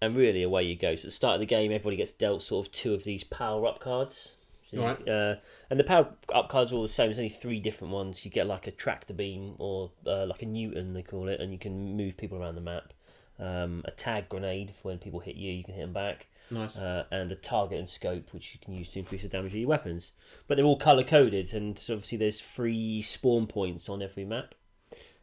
and 0.00 0.14
really 0.16 0.42
away 0.42 0.62
you 0.64 0.76
go. 0.76 0.94
So 0.94 1.00
at 1.02 1.04
the 1.06 1.10
start 1.10 1.34
of 1.34 1.40
the 1.40 1.46
game, 1.46 1.72
everybody 1.72 1.96
gets 1.96 2.12
dealt 2.12 2.42
sort 2.42 2.66
of 2.66 2.72
two 2.72 2.94
of 2.94 3.04
these 3.04 3.24
power 3.24 3.66
up 3.66 3.80
cards. 3.80 4.36
So 4.70 4.76
you- 4.78 4.82
Right. 4.82 5.08
Uh, 5.08 5.36
and 5.70 5.78
the 5.80 5.84
power 5.84 6.08
up 6.34 6.48
cards 6.48 6.72
are 6.72 6.76
all 6.76 6.82
the 6.82 6.88
same. 6.88 7.06
There's 7.06 7.18
only 7.18 7.28
three 7.28 7.60
different 7.60 7.92
ones. 7.94 8.24
You 8.24 8.30
get 8.30 8.46
like 8.46 8.66
a 8.66 8.70
tractor 8.72 9.14
beam 9.14 9.54
or 9.58 9.90
uh, 10.06 10.26
like 10.26 10.42
a 10.42 10.46
Newton, 10.46 10.92
they 10.92 11.02
call 11.02 11.28
it, 11.28 11.40
and 11.40 11.52
you 11.52 11.58
can 11.58 11.96
move 11.96 12.16
people 12.16 12.38
around 12.38 12.56
the 12.56 12.60
map. 12.60 12.92
Um, 13.38 13.82
a 13.84 13.90
tag 13.90 14.28
grenade 14.30 14.70
for 14.74 14.88
when 14.88 14.98
people 14.98 15.20
hit 15.20 15.36
you, 15.36 15.52
you 15.52 15.62
can 15.62 15.74
hit 15.74 15.82
them 15.82 15.92
back 15.92 16.26
Nice. 16.50 16.76
uh, 16.78 17.04
and 17.10 17.28
the 17.28 17.34
target 17.36 17.78
and 17.78 17.88
scope, 17.88 18.32
which 18.32 18.54
you 18.54 18.60
can 18.64 18.74
use 18.74 18.90
to 18.90 18.98
increase 19.00 19.22
the 19.22 19.28
damage 19.28 19.52
of 19.52 19.58
your 19.58 19.68
weapons. 19.68 20.12
But 20.46 20.56
they're 20.56 20.64
all 20.64 20.78
color 20.78 21.02
coded, 21.04 21.52
and 21.52 21.78
so 21.78 21.94
obviously 21.94 22.18
there's 22.18 22.40
three 22.40 23.02
spawn 23.02 23.46
points 23.46 23.88
on 23.88 24.02
every 24.02 24.24
map: 24.24 24.54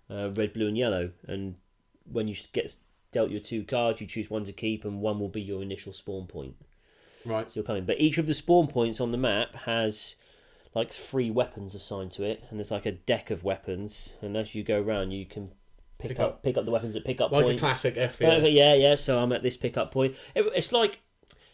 uh, 0.09 0.31
red, 0.31 0.53
blue, 0.53 0.67
and 0.67 0.77
yellow. 0.77 1.11
And 1.27 1.55
when 2.11 2.27
you 2.27 2.35
get 2.51 2.75
dealt 3.11 3.29
your 3.31 3.39
two 3.39 3.63
cards, 3.63 4.01
you 4.01 4.07
choose 4.07 4.29
one 4.29 4.43
to 4.45 4.51
keep, 4.53 4.83
and 4.85 4.99
one 5.01 5.19
will 5.19 5.29
be 5.29 5.41
your 5.41 5.61
initial 5.61 5.93
spawn 5.93 6.25
point. 6.27 6.55
right. 7.25 7.47
So 7.49 7.59
you're 7.59 7.63
coming. 7.65 7.85
But 7.85 7.99
each 8.01 8.17
of 8.17 8.27
the 8.27 8.33
spawn 8.33 8.67
points 8.67 8.99
on 8.99 9.11
the 9.11 9.17
map 9.17 9.55
has 9.65 10.15
like 10.75 10.91
three 10.91 11.29
weapons 11.29 11.75
assigned 11.75 12.11
to 12.13 12.23
it, 12.23 12.43
and 12.49 12.59
there's 12.59 12.71
like 12.71 12.85
a 12.85 12.91
deck 12.91 13.29
of 13.31 13.43
weapons. 13.43 14.13
And 14.21 14.35
as 14.35 14.55
you 14.55 14.63
go 14.63 14.81
around, 14.81 15.11
you 15.11 15.25
can 15.25 15.51
pick, 15.99 16.09
Pick 16.09 16.19
up, 16.19 16.29
up- 16.29 16.43
pick 16.43 16.57
up 16.57 16.65
the 16.65 16.71
weapons 16.71 16.95
that 16.95 17.05
pick 17.05 17.21
up 17.21 17.31
Like 17.31 17.45
points. 17.45 17.61
a 17.61 17.65
classic 17.65 17.95
Yeah, 17.95 18.07
FPS. 18.09 18.51
yeah, 18.51 18.73
yeah. 18.73 18.95
So 18.95 19.19
I'm 19.19 19.31
at 19.31 19.41
this 19.43 19.55
pickup 19.55 19.91
point. 19.93 20.15
It, 20.35 20.45
it's 20.55 20.71
like 20.73 20.99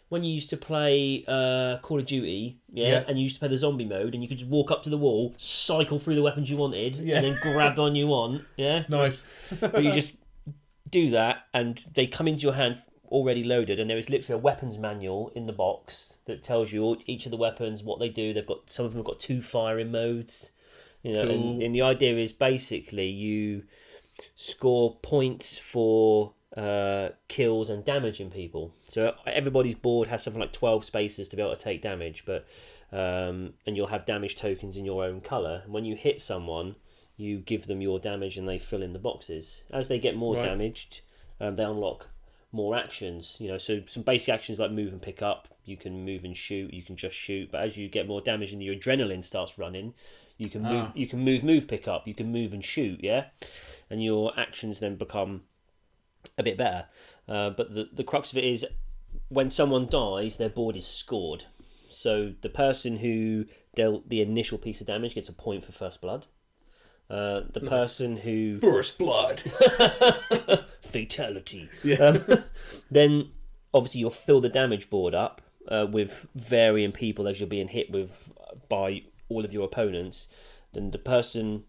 when 0.10 0.24
you 0.24 0.34
used 0.34 0.50
to 0.50 0.58
play 0.58 1.24
uh, 1.28 1.78
Call 1.82 2.00
of 2.00 2.06
Duty, 2.06 2.60
yeah, 2.72 2.88
Yeah. 2.88 3.04
and 3.08 3.18
you 3.18 3.24
used 3.24 3.36
to 3.36 3.40
play 3.40 3.48
the 3.50 3.58
zombie 3.58 3.86
mode, 3.86 4.14
and 4.14 4.22
you 4.24 4.28
could 4.30 4.40
just 4.40 4.50
walk 4.50 4.72
up 4.72 4.84
to 4.84 4.90
the 4.90 4.98
wall, 4.98 5.34
cycle 5.38 6.00
through 6.00 6.16
the 6.16 6.22
weapons 6.24 6.50
you 6.50 6.58
wanted, 6.58 6.96
Yeah. 6.98 7.18
and 7.18 7.26
then 7.26 7.38
grab 7.42 7.76
the 7.76 7.82
one 7.84 7.96
you 7.96 8.08
want, 8.08 8.44
yeah. 8.58 8.84
Nice. 8.90 9.24
But 9.60 9.84
you 9.84 9.92
just 9.94 10.14
do 10.90 11.12
that, 11.12 11.46
and 11.54 11.84
they 11.94 12.08
come 12.08 12.28
into 12.28 12.42
your 12.44 12.54
hand 12.54 12.82
already 13.12 13.44
loaded, 13.44 13.80
and 13.80 13.90
there 13.90 13.98
is 13.98 14.10
literally 14.10 14.40
a 14.40 14.44
weapons 14.44 14.78
manual 14.78 15.32
in 15.36 15.46
the 15.48 15.54
box 15.54 16.14
that 16.26 16.44
tells 16.44 16.72
you 16.72 16.84
all, 16.84 16.98
each 17.06 17.26
of 17.26 17.32
the 17.32 17.38
weapons, 17.38 17.82
what 17.84 18.00
they 18.00 18.10
do. 18.10 18.34
They've 18.34 18.46
got 18.46 18.70
some 18.70 18.86
of 18.86 18.92
them 18.92 19.00
have 19.00 19.06
got 19.08 19.20
two 19.20 19.42
firing 19.42 19.92
modes, 19.92 20.52
you 21.04 21.14
know, 21.14 21.22
and, 21.22 21.62
and 21.62 21.74
the 21.74 21.82
idea 21.84 22.16
is 22.18 22.34
basically 22.34 23.08
you 23.10 23.64
score 24.36 24.98
points 25.02 25.58
for 25.58 26.34
uh, 26.58 27.10
kills 27.28 27.70
and 27.70 27.86
damaging 27.86 28.32
people. 28.32 28.74
So 28.88 29.14
everybody's 29.26 29.76
board 29.76 30.08
has 30.08 30.24
something 30.24 30.40
like 30.42 30.54
twelve 30.54 30.86
spaces 30.86 31.28
to 31.30 31.36
be 31.36 31.42
able 31.42 31.56
to 31.56 31.62
take 31.62 31.82
damage, 31.82 32.24
but 32.26 32.46
um, 32.92 33.54
and 33.68 33.76
you'll 33.78 33.88
have 33.88 34.06
damage 34.06 34.36
tokens 34.36 34.76
in 34.78 34.86
your 34.86 35.04
own 35.04 35.22
color. 35.22 35.62
And 35.64 35.74
when 35.74 35.86
you 35.86 35.96
hit 35.96 36.22
someone, 36.22 36.76
you 37.18 37.38
give 37.38 37.68
them 37.68 37.82
your 37.82 38.00
damage, 38.00 38.38
and 38.38 38.48
they 38.48 38.58
fill 38.58 38.82
in 38.82 38.94
the 38.94 39.00
boxes. 39.00 39.62
As 39.72 39.88
they 39.88 40.00
get 40.00 40.16
more 40.16 40.36
Right. 40.36 40.46
damaged, 40.46 41.02
um, 41.40 41.56
they 41.56 41.64
unlock 41.64 42.08
more 42.52 42.76
actions. 42.76 43.38
You 43.40 43.50
know, 43.50 43.58
so 43.60 43.82
some 43.86 44.04
basic 44.04 44.30
actions 44.34 44.58
like 44.58 44.72
move 44.72 44.92
and 44.92 45.02
pick 45.02 45.22
up. 45.22 45.50
You 45.66 45.78
can 45.78 46.04
move 46.04 46.24
and 46.24 46.36
shoot. 46.36 46.74
You 46.74 46.82
can 46.82 46.96
just 46.96 47.16
shoot. 47.16 47.52
But 47.52 47.62
as 47.62 47.78
you 47.78 47.90
get 47.90 48.08
more 48.08 48.22
damage 48.22 48.54
and 48.54 48.64
your 48.64 48.74
adrenaline 48.74 49.24
starts 49.24 49.60
running, 49.60 49.94
you 50.40 50.50
can 50.50 50.64
move. 50.64 50.86
Ah. 50.88 50.92
You 50.96 51.06
can 51.06 51.20
move, 51.20 51.44
move, 51.44 51.68
pick 51.68 51.88
up. 51.88 52.08
You 52.08 52.16
can 52.16 52.32
move 52.32 52.54
and 52.54 52.66
shoot. 52.66 53.02
Yeah, 53.04 53.26
and 53.92 54.04
your 54.04 54.34
actions 54.40 54.80
then 54.80 54.96
become 54.96 55.44
a 56.38 56.44
bit 56.44 56.58
better. 56.58 56.86
Uh, 57.28 57.52
but 57.52 57.74
the 57.74 57.90
the 57.94 58.04
crux 58.04 58.32
of 58.32 58.38
it 58.38 58.44
is 58.44 58.66
when 59.30 59.50
someone 59.50 59.88
dies, 59.88 60.38
their 60.38 60.50
board 60.50 60.76
is 60.76 60.86
scored. 60.86 61.46
So 61.90 62.34
the 62.42 62.50
person 62.50 62.98
who 62.98 63.46
dealt 63.76 64.10
the 64.10 64.22
initial 64.22 64.58
piece 64.58 64.82
of 64.82 64.88
damage 64.88 65.16
gets 65.16 65.30
a 65.30 65.34
point 65.34 65.66
for 65.66 65.72
first 65.72 66.02
blood. 66.02 66.26
Uh, 67.10 67.42
the 67.54 67.62
person 67.62 68.18
who 68.18 68.60
First 68.60 68.98
blood. 68.98 69.40
fatality. 70.82 71.68
Yeah. 71.84 71.98
Um, 71.98 72.44
then 72.92 73.32
obviously 73.74 74.02
you'll 74.02 74.12
fill 74.12 74.42
the 74.42 74.50
damage 74.50 74.90
board 74.90 75.16
up 75.16 75.42
uh, 75.68 75.88
with 75.90 76.28
varying 76.36 76.92
people 76.92 77.28
as 77.28 77.40
you're 77.40 77.48
being 77.48 77.68
hit 77.68 77.92
with 77.92 78.12
by 78.68 79.04
all 79.28 79.44
of 79.44 79.54
your 79.54 79.66
opponents. 79.66 80.28
Then 80.74 80.92
the 80.92 81.00
person 81.00 81.64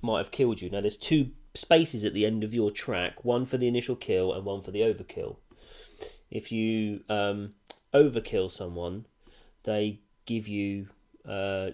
might 0.00 0.18
have 0.18 0.30
killed 0.30 0.62
you. 0.62 0.70
Now 0.70 0.80
there's 0.80 0.96
two 0.96 1.30
spaces 1.54 2.04
at 2.04 2.14
the 2.14 2.24
end 2.26 2.44
of 2.44 2.54
your 2.54 2.70
track, 2.70 3.24
one 3.24 3.44
for 3.46 3.56
the 3.58 3.68
initial 3.68 3.96
kill 3.96 4.32
and 4.32 4.44
one 4.44 4.62
for 4.62 4.70
the 4.70 4.80
overkill. 4.80 5.36
If 6.30 6.52
you 6.52 7.00
um, 7.08 7.54
overkill 7.92 8.50
someone, 8.50 9.06
they 9.64 10.00
give 10.26 10.46
you 10.46 10.88
uh, 11.28 11.70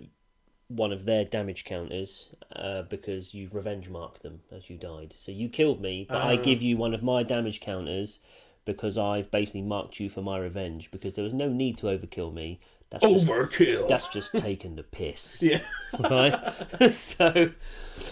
one 0.69 0.93
of 0.93 1.05
their 1.05 1.25
damage 1.25 1.65
counters 1.65 2.31
uh, 2.55 2.83
because 2.83 3.35
you've 3.35 3.55
revenge 3.55 3.89
marked 3.89 4.23
them 4.23 4.41
as 4.51 4.69
you 4.71 4.77
died. 4.79 5.15
So 5.19 5.31
you 5.31 5.49
killed 5.49 5.81
me, 5.81 6.07
but 6.09 6.23
I 6.23 6.37
Ah. 6.37 6.43
give 6.43 6.63
you 6.63 6.77
one 6.77 6.95
of 6.95 7.03
my 7.03 7.23
damage 7.23 7.61
counters 7.61 8.19
because 8.65 8.99
I've 8.99 9.31
basically 9.31 9.63
marked 9.63 10.01
you 10.01 10.09
for 10.11 10.23
my 10.23 10.39
revenge 10.39 10.91
because 10.91 11.15
there 11.15 11.23
was 11.25 11.35
no 11.35 11.49
need 11.49 11.77
to 11.79 11.87
overkill 11.87 12.33
me. 12.33 12.59
That's 13.01 13.13
just, 13.15 13.27
Overkill. 13.27 13.89
that's 13.89 14.09
just 14.09 14.35
taking 14.35 14.77
the 14.77 14.83
piss, 14.83 15.39
yeah. 15.43 15.61
right? 16.11 16.35
so 16.91 17.51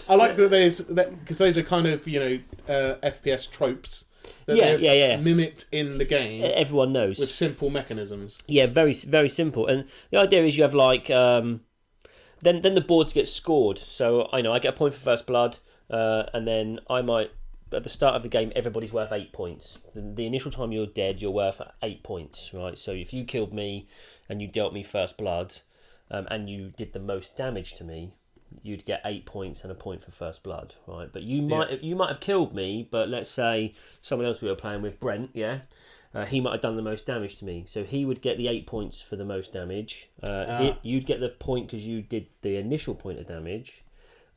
I 0.09 0.15
like 0.15 0.35
that 0.37 0.49
there's 0.49 0.81
because 0.81 1.37
those 1.37 1.57
are 1.57 1.63
kind 1.63 1.87
of 1.87 2.07
you 2.07 2.19
know 2.19 2.39
uh, 2.73 2.95
FPS 3.03 3.49
tropes 3.49 4.05
that 4.45 4.57
Yeah, 4.57 4.75
yeah, 4.75 4.93
yeah. 4.93 5.17
mimicked 5.17 5.65
in 5.71 5.97
the 5.97 6.05
game 6.05 6.49
everyone 6.55 6.93
knows. 6.93 7.17
with 7.19 7.31
simple 7.31 7.69
mechanisms. 7.69 8.37
Yeah, 8.47 8.65
very 8.67 8.93
very 8.93 9.29
simple. 9.29 9.67
And 9.67 9.85
the 10.11 10.19
idea 10.19 10.43
is 10.43 10.57
you 10.57 10.63
have 10.63 10.73
like 10.73 11.09
um, 11.09 11.61
then 12.41 12.61
then 12.61 12.75
the 12.75 12.81
boards 12.81 13.13
get 13.13 13.27
scored. 13.27 13.77
So 13.79 14.29
I 14.31 14.41
know 14.41 14.53
I 14.53 14.59
get 14.59 14.73
a 14.73 14.77
point 14.77 14.93
for 14.93 14.99
first 14.99 15.25
blood, 15.25 15.57
uh, 15.89 16.23
and 16.33 16.47
then 16.47 16.79
I 16.89 17.01
might 17.01 17.31
at 17.73 17.83
the 17.83 17.89
start 17.89 18.15
of 18.15 18.21
the 18.23 18.29
game 18.29 18.51
everybody's 18.55 18.93
worth 18.93 19.11
eight 19.11 19.33
points. 19.33 19.79
The, 19.93 20.01
the 20.01 20.25
initial 20.25 20.51
time 20.51 20.71
you're 20.71 20.85
dead, 20.85 21.21
you're 21.21 21.31
worth 21.31 21.61
eight 21.81 22.03
points, 22.03 22.51
right? 22.53 22.77
So 22.77 22.91
if 22.91 23.11
you 23.13 23.25
killed 23.25 23.53
me 23.53 23.87
and 24.29 24.41
you 24.41 24.47
dealt 24.47 24.73
me 24.73 24.83
first 24.83 25.17
blood, 25.17 25.55
um, 26.11 26.27
and 26.29 26.49
you 26.49 26.71
did 26.77 26.93
the 26.93 26.99
most 26.99 27.35
damage 27.35 27.73
to 27.75 27.83
me. 27.83 28.13
You'd 28.63 28.85
get 28.85 29.01
eight 29.05 29.25
points 29.25 29.63
and 29.63 29.71
a 29.71 29.75
point 29.75 30.03
for 30.03 30.11
first 30.11 30.43
blood, 30.43 30.75
right? 30.87 31.09
But 31.11 31.23
you 31.23 31.41
might 31.41 31.83
you 31.83 31.95
might 31.95 32.09
have 32.09 32.19
killed 32.19 32.53
me, 32.55 32.87
but 32.89 33.09
let's 33.09 33.29
say 33.29 33.73
someone 34.01 34.27
else 34.27 34.41
we 34.41 34.49
were 34.49 34.55
playing 34.55 34.81
with, 34.81 34.99
Brent, 34.99 35.31
yeah, 35.33 35.61
uh, 36.13 36.25
he 36.25 36.39
might 36.39 36.53
have 36.53 36.61
done 36.61 36.75
the 36.77 36.81
most 36.81 37.05
damage 37.05 37.35
to 37.39 37.45
me, 37.45 37.65
so 37.67 37.83
he 37.83 38.05
would 38.05 38.21
get 38.21 38.37
the 38.37 38.47
eight 38.47 38.65
points 38.65 39.01
for 39.01 39.15
the 39.17 39.25
most 39.25 39.51
damage. 39.51 40.09
Uh, 40.23 40.45
Ah. 40.47 40.77
you'd 40.83 41.05
get 41.05 41.19
the 41.19 41.29
point 41.29 41.67
because 41.67 41.85
you 41.85 42.01
did 42.01 42.27
the 42.43 42.55
initial 42.55 42.95
point 42.95 43.19
of 43.19 43.27
damage, 43.27 43.83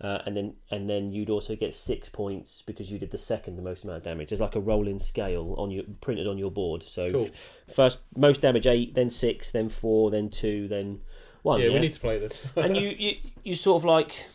uh, 0.01 0.19
and 0.27 0.37
then 0.37 0.55
and 0.71 0.89
then 0.89 1.13
you'd 1.13 1.31
also 1.31 1.57
get 1.57 1.75
six 1.75 2.09
points 2.09 2.63
because 2.65 2.91
you 2.91 2.99
did 2.99 3.11
the 3.11 3.19
second 3.19 3.57
the 3.57 3.63
most 3.63 3.85
amount 3.85 3.99
of 3.99 4.05
damage. 4.05 4.29
There's 4.29 4.41
like 4.41 4.55
a 4.55 4.61
rolling 4.61 5.01
scale 5.01 5.55
on 5.59 5.71
your 5.71 5.85
printed 6.01 6.27
on 6.27 6.39
your 6.39 6.51
board. 6.51 6.85
So 6.85 7.11
Cool. 7.13 7.31
first 7.75 7.99
most 8.17 8.41
damage 8.41 8.67
eight, 8.67 8.95
then 8.95 9.11
six, 9.11 9.51
then 9.51 9.69
four, 9.69 10.11
then 10.11 10.31
two, 10.31 10.69
then 10.69 11.01
one. 11.43 11.61
Yeah, 11.61 11.71
we 11.71 11.81
need 11.81 11.95
to 11.95 12.01
play 12.01 12.19
this. 12.19 12.45
and 12.57 12.77
you, 12.77 12.91
you 12.91 13.17
you 13.43 13.55
sort 13.57 13.81
of 13.81 13.85
like 13.85 14.27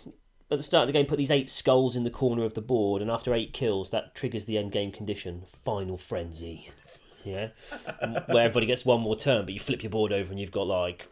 at 0.51 0.57
the 0.57 0.63
start 0.63 0.83
of 0.83 0.87
the 0.87 0.93
game 0.93 1.05
put 1.05 1.17
these 1.17 1.31
eight 1.31 1.49
skulls 1.49 1.95
in 1.95 2.03
the 2.03 2.11
corner 2.11 2.43
of 2.43 2.53
the 2.53 2.61
board, 2.61 3.01
and 3.01 3.09
after 3.09 3.33
eight 3.33 3.53
kills, 3.53 3.89
that 3.91 4.15
triggers 4.15 4.45
the 4.45 4.57
end 4.57 4.71
game 4.71 4.91
condition, 4.91 5.43
final 5.63 5.97
frenzy. 5.97 6.69
Yeah, 7.23 7.49
where 8.27 8.43
everybody 8.43 8.65
gets 8.65 8.83
one 8.83 8.99
more 8.99 9.15
turn, 9.15 9.45
but 9.45 9.53
you 9.53 9.59
flip 9.61 9.81
your 9.81 9.89
board 9.89 10.11
over 10.11 10.29
and 10.29 10.39
you've 10.39 10.51
got 10.51 10.67
like 10.67 11.07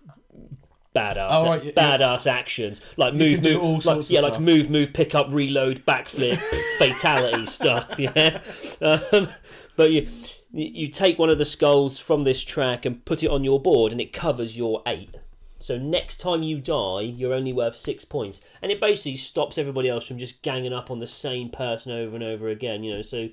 badass, 0.96 1.28
Oh, 1.32 1.46
right, 1.46 1.64
yeah, 1.64 1.72
yeah. 1.76 1.98
badass 1.98 2.28
actions 2.28 2.82
like 2.98 3.14
move, 3.14 3.44
move, 3.44 3.86
like, 3.86 4.10
yeah, 4.10 4.20
stuff. 4.20 4.32
like 4.32 4.42
move, 4.42 4.70
move, 4.70 4.94
pick 4.94 5.16
up, 5.16 5.28
reload, 5.30 5.86
backflip, 5.86 6.38
fatality 6.80 7.46
stuff. 7.46 7.94
Yeah, 7.98 8.42
um, 8.82 9.28
but 9.76 9.92
you 9.92 10.08
you 10.54 10.88
take 10.90 11.18
one 11.18 11.30
of 11.30 11.38
the 11.38 11.46
skulls 11.46 11.98
from 11.98 12.24
this 12.26 12.44
track 12.44 12.86
and 12.86 13.06
put 13.06 13.24
it 13.24 13.30
on 13.30 13.44
your 13.44 13.60
board, 13.62 13.92
and 13.94 14.02
it 14.02 14.12
covers 14.12 14.58
your 14.58 14.82
eight. 14.86 15.16
So 15.60 15.78
next 15.78 16.18
time 16.18 16.42
you 16.44 16.60
die, 16.60 17.02
you're 17.02 17.34
only 17.36 17.54
worth 17.54 17.76
six 17.76 18.04
points, 18.04 18.42
and 18.62 18.72
it 18.72 18.82
basically 18.82 19.16
stops 19.18 19.58
everybody 19.58 19.88
else 19.90 20.08
from 20.08 20.18
just 20.18 20.42
ganging 20.42 20.74
up 20.74 20.90
on 20.92 21.00
the 21.00 21.08
same 21.08 21.50
person 21.50 21.92
over 21.92 22.16
and 22.16 22.24
over 22.24 22.50
again. 22.50 22.84
You 22.84 22.96
know, 22.96 23.02
so 23.02 23.30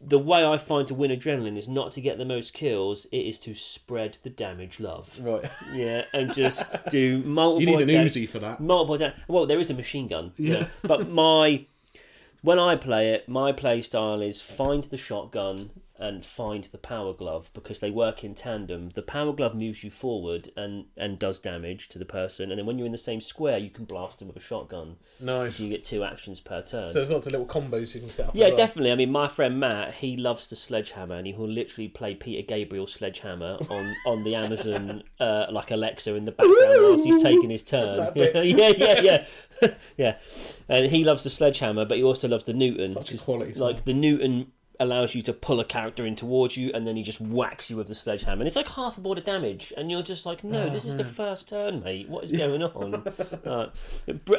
the 0.00 0.18
way 0.18 0.44
I 0.44 0.58
find 0.58 0.86
to 0.88 0.94
win 0.94 1.10
adrenaline 1.10 1.56
is 1.56 1.68
not 1.68 1.92
to 1.92 2.00
get 2.00 2.18
the 2.18 2.24
most 2.24 2.52
kills; 2.52 3.06
it 3.12 3.18
is 3.18 3.38
to 3.40 3.54
spread 3.54 4.18
the 4.22 4.30
damage 4.30 4.78
love. 4.80 5.18
right. 5.20 5.44
Yeah, 5.72 6.04
and 6.12 6.32
just 6.42 6.84
do 6.90 7.18
multiple. 7.22 7.60
You 7.60 7.78
need 7.86 7.90
an 7.94 8.06
Uzi 8.06 8.28
for 8.28 8.38
that. 8.40 8.60
multiple 8.60 8.98
da- 8.98 9.14
well 9.28 9.46
there 9.46 9.58
is 9.58 9.70
a 9.70 9.74
machine 9.74 10.08
gun 10.08 10.32
Yeah. 10.36 10.52
know, 10.60 10.66
but 10.82 11.08
my 11.08 11.64
when 12.42 12.58
i 12.58 12.76
play 12.76 13.10
it 13.10 13.28
my 13.28 13.50
play 13.50 13.80
style 13.80 14.20
is 14.20 14.40
find 14.40 14.84
the 14.84 14.96
shotgun 14.96 15.70
and 15.98 16.24
find 16.24 16.64
the 16.64 16.78
power 16.78 17.12
glove 17.12 17.50
because 17.54 17.80
they 17.80 17.90
work 17.90 18.22
in 18.24 18.34
tandem 18.34 18.90
the 18.90 19.02
power 19.02 19.32
glove 19.32 19.54
moves 19.54 19.82
you 19.82 19.90
forward 19.90 20.50
and 20.56 20.84
and 20.96 21.18
does 21.18 21.38
damage 21.38 21.88
to 21.88 21.98
the 21.98 22.04
person 22.04 22.50
and 22.50 22.58
then 22.58 22.66
when 22.66 22.76
you're 22.78 22.86
in 22.86 22.92
the 22.92 22.98
same 22.98 23.20
square 23.20 23.58
you 23.58 23.70
can 23.70 23.84
blast 23.84 24.18
them 24.18 24.28
with 24.28 24.36
a 24.36 24.40
shotgun 24.40 24.96
Nice. 25.20 25.58
you 25.58 25.68
get 25.70 25.84
two 25.84 26.04
actions 26.04 26.40
per 26.40 26.60
turn 26.62 26.88
So 26.88 26.94
there's 26.94 27.10
lots 27.10 27.26
of 27.26 27.32
little 27.32 27.46
combos 27.46 27.94
you 27.94 28.00
can 28.00 28.10
set 28.10 28.28
up. 28.28 28.34
yeah, 28.36 28.48
well. 28.48 28.56
definitely. 28.56 28.92
I 28.92 28.96
mean, 28.96 29.10
my 29.10 29.28
friend 29.28 29.58
Matt, 29.58 29.94
he 29.94 30.16
loves 30.18 30.48
the 30.48 30.56
sledgehammer, 30.56 31.14
and 31.14 31.26
he 31.26 31.32
will 31.32 31.48
literally 31.48 31.88
play 31.88 32.14
Peter 32.14 32.46
Gabriel 32.46 32.86
sledgehammer 32.86 33.56
on 33.70 33.94
on 34.06 34.24
the 34.24 34.34
Amazon 34.34 35.02
uh, 35.18 35.46
like 35.50 35.70
Alexa 35.70 36.14
in 36.14 36.26
the 36.26 36.32
background 36.32 36.82
whilst 36.82 37.04
he's 37.06 37.22
taking 37.22 37.48
his 37.50 37.64
turn. 37.64 38.12
Yeah, 38.16 38.40
yeah, 38.76 39.00
yeah, 39.00 39.24
yeah. 39.96 40.18
And 40.68 40.86
he 40.90 41.02
loves 41.04 41.24
the 41.24 41.30
sledgehammer, 41.30 41.84
but 41.86 41.96
he 41.96 42.02
also 42.04 42.28
loves 42.28 42.44
the 42.44 42.52
Newton. 42.52 42.90
Such 42.90 43.12
a 43.14 43.18
quality 43.18 43.54
Like 43.54 43.84
the 43.86 43.94
Newton 43.94 44.52
allows 44.78 45.14
you 45.14 45.22
to 45.22 45.32
pull 45.32 45.60
a 45.60 45.64
character 45.64 46.04
in 46.06 46.16
towards 46.16 46.56
you, 46.56 46.70
and 46.74 46.86
then 46.86 46.96
he 46.96 47.02
just 47.02 47.20
whacks 47.20 47.70
you 47.70 47.76
with 47.76 47.88
the 47.88 47.94
sledgehammer, 47.94 48.40
and 48.42 48.46
it's 48.46 48.56
like 48.56 48.68
half 48.68 48.96
a 48.98 49.00
board 49.00 49.18
of 49.18 49.24
damage, 49.24 49.72
and 49.76 49.90
you're 49.90 50.02
just 50.02 50.26
like, 50.26 50.44
no, 50.44 50.68
this 50.70 50.84
is 50.84 50.96
the 50.96 51.04
first 51.04 51.48
turn, 51.48 51.82
mate. 51.82 52.08
What 52.08 52.24
is 52.24 52.32
going 52.32 52.62
on? 52.62 53.04
Uh, 53.46 53.68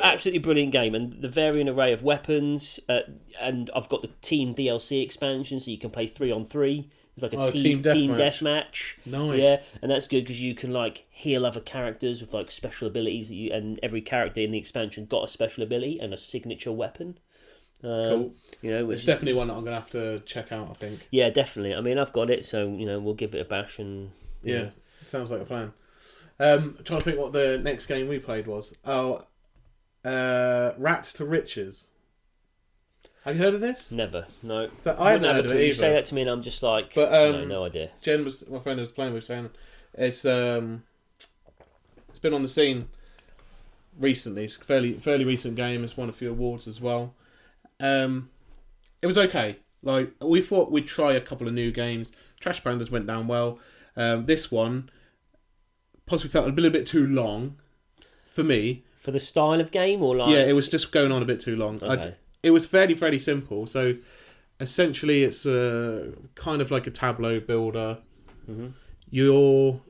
absolutely 0.04 0.40
brilliant 0.40 0.72
game, 0.72 0.94
and 0.96 1.22
the 1.22 1.30
varying 1.30 1.70
array 1.70 1.94
of 1.94 2.04
weapons. 2.04 2.80
Uh, 2.90 3.00
and 3.40 3.70
I've 3.76 3.90
got 3.90 4.02
the 4.02 4.10
team 4.22 4.54
DLC 4.54 5.02
expansion, 5.04 5.60
so 5.60 5.72
you 5.72 5.78
can 5.78 5.90
play 5.90 6.08
three 6.08 6.32
on 6.32 6.46
three. 6.46 6.90
It's 7.16 7.24
like 7.24 7.34
a 7.34 7.38
Oh, 7.38 7.52
team 7.52 7.82
team 7.82 7.84
team 7.84 8.12
deathmatch. 8.12 8.40
deathmatch. 8.42 8.94
Nice. 9.06 9.42
Yeah, 9.42 9.58
and 9.82 9.90
that's 9.90 10.08
good 10.08 10.24
because 10.24 10.42
you 10.42 10.54
can 10.56 10.72
like 10.72 11.06
heal 11.10 11.46
other 11.46 11.60
characters 11.62 12.22
with 12.22 12.34
like 12.34 12.52
special 12.52 12.88
abilities 12.88 13.30
that 13.30 13.36
you, 13.36 13.52
and 13.54 13.80
every 13.82 14.02
character 14.02 14.42
in 14.42 14.52
the 14.52 14.58
expansion 14.58 15.06
got 15.06 15.24
a 15.24 15.28
special 15.28 15.64
ability 15.64 16.00
and 16.00 16.14
a 16.14 16.18
signature 16.18 16.72
weapon. 16.72 17.18
Um, 17.84 18.10
Cool. 18.10 18.34
You 18.62 18.72
know, 18.72 18.90
It's 18.92 19.04
definitely 19.04 19.34
one 19.34 19.48
that 19.48 19.54
I'm 19.56 19.64
gonna 19.64 19.76
have 19.80 19.92
to 19.92 20.20
check 20.22 20.52
out. 20.52 20.70
I 20.70 20.74
think. 20.74 21.08
yeah, 21.12 21.30
definitely. 21.30 21.76
I 21.76 21.82
mean, 21.82 21.98
I've 21.98 22.14
got 22.14 22.30
it, 22.30 22.46
so 22.46 22.68
you 22.70 22.86
know, 22.86 23.00
we'll 23.00 23.14
give 23.14 23.36
it 23.36 23.42
a 23.42 23.46
bash 23.46 23.80
and 23.80 24.12
Yeah, 24.44 24.64
know. 24.64 24.70
sounds 25.06 25.30
like 25.32 25.42
a 25.42 25.46
plan. 25.46 25.74
Um, 26.40 26.78
trying 26.84 27.00
to 27.00 27.06
think 27.06 27.20
what 27.20 27.34
the 27.34 27.60
next 27.64 27.86
game 27.88 28.08
we 28.08 28.20
played 28.20 28.48
was. 28.48 28.74
Oh, 28.86 29.26
uh, 30.06 30.74
Rats 30.78 31.14
to 31.14 31.26
Riches. 31.26 31.88
Have 33.24 33.36
you 33.36 33.44
heard 33.44 33.56
of 33.56 33.62
this? 33.62 33.92
never. 33.92 34.26
No, 34.42 34.70
So 34.80 34.96
I 34.98 35.12
hadn't 35.12 35.22
Wouldn't 35.22 35.26
have 35.26 35.36
heard 35.36 35.46
of 35.46 35.52
it 35.52 35.66
You 35.66 35.74
say 35.74 35.92
that 35.92 36.06
to 36.06 36.16
me, 36.16 36.22
and 36.22 36.30
I'm 36.30 36.42
just 36.42 36.64
like, 36.64 36.94
But, 36.94 37.12
no, 37.12 37.42
um, 37.42 37.48
no 37.48 37.64
idea. 37.66 37.92
Jen 38.02 38.24
was 38.24 38.48
my 38.48 38.60
friend 38.60 38.80
who 38.80 38.82
was 38.84 38.92
playing 38.92 39.14
was 39.14 39.26
saying 39.26 39.50
it's 39.94 40.26
um 40.26 40.84
it's 42.10 42.20
been 42.20 42.34
on 42.34 42.42
the 42.42 42.48
scene 42.48 42.88
recently. 44.00 44.46
It's 44.46 44.56
a 44.56 44.64
fairly 44.64 44.94
fairly 44.94 45.26
recent 45.26 45.56
game. 45.56 45.84
It's 45.84 45.98
won 45.98 46.10
a 46.10 46.14
few 46.14 46.30
awards 46.30 46.68
as 46.68 46.80
well. 46.80 47.14
Um, 47.80 48.30
it 49.02 49.08
was 49.08 49.18
okay. 49.18 49.58
Like 49.84 50.14
we 50.22 50.42
thought 50.42 50.72
we'd 50.72 50.88
try 50.88 51.14
a 51.14 51.22
couple 51.22 51.48
of 51.48 51.54
new 51.54 51.72
games. 51.72 52.12
Trash 52.40 52.62
Pandas 52.64 52.90
went 52.92 53.08
down 53.08 53.28
well. 53.28 53.60
Um, 53.96 54.26
this 54.26 54.52
one 54.52 54.90
possibly 56.06 56.30
felt 56.32 56.48
a 56.48 56.52
little 56.52 56.72
bit 56.72 56.86
too 56.86 57.06
long 57.08 57.58
for 58.26 58.44
me. 58.44 58.84
For 58.98 59.12
the 59.12 59.20
style 59.20 59.62
of 59.62 59.72
game, 59.72 60.02
or 60.04 60.16
like, 60.18 60.30
yeah, 60.30 60.42
it 60.44 60.54
was 60.54 60.70
just 60.70 60.92
going 60.92 61.12
on 61.12 61.22
a 61.22 61.26
bit 61.26 61.40
too 61.40 61.56
long. 61.56 61.80
I- 61.84 61.94
Okay. 61.98 62.16
it 62.44 62.52
was 62.52 62.66
fairly 62.66 62.94
fairly 62.96 63.20
simple. 63.20 63.66
So 63.68 63.96
essentially, 64.60 65.24
it's 65.24 65.46
a 65.46 66.14
kind 66.36 66.62
of 66.62 66.72
like 66.72 66.88
a 66.88 66.92
tableau 66.92 67.40
builder. 67.40 68.00
Mhm. 68.50 68.74
You're 69.10 69.82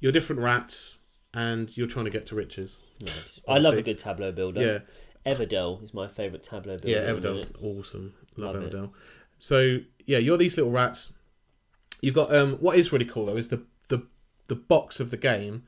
you're 0.00 0.12
different 0.12 0.40
rats, 0.42 0.98
and 1.34 1.76
you're 1.76 1.86
trying 1.86 2.06
to 2.06 2.10
get 2.10 2.26
to 2.26 2.34
riches. 2.34 2.78
Nice. 3.00 3.40
I 3.46 3.58
love 3.58 3.74
a 3.74 3.82
good 3.82 3.98
tableau 3.98 4.32
builder. 4.32 4.60
Yeah, 4.60 4.78
Everdell 5.26 5.82
is 5.82 5.94
my 5.94 6.08
favourite 6.08 6.42
tableau 6.42 6.78
builder. 6.78 6.88
yeah. 7.00 7.10
Everdell's 7.10 7.52
awesome. 7.62 8.14
Love, 8.36 8.54
Love 8.54 8.64
it. 8.64 8.72
Everdell. 8.72 8.90
So 9.38 9.78
yeah, 10.06 10.18
you're 10.18 10.36
these 10.36 10.56
little 10.56 10.72
rats. 10.72 11.12
You've 12.00 12.14
got 12.14 12.34
um. 12.34 12.54
What 12.54 12.76
is 12.76 12.92
really 12.92 13.04
cool 13.04 13.26
though 13.26 13.36
is 13.36 13.48
the 13.48 13.62
the 13.88 14.02
the 14.48 14.56
box 14.56 15.00
of 15.00 15.10
the 15.10 15.16
game. 15.16 15.64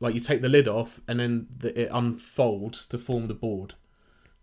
Like 0.00 0.14
you 0.14 0.20
take 0.20 0.42
the 0.42 0.48
lid 0.48 0.66
off, 0.68 1.00
and 1.06 1.20
then 1.20 1.46
the, 1.56 1.80
it 1.80 1.88
unfolds 1.92 2.86
to 2.88 2.98
form 2.98 3.28
the 3.28 3.34
board. 3.34 3.74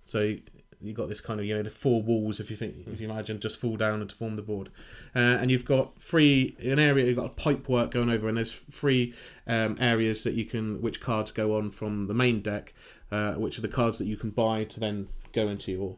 So 0.06 0.36
you 0.82 0.94
got 0.94 1.10
this 1.10 1.22
kind 1.22 1.40
of 1.40 1.46
you 1.46 1.56
know 1.56 1.62
the 1.62 1.70
four 1.70 2.02
walls 2.02 2.40
if 2.40 2.50
you 2.50 2.58
think 2.58 2.76
if 2.88 3.00
you 3.00 3.10
imagine 3.10 3.40
just 3.40 3.60
fall 3.60 3.78
down 3.78 4.02
and 4.02 4.10
to 4.10 4.16
form 4.16 4.36
the 4.36 4.42
board, 4.42 4.70
uh, 5.16 5.20
and 5.20 5.52
you've 5.52 5.66
got 5.66 6.02
three 6.02 6.56
an 6.60 6.80
area 6.80 7.06
you've 7.06 7.18
got 7.18 7.36
pipe 7.36 7.70
work 7.70 7.92
going 7.92 8.10
over, 8.10 8.28
and 8.28 8.38
there's 8.38 8.52
three 8.52 9.14
um, 9.48 9.78
areas 9.80 10.24
that 10.24 10.34
you 10.34 10.46
can 10.46 10.82
which 10.82 11.00
cards 11.00 11.32
go 11.32 11.56
on 11.56 11.70
from 11.70 12.08
the 12.08 12.14
main 12.14 12.42
deck, 12.42 12.74
uh, 13.12 13.34
which 13.34 13.58
are 13.58 13.62
the 13.62 13.68
cards 13.68 13.98
that 13.98 14.06
you 14.06 14.18
can 14.18 14.30
buy 14.30 14.64
to 14.66 14.80
then 14.80 15.08
go 15.34 15.48
into 15.48 15.72
your 15.72 15.98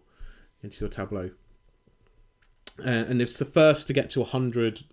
into 0.61 0.80
your 0.80 0.90
tableau. 0.90 1.31
Uh, 2.80 2.90
and 2.90 3.22
it's 3.22 3.38
the 3.38 3.45
first 3.45 3.88
to 3.88 3.94
get 3.94 4.10
to 4.11 4.23
hundred 4.23 4.84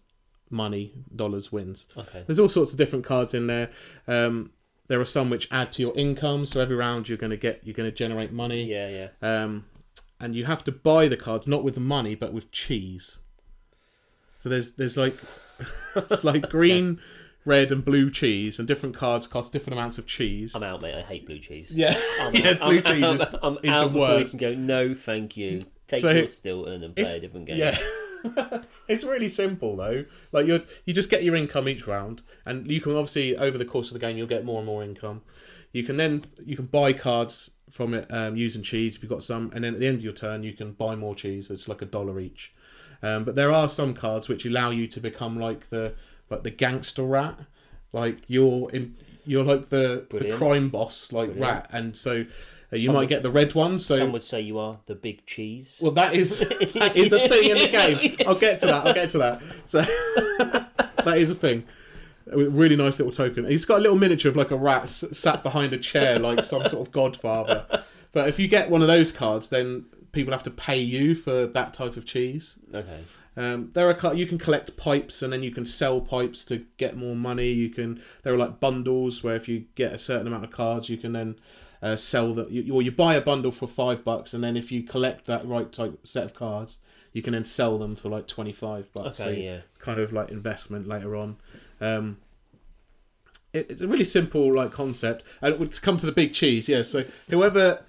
money 0.51 0.93
dollars 1.15 1.51
wins. 1.53 1.87
Okay. 1.97 2.25
There's 2.27 2.39
all 2.39 2.49
sorts 2.49 2.73
of 2.73 2.79
different 2.79 3.05
cards 3.05 3.35
in 3.35 3.47
there. 3.47 3.71
Um, 4.09 4.51
There 4.89 5.01
are 5.01 5.05
some 5.05 5.31
which 5.31 5.47
add 5.53 5.71
to 5.73 5.83
your 5.83 5.97
income, 5.97 6.45
so 6.45 6.61
every 6.61 6.75
round 6.77 7.09
you're 7.09 7.17
going 7.19 7.31
to 7.31 7.37
get 7.37 7.61
you're 7.65 7.75
going 7.75 7.89
to 7.91 7.95
generate 7.97 8.33
money. 8.33 8.65
Yeah, 8.65 8.89
yeah. 8.89 9.09
Um, 9.23 9.67
and 10.21 10.35
you 10.35 10.45
have 10.45 10.63
to 10.65 10.73
buy 10.73 11.09
the 11.09 11.17
cards 11.17 11.47
not 11.47 11.63
with 11.65 11.79
money 11.79 12.15
but 12.15 12.33
with 12.33 12.51
cheese. 12.51 13.19
So 14.39 14.49
there's 14.49 14.73
there's 14.73 14.97
like 14.97 15.17
it's 15.97 16.25
like 16.25 16.51
green, 16.51 17.01
red, 17.45 17.73
and 17.73 17.85
blue 17.85 18.11
cheese, 18.11 18.59
and 18.59 18.69
different 18.69 18.95
cards 18.95 19.27
cost 19.27 19.53
different 19.53 19.79
amounts 19.79 19.99
of 19.99 20.07
cheese. 20.07 20.55
I'm 20.55 20.63
out, 20.63 20.83
mate. 20.83 20.95
I 20.95 21.03
hate 21.03 21.27
blue 21.27 21.39
cheese. 21.39 21.77
yeah, 21.77 21.99
I'm, 22.21 22.35
yeah, 22.35 22.51
I'm, 22.51 22.59
blue 22.59 22.83
I'm, 22.85 22.95
cheese 22.95 23.21
is, 23.21 23.21
I'm, 23.21 23.39
I'm 23.43 23.59
is 23.63 23.71
out 23.71 23.93
the 23.93 23.99
worst. 23.99 24.31
can 24.31 24.39
go. 24.39 24.55
No, 24.55 24.95
thank 24.95 25.37
you. 25.37 25.61
Take 25.87 26.03
So 26.03 26.11
your 26.11 26.27
Stilton 26.29 26.85
and 26.85 26.95
play 26.95 27.17
a 27.17 27.21
different 27.21 27.47
game. 27.47 27.59
Yeah. 27.59 27.77
it's 28.89 29.03
really 29.03 29.29
simple 29.29 29.77
though. 29.77 30.05
Like 30.31 30.47
you 30.47 30.63
you 30.85 30.95
just 30.95 31.11
get 31.11 31.25
your 31.25 31.35
income 31.35 31.69
each 31.69 31.87
round 31.87 32.23
and 32.45 32.71
you 32.71 32.81
can 32.81 32.93
obviously 32.93 33.37
over 33.37 33.59
the 33.59 33.65
course 33.65 33.89
of 33.89 33.95
the 33.95 33.99
game 33.99 34.17
you'll 34.17 34.27
get 34.27 34.45
more 34.45 34.59
and 34.59 34.67
more 34.67 34.85
income. 34.85 35.23
You 35.73 35.83
can 35.83 35.97
then 35.97 36.25
you 36.45 36.55
can 36.55 36.67
buy 36.67 36.93
cards 36.93 37.51
from 37.71 37.95
it 37.95 38.07
um, 38.13 38.37
using 38.37 38.63
cheese 38.63 38.95
if 38.95 39.03
you've 39.03 39.11
got 39.11 39.23
some 39.23 39.51
and 39.55 39.65
then 39.65 39.75
at 39.75 39.81
the 39.81 39.87
end 39.87 39.99
of 39.99 40.05
your 40.05 40.13
turn 40.13 40.43
you 40.43 40.53
can 40.53 40.73
buy 40.73 40.95
more 40.95 41.15
cheese. 41.15 41.51
It's 41.51 41.67
like 41.67 41.83
a 41.83 41.87
dollar 41.87 42.21
each. 42.21 42.53
Um, 43.03 43.25
but 43.25 43.35
there 43.35 43.51
are 43.51 43.69
some 43.69 43.95
cards 43.95 44.29
which 44.29 44.45
allow 44.45 44.71
you 44.71 44.87
to 44.89 45.01
become 45.01 45.39
like 45.39 45.71
the 45.71 45.95
like 46.31 46.43
the 46.45 46.51
gangster 46.51 47.03
rat. 47.03 47.39
Like 47.93 48.19
you're 48.29 48.71
in 48.71 48.97
you're 49.27 49.45
like 49.45 49.69
the, 49.69 50.07
the 50.11 50.33
crime 50.33 50.71
boss 50.71 51.13
like 51.13 51.31
Brilliant. 51.35 51.41
rat 51.55 51.71
and 51.73 51.95
so 51.97 52.25
uh, 52.73 52.77
you 52.77 52.87
Some 52.87 52.95
might 52.95 53.01
would- 53.01 53.09
get 53.11 53.23
the 53.23 53.31
red 53.31 53.55
one 53.55 53.79
so 53.81 53.97
Some 53.99 54.13
would 54.13 54.23
say 54.23 54.41
you 54.41 54.59
are 54.59 54.79
the 54.87 54.95
big 54.95 55.27
cheese. 55.27 55.79
well, 55.83 55.93
that 55.93 56.15
is 56.15 56.39
that 56.75 56.93
is 56.97 57.13
a 57.13 57.29
thing 57.29 57.51
in 57.51 57.57
the 57.59 57.69
game. 57.69 58.17
I'll 58.27 58.35
get 58.37 58.61
to 58.61 58.67
that. 58.67 58.87
I'll 58.87 58.95
get 58.95 59.11
to 59.11 59.19
that. 59.19 59.43
So 59.67 59.83
that 61.05 61.19
is 61.19 61.31
a 61.31 61.35
thing. 61.35 61.65
A 62.31 62.37
really 62.39 62.77
nice 62.77 62.99
little 62.99 63.13
token. 63.13 63.45
He's 63.47 63.65
got 63.65 63.79
a 63.79 63.83
little 63.83 63.97
miniature 63.99 64.31
of 64.31 64.37
like 64.37 64.53
a 64.53 64.57
rat 64.57 64.83
s- 64.85 65.05
sat 65.13 65.43
behind 65.43 65.73
a 65.73 65.79
chair, 65.79 66.19
like 66.19 66.45
some 66.45 66.65
sort 66.69 66.87
of 66.87 66.93
godfather. 66.93 67.67
But 68.13 68.29
if 68.29 68.39
you 68.39 68.47
get 68.47 68.71
one 68.71 68.83
of 68.83 68.89
those 68.89 69.11
cards, 69.11 69.49
then 69.49 69.87
people 70.13 70.33
have 70.33 70.45
to 70.45 70.51
pay 70.51 70.79
you 70.79 71.15
for 71.17 71.47
that 71.47 71.75
type 71.75 71.97
of 71.97 72.05
cheese. 72.05 72.57
okay. 72.73 73.01
Um, 73.41 73.71
there 73.73 73.89
are 73.89 74.15
you 74.15 74.27
can 74.27 74.37
collect 74.37 74.77
pipes 74.77 75.23
and 75.23 75.33
then 75.33 75.43
you 75.43 75.51
can 75.51 75.65
sell 75.65 76.03
pipes 76.03 76.45
to 76.45 76.67
get 76.77 76.95
more 76.95 77.17
money. 77.17 77.49
You 77.49 77.71
can 77.71 78.03
there 78.23 78.35
are 78.35 78.37
like 78.37 78.61
bundles 78.61 79.25
where 79.25 79.35
if 79.35 79.49
you 79.49 79.65
get 79.75 79.95
a 79.95 79.99
certain 79.99 80.27
amount 80.27 80.45
of 80.45 80.51
cards, 80.51 80.91
you 80.91 80.99
can 80.99 81.13
then 81.13 81.37
uh, 81.83 81.97
sell 81.97 82.35
that. 82.35 82.51
You, 82.51 82.75
or 82.75 82.83
you 82.83 82.93
buy 82.93 83.15
a 83.15 83.21
bundle 83.23 83.51
for 83.51 83.67
five 83.67 84.05
bucks, 84.05 84.35
and 84.35 84.45
then 84.45 84.59
if 84.59 84.71
you 84.71 84.83
collect 84.83 85.25
that 85.25 85.47
right 85.47 85.73
type 85.73 86.07
set 86.07 86.25
of 86.25 86.35
cards, 86.35 86.81
you 87.15 87.23
can 87.23 87.33
then 87.33 87.47
sell 87.47 87.79
them 87.79 87.97
for 87.97 88.11
like 88.11 88.27
twenty 88.27 88.53
five 88.53 88.93
bucks. 88.93 89.19
Okay, 89.19 89.35
So 89.35 89.41
yeah. 89.41 89.59
kind 89.79 89.99
of 89.99 90.13
like 90.13 90.29
investment 90.29 90.87
later 90.87 91.17
on. 91.17 91.39
Um, 91.81 92.19
it, 93.55 93.71
it's 93.71 93.81
a 93.81 93.89
really 93.89 94.05
simple 94.05 94.55
like 94.55 94.71
concept, 94.71 95.25
and 95.41 95.55
it 95.55 95.59
would 95.59 95.81
come 95.81 95.97
to 95.97 96.05
the 96.05 96.13
big 96.13 96.35
cheese. 96.35 96.69
Yeah, 96.69 96.83
so 96.83 97.07
whoever 97.31 97.87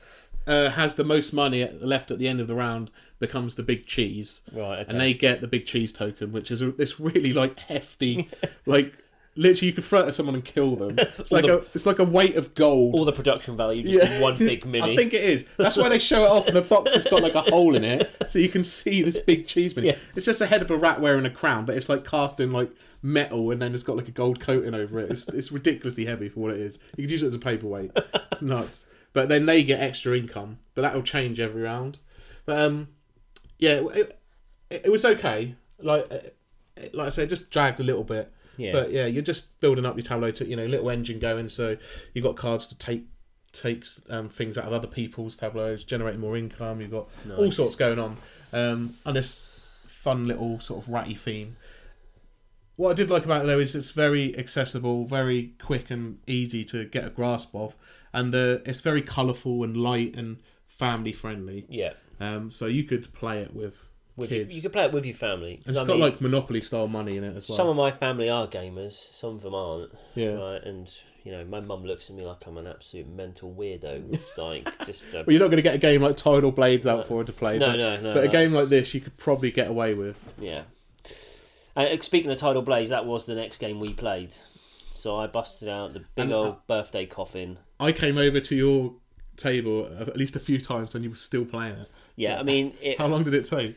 uh, 0.47 0.69
has 0.69 0.95
the 0.95 1.03
most 1.03 1.33
money 1.33 1.61
at, 1.61 1.83
left 1.85 2.09
at 2.09 2.19
the 2.19 2.29
end 2.29 2.39
of 2.39 2.47
the 2.47 2.55
round 2.55 2.89
becomes 3.21 3.55
the 3.55 3.63
big 3.63 3.85
cheese 3.85 4.41
Right. 4.51 4.79
Okay. 4.79 4.91
and 4.91 4.99
they 4.99 5.13
get 5.13 5.39
the 5.39 5.47
big 5.47 5.65
cheese 5.65 5.93
token, 5.93 6.33
which 6.33 6.51
is 6.51 6.61
a, 6.61 6.71
this 6.71 6.99
really 6.99 7.31
like 7.31 7.57
hefty, 7.59 8.27
like 8.65 8.93
literally 9.37 9.67
you 9.67 9.73
could 9.73 9.85
throw 9.85 10.01
it 10.01 10.07
at 10.09 10.13
someone 10.13 10.35
and 10.35 10.43
kill 10.43 10.75
them. 10.75 10.97
It's 11.17 11.31
like 11.31 11.45
the- 11.45 11.59
a 11.59 11.65
it's 11.73 11.85
like 11.85 11.99
a 11.99 12.03
weight 12.03 12.35
of 12.35 12.53
gold. 12.53 12.95
all 12.95 13.05
the 13.05 13.13
production 13.13 13.55
value 13.55 13.83
just 13.83 14.11
in 14.11 14.21
one 14.21 14.35
big 14.37 14.65
mini. 14.73 14.91
I 14.91 14.95
think 14.97 15.13
it 15.13 15.23
is. 15.23 15.45
That's 15.57 15.77
why 15.77 15.87
they 15.87 15.99
show 15.99 16.25
it 16.25 16.29
off, 16.29 16.47
and 16.47 16.55
the 16.57 16.61
box 16.61 16.93
has 16.93 17.05
got 17.05 17.21
like 17.23 17.35
a 17.35 17.41
hole 17.43 17.75
in 17.75 17.85
it, 17.85 18.11
so 18.27 18.39
you 18.39 18.49
can 18.49 18.65
see 18.65 19.01
this 19.03 19.17
big 19.19 19.47
cheese 19.47 19.73
mini. 19.75 19.87
Yeah. 19.89 19.95
It's 20.17 20.25
just 20.25 20.41
a 20.41 20.47
head 20.47 20.61
of 20.61 20.69
a 20.69 20.75
rat 20.75 20.99
wearing 20.99 21.25
a 21.25 21.29
crown, 21.29 21.63
but 21.65 21.77
it's 21.77 21.87
like 21.87 22.03
cast 22.03 22.41
in 22.41 22.51
like 22.51 22.71
metal, 23.01 23.51
and 23.51 23.61
then 23.61 23.73
it's 23.73 23.83
got 23.83 23.95
like 23.97 24.07
a 24.09 24.11
gold 24.11 24.39
coating 24.41 24.73
over 24.73 24.99
it. 24.99 25.09
It's, 25.11 25.27
it's 25.29 25.51
ridiculously 25.51 26.05
heavy 26.05 26.27
for 26.27 26.41
what 26.41 26.51
it 26.51 26.59
is. 26.59 26.77
You 26.97 27.03
could 27.03 27.11
use 27.11 27.23
it 27.23 27.27
as 27.27 27.33
a 27.35 27.39
paperweight. 27.39 27.91
It's 28.31 28.41
nuts. 28.41 28.85
But 29.13 29.27
then 29.27 29.45
they 29.45 29.63
get 29.63 29.79
extra 29.81 30.15
income, 30.17 30.59
but 30.75 30.83
that 30.83 30.93
will 30.93 31.01
change 31.03 31.39
every 31.39 31.61
round. 31.63 31.99
But 32.45 32.59
um, 32.59 32.87
yeah, 33.61 33.81
it, 33.95 34.19
it, 34.69 34.81
it 34.85 34.91
was 34.91 35.05
okay. 35.05 35.55
Like 35.79 36.35
like 36.93 37.07
I 37.07 37.09
said, 37.09 37.23
it 37.23 37.27
just 37.27 37.49
dragged 37.49 37.79
a 37.79 37.83
little 37.83 38.03
bit. 38.03 38.31
Yeah. 38.57 38.73
But 38.73 38.91
yeah, 38.91 39.05
you're 39.05 39.23
just 39.23 39.59
building 39.61 39.85
up 39.85 39.95
your 39.95 40.03
tableau 40.03 40.31
to 40.31 40.45
you 40.45 40.55
know 40.55 40.65
little 40.65 40.89
engine 40.89 41.19
going, 41.19 41.47
so 41.47 41.77
you've 42.13 42.25
got 42.25 42.35
cards 42.35 42.65
to 42.67 42.77
take 42.77 43.05
takes 43.53 44.01
um, 44.09 44.29
things 44.29 44.57
out 44.57 44.65
of 44.65 44.73
other 44.73 44.87
people's 44.87 45.35
tableaus, 45.35 45.83
generating 45.83 46.19
more 46.19 46.35
income. 46.37 46.81
You've 46.81 46.91
got 46.91 47.07
all 47.37 47.51
sorts 47.51 47.75
going 47.75 47.99
on, 47.99 48.17
um, 48.51 48.95
and 49.05 49.15
this 49.15 49.43
fun 49.87 50.27
little 50.27 50.59
sort 50.59 50.83
of 50.83 50.91
ratty 50.91 51.15
theme. 51.15 51.55
What 52.75 52.91
I 52.91 52.93
did 52.93 53.09
like 53.09 53.25
about 53.25 53.43
it 53.43 53.47
though 53.47 53.59
is 53.59 53.75
it's 53.75 53.91
very 53.91 54.37
accessible, 54.37 55.05
very 55.05 55.53
quick 55.61 55.91
and 55.91 56.19
easy 56.25 56.63
to 56.65 56.85
get 56.85 57.05
a 57.05 57.09
grasp 57.09 57.53
of, 57.53 57.75
and 58.13 58.33
the 58.33 58.61
it's 58.65 58.81
very 58.81 59.01
colourful 59.01 59.63
and 59.63 59.77
light 59.77 60.15
and 60.15 60.37
family 60.67 61.13
friendly. 61.13 61.65
yeah. 61.69 61.93
Um, 62.21 62.51
so 62.51 62.67
you 62.67 62.83
could 62.83 63.11
play 63.13 63.41
it 63.41 63.53
with, 63.53 63.75
With 64.15 64.31
you, 64.31 64.43
kids. 64.45 64.55
you 64.55 64.61
could 64.61 64.71
play 64.73 64.85
it 64.85 64.93
with 64.93 65.05
your 65.05 65.15
family. 65.15 65.57
'Cause 65.57 65.75
it's 65.75 65.77
I 65.79 65.85
got 65.87 65.93
mean, 65.93 66.01
like 66.01 66.21
Monopoly 66.21 66.61
style 66.61 66.87
money 66.87 67.17
in 67.17 67.23
it 67.23 67.35
as 67.35 67.49
well. 67.49 67.55
some 67.57 67.67
of 67.67 67.75
my 67.75 67.91
family 67.91 68.29
are 68.29 68.47
gamers, 68.47 68.93
some 69.13 69.35
of 69.35 69.41
them 69.41 69.55
aren't. 69.55 69.91
yeah. 70.15 70.33
Right, 70.33 70.63
and 70.63 70.89
you 71.23 71.31
know, 71.31 71.43
my 71.45 71.59
mum 71.59 71.83
looks 71.83 72.09
at 72.09 72.15
me 72.15 72.23
like 72.25 72.45
I'm 72.47 72.57
an 72.57 72.67
absolute 72.67 73.07
mental 73.07 73.53
weirdo. 73.53 74.19
like, 74.37 74.65
just 74.85 75.05
uh, 75.13 75.23
Well, 75.25 75.33
you're 75.33 75.39
not 75.39 75.47
going 75.47 75.57
to 75.57 75.61
get 75.61 75.75
a 75.75 75.79
game 75.79 76.01
like 76.01 76.15
Tidal 76.17 76.51
Blades 76.51 76.85
out 76.87 77.05
for 77.07 77.19
her 77.19 77.23
to 77.23 77.33
play. 77.33 77.57
no, 77.59 77.67
but, 77.67 77.75
no, 77.77 78.01
no. 78.01 78.13
but 78.13 78.23
a 78.23 78.27
game 78.27 78.53
like 78.53 78.69
this, 78.69 78.93
you 78.93 79.01
could 79.01 79.17
probably 79.17 79.51
get 79.51 79.67
away 79.67 79.93
with. 79.93 80.17
Yeah. 80.39 80.63
Uh, 81.75 81.95
speaking 82.01 82.29
of 82.31 82.37
Tidal 82.37 82.61
Blades, 82.63 82.89
that 82.89 83.05
was 83.05 83.25
the 83.25 83.35
next 83.35 83.59
game 83.59 83.79
we 83.79 83.93
played. 83.93 84.35
So 84.93 85.15
I 85.15 85.27
busted 85.27 85.69
out 85.69 85.93
the 85.93 85.99
big 85.99 86.07
And, 86.25 86.33
uh, 86.33 86.37
old 86.37 86.67
birthday 86.67 87.05
coffin. 87.05 87.57
I 87.79 87.91
came 87.91 88.17
over 88.17 88.39
to 88.39 88.55
your 88.55 88.93
table 89.37 89.87
at 89.99 90.17
least 90.17 90.35
a 90.35 90.39
few 90.39 90.59
times, 90.59 90.93
and 90.95 91.03
you 91.03 91.09
were 91.11 91.15
still 91.15 91.45
playing 91.45 91.75
it. 91.75 91.87
Yeah, 92.21 92.39
I 92.39 92.43
mean, 92.43 92.73
it, 92.81 92.97
How 92.97 93.07
long 93.07 93.23
did 93.23 93.33
it 93.33 93.45
take? 93.45 93.75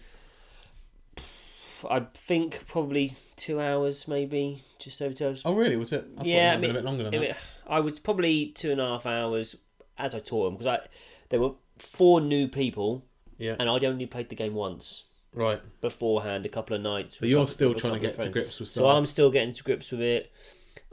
I 1.88 2.00
think 2.14 2.64
probably 2.66 3.14
two 3.36 3.60
hours, 3.60 4.08
maybe 4.08 4.64
just 4.78 5.02
over 5.02 5.14
two 5.14 5.26
hours. 5.26 5.42
Oh, 5.44 5.54
really? 5.54 5.76
Was 5.76 5.92
it? 5.92 6.04
I 6.14 6.16
thought 6.18 6.26
yeah, 6.26 6.34
it 6.34 6.38
I 6.38 6.42
might 6.44 6.50
have 6.52 6.60
mean, 6.60 6.68
been 6.68 6.70
a 6.70 6.78
bit 6.80 6.84
longer 6.84 7.04
than 7.04 7.14
I, 7.14 7.26
that. 7.28 7.36
I 7.66 7.80
was 7.80 8.00
probably 8.00 8.46
two 8.48 8.70
and 8.72 8.80
a 8.80 8.86
half 8.86 9.06
hours 9.06 9.56
as 9.98 10.14
I 10.14 10.18
taught 10.20 10.44
them 10.44 10.54
because 10.54 10.66
I 10.66 10.80
there 11.28 11.40
were 11.40 11.52
four 11.78 12.20
new 12.20 12.48
people 12.48 13.04
Yeah. 13.38 13.56
and 13.58 13.68
I'd 13.68 13.84
only 13.84 14.06
played 14.06 14.28
the 14.30 14.34
game 14.36 14.54
once 14.54 15.04
Right. 15.32 15.60
beforehand, 15.80 16.46
a 16.46 16.48
couple 16.48 16.74
of 16.76 16.82
nights. 16.82 17.14
But 17.14 17.22
with 17.22 17.28
a 17.28 17.30
you're 17.30 17.40
couple- 17.40 17.52
still 17.52 17.68
with 17.70 17.78
a 17.78 17.80
trying 17.80 17.92
to 17.94 17.98
couple 17.98 18.08
of 18.08 18.12
get 18.12 18.16
to 18.16 18.22
friends. 18.22 18.32
grips 18.34 18.60
with 18.60 18.68
So. 18.70 18.88
I'm 18.88 19.06
still 19.06 19.30
getting 19.30 19.52
to 19.52 19.62
grips 19.62 19.90
with 19.90 20.00
it. 20.00 20.32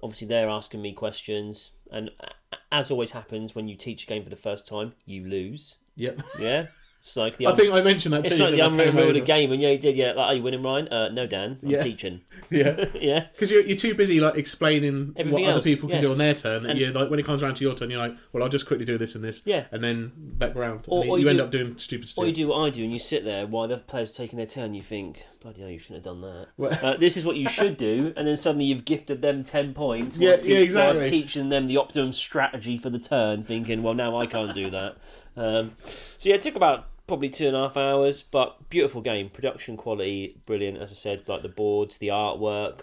Obviously, 0.04 0.28
they're 0.28 0.50
asking 0.50 0.82
me 0.82 0.94
questions, 0.94 1.72
and 1.92 2.10
a- 2.20 2.32
as 2.72 2.90
always 2.92 3.12
happens 3.12 3.54
when 3.56 3.68
you 3.68 3.76
teach 3.76 4.04
a 4.04 4.08
game 4.08 4.24
for 4.24 4.30
the 4.30 4.36
first 4.36 4.66
time, 4.68 4.94
you 5.06 5.26
lose. 5.26 5.76
Yep. 5.96 6.22
Yeah, 6.40 6.68
it's 7.02 7.18
like 7.18 7.38
the 7.38 7.48
I 7.48 7.50
un- 7.50 7.56
think 7.58 7.74
I 7.74 7.82
mentioned 7.82 8.14
that. 8.14 8.28
it's 8.28 8.38
like 8.40 8.52
the 8.52 8.58
came 8.58 8.96
rule 8.96 9.08
of 9.08 9.14
the 9.16 9.22
game. 9.22 9.52
And 9.52 9.60
yeah, 9.60 9.70
you 9.72 9.80
did. 9.80 9.98
Yeah, 9.98 10.12
like, 10.12 10.18
are 10.28 10.34
you 10.36 10.44
winning, 10.44 10.62
Ryan? 10.62 10.88
Uh, 10.88 11.10
no, 11.10 11.26
Dan. 11.26 11.58
I'm 11.64 11.70
Yeah. 11.70 11.82
teaching. 11.84 12.22
Yeah. 12.52 12.86
yeah, 12.94 13.28
Because 13.32 13.50
you're, 13.50 13.62
you're 13.62 13.78
too 13.78 13.96
busy 13.96 14.20
like 14.20 14.36
explaining 14.36 15.14
Everything 15.16 15.32
what 15.42 15.48
other 15.48 15.56
else, 15.58 15.64
people 15.64 15.88
can 15.88 15.96
yeah. 15.98 16.02
do 16.02 16.12
on 16.12 16.18
their 16.18 16.34
turn, 16.34 16.58
and, 16.64 16.72
And- 16.72 16.80
you're 16.80 16.92
like 16.92 17.10
when 17.10 17.18
it 17.20 17.26
comes 17.26 17.42
around 17.42 17.56
to 17.56 17.64
your 17.64 17.74
turn, 17.76 17.90
you're 17.90 17.98
like, 18.00 18.14
well, 18.34 18.44
I'll 18.44 18.50
just 18.50 18.66
quickly 18.68 18.86
do 18.86 18.98
this 18.98 19.16
and 19.16 19.24
this, 19.24 19.42
yeah. 19.46 19.66
and 19.72 19.82
then 19.84 20.12
background. 20.16 20.86
Or- 20.90 21.02
and 21.02 21.10
or 21.12 21.18
you, 21.18 21.24
you 21.24 21.30
end 21.30 21.40
do- 21.40 21.46
up 21.46 21.52
doing 21.52 21.78
stupid 21.78 22.10
stuff. 22.10 22.24
Or 22.24 22.28
you 22.28 22.34
do 22.34 22.50
what 22.50 22.60
I 22.60 22.70
do, 22.70 22.84
and 22.84 22.92
you 22.94 23.00
sit 23.00 23.24
there 23.24 23.48
while 23.48 23.68
the 23.68 23.76
other 23.76 23.84
players 23.84 24.12
are 24.12 24.14
taking 24.16 24.38
their 24.38 24.46
turn. 24.46 24.74
You 24.74 24.82
think, 24.82 25.24
bloody 25.42 25.62
hell, 25.62 25.70
you 25.70 25.80
shouldn't 25.80 26.06
have 26.06 26.14
done 26.14 26.22
that. 26.22 26.48
Well- 26.58 26.78
Uh, 26.84 26.98
this 26.98 27.16
is 27.18 27.24
what 27.26 27.38
you 27.38 27.48
should 27.50 27.78
do, 27.78 28.14
and 28.18 28.28
then 28.28 28.36
suddenly 28.38 28.66
you've 28.66 28.84
gifted 28.86 29.22
them 29.22 29.44
ten 29.46 29.74
points. 29.74 30.18
Yeah, 30.18 30.32
whilst 30.32 30.46
yeah, 30.48 30.58
exactly. 30.58 31.00
whilst 31.00 31.12
teaching 31.12 31.50
them 31.50 31.68
the 31.68 31.78
optimum 31.78 32.12
strategy 32.12 32.78
for 32.78 32.90
the 32.90 33.00
turn, 33.00 33.44
thinking, 33.44 33.82
well, 33.82 33.94
now 33.94 34.18
I 34.18 34.26
can't 34.28 34.54
do 34.54 34.70
that. 34.72 34.98
Um, 35.38 35.72
so 36.18 36.28
yeah, 36.28 36.36
it 36.36 36.42
took 36.42 36.56
about 36.58 36.88
probably 37.08 37.30
two 37.30 37.48
and 37.48 37.56
a 37.56 37.60
half 37.68 37.78
hours, 37.78 38.24
but 38.24 38.70
beautiful 38.70 39.02
game, 39.02 39.30
production 39.30 39.78
quality, 39.78 40.42
brilliant. 40.46 40.78
As 40.78 40.92
I 40.92 40.96
said, 40.96 41.28
like 41.28 41.42
the 41.42 41.50
boards, 41.50 41.98
the 41.98 42.08
artwork. 42.10 42.82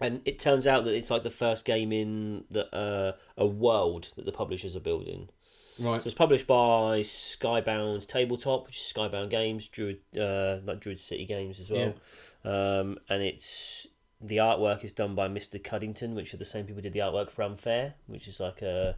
And 0.00 0.20
it 0.26 0.38
turns 0.38 0.66
out 0.66 0.84
that 0.84 0.94
it's 0.94 1.10
like 1.10 1.22
the 1.22 1.30
first 1.30 1.64
game 1.64 1.90
in 1.90 2.44
the, 2.50 2.74
uh, 2.74 3.12
a 3.38 3.46
world 3.46 4.12
that 4.16 4.26
the 4.26 4.32
publishers 4.32 4.76
are 4.76 4.80
building. 4.80 5.30
Right. 5.78 6.02
So 6.02 6.06
it's 6.08 6.14
published 6.14 6.46
by 6.46 7.00
Skybound 7.00 8.06
Tabletop, 8.06 8.66
which 8.66 8.76
is 8.76 8.92
Skybound 8.94 9.30
Games, 9.30 9.68
Druid, 9.68 10.00
uh, 10.18 10.58
like 10.64 10.80
Druid 10.80 10.98
City 11.00 11.24
Games 11.24 11.60
as 11.60 11.70
well. 11.70 11.94
Um, 12.44 12.98
and 13.08 13.22
it's 13.22 13.86
the 14.20 14.38
artwork 14.38 14.84
is 14.84 14.92
done 14.92 15.14
by 15.14 15.28
Mr. 15.28 15.62
Cuddington, 15.62 16.14
which 16.14 16.32
are 16.32 16.38
the 16.38 16.44
same 16.44 16.64
people 16.64 16.76
who 16.76 16.82
did 16.82 16.92
the 16.92 17.00
artwork 17.00 17.30
for 17.30 17.42
Unfair, 17.42 17.94
which 18.06 18.28
is 18.28 18.40
like 18.40 18.62
a 18.62 18.96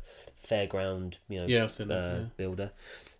fairground, 0.49 1.15
you 1.29 1.41
know, 1.41 1.47
Yeah, 1.47 1.65
I've 1.65 1.77
that. 1.77 1.91
uh, 1.91 2.19
yeah. 2.19 2.25
builder. 2.37 2.71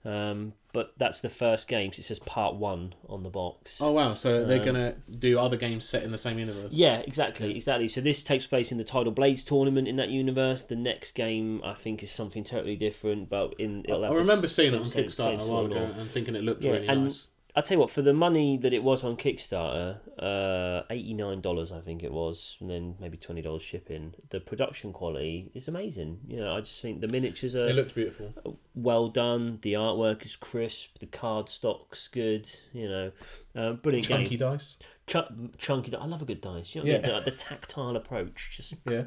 Um, 0.05 0.53
but 0.73 0.93
that's 0.97 1.21
the 1.21 1.29
first 1.29 1.67
game. 1.67 1.93
So 1.93 2.01
it 2.01 2.05
says 2.05 2.19
Part 2.21 2.55
One 2.55 2.95
on 3.09 3.23
the 3.25 3.31
box. 3.31 3.79
Oh 3.81 3.91
wow! 3.93 4.15
So 4.15 4.45
they're 4.45 4.61
Um, 4.61 4.65
gonna 4.65 4.95
do 5.19 5.39
other 5.39 5.57
games 5.57 5.89
set 5.89 6.03
in 6.03 6.13
the 6.13 6.19
same 6.19 6.39
universe. 6.39 6.73
Yeah, 6.73 6.99
exactly, 6.99 7.57
exactly. 7.57 7.89
So 7.89 8.01
this 8.01 8.23
takes 8.23 8.47
place 8.47 8.71
in 8.71 8.79
the 8.79 8.85
Tidal 8.85 9.13
Blades 9.13 9.43
tournament 9.43 9.89
in 9.89 9.97
that 9.97 10.11
universe. 10.11 10.63
The 10.63 10.77
next 10.77 11.13
game, 11.13 11.61
I 11.65 11.75
think, 11.75 12.03
is 12.03 12.11
something 12.13 12.45
totally 12.45 12.77
different, 12.77 13.29
but 13.29 13.55
in. 13.59 13.81
I 13.81 13.91
it'll 13.91 14.03
have 14.05 14.13
I 14.13 14.17
remember 14.17 14.49
seeing 14.49 14.73
it 14.75 14.81
on 14.81 14.85
Kickstarter 14.91 15.41
a 15.41 15.47
while 15.47 15.67
ago 15.67 15.93
and 15.97 16.09
thinking 16.11 16.37
it 16.37 16.45
looked 16.45 16.63
Yeah, 16.63 16.73
really 16.73 16.87
and 16.89 17.05
nice. 17.05 17.27
I'll 17.57 17.63
tell 17.63 17.77
you 17.77 17.81
what, 17.81 17.91
for 17.91 18.03
the 18.03 18.13
money 18.13 18.57
that 18.59 18.73
it 18.73 18.85
was 18.85 19.03
on 19.03 19.17
Kickstarter, 19.17 19.99
uh, 20.19 20.83
eighty 20.91 21.13
nine 21.15 21.41
dollars 21.41 21.73
I 21.73 21.81
think 21.81 22.05
it 22.05 22.13
was, 22.13 22.57
and 22.61 22.71
then 22.71 22.95
maybe 23.01 23.17
twenty 23.17 23.43
dollars 23.43 23.63
shipping. 23.63 24.15
The 24.31 24.39
production 24.39 24.93
quality 24.93 25.51
is 25.55 25.67
amazing. 25.67 26.21
You 26.29 26.37
know, 26.41 26.55
I 26.55 26.61
just 26.61 26.81
think 26.81 27.01
the 27.01 27.09
miniatures 27.09 27.57
are 27.57 27.67
It 27.69 27.75
looked 27.75 27.95
beautiful. 27.97 28.59
well 28.77 29.09
done. 29.09 29.59
The 29.63 29.73
artwork 29.73 30.25
is 30.25 30.37
crisp. 30.37 30.99
The 31.01 31.07
card 31.07 31.49
stock's 31.49 32.07
good. 32.07 32.49
You 32.73 32.89
know, 32.89 33.13
uh, 33.57 33.73
brilliant 33.73 34.07
Chunky 34.07 34.37
game. 34.37 34.39
dice. 34.51 34.77
Ch- 35.09 35.17
chunky. 35.59 35.91
Dice. 35.91 36.01
I 36.03 36.07
love 36.07 36.23
a 36.23 36.27
good 36.27 36.41
dice. 36.43 36.75
You 36.77 36.85
know 36.85 36.93
what 36.93 37.05
I 37.05 37.09
Yeah. 37.09 37.15
mean? 37.17 37.25
the, 37.25 37.31
the 37.33 37.37
tactile 37.37 37.97
approach. 37.97 38.53
Just 38.57 38.75
Yeah. 38.89 39.05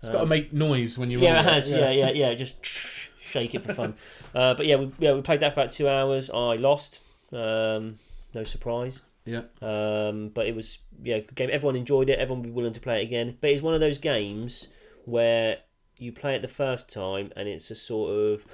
It's 0.00 0.10
got 0.10 0.20
to 0.20 0.26
make 0.26 0.52
noise 0.52 0.98
when 0.98 1.10
you 1.10 1.20
yeah, 1.20 1.40
it 1.40 1.44
has. 1.54 1.70
Yeah, 1.70 1.90
yeah, 1.90 2.10
yeah. 2.10 2.34
Just 2.34 2.56
shake 2.66 3.54
it 3.54 3.64
for 3.64 3.72
fun. 3.72 3.94
uh, 4.34 4.52
but 4.52 4.66
yeah, 4.66 4.76
we, 4.76 4.92
yeah, 4.98 5.14
we 5.14 5.22
played 5.22 5.40
that 5.40 5.54
for 5.54 5.60
about 5.60 5.72
two 5.72 5.88
hours. 5.88 6.28
I 6.28 6.56
lost. 6.56 7.00
Um, 7.34 7.98
no 8.34 8.44
surprise. 8.44 9.02
Yeah. 9.26 9.42
Um, 9.62 10.28
but 10.34 10.46
it 10.46 10.54
was 10.54 10.78
yeah, 11.02 11.18
good 11.20 11.34
game. 11.34 11.50
Everyone 11.52 11.76
enjoyed 11.76 12.10
it. 12.10 12.18
Everyone 12.18 12.42
would 12.42 12.48
be 12.48 12.52
willing 12.52 12.72
to 12.74 12.80
play 12.80 13.00
it 13.00 13.04
again. 13.04 13.36
But 13.40 13.50
it's 13.50 13.62
one 13.62 13.74
of 13.74 13.80
those 13.80 13.98
games 13.98 14.68
where 15.04 15.58
you 15.98 16.12
play 16.12 16.34
it 16.34 16.42
the 16.42 16.48
first 16.48 16.90
time 16.92 17.32
and 17.36 17.48
it's 17.48 17.70
a 17.70 17.74
sort 17.74 18.10
of 18.10 18.44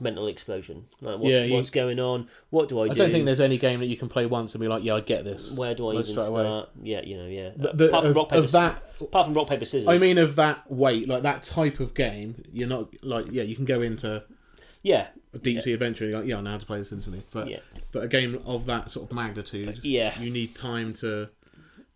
mental 0.00 0.26
explosion. 0.26 0.84
Like 1.00 1.18
what's, 1.18 1.32
Yeah, 1.32 1.44
you- 1.44 1.54
what's 1.54 1.70
going 1.70 1.98
on? 2.00 2.28
What 2.50 2.68
do 2.68 2.80
I, 2.80 2.84
I 2.84 2.88
do? 2.88 2.94
don't 2.94 3.10
think 3.12 3.24
there's 3.24 3.40
any 3.40 3.58
game 3.58 3.80
that 3.80 3.86
you 3.86 3.96
can 3.96 4.08
play 4.08 4.26
once 4.26 4.54
and 4.54 4.60
be 4.60 4.68
like, 4.68 4.84
yeah, 4.84 4.94
I 4.94 5.00
get 5.00 5.24
this. 5.24 5.56
Where 5.56 5.74
do 5.74 5.88
I 5.88 5.92
even 5.94 6.04
straight 6.06 6.26
away. 6.26 6.42
start? 6.44 6.70
Yeah, 6.82 7.02
you 7.04 7.16
know, 7.16 7.26
yeah. 7.26 7.50
The- 7.56 7.88
apart 7.88 8.02
from 8.02 8.10
of, 8.10 8.16
rock 8.16 8.28
paper, 8.30 8.42
of 8.44 8.52
that, 8.52 8.82
apart 9.00 9.26
from 9.26 9.34
rock 9.34 9.48
paper 9.48 9.64
scissors. 9.64 9.88
I 9.88 9.98
mean, 9.98 10.18
of 10.18 10.36
that 10.36 10.70
weight, 10.70 11.08
like 11.08 11.22
that 11.22 11.42
type 11.42 11.80
of 11.80 11.94
game, 11.94 12.42
you're 12.52 12.68
not 12.68 12.90
like, 13.04 13.26
yeah, 13.30 13.42
you 13.42 13.56
can 13.56 13.64
go 13.64 13.80
into 13.82 14.22
yeah, 14.82 15.08
a 15.34 15.38
deep 15.38 15.62
sea 15.62 15.72
adventure. 15.72 16.06
You're 16.06 16.18
like, 16.20 16.28
yeah, 16.28 16.38
I 16.38 16.40
know 16.40 16.50
how 16.50 16.58
to 16.58 16.66
play 16.66 16.78
this 16.78 16.92
instantly. 16.92 17.22
But 17.30 17.48
Yeah. 17.48 17.60
but 17.92 18.02
a 18.04 18.08
game 18.08 18.40
of 18.44 18.66
that 18.66 18.90
sort 18.90 19.10
of 19.10 19.14
magnitude, 19.16 19.80
yeah. 19.84 20.18
you 20.20 20.30
need 20.30 20.54
time 20.54 20.92
to 20.94 21.28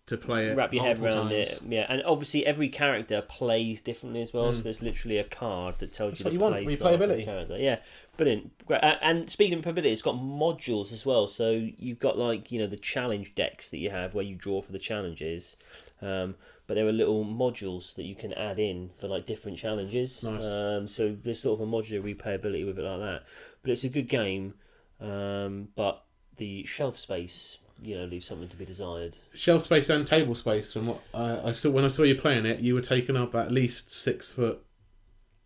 to 0.07 0.17
play 0.17 0.47
it. 0.51 0.57
wrap 0.57 0.73
your 0.73 0.85
head 0.85 1.01
around 1.01 1.31
times. 1.31 1.33
it. 1.33 1.61
Yeah, 1.69 1.85
and 1.89 2.01
obviously 2.05 2.47
every 2.47 2.69
character 2.69 3.23
plays 3.23 3.81
differently 3.81 4.23
as 4.23 4.33
well. 4.33 4.55
So 4.55 4.61
there's 4.61 4.81
literally 4.81 5.19
a 5.19 5.25
card 5.25 5.81
that 5.81 5.93
tells 5.93 6.11
Mm. 6.11 6.11
That's 6.13 6.21
you 6.21 6.25
what 6.25 6.31
the 6.31 6.35
you 6.35 6.41
want 6.41 6.53
play 6.55 6.63
when 6.63 6.71
you 6.71 6.77
the 6.77 6.85
playability. 7.17 7.25
character. 7.25 7.59
Yeah, 7.59 7.79
brilliant. 8.17 8.67
Great. 8.67 8.85
Uh, 8.85 8.99
and 9.03 9.29
speaking 9.29 9.59
of 9.59 9.65
playability, 9.65 9.87
it's 9.87 10.03
got 10.03 10.15
modules 10.15 10.93
as 10.93 11.05
well. 11.05 11.27
So 11.27 11.51
you've 11.51 11.99
got 11.99 12.17
like 12.17 12.53
you 12.53 12.61
know 12.61 12.69
the 12.69 12.77
challenge 12.77 13.35
decks 13.35 13.71
that 13.71 13.79
you 13.79 13.91
have 13.91 14.15
where 14.15 14.25
you 14.25 14.37
draw 14.37 14.63
for 14.63 14.71
the 14.71 14.79
challenges. 14.79 15.57
Um, 16.01 16.37
but 16.67 16.75
there 16.75 16.87
are 16.87 16.93
little 16.93 17.25
modules 17.25 17.95
that 17.95 18.05
you 18.05 18.15
can 18.15 18.33
add 18.33 18.59
in 18.59 18.91
for 18.99 19.09
like 19.09 19.27
different 19.27 19.59
challenges. 19.59 20.23
Nice. 20.23 20.45
Um, 20.45 20.89
so 20.89 21.17
there's 21.23 21.41
sort 21.41 21.61
of 21.61 21.69
a 21.69 21.71
modular 21.71 22.03
replayability 22.03 22.65
with 22.67 22.79
it 22.79 22.83
like 22.83 23.01
that. 23.01 23.23
But 23.63 23.71
it's 23.73 23.85
a 23.85 23.89
good 23.89 24.09
game. 24.09 24.55
Um, 25.01 25.69
but 25.77 26.05
the 26.37 26.65
shelf 26.65 26.99
space, 26.99 27.59
you 27.83 27.97
know, 27.99 28.05
leaves 28.05 28.27
something 28.27 28.49
to 28.49 28.57
be 28.57 28.65
desired. 28.65 29.19
Shelf 29.35 29.63
space 29.63 29.89
and 29.91 30.07
table 30.07 30.35
space. 30.35 30.73
From 30.73 30.87
what 30.89 31.01
I, 31.15 31.49
I 31.49 31.53
saw 31.53 31.71
when 31.71 31.85
I 31.85 31.89
saw 31.89 32.03
you 32.03 32.15
playing 32.15 32.47
it, 32.47 32.61
you 32.61 32.75
were 32.75 32.81
taking 32.81 33.17
up 33.17 33.35
at 33.35 33.53
least 33.53 33.91
six 33.91 34.31
foot 34.31 34.63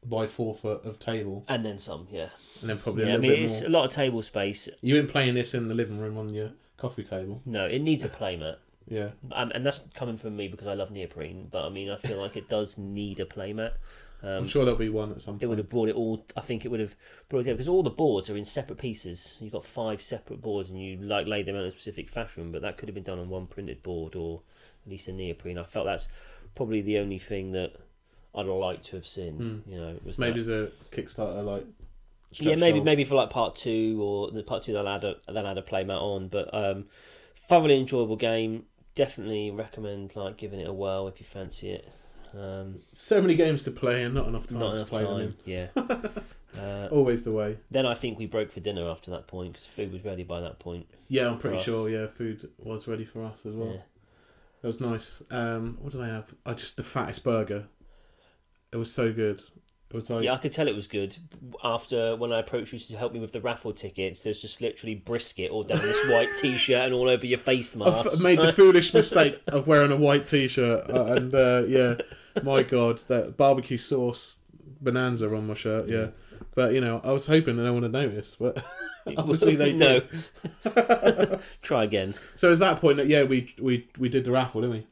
by 0.04 0.26
four 0.26 0.54
foot 0.54 0.82
of 0.86 0.98
table, 0.98 1.44
And 1.46 1.62
then 1.62 1.76
some, 1.76 2.08
yeah. 2.10 2.28
and 2.62 2.70
then 2.70 2.78
probably 2.78 3.02
a 3.04 3.08
Yeah, 3.08 3.14
I 3.14 3.18
mean, 3.18 3.30
bit 3.32 3.40
it's 3.42 3.60
more. 3.60 3.68
a 3.68 3.70
lot 3.72 3.84
of 3.84 3.90
table 3.90 4.22
space. 4.22 4.66
You 4.80 4.94
weren't 4.94 5.10
playing 5.10 5.34
this 5.34 5.52
in 5.52 5.68
the 5.68 5.74
living 5.74 5.98
room 6.00 6.16
on 6.16 6.32
your 6.32 6.52
coffee 6.78 7.04
table. 7.04 7.42
No, 7.44 7.66
it 7.66 7.80
needs 7.82 8.02
a 8.02 8.08
playmat. 8.08 8.56
Yeah. 8.90 9.10
Um, 9.32 9.50
and 9.54 9.64
that's 9.64 9.80
coming 9.94 10.18
from 10.18 10.36
me 10.36 10.48
because 10.48 10.66
I 10.66 10.74
love 10.74 10.90
neoprene. 10.90 11.48
But 11.50 11.64
I 11.64 11.68
mean, 11.70 11.88
I 11.90 11.96
feel 11.96 12.18
like 12.18 12.36
it 12.36 12.48
does 12.50 12.76
need 12.76 13.20
a 13.20 13.24
playmat. 13.24 13.72
I'm 14.22 14.28
Um, 14.40 14.46
sure 14.46 14.66
there'll 14.66 14.78
be 14.78 14.90
one 14.90 15.12
at 15.12 15.22
some 15.22 15.34
point. 15.34 15.44
it 15.44 15.46
would 15.46 15.56
have 15.58 15.70
brought 15.70 15.88
it 15.88 15.94
all. 15.94 16.26
I 16.36 16.42
think 16.42 16.66
it 16.66 16.68
would 16.68 16.80
have 16.80 16.94
brought 17.30 17.38
it 17.38 17.42
together 17.44 17.56
because 17.56 17.68
all 17.70 17.82
the 17.82 17.88
boards 17.88 18.28
are 18.28 18.36
in 18.36 18.44
separate 18.44 18.78
pieces. 18.78 19.36
You've 19.40 19.52
got 19.52 19.64
five 19.64 20.02
separate 20.02 20.42
boards, 20.42 20.68
and 20.68 20.78
you 20.82 20.98
like 20.98 21.26
lay 21.26 21.42
them 21.42 21.56
out 21.56 21.62
in 21.62 21.68
a 21.68 21.70
specific 21.70 22.10
fashion. 22.10 22.52
But 22.52 22.60
that 22.62 22.76
could 22.76 22.88
have 22.88 22.94
been 22.94 23.04
done 23.04 23.18
on 23.20 23.30
one 23.30 23.46
printed 23.46 23.82
board 23.82 24.16
or 24.16 24.42
at 24.84 24.90
least 24.90 25.08
a 25.08 25.12
neoprene. 25.12 25.56
I 25.56 25.64
felt 25.64 25.86
that's 25.86 26.08
probably 26.54 26.82
the 26.82 26.98
only 26.98 27.18
thing 27.18 27.52
that 27.52 27.76
I'd 28.34 28.44
like 28.44 28.82
to 28.84 28.96
have 28.96 29.06
seen. 29.06 29.62
You 29.66 29.78
know, 29.80 29.98
was 30.04 30.16
that. 30.16 30.22
Maybe 30.22 30.42
there's 30.42 30.68
a 30.68 30.94
Kickstarter 30.94 31.42
like. 31.44 31.64
yeah, 32.32 32.56
maybe 32.56 32.80
maybe 32.80 33.04
for 33.04 33.14
like 33.14 33.30
part 33.30 33.56
two 33.56 33.98
or 34.02 34.30
the 34.32 34.42
part 34.42 34.64
two 34.64 34.72
they'll 34.74 34.86
add 34.88 35.04
a 35.04 35.14
they'll 35.32 35.46
add 35.46 35.58
a 35.58 35.62
playmat 35.62 36.00
on. 36.00 36.28
But 36.28 36.52
um, 36.52 36.86
thoroughly 37.48 37.78
enjoyable 37.80 38.16
game. 38.16 38.64
Definitely 39.00 39.50
recommend 39.50 40.14
like 40.14 40.36
giving 40.36 40.60
it 40.60 40.68
a 40.68 40.72
whirl 40.74 41.08
if 41.08 41.20
you 41.20 41.24
fancy 41.24 41.70
it. 41.70 41.88
Um, 42.38 42.80
So 42.92 43.22
many 43.22 43.34
games 43.34 43.62
to 43.62 43.70
play 43.70 44.02
and 44.02 44.14
not 44.14 44.28
enough 44.28 44.46
time 44.46 44.58
not 44.58 44.70
to 44.72 44.76
enough 44.76 44.90
play 44.90 45.04
them 45.04 45.16
time. 45.16 45.36
Yeah. 45.46 45.68
uh. 46.60 46.88
Always 46.90 47.22
the 47.22 47.32
way. 47.32 47.56
then 47.70 47.86
I 47.86 47.94
think 47.94 48.18
we 48.18 48.26
broke 48.26 48.52
for 48.52 48.60
dinner 48.60 48.86
after 48.90 49.10
that 49.12 49.26
point 49.26 49.54
because 49.54 49.66
food 49.66 49.90
was 49.90 50.04
ready 50.04 50.22
by 50.22 50.40
that 50.40 50.58
point. 50.58 50.86
Yeah, 51.08 51.28
I'm 51.28 51.38
pretty 51.38 51.56
us. 51.56 51.64
sure. 51.64 51.88
Yeah, 51.88 52.08
food 52.08 52.50
was 52.58 52.86
ready 52.86 53.06
for 53.06 53.24
us 53.24 53.46
as 53.46 53.54
well. 53.54 53.72
Yeah. 53.72 53.80
It 54.62 54.66
was 54.66 54.82
nice. 54.82 55.22
Um, 55.30 55.78
what 55.80 55.92
did 55.92 56.02
I 56.02 56.08
have? 56.08 56.34
I 56.44 56.52
just 56.52 56.76
the 56.76 56.82
fattest 56.82 57.24
burger. 57.24 57.68
It 58.70 58.76
was 58.76 58.92
so 58.92 59.14
good. 59.14 59.42
Like 59.92 60.24
Yeah, 60.24 60.34
I 60.34 60.36
could 60.36 60.52
tell 60.52 60.68
it 60.68 60.74
was 60.74 60.86
good 60.86 61.16
after 61.64 62.14
when 62.16 62.32
I 62.32 62.38
approached 62.38 62.72
you 62.72 62.78
to 62.78 62.96
help 62.96 63.12
me 63.12 63.18
with 63.18 63.32
the 63.32 63.40
raffle 63.40 63.72
tickets. 63.72 64.22
There's 64.22 64.40
just 64.40 64.60
literally 64.60 64.94
brisket 64.94 65.50
all 65.50 65.64
down 65.64 65.80
this 65.80 66.10
white 66.10 66.28
t-shirt 66.40 66.84
and 66.84 66.94
all 66.94 67.08
over 67.08 67.26
your 67.26 67.38
face 67.38 67.74
mask. 67.74 68.06
I've 68.12 68.20
made 68.20 68.38
the 68.38 68.52
foolish 68.54 68.94
mistake 68.94 69.40
of 69.48 69.66
wearing 69.66 69.90
a 69.90 69.96
white 69.96 70.28
t-shirt 70.28 70.88
uh, 70.90 71.04
and 71.06 71.34
uh, 71.34 71.64
yeah, 71.66 71.96
my 72.42 72.62
god, 72.62 72.98
that 73.08 73.36
barbecue 73.36 73.78
sauce 73.78 74.36
bonanza 74.80 75.34
on 75.34 75.48
my 75.48 75.54
shirt. 75.54 75.88
Yeah, 75.88 76.08
but 76.54 76.72
you 76.72 76.80
know, 76.80 77.00
I 77.02 77.10
was 77.10 77.26
hoping 77.26 77.56
no 77.56 77.72
one 77.72 77.82
would 77.82 77.92
notice, 77.92 78.36
but 78.38 78.64
obviously 79.16 79.56
they 79.56 79.72
no. 79.72 80.00
did. 80.64 81.40
Try 81.62 81.84
again. 81.84 82.14
So 82.36 82.50
it's 82.50 82.60
that 82.60 82.80
point 82.80 82.96
that 82.98 83.08
yeah, 83.08 83.24
we 83.24 83.54
we 83.60 83.88
we 83.98 84.08
did 84.08 84.24
the 84.24 84.30
raffle, 84.30 84.60
didn't 84.60 84.76
we? 84.76 84.86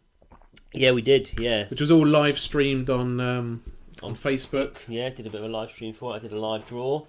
Yeah, 0.72 0.90
we 0.90 1.02
did. 1.02 1.32
Yeah, 1.38 1.66
Which 1.68 1.80
was 1.80 1.90
all 1.90 2.06
live 2.06 2.38
streamed 2.38 2.90
on 2.90 3.20
um, 3.20 3.62
on 4.02 4.14
Facebook. 4.14 4.76
yeah. 4.88 5.08
Did 5.10 5.26
a 5.26 5.30
bit 5.30 5.40
of 5.40 5.46
a 5.46 5.52
live 5.52 5.70
stream 5.70 5.92
for 5.94 6.12
it. 6.12 6.16
I 6.16 6.18
did 6.20 6.32
a 6.32 6.38
live 6.38 6.66
draw. 6.66 7.06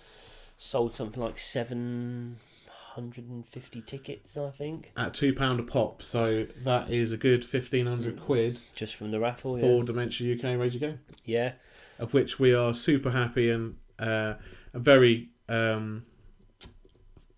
Sold 0.58 0.94
something 0.94 1.22
like 1.22 1.40
seven 1.40 2.38
hundred 2.68 3.30
and 3.30 3.48
fifty 3.48 3.82
tickets, 3.82 4.36
I 4.36 4.50
think, 4.50 4.92
At 4.98 5.14
two 5.14 5.34
pound 5.34 5.60
a 5.60 5.64
pop, 5.64 6.02
so 6.04 6.48
that 6.66 6.90
is 6.92 7.14
a 7.14 7.18
good 7.18 7.46
fifteen 7.46 7.86
hundred 7.86 8.20
quid 8.20 8.60
just 8.76 8.96
from 8.96 9.12
the 9.12 9.20
raffle. 9.20 9.58
Yeah. 9.58 9.62
for 9.64 9.84
Dementia 9.84 10.36
UK 10.36 10.60
Ready 10.60 10.72
to 10.72 10.80
Go. 10.80 10.98
yeah. 11.24 11.54
of 11.98 12.14
which 12.14 12.40
we 12.40 12.54
are 12.54 12.74
super 12.74 13.12
happy 13.12 13.50
and 13.52 13.76
uh, 14.00 14.34
very 14.74 15.30
um, 15.48 16.04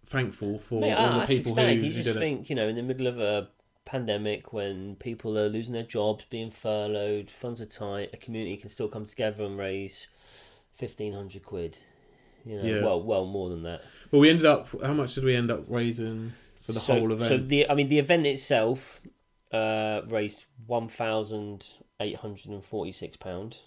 thankful 0.05 0.57
for 0.59 0.81
Mate, 0.81 0.93
all 0.93 1.19
I, 1.21 1.25
the 1.25 1.35
people 1.37 1.55
who, 1.55 1.61
who 1.61 1.71
you 1.73 1.81
did 1.81 1.93
just 1.93 2.09
it. 2.09 2.19
think, 2.19 2.49
you 2.49 2.55
know, 2.55 2.67
in 2.67 2.75
the 2.75 2.83
middle 2.83 3.07
of 3.07 3.19
a 3.19 3.49
pandemic 3.91 4.53
when 4.53 4.95
people 4.95 5.37
are 5.37 5.49
losing 5.49 5.73
their 5.73 5.83
jobs, 5.83 6.25
being 6.29 6.49
furloughed, 6.49 7.29
funds 7.29 7.59
are 7.59 7.65
tight, 7.65 8.09
a 8.13 8.17
community 8.17 8.55
can 8.55 8.69
still 8.69 8.87
come 8.87 9.05
together 9.05 9.43
and 9.43 9.57
raise 9.57 10.07
fifteen 10.73 11.11
hundred 11.11 11.43
quid. 11.43 11.77
You 12.45 12.57
know, 12.57 12.63
Yeah. 12.63 12.83
well, 12.83 13.03
well 13.03 13.25
more 13.25 13.49
than 13.49 13.63
that. 13.63 13.81
Well, 14.09 14.21
we 14.21 14.29
ended 14.29 14.45
up. 14.45 14.69
How 14.81 14.93
much 14.93 15.13
did 15.15 15.25
we 15.25 15.35
end 15.35 15.51
up 15.51 15.65
raising 15.67 16.31
for 16.65 16.71
the 16.71 16.79
so, 16.79 16.93
whole 16.93 17.11
event? 17.11 17.27
So 17.27 17.37
the, 17.37 17.69
I 17.69 17.75
mean, 17.75 17.89
the 17.89 17.99
event 17.99 18.25
itself 18.25 19.01
uh, 19.51 20.01
raised 20.07 20.45
one 20.67 20.87
thousand 20.87 21.67
eight 21.99 22.15
hundred 22.15 22.47
and 22.47 22.63
forty-six 22.63 23.17
pound. 23.17 23.59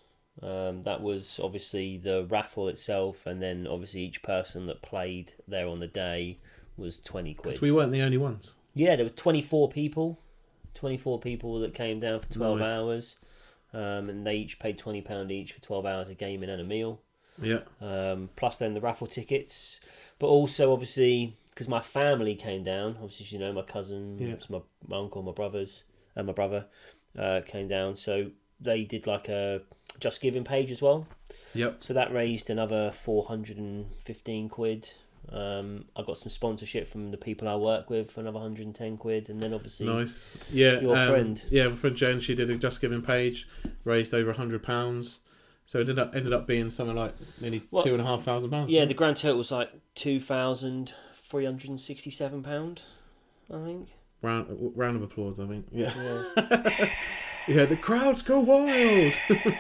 Um, 0.43 0.83
that 0.83 1.01
was 1.01 1.39
obviously 1.41 1.99
the 1.99 2.25
raffle 2.25 2.69
itself, 2.69 3.27
and 3.27 3.41
then 3.41 3.67
obviously 3.69 4.01
each 4.01 4.23
person 4.23 4.67
that 4.67 4.83
played 4.83 5.35
there 5.47 5.69
on 5.69 5.81
the 5.81 5.87
day 5.87 6.39
was 6.79 6.99
twenty 6.99 7.35
quid. 7.35 7.61
We 7.61 7.71
weren't 7.71 7.93
the 7.93 8.03
only 8.03 8.17
ones. 8.17 8.55
Yeah, 8.75 8.97
there 8.97 9.05
were 9.07 9.11
24 9.11 9.69
people. 9.69 10.19
24 10.75 11.21
people 11.21 11.59
that 11.61 11.73
came 11.75 12.01
down 12.01 12.21
for 12.21 12.29
12 12.31 12.59
Nice. 12.59 12.69
hours. 12.69 13.17
Um, 13.73 14.09
and 14.09 14.27
they 14.27 14.37
each 14.37 14.59
paid 14.59 14.79
£20 14.79 15.31
each 15.31 15.53
for 15.53 15.61
12 15.61 15.87
hours 15.87 16.09
of 16.09 16.19
gaming 16.19 16.51
and 16.51 16.61
a 16.61 16.65
meal. 16.65 17.01
Yeah, 17.41 17.61
Um, 17.81 18.31
plus 18.37 18.59
then 18.59 18.75
the 18.75 18.81
raffle 18.81 19.07
tickets. 19.09 19.81
But 20.21 20.29
also, 20.29 20.73
obviously, 20.73 21.37
because 21.51 21.69
my 21.69 21.81
family 21.81 22.35
came 22.37 22.63
down, 22.63 22.97
obviously, 23.03 23.27
as 23.27 23.33
you 23.33 23.39
know, 23.41 23.53
my 23.53 23.63
cousin, 23.63 24.17
Yeah. 24.19 24.35
my, 24.49 24.61
my 24.87 24.97
uncle, 24.99 25.23
my 25.23 25.33
brothers, 25.33 25.85
and 26.15 26.27
my 26.29 26.33
brother 26.33 26.67
uh, 27.19 27.41
came 27.47 27.67
down. 27.67 27.97
So 27.97 28.31
they 28.61 28.85
did 28.85 29.07
like 29.09 29.29
a 29.29 29.63
Just 29.99 30.21
Giving 30.21 30.45
page 30.45 30.71
as 30.71 30.81
well. 30.83 31.07
yep. 31.55 31.77
So 31.83 31.93
that 31.95 32.13
raised 32.13 32.51
another 32.51 32.93
415 32.93 34.49
quid. 34.49 34.93
Um, 35.33 35.87
I 35.97 36.03
got 36.03 36.19
some 36.19 36.29
sponsorship 36.31 36.87
from 36.87 37.11
the 37.11 37.17
people 37.17 37.49
I 37.49 37.57
work 37.57 37.89
with 37.91 38.11
for 38.11 38.21
another 38.21 38.39
110 38.39 38.97
quid, 38.99 39.29
and 39.31 39.43
then 39.43 39.53
obviously 39.55 39.87
Nice. 39.87 40.31
Yeah, 40.51 40.81
Your 40.81 40.97
um, 40.97 41.11
friend. 41.11 41.43
Yeah, 41.51 41.69
my 41.69 41.77
friend 41.77 41.97
Jen. 41.97 42.21
She 42.21 42.35
did 42.35 42.51
a 42.51 42.57
Just 42.57 42.81
Giving 42.81 43.03
page, 43.03 43.49
raised 43.85 44.13
over 44.15 44.31
a 44.31 44.35
hundred 44.35 44.63
pounds. 44.63 45.19
So 45.67 45.79
it 45.79 45.83
ended 45.89 45.99
up 45.99 46.15
ended 46.15 46.33
up 46.35 46.47
being 46.47 46.71
something 46.71 46.95
like 46.95 47.15
nearly 47.41 47.63
What? 47.71 47.85
two 47.85 47.93
and 47.95 48.03
a 48.03 48.05
half 48.05 48.23
thousand 48.23 48.51
pounds. 48.51 48.71
yeah, 48.71 48.85
the 48.85 48.93
grand 48.95 49.17
total 49.17 49.39
was 49.39 49.51
like 49.51 49.71
2,367 49.95 52.43
pound, 52.43 52.83
I 53.51 53.65
think. 53.65 53.89
round 54.21 54.47
round 54.77 54.97
of 54.97 55.03
applause. 55.03 55.41
I 55.41 55.47
think. 55.47 55.67
Yeah. 55.73 56.25
Yeah. 56.37 56.91
Yeah, 57.47 57.67
the 57.67 57.77
crowds 57.77 58.23
go 58.23 58.41
wild. 58.41 59.13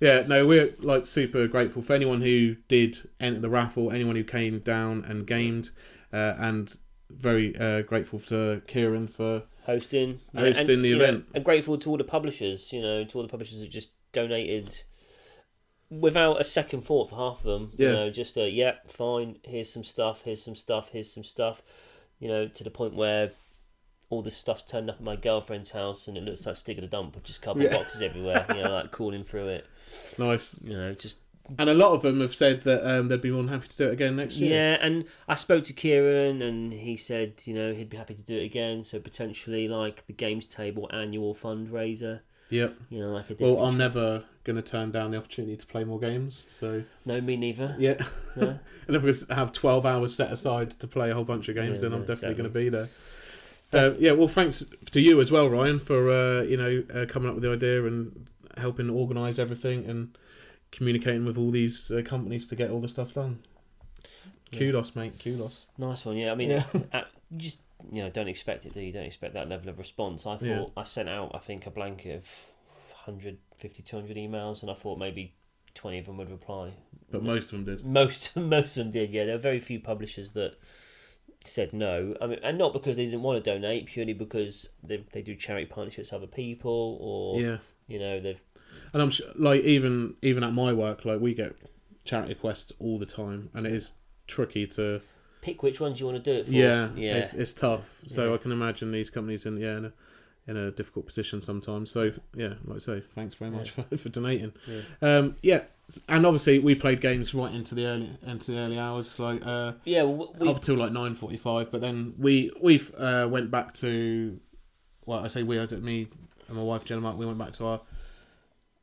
yeah, 0.00 0.24
no, 0.26 0.46
we're 0.46 0.74
like 0.80 1.06
super 1.06 1.46
grateful 1.46 1.82
for 1.82 1.92
anyone 1.92 2.22
who 2.22 2.56
did 2.68 3.08
enter 3.20 3.40
the 3.40 3.48
raffle, 3.50 3.90
anyone 3.90 4.16
who 4.16 4.24
came 4.24 4.60
down 4.60 5.04
and 5.04 5.26
gamed, 5.26 5.70
uh, 6.12 6.34
and 6.38 6.76
very 7.10 7.56
uh, 7.58 7.82
grateful 7.82 8.18
to 8.20 8.62
Kieran 8.66 9.08
for 9.08 9.42
hosting, 9.64 10.20
Hosting 10.36 10.70
and, 10.76 10.84
the 10.84 10.88
you 10.88 10.96
know, 10.98 11.04
event. 11.04 11.24
and 11.34 11.44
grateful 11.44 11.76
to 11.78 11.90
all 11.90 11.96
the 11.96 12.04
publishers. 12.04 12.72
You 12.72 12.82
know, 12.82 13.04
to 13.04 13.16
all 13.18 13.22
the 13.22 13.28
publishers 13.28 13.60
that 13.60 13.70
just 13.70 13.92
donated 14.12 14.74
without 15.90 16.40
a 16.40 16.44
second 16.44 16.82
thought 16.82 17.10
for 17.10 17.16
half 17.16 17.38
of 17.38 17.44
them. 17.44 17.72
Yeah. 17.76 17.88
You 17.88 17.92
know, 17.94 18.10
just 18.10 18.36
uh, 18.36 18.42
yeah, 18.44 18.74
fine. 18.86 19.38
Here's 19.42 19.72
some 19.72 19.84
stuff. 19.84 20.22
Here's 20.22 20.42
some 20.42 20.54
stuff. 20.56 20.90
Here's 20.92 21.12
some 21.12 21.24
stuff. 21.24 21.62
You 22.20 22.28
know, 22.28 22.48
to 22.48 22.64
the 22.64 22.70
point 22.70 22.94
where 22.94 23.30
all 24.10 24.22
this 24.22 24.36
stuff's 24.36 24.62
turned 24.64 24.88
up 24.88 24.96
at 24.96 25.02
my 25.02 25.16
girlfriend's 25.16 25.70
house 25.70 26.08
and 26.08 26.16
it 26.16 26.22
looks 26.24 26.46
like 26.46 26.56
stick 26.56 26.78
of 26.78 26.84
a 26.84 26.86
dump 26.86 27.14
with 27.14 27.24
just 27.24 27.42
cardboard 27.42 27.70
Yeah. 27.70 27.76
boxes 27.78 28.02
everywhere. 28.02 28.44
You 28.50 28.62
know, 28.62 28.70
like 28.72 28.90
crawling 28.90 29.24
through 29.24 29.48
it. 29.48 29.66
Nice. 30.18 30.56
You 30.62 30.76
know, 30.76 30.94
just 30.94 31.18
And 31.58 31.70
a 31.70 31.74
lot 31.74 31.92
of 31.92 32.02
them 32.02 32.20
have 32.20 32.34
said 32.34 32.62
that 32.62 32.84
um, 32.88 33.08
they'd 33.08 33.20
be 33.20 33.30
more 33.30 33.42
than 33.42 33.52
happy 33.52 33.68
to 33.68 33.76
do 33.76 33.88
it 33.88 33.92
again 33.92 34.16
next 34.16 34.36
year. 34.36 34.52
Yeah, 34.54 34.78
and 34.86 35.04
I 35.28 35.34
spoke 35.34 35.64
to 35.64 35.72
Kieran, 35.72 36.42
and 36.42 36.72
he 36.72 36.96
said, 36.96 37.42
you 37.44 37.54
know, 37.54 37.72
he'd 37.72 37.88
be 37.90 37.96
happy 37.96 38.14
to 38.14 38.22
do 38.22 38.36
it 38.36 38.44
again. 38.44 38.82
So 38.84 38.98
potentially, 39.00 39.68
like 39.68 40.06
the 40.06 40.12
games 40.12 40.46
table 40.46 40.88
annual 40.92 41.34
fundraiser. 41.34 42.20
Yep. 42.50 42.76
You 42.88 43.00
know, 43.00 43.10
like 43.12 43.30
a 43.30 43.36
Well, 43.38 43.62
I'm 43.64 43.76
never 43.76 44.24
going 44.44 44.56
to 44.56 44.62
turn 44.62 44.90
down 44.90 45.10
the 45.10 45.18
opportunity 45.18 45.54
to 45.56 45.66
play 45.66 45.84
more 45.84 46.00
games. 46.00 46.46
So 46.48 46.82
no, 47.04 47.20
me 47.20 47.36
neither. 47.36 47.76
yeah, 47.78 48.02
No? 48.36 48.58
and 48.86 48.96
if 48.96 49.02
we 49.02 49.12
have 49.34 49.52
12 49.52 49.84
hours 49.84 50.14
set 50.14 50.32
aside 50.32 50.70
to 50.70 50.86
play 50.86 51.10
a 51.10 51.14
whole 51.14 51.24
bunch 51.24 51.48
of 51.50 51.54
games, 51.56 51.82
Yeah, 51.82 51.90
then 51.90 51.98
I'm 51.98 52.06
definitely 52.06 52.30
exactly. 52.30 52.34
going 52.34 52.52
to 52.52 52.58
be 52.58 52.68
there. 52.70 52.88
Uh, 53.70 53.94
yeah, 53.98 54.12
well, 54.12 54.28
thanks 54.28 54.64
to 54.92 54.98
you 55.00 55.20
as 55.20 55.30
well, 55.30 55.46
Ryan, 55.50 55.78
for 55.78 56.10
uh, 56.10 56.40
you 56.42 56.56
know 56.56 56.82
uh, 56.94 57.04
coming 57.04 57.28
up 57.28 57.34
with 57.34 57.44
the 57.44 57.52
idea 57.52 57.84
and 57.84 58.26
helping 58.58 58.90
organise 58.90 59.38
everything 59.38 59.84
and 59.86 60.16
communicating 60.72 61.24
with 61.24 61.38
all 61.38 61.50
these 61.50 61.90
uh, 61.90 62.02
companies 62.04 62.46
to 62.48 62.56
get 62.56 62.70
all 62.70 62.80
the 62.80 62.88
stuff 62.88 63.14
done. 63.14 63.38
Yeah. 64.50 64.58
Kudos, 64.58 64.94
mate. 64.96 65.18
Kudos. 65.22 65.66
Nice 65.76 66.04
one. 66.04 66.16
Yeah, 66.16 66.32
I 66.32 66.34
mean, 66.34 66.50
Yeah. 66.50 66.64
uh, 66.92 67.02
you 67.30 67.38
just 67.38 67.60
you 67.92 68.02
know, 68.02 68.10
don't 68.10 68.28
expect 68.28 68.66
it. 68.66 68.74
Do 68.74 68.80
you? 68.80 68.92
Don't 68.92 69.04
expect 69.04 69.34
that 69.34 69.48
level 69.48 69.68
of 69.68 69.78
response. 69.78 70.26
I 70.26 70.36
thought 70.36 70.44
Yeah. 70.46 70.64
I 70.76 70.84
sent 70.84 71.08
out, 71.08 71.30
I 71.34 71.38
think, 71.38 71.64
a 71.66 71.70
blanket 71.70 72.16
of 72.16 72.24
150, 73.06 73.82
200 73.82 74.16
emails, 74.16 74.62
and 74.62 74.70
I 74.70 74.74
thought 74.74 74.98
maybe 74.98 75.34
20 75.74 75.98
of 75.98 76.06
them 76.06 76.16
would 76.16 76.30
reply. 76.30 76.72
But 77.10 77.22
most 77.22 77.52
of 77.52 77.64
them 77.64 77.76
did. 77.76 77.86
Most 77.86 78.34
most 78.36 78.76
of 78.76 78.84
them 78.84 78.90
did. 78.90 79.10
Yeah, 79.10 79.24
there 79.24 79.34
were 79.36 79.40
very 79.40 79.60
few 79.60 79.80
publishers 79.80 80.32
that 80.32 80.56
said 81.44 81.72
no. 81.72 82.14
I 82.20 82.26
mean, 82.26 82.40
and 82.42 82.58
not 82.58 82.72
because 82.72 82.96
they 82.96 83.04
didn't 83.04 83.22
want 83.22 83.42
to 83.42 83.50
donate, 83.50 83.86
purely 83.86 84.12
because 84.12 84.68
they 84.82 85.04
they 85.12 85.22
do 85.22 85.34
charity 85.34 85.66
partnerships 85.66 86.10
with 86.10 86.18
other 86.22 86.26
people, 86.30 86.98
or 87.00 87.40
Yeah. 87.40 87.58
You 87.88 87.98
know 87.98 88.20
they've 88.20 88.42
And 88.92 89.02
I'm 89.02 89.10
sure, 89.10 89.26
like 89.36 89.62
even 89.64 90.14
even 90.22 90.44
at 90.44 90.52
my 90.52 90.72
work, 90.72 91.04
like 91.04 91.20
we 91.20 91.34
get 91.34 91.56
charity 92.04 92.34
quests 92.34 92.72
all 92.78 92.98
the 92.98 93.06
time, 93.06 93.50
and 93.54 93.66
it 93.66 93.72
is 93.72 93.92
tricky 94.26 94.66
to 94.66 95.00
pick 95.40 95.62
which 95.62 95.80
ones 95.80 95.98
you 96.00 96.06
want 96.06 96.22
to 96.22 96.32
do 96.32 96.40
it 96.40 96.46
for. 96.46 96.52
yeah, 96.52 96.88
yeah, 96.96 97.14
It's, 97.16 97.32
it's 97.34 97.52
tough. 97.52 98.00
So 98.06 98.28
Yeah. 98.28 98.34
I 98.34 98.38
can 98.38 98.52
imagine 98.52 98.92
these 98.92 99.10
companies 99.10 99.46
in 99.46 99.56
yeah 99.58 99.76
in 99.78 99.84
a, 99.86 99.92
in 100.46 100.56
a 100.56 100.70
difficult 100.70 101.06
position 101.06 101.40
sometimes. 101.40 101.90
So 101.90 102.12
yeah, 102.34 102.54
like 102.64 102.76
I 102.76 102.78
say, 102.80 103.02
thanks 103.14 103.34
very 103.34 103.50
much 103.50 103.70
for, 103.70 103.96
for 103.96 104.08
donating. 104.08 104.52
Yeah. 104.66 104.80
Um, 105.02 105.36
yeah, 105.42 105.62
and 106.08 106.26
obviously 106.26 106.58
we 106.58 106.74
played 106.74 107.00
games 107.00 107.34
right 107.34 107.54
into 107.54 107.74
the 107.74 107.86
early 107.86 108.10
into 108.26 108.52
the 108.52 108.58
early 108.58 108.78
hours, 108.78 109.18
like 109.18 109.40
uh, 109.44 109.72
yeah. 109.84 110.02
Well, 110.02 110.34
we, 110.38 110.48
up 110.48 110.60
till 110.62 110.76
like 110.76 110.92
nine 110.92 111.14
forty 111.14 111.36
five. 111.36 111.70
But 111.70 111.80
then 111.82 112.14
we 112.18 112.50
we've 112.60 112.92
uh, 112.96 113.28
went 113.30 113.50
back 113.50 113.72
to 113.74 114.40
well, 115.06 115.20
I 115.24 115.28
say 115.28 115.42
we, 115.42 115.58
I 115.58 115.66
did 115.66 115.82
me 115.84 116.08
and 116.48 116.56
my 116.56 116.62
wife 116.62 116.84
Jenna 116.84 117.00
Mark. 117.00 117.16
We 117.16 117.26
went 117.26 117.38
back 117.38 117.52
to 117.54 117.66
our 117.66 117.80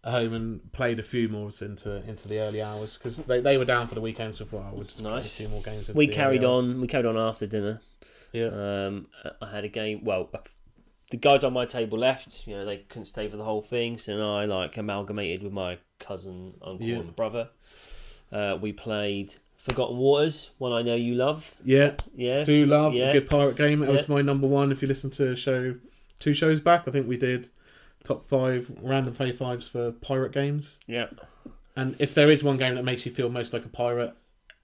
home 0.03 0.33
and 0.33 0.71
played 0.71 0.99
a 0.99 1.03
few 1.03 1.27
more 1.27 1.49
into 1.61 2.01
into 2.07 2.27
the 2.27 2.39
early 2.39 2.61
hours 2.61 2.97
because 2.97 3.17
they, 3.17 3.41
they 3.41 3.57
were 3.57 3.65
down 3.65 3.87
for 3.87 3.95
the 3.95 4.01
weekends 4.01 4.37
before 4.37 4.63
I 4.63 4.71
would 4.71 4.87
just 4.87 5.01
play 5.03 5.19
a 5.19 5.23
few 5.23 5.49
more 5.49 5.61
games. 5.61 5.89
Into 5.89 5.97
we 5.97 6.07
the 6.07 6.13
carried 6.13 6.43
early 6.43 6.47
hours. 6.53 6.59
on. 6.75 6.81
We 6.81 6.87
carried 6.87 7.05
on 7.07 7.17
after 7.17 7.45
dinner. 7.47 7.81
Yeah, 8.31 8.47
Um, 8.87 9.07
I 9.41 9.49
had 9.49 9.63
a 9.63 9.69
game. 9.69 10.03
Well, 10.03 10.29
the 11.09 11.17
guys 11.17 11.43
on 11.43 11.53
my 11.53 11.65
table 11.65 11.97
left. 11.97 12.45
You 12.47 12.55
know, 12.57 12.65
they 12.65 12.77
couldn't 12.77 13.05
stay 13.05 13.27
for 13.29 13.37
the 13.37 13.43
whole 13.45 13.61
thing, 13.61 13.97
so 13.97 14.35
I 14.35 14.45
like 14.45 14.75
amalgamated 14.77 15.41
with 15.41 15.53
my 15.53 15.77
cousin, 15.99 16.53
uncle, 16.61 16.85
Yeah. 16.85 16.97
and 16.97 17.15
brother. 17.15 17.49
Uh, 18.31 18.57
we 18.61 18.73
played 18.73 19.35
Forgotten 19.55 19.97
Waters, 19.97 20.49
one 20.57 20.73
I 20.73 20.81
know 20.81 20.95
you 20.95 21.15
love. 21.15 21.55
yeah. 21.63 21.93
Yeah, 22.13 22.43
Do 22.43 22.65
love 22.65 22.93
Yeah. 22.93 23.09
a 23.11 23.13
good 23.13 23.29
pirate 23.29 23.55
game. 23.55 23.79
That 23.79 23.89
was 23.89 24.09
my 24.09 24.21
number 24.21 24.47
one. 24.47 24.71
If 24.71 24.81
you 24.81 24.87
listen 24.87 25.09
to 25.11 25.31
a 25.31 25.35
show, 25.35 25.75
two 26.19 26.33
shows 26.33 26.59
back, 26.59 26.87
I 26.87 26.91
think 26.91 27.07
we 27.07 27.17
did 27.17 27.49
top 28.05 28.25
five 28.27 28.71
random 28.81 29.13
play 29.13 29.31
fives 29.31 29.67
for 29.67 29.91
pirate 29.91 30.31
games. 30.31 30.79
yeah. 30.87 31.07
And 31.77 31.97
if 31.99 32.13
there 32.15 32.29
is 32.29 32.41
one 32.41 32.55
game 32.55 32.75
that 32.75 32.83
makes 32.85 33.05
you 33.05 33.11
feel 33.11 33.27
most 33.27 33.51
like 33.51 33.65
a 33.65 33.69
pirate, 33.69 34.13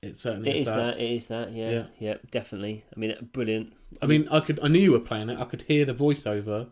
it 0.02 0.18
certainly 0.18 0.50
It 0.50 0.56
is 0.56 0.62
is 0.62 0.66
that. 0.68 0.76
that. 0.78 0.98
It 1.00 1.12
is 1.12 1.28
that. 1.28 1.52
Yeah, 1.52 1.70
Yeah. 1.72 1.86
yeah, 2.00 2.14
definitely. 2.32 2.86
I 2.96 2.98
mean, 3.00 3.30
brilliant. 3.34 3.74
I 4.02 4.06
mean, 4.06 4.30
I 4.32 4.40
could. 4.40 4.62
I 4.64 4.70
knew 4.70 4.80
you 4.80 4.94
were 4.94 5.00
playing 5.02 5.30
it. 5.30 5.38
I 5.38 5.44
could 5.44 5.64
hear 5.64 5.84
the 5.84 5.94
voiceover 5.94 6.68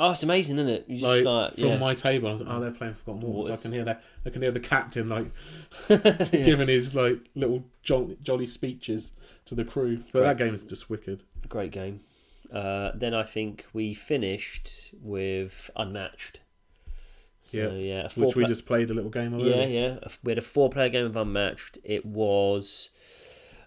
Oh, 0.00 0.10
it's 0.10 0.24
amazing, 0.24 0.56
isn't 0.58 0.68
it? 0.68 0.86
You 0.88 0.96
just 0.98 1.04
like, 1.04 1.24
like, 1.24 1.54
from 1.54 1.64
yeah. 1.68 1.78
my 1.78 1.94
table. 1.94 2.28
I 2.28 2.32
was 2.32 2.42
like, 2.42 2.52
oh, 2.52 2.58
they're 2.60 2.72
playing 2.72 2.94
Forgotten 2.94 3.20
Waters. 3.22 3.60
I 3.60 3.62
can 3.62 3.72
hear 3.72 3.84
that. 3.84 4.02
I 4.26 4.30
can 4.30 4.42
hear 4.42 4.50
the 4.50 4.58
captain 4.58 5.08
like 5.08 5.30
Yeah. 5.88 5.98
giving 6.32 6.66
his 6.66 6.96
like 6.96 7.18
little 7.36 7.62
jolly, 7.84 8.16
jolly 8.20 8.48
speeches 8.48 9.12
to 9.44 9.54
the 9.54 9.64
crew. 9.64 9.98
But 10.12 10.20
Great. 10.20 10.24
that 10.24 10.38
game 10.38 10.54
is 10.54 10.64
just 10.64 10.90
wicked. 10.90 11.22
Great 11.48 11.70
game. 11.70 12.00
Uh, 12.54 12.92
then 12.94 13.12
I 13.14 13.24
think 13.24 13.66
we 13.72 13.92
finished 13.94 14.94
with 15.02 15.70
Unmatched. 15.76 16.40
So, 17.50 17.58
Yeah. 17.58 17.68
yeah, 17.72 18.08
Which 18.14 18.36
we 18.36 18.42
pla- 18.44 18.48
just 18.48 18.64
played 18.64 18.90
a 18.90 18.94
little 18.94 19.10
game 19.10 19.34
of. 19.34 19.40
Yeah, 19.40 19.54
earlier. 19.54 19.98
yeah. 20.02 20.08
We 20.22 20.30
had 20.30 20.38
a 20.38 20.42
four-player 20.42 20.88
game 20.88 21.06
of 21.06 21.16
Unmatched. 21.16 21.78
It 21.84 22.06
was 22.06 22.90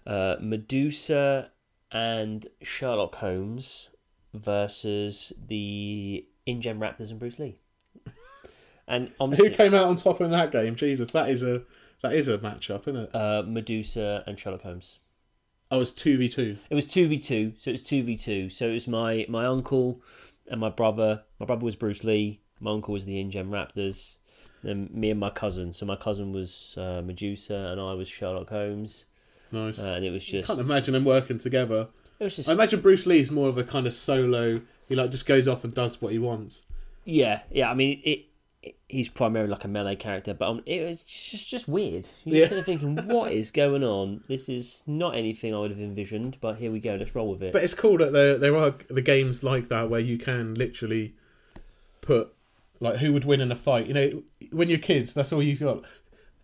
uh, 0.06 0.36
Medusa 0.40 1.50
and 1.92 2.46
Sherlock 2.62 3.16
Holmes 3.16 3.90
versus 4.34 5.32
the 5.46 6.26
InGen 6.46 6.78
Raptors 6.80 7.10
and 7.10 7.18
Bruce 7.18 7.38
Lee. 7.38 7.58
And 8.90 9.10
Who 9.20 9.50
came 9.50 9.74
out 9.74 9.84
on 9.86 9.96
top 9.96 10.22
in 10.22 10.30
that 10.30 10.50
game? 10.50 10.74
Jesus, 10.74 11.10
that 11.10 11.28
is 11.28 11.42
a 11.42 11.60
that 12.02 12.14
is 12.14 12.26
a 12.28 12.38
matchup, 12.38 12.88
isn't 12.88 12.96
it? 12.96 13.14
uh, 13.14 13.42
Medusa 13.46 14.24
and 14.26 14.40
Sherlock 14.40 14.62
Holmes. 14.62 14.98
Oh, 15.70 15.80
it's 15.80 15.92
two 15.92 16.16
v 16.18 16.28
two. 16.28 16.58
It 16.70 16.74
was 16.74 16.84
two 16.86 17.08
v 17.08 17.18
two, 17.18 17.52
so 17.58 17.70
it 17.70 17.72
was 17.72 17.82
two 17.82 18.02
v 18.02 18.16
two. 18.16 18.48
So 18.50 18.68
it 18.68 18.72
was 18.74 18.86
my 18.88 19.26
my 19.28 19.44
uncle 19.46 20.00
and 20.50 20.60
my 20.60 20.70
brother. 20.70 21.22
My 21.38 21.46
brother 21.46 21.64
was 21.64 21.76
Bruce 21.76 22.04
Lee. 22.04 22.40
My 22.60 22.72
uncle 22.72 22.94
was 22.94 23.04
the 23.04 23.20
InGen 23.20 23.50
Raptors. 23.50 24.14
Then 24.62 24.88
me 24.92 25.10
and 25.10 25.20
my 25.20 25.30
cousin. 25.30 25.72
So 25.72 25.86
my 25.86 25.94
cousin 25.96 26.32
was 26.32 26.74
uh, 26.76 27.02
Medusa, 27.04 27.54
and 27.54 27.80
I 27.80 27.92
was 27.94 28.08
Sherlock 28.08 28.48
Holmes. 28.48 29.04
Nice. 29.52 29.78
Uh, 29.78 29.92
and 29.96 30.04
it 30.04 30.10
was 30.10 30.24
just 30.24 30.50
I 30.50 30.54
Can't 30.54 30.66
imagine 30.66 30.94
them 30.94 31.04
working 31.04 31.38
together. 31.38 31.88
it 32.18 32.24
was 32.24 32.36
just 32.36 32.48
I 32.48 32.52
imagine 32.52 32.80
Bruce 32.80 33.06
Lee's 33.06 33.30
more 33.30 33.48
of 33.48 33.58
a 33.58 33.64
kind 33.64 33.86
of 33.86 33.92
solo. 33.94 34.60
He 34.88 34.94
like 34.96 35.10
just 35.10 35.26
goes 35.26 35.46
off 35.46 35.64
and 35.64 35.74
does 35.74 36.00
what 36.00 36.12
he 36.12 36.18
wants. 36.18 36.62
yeah 37.04 37.40
yeah. 37.50 37.70
I 37.70 37.74
mean 37.74 38.00
it. 38.04 38.24
He's 38.88 39.08
primarily 39.08 39.50
like 39.50 39.64
a 39.64 39.68
melee 39.68 39.94
character, 39.96 40.34
but 40.34 40.48
um, 40.48 40.62
it 40.66 40.82
was 40.84 40.98
just 41.06 41.48
just 41.48 41.68
weird. 41.68 42.08
You're 42.24 42.40
Yeah. 42.42 42.48
sort 42.48 42.58
of 42.60 42.66
thinking, 42.66 42.96
what 43.08 43.32
is 43.32 43.50
going 43.50 43.84
on? 43.84 44.22
This 44.28 44.48
is 44.48 44.82
not 44.86 45.14
anything 45.16 45.54
I 45.54 45.58
would 45.58 45.70
have 45.70 45.80
envisioned, 45.80 46.38
but 46.40 46.56
here 46.56 46.72
we 46.72 46.80
go. 46.80 46.94
Let's 46.96 47.14
roll 47.14 47.30
with 47.30 47.42
it. 47.42 47.52
But 47.52 47.62
it's 47.62 47.74
cool 47.74 47.98
that 47.98 48.12
there 48.12 48.36
there 48.36 48.56
are 48.56 48.74
the 48.90 49.02
games 49.02 49.42
like 49.44 49.68
that 49.68 49.88
where 49.90 50.00
you 50.00 50.18
can 50.18 50.54
literally 50.54 51.14
put 52.00 52.34
like 52.80 52.96
who 52.98 53.12
would 53.12 53.24
win 53.24 53.40
in 53.40 53.50
a 53.52 53.56
fight. 53.56 53.86
You 53.86 53.94
know, 53.94 54.22
when 54.50 54.68
you're 54.68 54.78
kids, 54.78 55.12
that's 55.14 55.32
all 55.32 55.42
you 55.42 55.56
got. 55.56 55.84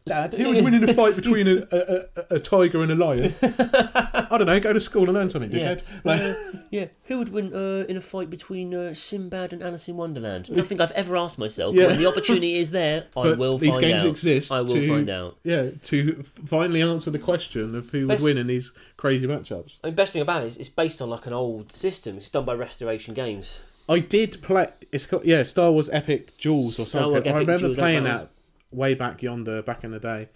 Dad, 0.06 0.34
who 0.34 0.50
would 0.50 0.62
win 0.62 0.74
in 0.74 0.86
a 0.86 0.92
fight 0.92 1.16
between 1.22 1.48
a, 1.48 1.66
a, 1.72 1.78
a, 1.78 2.34
a 2.36 2.38
tiger 2.38 2.82
and 2.82 2.92
a 2.92 2.94
lion? 2.94 3.34
I 3.42 4.26
don't 4.36 4.44
know. 4.46 4.60
Go 4.60 4.74
to 4.74 4.80
school 4.80 5.04
and 5.04 5.14
learn 5.14 5.30
something, 5.30 5.50
Yeah. 5.50 5.76
dickhead. 5.76 5.82
Like, 6.04 6.20
Uh, 6.20 6.34
yeah, 6.70 6.86
who 7.04 7.18
would 7.18 7.30
win 7.30 7.54
uh, 7.54 7.86
in 7.88 7.96
a 7.96 8.02
fight 8.02 8.28
between 8.28 8.74
uh, 8.74 8.92
Sinbad 8.92 9.54
and 9.54 9.62
Alice 9.62 9.88
in 9.88 9.96
Wonderland? 9.96 10.50
Nothing 10.50 10.78
I've 10.78 10.90
ever 10.92 11.16
asked 11.16 11.38
myself. 11.38 11.74
Yeah. 11.74 11.86
When 11.86 11.98
the 11.98 12.04
opportunity 12.06 12.56
is 12.56 12.70
there, 12.70 13.04
I 13.16 13.22
But 13.22 13.38
will 13.38 13.56
these 13.56 13.70
find 13.70 13.82
games 13.82 14.02
out. 14.02 14.10
exist 14.10 14.52
I 14.52 14.60
will 14.60 14.74
to- 14.74 14.88
find 14.88 15.08
out. 15.08 15.38
yeah, 15.42 15.70
to 15.84 16.22
finally 16.44 16.82
answer 16.82 17.10
the 17.10 17.18
question 17.18 17.74
of 17.74 17.88
who 17.88 18.06
would 18.06 18.20
win 18.20 18.36
in 18.36 18.46
these 18.46 18.72
crazy 18.98 19.26
matchups. 19.26 19.78
I 19.82 19.86
mean, 19.86 19.94
best 19.96 20.12
thing 20.12 20.20
about 20.20 20.42
it 20.42 20.48
is 20.48 20.56
it's 20.58 20.68
based 20.68 21.00
on 21.00 21.08
like 21.08 21.24
an 21.26 21.32
old 21.32 21.72
system. 21.72 22.18
It's 22.18 22.28
done 22.28 22.44
by 22.44 22.52
Restoration 22.52 23.14
Games. 23.14 23.62
I 23.88 24.00
did 24.00 24.42
play. 24.42 24.68
It's 24.92 25.06
called 25.06 25.24
yeah, 25.24 25.42
Star 25.44 25.70
Wars 25.72 25.88
Epic 25.90 26.36
Duels 26.38 26.78
or 26.78 26.84
Star 26.84 27.04
something. 27.04 27.22
Wars 27.24 27.26
I 27.34 27.38
remember 27.38 27.58
Duels, 27.68 27.76
playing 27.78 28.04
that 28.04 28.28
way 28.74 28.94
back 28.94 29.22
yonder, 29.22 29.62
back 29.62 29.84
in 29.84 29.90
the 29.90 30.00
day, 30.00 30.28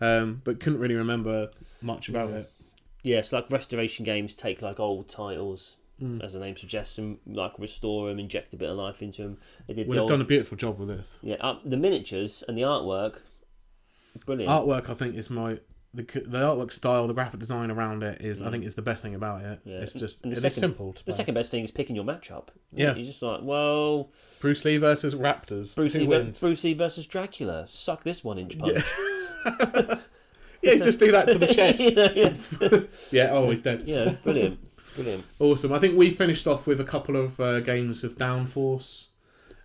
um, 0.00 0.40
but 0.44 0.60
couldn't 0.60 0.78
really 0.80 0.94
remember 0.94 1.50
much 1.80 2.08
about 2.08 2.30
Yeah. 2.30 2.36
it. 2.36 2.50
Yeah, 3.02 3.18
it's 3.18 3.32
like 3.32 3.50
Restoration 3.50 4.04
Games 4.04 4.34
take 4.34 4.62
like 4.62 4.80
old 4.80 5.08
titles, 5.08 5.76
Mm. 6.02 6.24
as 6.24 6.32
the 6.32 6.40
name 6.40 6.56
suggests, 6.56 6.98
and 6.98 7.18
like 7.26 7.56
restore 7.58 8.08
them, 8.08 8.18
inject 8.18 8.52
a 8.52 8.56
bit 8.56 8.68
of 8.68 8.76
life 8.76 9.00
into 9.00 9.22
them. 9.22 9.38
They 9.68 9.74
did 9.74 9.86
Well, 9.86 9.94
the 9.94 9.94
they've 9.94 10.00
old, 10.02 10.08
done 10.08 10.20
a 10.22 10.24
beautiful 10.24 10.56
job 10.56 10.78
with 10.78 10.88
this 10.88 11.18
yeah, 11.22 11.36
uh, 11.40 11.58
the 11.64 11.76
miniatures 11.76 12.42
and 12.48 12.58
the 12.58 12.62
artwork. 12.62 13.20
Brilliant. 14.26 14.50
artwork. 14.50 14.88
I 14.90 14.94
think 14.94 15.16
is 15.16 15.30
my 15.30 15.58
the 15.94 16.02
the 16.02 16.38
artwork 16.38 16.72
style, 16.72 17.06
the 17.06 17.14
graphic 17.14 17.38
design 17.40 17.70
around 17.70 18.02
it 18.02 18.20
is. 18.20 18.42
I 18.42 18.46
Mm. 18.46 18.50
think 18.50 18.64
is 18.64 18.74
the 18.74 18.82
best 18.82 19.00
thing 19.02 19.14
about 19.14 19.42
it. 19.42 19.60
Yeah. 19.64 19.76
It's 19.78 19.92
just 19.92 20.22
And 20.24 20.32
the 20.32 20.34
it 20.34 20.38
is 20.38 20.42
second- 20.42 20.60
simple 20.60 20.92
to 20.92 21.04
the 21.04 21.10
play. 21.12 21.16
second 21.16 21.34
best 21.34 21.50
thing 21.50 21.64
is 21.64 21.70
picking 21.70 21.94
your 21.96 22.04
matchup. 22.04 22.48
Yeah. 22.72 22.94
you're 22.94 23.06
just 23.06 23.22
like, 23.22 23.40
well, 23.42 24.10
Bruce 24.40 24.64
Lee 24.64 24.76
versus 24.76 25.14
Raptors. 25.14 25.74
Bruce 25.76 25.94
Who 25.94 26.00
Lee, 26.00 26.06
wins? 26.08 26.40
Bruce 26.40 26.64
Lee 26.64 26.74
versus 26.74 27.06
Dracula. 27.06 27.66
Suck 27.68 28.02
this 28.04 28.22
one 28.24 28.38
inch 28.38 28.58
punch. 28.58 28.82
yeah, 30.62 30.74
just 30.76 30.98
do 31.00 31.12
that 31.12 31.28
to 31.28 31.38
the 31.38 31.46
chest. 31.46 31.80
You 31.84 31.94
know, 31.94 32.08
yeah. 32.14 32.80
yeah. 33.10 33.28
Oh, 33.32 33.50
he's 33.50 33.60
dead. 33.60 33.84
Yeah, 33.86 34.14
brilliant. 34.24 34.58
Brilliant. 34.94 35.24
Awesome. 35.40 35.72
I 35.72 35.78
think 35.78 35.96
we 35.96 36.10
finished 36.10 36.46
off 36.46 36.66
with 36.66 36.80
a 36.80 36.84
couple 36.84 37.16
of 37.16 37.38
uh, 37.40 37.60
games 37.60 38.04
of 38.04 38.16
Downforce. 38.16 39.08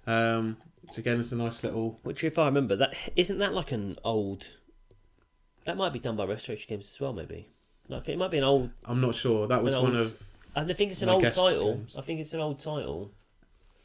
Um, 0.07 0.57
which 0.81 0.97
again 0.97 1.19
is 1.19 1.31
a 1.31 1.35
nice 1.35 1.63
little. 1.63 1.99
Which, 2.03 2.23
if 2.23 2.39
I 2.39 2.45
remember, 2.45 2.75
that 2.75 2.95
isn't 3.15 3.37
that 3.39 3.53
like 3.53 3.71
an 3.71 3.95
old. 4.03 4.47
That 5.69 5.77
might 5.77 5.93
be 5.93 5.99
done 5.99 6.15
by 6.15 6.25
Restoration 6.25 6.65
Games 6.67 6.89
as 6.91 6.99
well, 6.99 7.13
maybe. 7.13 7.47
Like 7.89 8.09
it 8.09 8.17
might 8.17 8.31
be 8.31 8.39
an 8.39 8.43
old. 8.43 8.71
I'm 8.85 8.99
not 9.01 9.13
sure. 9.13 9.47
That 9.47 9.63
was 9.63 9.75
An 9.75 9.83
one 9.83 9.95
old- 9.95 10.07
of. 10.07 10.23
I 10.55 10.63
think 10.73 10.89
it's 10.91 11.03
an 11.03 11.09
old 11.09 11.21
title. 11.21 11.75
games. 11.75 11.95
I 11.95 12.01
think 12.01 12.19
it's 12.21 12.33
an 12.33 12.39
old 12.39 12.59
title. 12.59 13.11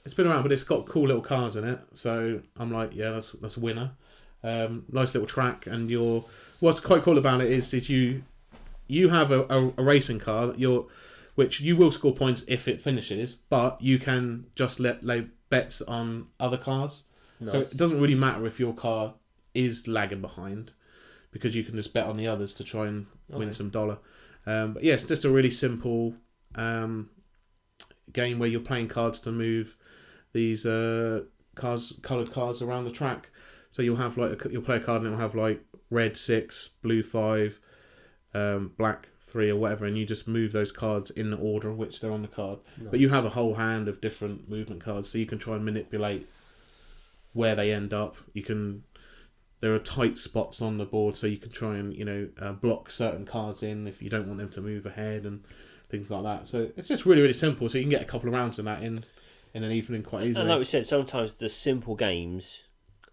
It's 0.02 0.14
been 0.14 0.26
around, 0.26 0.44
but 0.44 0.50
it's 0.52 0.62
got 0.62 0.86
cool 0.86 1.06
little 1.06 1.20
cars 1.20 1.56
in 1.56 1.64
it. 1.64 1.78
So 1.92 2.40
I'm 2.56 2.72
like, 2.72 2.94
yeah, 2.94 3.10
that's 3.10 3.32
that's 3.32 3.58
a 3.58 3.60
winner. 3.60 3.90
Um, 4.42 4.86
nice 4.90 5.12
little 5.12 5.26
track, 5.26 5.66
and 5.66 5.90
you're. 5.90 6.24
What's 6.60 6.80
quite 6.80 7.02
cool 7.02 7.18
about 7.18 7.42
it 7.42 7.50
is, 7.50 7.74
is 7.74 7.90
you, 7.90 8.22
you 8.86 9.10
have 9.10 9.30
a, 9.30 9.42
a, 9.50 9.72
a 9.76 9.82
racing 9.82 10.20
car 10.20 10.46
that 10.46 10.58
you're, 10.58 10.86
which 11.34 11.60
you 11.60 11.76
will 11.76 11.90
score 11.90 12.14
points 12.14 12.46
if 12.48 12.66
it 12.66 12.80
finishes, 12.80 13.34
but 13.50 13.78
you 13.82 13.98
can 13.98 14.46
just 14.54 14.80
let 14.80 15.04
lay 15.04 15.26
bets 15.50 15.82
on 15.82 16.28
other 16.40 16.56
cars. 16.56 17.02
So 17.46 17.60
it 17.60 17.76
doesn't 17.76 18.00
really 18.00 18.14
matter 18.14 18.46
if 18.46 18.58
your 18.58 18.72
car 18.72 19.12
is 19.52 19.86
lagging 19.86 20.22
behind, 20.22 20.72
because 21.34 21.54
you 21.54 21.64
can 21.64 21.74
just 21.74 21.92
bet 21.92 22.06
on 22.06 22.16
the 22.16 22.28
others 22.28 22.54
to 22.54 22.64
try 22.64 22.86
and 22.86 23.06
win 23.28 23.52
some 23.52 23.68
dollar. 23.68 23.98
Um, 24.46 24.74
but 24.74 24.84
yeah, 24.84 24.94
it's 24.94 25.02
just 25.02 25.24
a 25.24 25.30
really 25.30 25.50
simple 25.50 26.14
um, 26.54 27.10
game 28.12 28.38
where 28.38 28.48
you're 28.48 28.60
playing 28.60 28.86
cards 28.86 29.18
to 29.20 29.32
move 29.32 29.76
these 30.32 30.64
uh, 30.64 31.22
cars, 31.56 31.92
coloured 32.02 32.32
cars 32.32 32.62
around 32.62 32.84
the 32.84 32.92
track. 32.92 33.30
So 33.72 33.82
you'll 33.82 33.96
have 33.96 34.16
like 34.16 34.44
a, 34.44 34.50
you'll 34.50 34.62
play 34.62 34.76
a 34.76 34.80
card 34.80 35.02
and 35.02 35.08
it'll 35.08 35.18
have 35.18 35.34
like 35.34 35.60
red 35.90 36.16
six, 36.16 36.70
blue 36.82 37.02
five, 37.02 37.58
um, 38.32 38.72
black 38.78 39.08
three, 39.26 39.50
or 39.50 39.56
whatever, 39.56 39.86
and 39.86 39.98
you 39.98 40.06
just 40.06 40.28
move 40.28 40.52
those 40.52 40.70
cards 40.70 41.10
in 41.10 41.30
the 41.32 41.36
order 41.36 41.68
in 41.68 41.76
which 41.76 42.00
they're 42.00 42.12
on 42.12 42.22
the 42.22 42.28
card. 42.28 42.60
But 42.90 43.00
you 43.00 43.08
have 43.08 43.24
a 43.24 43.30
whole 43.30 43.54
hand 43.54 43.88
of 43.88 44.00
different 44.00 44.48
movement 44.48 44.84
cards, 44.84 45.08
so 45.08 45.18
you 45.18 45.26
can 45.26 45.40
try 45.40 45.56
and 45.56 45.64
manipulate 45.64 46.28
where 47.32 47.56
they 47.56 47.72
end 47.72 47.92
up. 47.92 48.16
You 48.32 48.44
can 48.44 48.84
there 49.64 49.74
are 49.74 49.78
tight 49.78 50.18
spots 50.18 50.60
on 50.60 50.76
the 50.76 50.84
board, 50.84 51.16
so 51.16 51.26
you 51.26 51.38
can 51.38 51.50
try 51.50 51.78
and 51.78 51.96
you 51.96 52.04
know 52.04 52.28
uh, 52.38 52.52
block 52.52 52.90
certain 52.90 53.24
cards 53.24 53.62
in 53.62 53.86
if 53.88 54.02
you 54.02 54.10
don't 54.10 54.26
want 54.26 54.38
them 54.38 54.50
to 54.50 54.60
move 54.60 54.84
ahead 54.84 55.24
and 55.24 55.42
things 55.88 56.10
like 56.10 56.22
that. 56.22 56.46
So 56.46 56.68
it's 56.76 56.86
just 56.86 57.06
really 57.06 57.22
really 57.22 57.32
simple. 57.32 57.70
So 57.70 57.78
you 57.78 57.84
can 57.84 57.90
get 57.90 58.02
a 58.02 58.04
couple 58.04 58.28
of 58.28 58.34
rounds 58.34 58.58
in 58.58 58.66
that 58.66 58.82
in 58.82 59.04
in 59.54 59.64
an 59.64 59.72
evening 59.72 60.02
quite 60.02 60.26
easily. 60.26 60.42
And 60.42 60.50
like 60.50 60.58
we 60.58 60.66
said, 60.66 60.86
sometimes 60.86 61.36
the 61.36 61.48
simple 61.48 61.94
games 61.94 62.64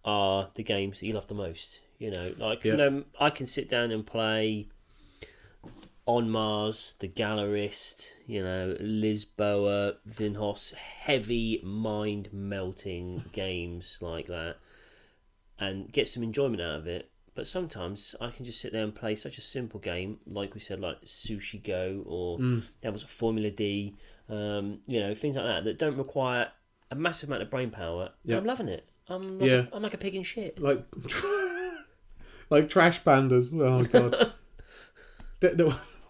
are 0.04 0.50
the 0.56 0.64
games 0.64 1.00
that 1.00 1.06
you 1.06 1.14
love 1.14 1.30
the 1.30 1.36
most. 1.36 1.80
You 2.00 2.12
know, 2.12 2.34
like 2.38 2.66
Yeah. 2.66 2.72
you 2.74 2.78
know, 2.78 3.04
I 3.18 3.30
can 3.30 3.46
sit 3.46 3.70
down 3.70 3.92
and 3.92 4.06
play 4.06 4.68
on 6.06 6.30
Mars, 6.30 6.96
the 7.00 7.08
Gallerist, 7.08 8.10
you 8.28 8.44
know, 8.44 8.76
Lisboa, 8.82 9.96
Vinhos, 10.10 10.74
heavy 10.74 11.62
mind 11.64 12.28
melting 12.34 13.24
games 13.32 14.00
like 14.02 14.28
that, 14.28 14.58
and 15.62 15.90
get 15.94 16.08
some 16.10 16.24
enjoyment 16.24 16.62
out 16.62 16.76
of 16.80 16.88
it. 16.88 17.10
But 17.34 17.48
sometimes 17.48 18.14
I 18.20 18.30
can 18.30 18.44
just 18.44 18.60
sit 18.60 18.74
there 18.74 18.84
and 18.84 18.94
play 18.94 19.16
such 19.16 19.38
a 19.38 19.42
simple 19.42 19.80
game, 19.80 20.20
like 20.28 20.54
we 20.54 20.60
said, 20.60 20.82
like 20.82 21.00
Sushi 21.06 21.64
Go 21.64 22.04
or 22.06 22.38
Mm. 22.40 22.64
there 22.82 22.92
was 22.92 23.04
Formula 23.04 23.50
D, 23.50 23.96
um, 24.28 24.80
you 24.86 25.00
know, 25.00 25.16
things 25.16 25.38
like 25.38 25.46
that 25.46 25.64
that 25.64 25.80
don't 25.80 25.96
require 25.98 26.52
a 26.92 26.96
massive 26.96 27.30
amount 27.30 27.42
of 27.44 27.50
brain 27.50 27.70
power. 27.72 28.10
Yeah. 28.26 28.36
I'm 28.38 28.46
loving 28.46 28.68
it. 28.68 28.90
I'm 29.08 29.40
like, 29.40 29.50
Yeah. 29.50 29.66
I'm 29.72 29.82
like 29.82 29.94
a 29.94 29.98
pig 29.98 30.16
in 30.16 30.24
shit. 30.24 30.60
like 30.60 30.86
like 32.50 32.70
trash 32.70 33.02
pandas. 33.04 33.54
Oh 33.54 33.84
god. 33.86 34.34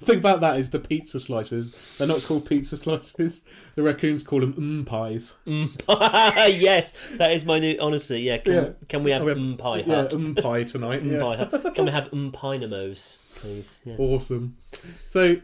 thing 0.05 0.17
about 0.17 0.41
that 0.41 0.59
is 0.59 0.69
the 0.69 0.79
pizza 0.79 1.19
slices. 1.19 1.73
They're 1.97 2.07
not 2.07 2.23
called 2.23 2.45
pizza 2.45 2.77
slices. 2.77 3.43
The 3.75 3.83
raccoons 3.83 4.23
call 4.23 4.39
them 4.41 4.53
mm 4.53 4.85
pies. 4.85 5.33
yes, 5.45 6.91
that 7.13 7.31
is 7.31 7.45
my 7.45 7.59
new. 7.59 7.77
Honestly, 7.79 8.21
yeah. 8.21 8.37
Can, 8.37 8.53
Yeah. 8.53 8.69
can 8.89 9.03
we 9.03 9.11
have 9.11 9.23
we 9.23 9.29
have- 9.29 9.37
um 9.37 9.57
pie 9.57 9.79
Yeah, 9.79 9.95
hut? 9.95 10.11
mm 10.11 10.41
pie 10.41 10.63
tonight. 10.63 11.03
Mm 11.05 11.11
yeah. 11.13 11.19
pie 11.21 11.35
hut. 11.37 11.75
Can 11.75 11.85
we 11.85 11.91
have 11.91 12.09
um 12.13 12.31
pinamos, 12.31 13.15
please? 13.35 13.79
Yeah. 13.85 13.95
Awesome. 13.97 14.57
So 15.07 15.37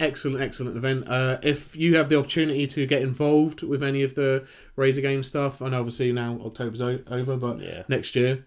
excellent, 0.00 0.40
excellent 0.42 0.76
event. 0.76 1.04
Uh, 1.08 1.38
if 1.42 1.76
you 1.76 1.96
have 1.96 2.08
the 2.08 2.18
opportunity 2.18 2.66
to 2.66 2.86
get 2.86 3.02
involved 3.02 3.62
with 3.62 3.82
any 3.82 4.02
of 4.02 4.14
the 4.14 4.44
Raise 4.76 4.96
your 4.96 5.02
Game 5.02 5.22
stuff, 5.22 5.60
and 5.60 5.74
obviously 5.74 6.12
now 6.12 6.40
October's 6.44 6.82
o- 6.82 7.00
over, 7.08 7.36
but 7.36 7.60
Yeah. 7.60 7.82
next 7.88 8.16
year, 8.16 8.44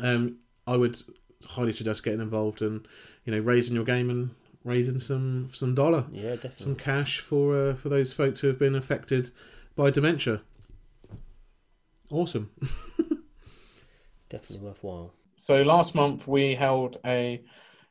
um, 0.00 0.38
I 0.66 0.76
would 0.76 1.00
highly 1.48 1.72
suggest 1.72 2.02
getting 2.02 2.20
involved 2.20 2.62
and 2.62 2.86
you 3.24 3.32
know 3.32 3.38
raising 3.38 3.74
your 3.76 3.84
game 3.84 4.08
and 4.10 4.30
raising 4.66 4.98
some 4.98 5.48
some 5.52 5.74
dollar, 5.74 6.04
Yeah, 6.12 6.30
definitely. 6.34 6.64
some 6.64 6.76
cash 6.76 7.20
for 7.20 7.70
uh, 7.70 7.74
for 7.74 7.88
those 7.88 8.12
folks 8.12 8.40
who 8.40 8.48
have 8.48 8.58
been 8.58 8.74
affected 8.74 9.30
by 9.76 9.90
dementia. 9.90 10.42
Awesome. 12.10 12.50
Definitely 14.28 14.66
worthwhile. 14.66 15.12
So 15.36 15.62
last 15.62 15.94
month 15.94 16.26
we 16.26 16.54
held 16.54 16.98
a 17.04 17.42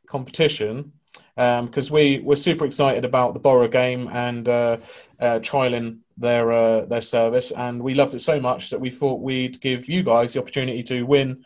competition 0.07 0.91
because 1.35 1.89
we 1.91 2.19
were 2.19 2.35
super 2.35 2.65
excited 2.65 3.06
about 3.06 3.34
the 3.34 3.39
Borrow 3.39 3.68
game 3.68 4.10
and 4.11 4.47
uh, 4.47 4.77
uh, 5.19 5.39
trialing 5.39 5.99
their 6.18 6.52
uh, 6.52 6.85
their 6.85 7.02
service, 7.02 7.52
and 7.52 7.81
we 7.81 7.93
loved 7.93 8.15
it 8.15 8.19
so 8.19 8.39
much 8.39 8.69
that 8.69 8.80
we 8.80 8.89
thought 8.89 9.22
we'd 9.22 9.60
give 9.61 9.88
you 9.89 10.03
guys 10.03 10.34
the 10.34 10.39
opportunity 10.41 10.84
to 10.84 11.03
win 11.03 11.45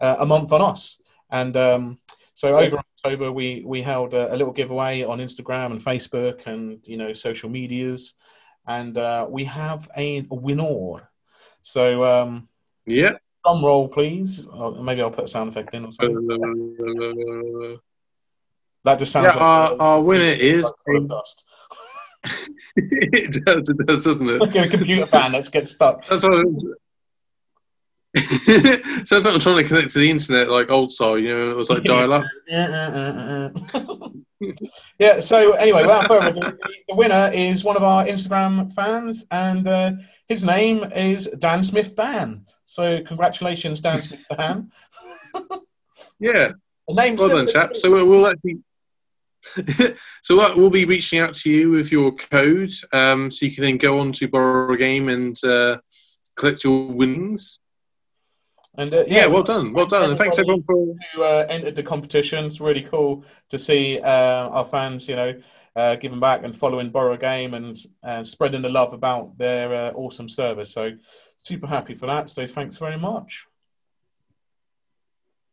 uh, 0.00 0.16
a 0.18 0.26
month 0.26 0.52
on 0.52 0.60
us. 0.62 0.98
And 1.30 1.56
um, 1.56 1.98
so 2.40 2.56
over 2.56 2.78
October 2.78 3.30
we 3.30 3.62
we 3.66 3.82
held 3.82 4.14
a, 4.14 4.32
a 4.32 4.36
little 4.36 4.54
giveaway 4.54 5.02
on 5.02 5.18
Instagram 5.18 5.72
and 5.72 5.80
Facebook 5.90 6.46
and 6.46 6.78
you 6.84 6.96
know 6.96 7.12
social 7.12 7.50
medias, 7.50 8.14
and 8.66 8.96
uh, 8.96 9.26
we 9.28 9.44
have 9.44 9.90
a, 9.94 10.22
winner. 10.30 11.10
So 11.60 11.82
um, 12.04 12.48
Yeah. 12.86 13.12
drum 13.44 13.62
roll, 13.62 13.88
please. 13.88 14.46
Oh, 14.50 14.70
maybe 14.82 15.02
I'll 15.02 15.10
put 15.10 15.24
a 15.24 15.28
sound 15.28 15.50
effect 15.50 15.74
in 15.74 15.84
or 15.84 15.88
Uh, 15.88 15.92
something. 15.92 17.78
That 18.84 18.98
just 18.98 19.12
sounds 19.12 19.26
yeah, 19.26 19.32
like 19.32 19.42
our, 19.42 19.82
our 19.82 20.00
winner 20.00 20.34
is. 20.54 20.72
dust. 21.08 21.44
it 22.76 23.44
does, 23.44 23.68
it 23.68 23.86
does, 23.86 24.04
doesn't 24.04 24.28
it? 24.30 24.40
Like 24.40 24.54
a 24.54 24.68
computer 24.68 25.04
fan 25.04 25.32
let's 25.32 25.50
get 25.50 25.68
stuck. 25.68 26.06
Sounds 26.06 26.24
like, 26.24 26.46
sounds 28.16 29.24
like 29.24 29.34
I'm 29.34 29.40
trying 29.40 29.58
to 29.58 29.64
connect 29.64 29.90
to 29.92 30.00
the 30.00 30.10
internet 30.10 30.50
like 30.50 30.70
old 30.70 30.90
style, 30.90 31.16
you 31.16 31.28
know, 31.28 31.50
it 31.50 31.56
was 31.56 31.70
like 31.70 31.84
dial 31.84 32.12
up. 32.12 32.24
yeah. 34.98 35.20
So 35.20 35.52
anyway, 35.52 35.82
without 35.82 36.08
further 36.08 36.28
ado, 36.28 36.40
the- 36.88 36.94
winner 36.94 37.30
is 37.32 37.62
one 37.62 37.76
of 37.76 37.82
our 37.82 38.04
Instagram 38.04 38.72
fans, 38.72 39.26
and 39.30 39.68
uh, 39.68 39.92
his 40.28 40.42
name 40.42 40.84
is 40.92 41.28
Dan 41.38 41.62
Smith 41.62 41.94
Dan. 41.94 42.46
So 42.66 43.02
congratulations, 43.06 43.80
Dan 43.80 43.98
Smith 43.98 44.26
Dan. 44.36 44.72
Yeah, 46.18 46.52
The 46.88 46.94
name 46.94 47.16
well 47.16 47.28
done, 47.28 47.46
chap. 47.46 47.76
So 47.76 47.90
we'll, 47.90 48.08
we'll 48.08 48.28
actually. 48.28 48.58
so 50.22 50.36
we'll, 50.36 50.56
we'll 50.56 50.70
be 50.70 50.84
reaching 50.84 51.18
out 51.18 51.34
to 51.34 51.50
you 51.50 51.70
with 51.70 51.90
your 51.90 52.12
code, 52.12 52.70
um, 52.92 53.30
so 53.30 53.46
you 53.46 53.52
can 53.52 53.64
then 53.64 53.76
go 53.78 54.00
on 54.00 54.12
to 54.12 54.28
borrow 54.28 54.72
a 54.72 54.76
game 54.76 55.08
and 55.08 55.42
uh, 55.44 55.78
collect 56.36 56.64
your 56.64 56.88
winnings. 56.88 57.60
And 58.80 58.94
uh, 58.94 59.04
Yeah, 59.06 59.26
well 59.26 59.42
done, 59.42 59.74
well 59.74 59.84
done, 59.84 60.08
and 60.08 60.18
thanks 60.18 60.38
everyone 60.38 60.62
for. 60.62 60.96
who 61.14 61.22
uh, 61.22 61.46
entered 61.50 61.76
the 61.76 61.82
competition. 61.82 62.46
It's 62.46 62.60
really 62.62 62.80
cool 62.80 63.24
to 63.50 63.58
see 63.58 64.00
uh, 64.00 64.48
our 64.48 64.64
fans, 64.64 65.06
you 65.06 65.16
know, 65.16 65.38
uh, 65.76 65.96
giving 65.96 66.18
back 66.18 66.44
and 66.44 66.56
following 66.56 66.88
Borrow 66.88 67.18
Game 67.18 67.52
and 67.52 67.76
uh, 68.02 68.24
spreading 68.24 68.62
the 68.62 68.70
love 68.70 68.94
about 68.94 69.36
their 69.36 69.74
uh, 69.74 69.90
awesome 69.90 70.30
service. 70.30 70.72
So 70.72 70.92
super 71.42 71.66
happy 71.66 71.92
for 71.92 72.06
that. 72.06 72.30
So 72.30 72.46
thanks 72.46 72.78
very 72.78 72.96
much. 72.96 73.44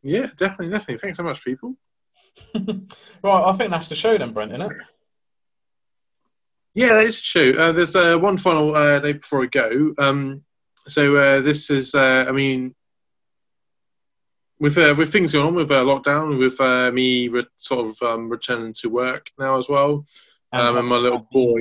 Yeah, 0.02 0.28
definitely, 0.38 0.70
definitely. 0.70 0.96
Thanks 0.96 1.18
so 1.18 1.22
much, 1.22 1.44
people. 1.44 1.76
right, 2.54 3.44
I 3.44 3.52
think 3.52 3.70
that's 3.70 3.90
the 3.90 3.96
show 3.96 4.16
then, 4.16 4.32
Brent, 4.32 4.52
isn't 4.52 4.62
it? 4.62 4.72
Yeah, 6.74 6.94
that 6.94 7.04
is 7.04 7.20
true. 7.20 7.54
Uh, 7.58 7.72
there's 7.72 7.94
uh, 7.94 8.16
one 8.16 8.38
final 8.38 8.74
uh, 8.74 9.00
note 9.00 9.20
before 9.20 9.42
I 9.42 9.46
go. 9.48 9.92
Um, 9.98 10.44
so 10.86 11.16
uh, 11.16 11.40
this 11.42 11.68
is, 11.68 11.94
uh, 11.94 12.24
I 12.26 12.32
mean, 12.32 12.74
with 14.60 14.76
uh, 14.78 14.94
with 14.96 15.12
things 15.12 15.32
going 15.32 15.46
on 15.46 15.54
with 15.54 15.70
uh, 15.70 15.84
lockdown, 15.84 16.38
with 16.38 16.60
uh, 16.60 16.90
me 16.92 17.28
re- 17.28 17.46
sort 17.56 17.86
of 17.86 18.02
um, 18.02 18.28
returning 18.28 18.72
to 18.74 18.88
work 18.88 19.30
now 19.38 19.56
as 19.56 19.68
well, 19.68 20.04
um, 20.52 20.76
and 20.76 20.88
my 20.88 20.96
little 20.96 21.26
boy, 21.30 21.60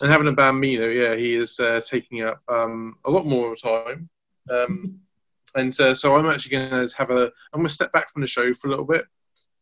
and 0.00 0.10
having 0.10 0.28
a 0.28 0.32
bambino, 0.32 0.86
yeah, 0.88 1.14
he 1.14 1.36
is 1.36 1.58
uh, 1.60 1.80
taking 1.84 2.22
up 2.22 2.40
um, 2.48 2.96
a 3.04 3.10
lot 3.10 3.26
more 3.26 3.52
of 3.52 3.60
time. 3.60 4.08
Um, 4.50 5.00
and 5.54 5.78
uh, 5.80 5.94
so 5.94 6.16
I'm 6.16 6.26
actually 6.26 6.56
going 6.56 6.88
to 6.88 6.96
have 6.96 7.10
a, 7.10 7.24
I'm 7.52 7.60
going 7.60 7.66
to 7.66 7.72
step 7.72 7.92
back 7.92 8.10
from 8.10 8.22
the 8.22 8.26
show 8.26 8.52
for 8.54 8.68
a 8.68 8.70
little 8.70 8.86
bit. 8.86 9.04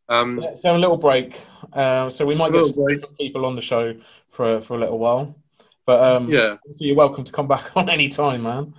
Um, 0.08 0.40
Yeah, 0.40 0.54
so 0.56 0.74
a 0.74 0.78
little 0.78 0.96
break. 0.96 1.40
Uh, 1.72 2.08
so 2.10 2.26
we 2.26 2.34
might 2.34 2.52
get 2.52 2.64
some 2.64 2.76
break. 2.76 2.96
different 2.96 3.16
people 3.18 3.46
on 3.46 3.54
the 3.54 3.62
show 3.62 3.94
for 4.28 4.60
for 4.60 4.74
a 4.76 4.78
little 4.78 4.98
while. 4.98 5.36
But 5.86 6.02
um, 6.02 6.28
yeah, 6.28 6.56
so 6.72 6.84
you're 6.84 6.96
welcome 6.96 7.24
to 7.24 7.32
come 7.32 7.48
back 7.48 7.70
on 7.76 7.88
any 7.88 8.08
time, 8.08 8.42
man. 8.42 8.74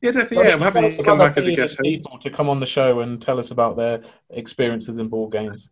Yeah, 0.00 0.12
definitely. 0.12 0.46
Yeah, 0.46 0.54
I'm 0.54 0.60
happy 0.60 0.90
to 0.90 1.02
come 1.02 1.18
back 1.18 1.36
as 1.36 1.46
a 1.46 1.56
guest 1.56 1.78
people 1.80 2.18
to 2.18 2.30
come 2.30 2.48
on 2.48 2.60
the 2.60 2.66
show 2.66 3.00
and 3.00 3.20
tell 3.20 3.38
us 3.38 3.50
about 3.50 3.76
their 3.76 4.02
experiences 4.30 4.98
in 4.98 5.08
board 5.08 5.32
games. 5.32 5.70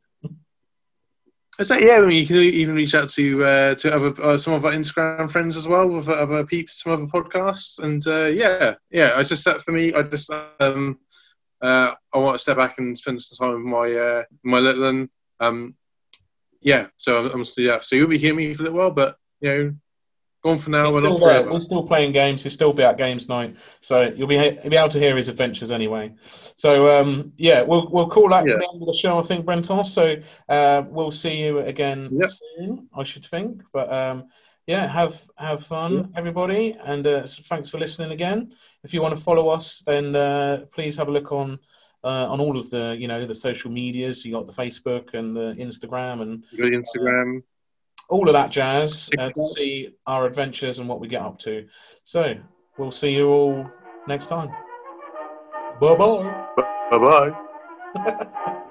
Is 1.58 1.68
that, 1.68 1.80
yeah, 1.80 1.96
I 1.96 2.00
mean, 2.00 2.20
you 2.20 2.26
can 2.26 2.36
even 2.36 2.74
reach 2.74 2.94
out 2.94 3.08
to 3.10 3.44
uh, 3.44 3.74
to 3.76 3.94
other 3.94 4.22
uh, 4.22 4.36
some 4.36 4.52
of 4.52 4.66
our 4.66 4.72
Instagram 4.72 5.30
friends 5.30 5.56
as 5.56 5.66
well, 5.66 5.88
with 5.88 6.06
other 6.08 6.44
peeps, 6.44 6.82
some 6.82 6.92
other 6.92 7.06
podcasts, 7.06 7.78
and 7.78 8.06
uh, 8.06 8.26
yeah, 8.26 8.74
yeah. 8.90 9.12
I 9.16 9.22
just 9.22 9.46
that 9.46 9.62
for 9.62 9.72
me, 9.72 9.94
I 9.94 10.02
just 10.02 10.30
um, 10.60 10.98
uh, 11.62 11.94
I 12.12 12.18
want 12.18 12.34
to 12.34 12.38
step 12.38 12.58
back 12.58 12.78
and 12.78 12.96
spend 12.96 13.22
some 13.22 13.48
time 13.48 13.62
with 13.62 13.72
my 13.72 13.94
uh, 13.94 14.24
my 14.44 14.58
little 14.58 14.82
one. 14.84 15.08
Um, 15.40 15.74
yeah, 16.60 16.88
so 16.96 17.24
I'm, 17.24 17.32
I'm 17.32 17.44
still 17.44 17.64
yeah. 17.64 17.80
So 17.80 17.96
you'll 17.96 18.08
be 18.08 18.18
hearing 18.18 18.36
me 18.36 18.52
for 18.52 18.62
a 18.62 18.64
little 18.64 18.78
while, 18.78 18.90
but 18.90 19.16
you 19.40 19.48
know, 19.48 19.74
gone 20.46 20.58
for 20.58 20.70
now. 20.70 20.86
He's 20.86 20.94
We're 20.94 21.16
still 21.16 21.26
there. 21.26 21.52
We're 21.52 21.58
still 21.60 21.82
playing 21.86 22.12
games. 22.12 22.42
He'll 22.42 22.52
still 22.52 22.72
be 22.72 22.82
at 22.82 22.96
games 22.96 23.28
night, 23.28 23.56
so 23.80 24.12
you'll 24.16 24.28
be 24.28 24.36
you'll 24.36 24.70
be 24.70 24.76
able 24.76 24.88
to 24.96 24.98
hear 24.98 25.16
his 25.16 25.28
adventures 25.28 25.70
anyway. 25.70 26.14
So 26.56 26.70
um, 26.98 27.32
yeah, 27.36 27.62
we'll 27.62 27.88
we'll 27.90 28.08
call 28.08 28.28
that 28.30 28.46
Yeah. 28.46 28.56
the 28.56 28.68
end 28.72 28.82
of 28.82 28.86
the 28.86 28.98
show, 29.02 29.18
I 29.18 29.22
think, 29.22 29.44
Brentos. 29.44 29.86
So 29.86 30.04
uh, 30.48 30.84
we'll 30.88 31.10
see 31.10 31.36
you 31.44 31.58
again 31.58 32.08
Yep. 32.12 32.30
soon, 32.30 32.88
I 32.96 33.02
should 33.02 33.24
think. 33.24 33.62
But 33.72 33.92
um, 33.92 34.28
yeah, 34.66 34.86
have 34.86 35.14
have 35.36 35.64
fun, 35.64 36.12
everybody, 36.16 36.76
and 36.84 37.06
uh, 37.06 37.26
thanks 37.26 37.68
for 37.70 37.78
listening 37.78 38.12
again. 38.12 38.52
If 38.84 38.94
you 38.94 39.02
want 39.02 39.16
to 39.16 39.22
follow 39.22 39.48
us, 39.48 39.82
then 39.84 40.14
uh, 40.16 40.64
please 40.72 40.96
have 40.96 41.08
a 41.08 41.12
look 41.12 41.32
on. 41.32 41.58
Uh, 42.04 42.26
on 42.30 42.38
all 42.40 42.56
of 42.56 42.70
the, 42.70 42.94
you 42.96 43.08
know, 43.08 43.26
the 43.26 43.34
social 43.34 43.68
medias, 43.68 44.24
you 44.24 44.30
got 44.30 44.46
the 44.46 44.52
Facebook 44.52 45.12
and 45.14 45.34
the 45.34 45.56
Instagram 45.58 46.22
and 46.22 46.44
to 46.54 46.62
Instagram. 46.62 47.42
All 48.08 48.28
of 48.28 48.32
that 48.34 48.50
jazz 48.50 49.10
uh, 49.18 49.30
to 49.30 49.42
see 49.42 49.90
our 50.06 50.26
adventures 50.26 50.78
and 50.78 50.88
what 50.88 51.00
we 51.00 51.08
get 51.08 51.22
up 51.22 51.38
to. 51.40 51.66
So 52.04 52.34
we'll 52.78 52.92
see 52.92 53.14
you 53.14 53.28
all 53.28 53.70
next 54.06 54.26
time. 54.26 54.48
Bye 55.80 55.94
bye. 55.94 56.46
Bye 56.90 57.32
bye. 57.94 58.56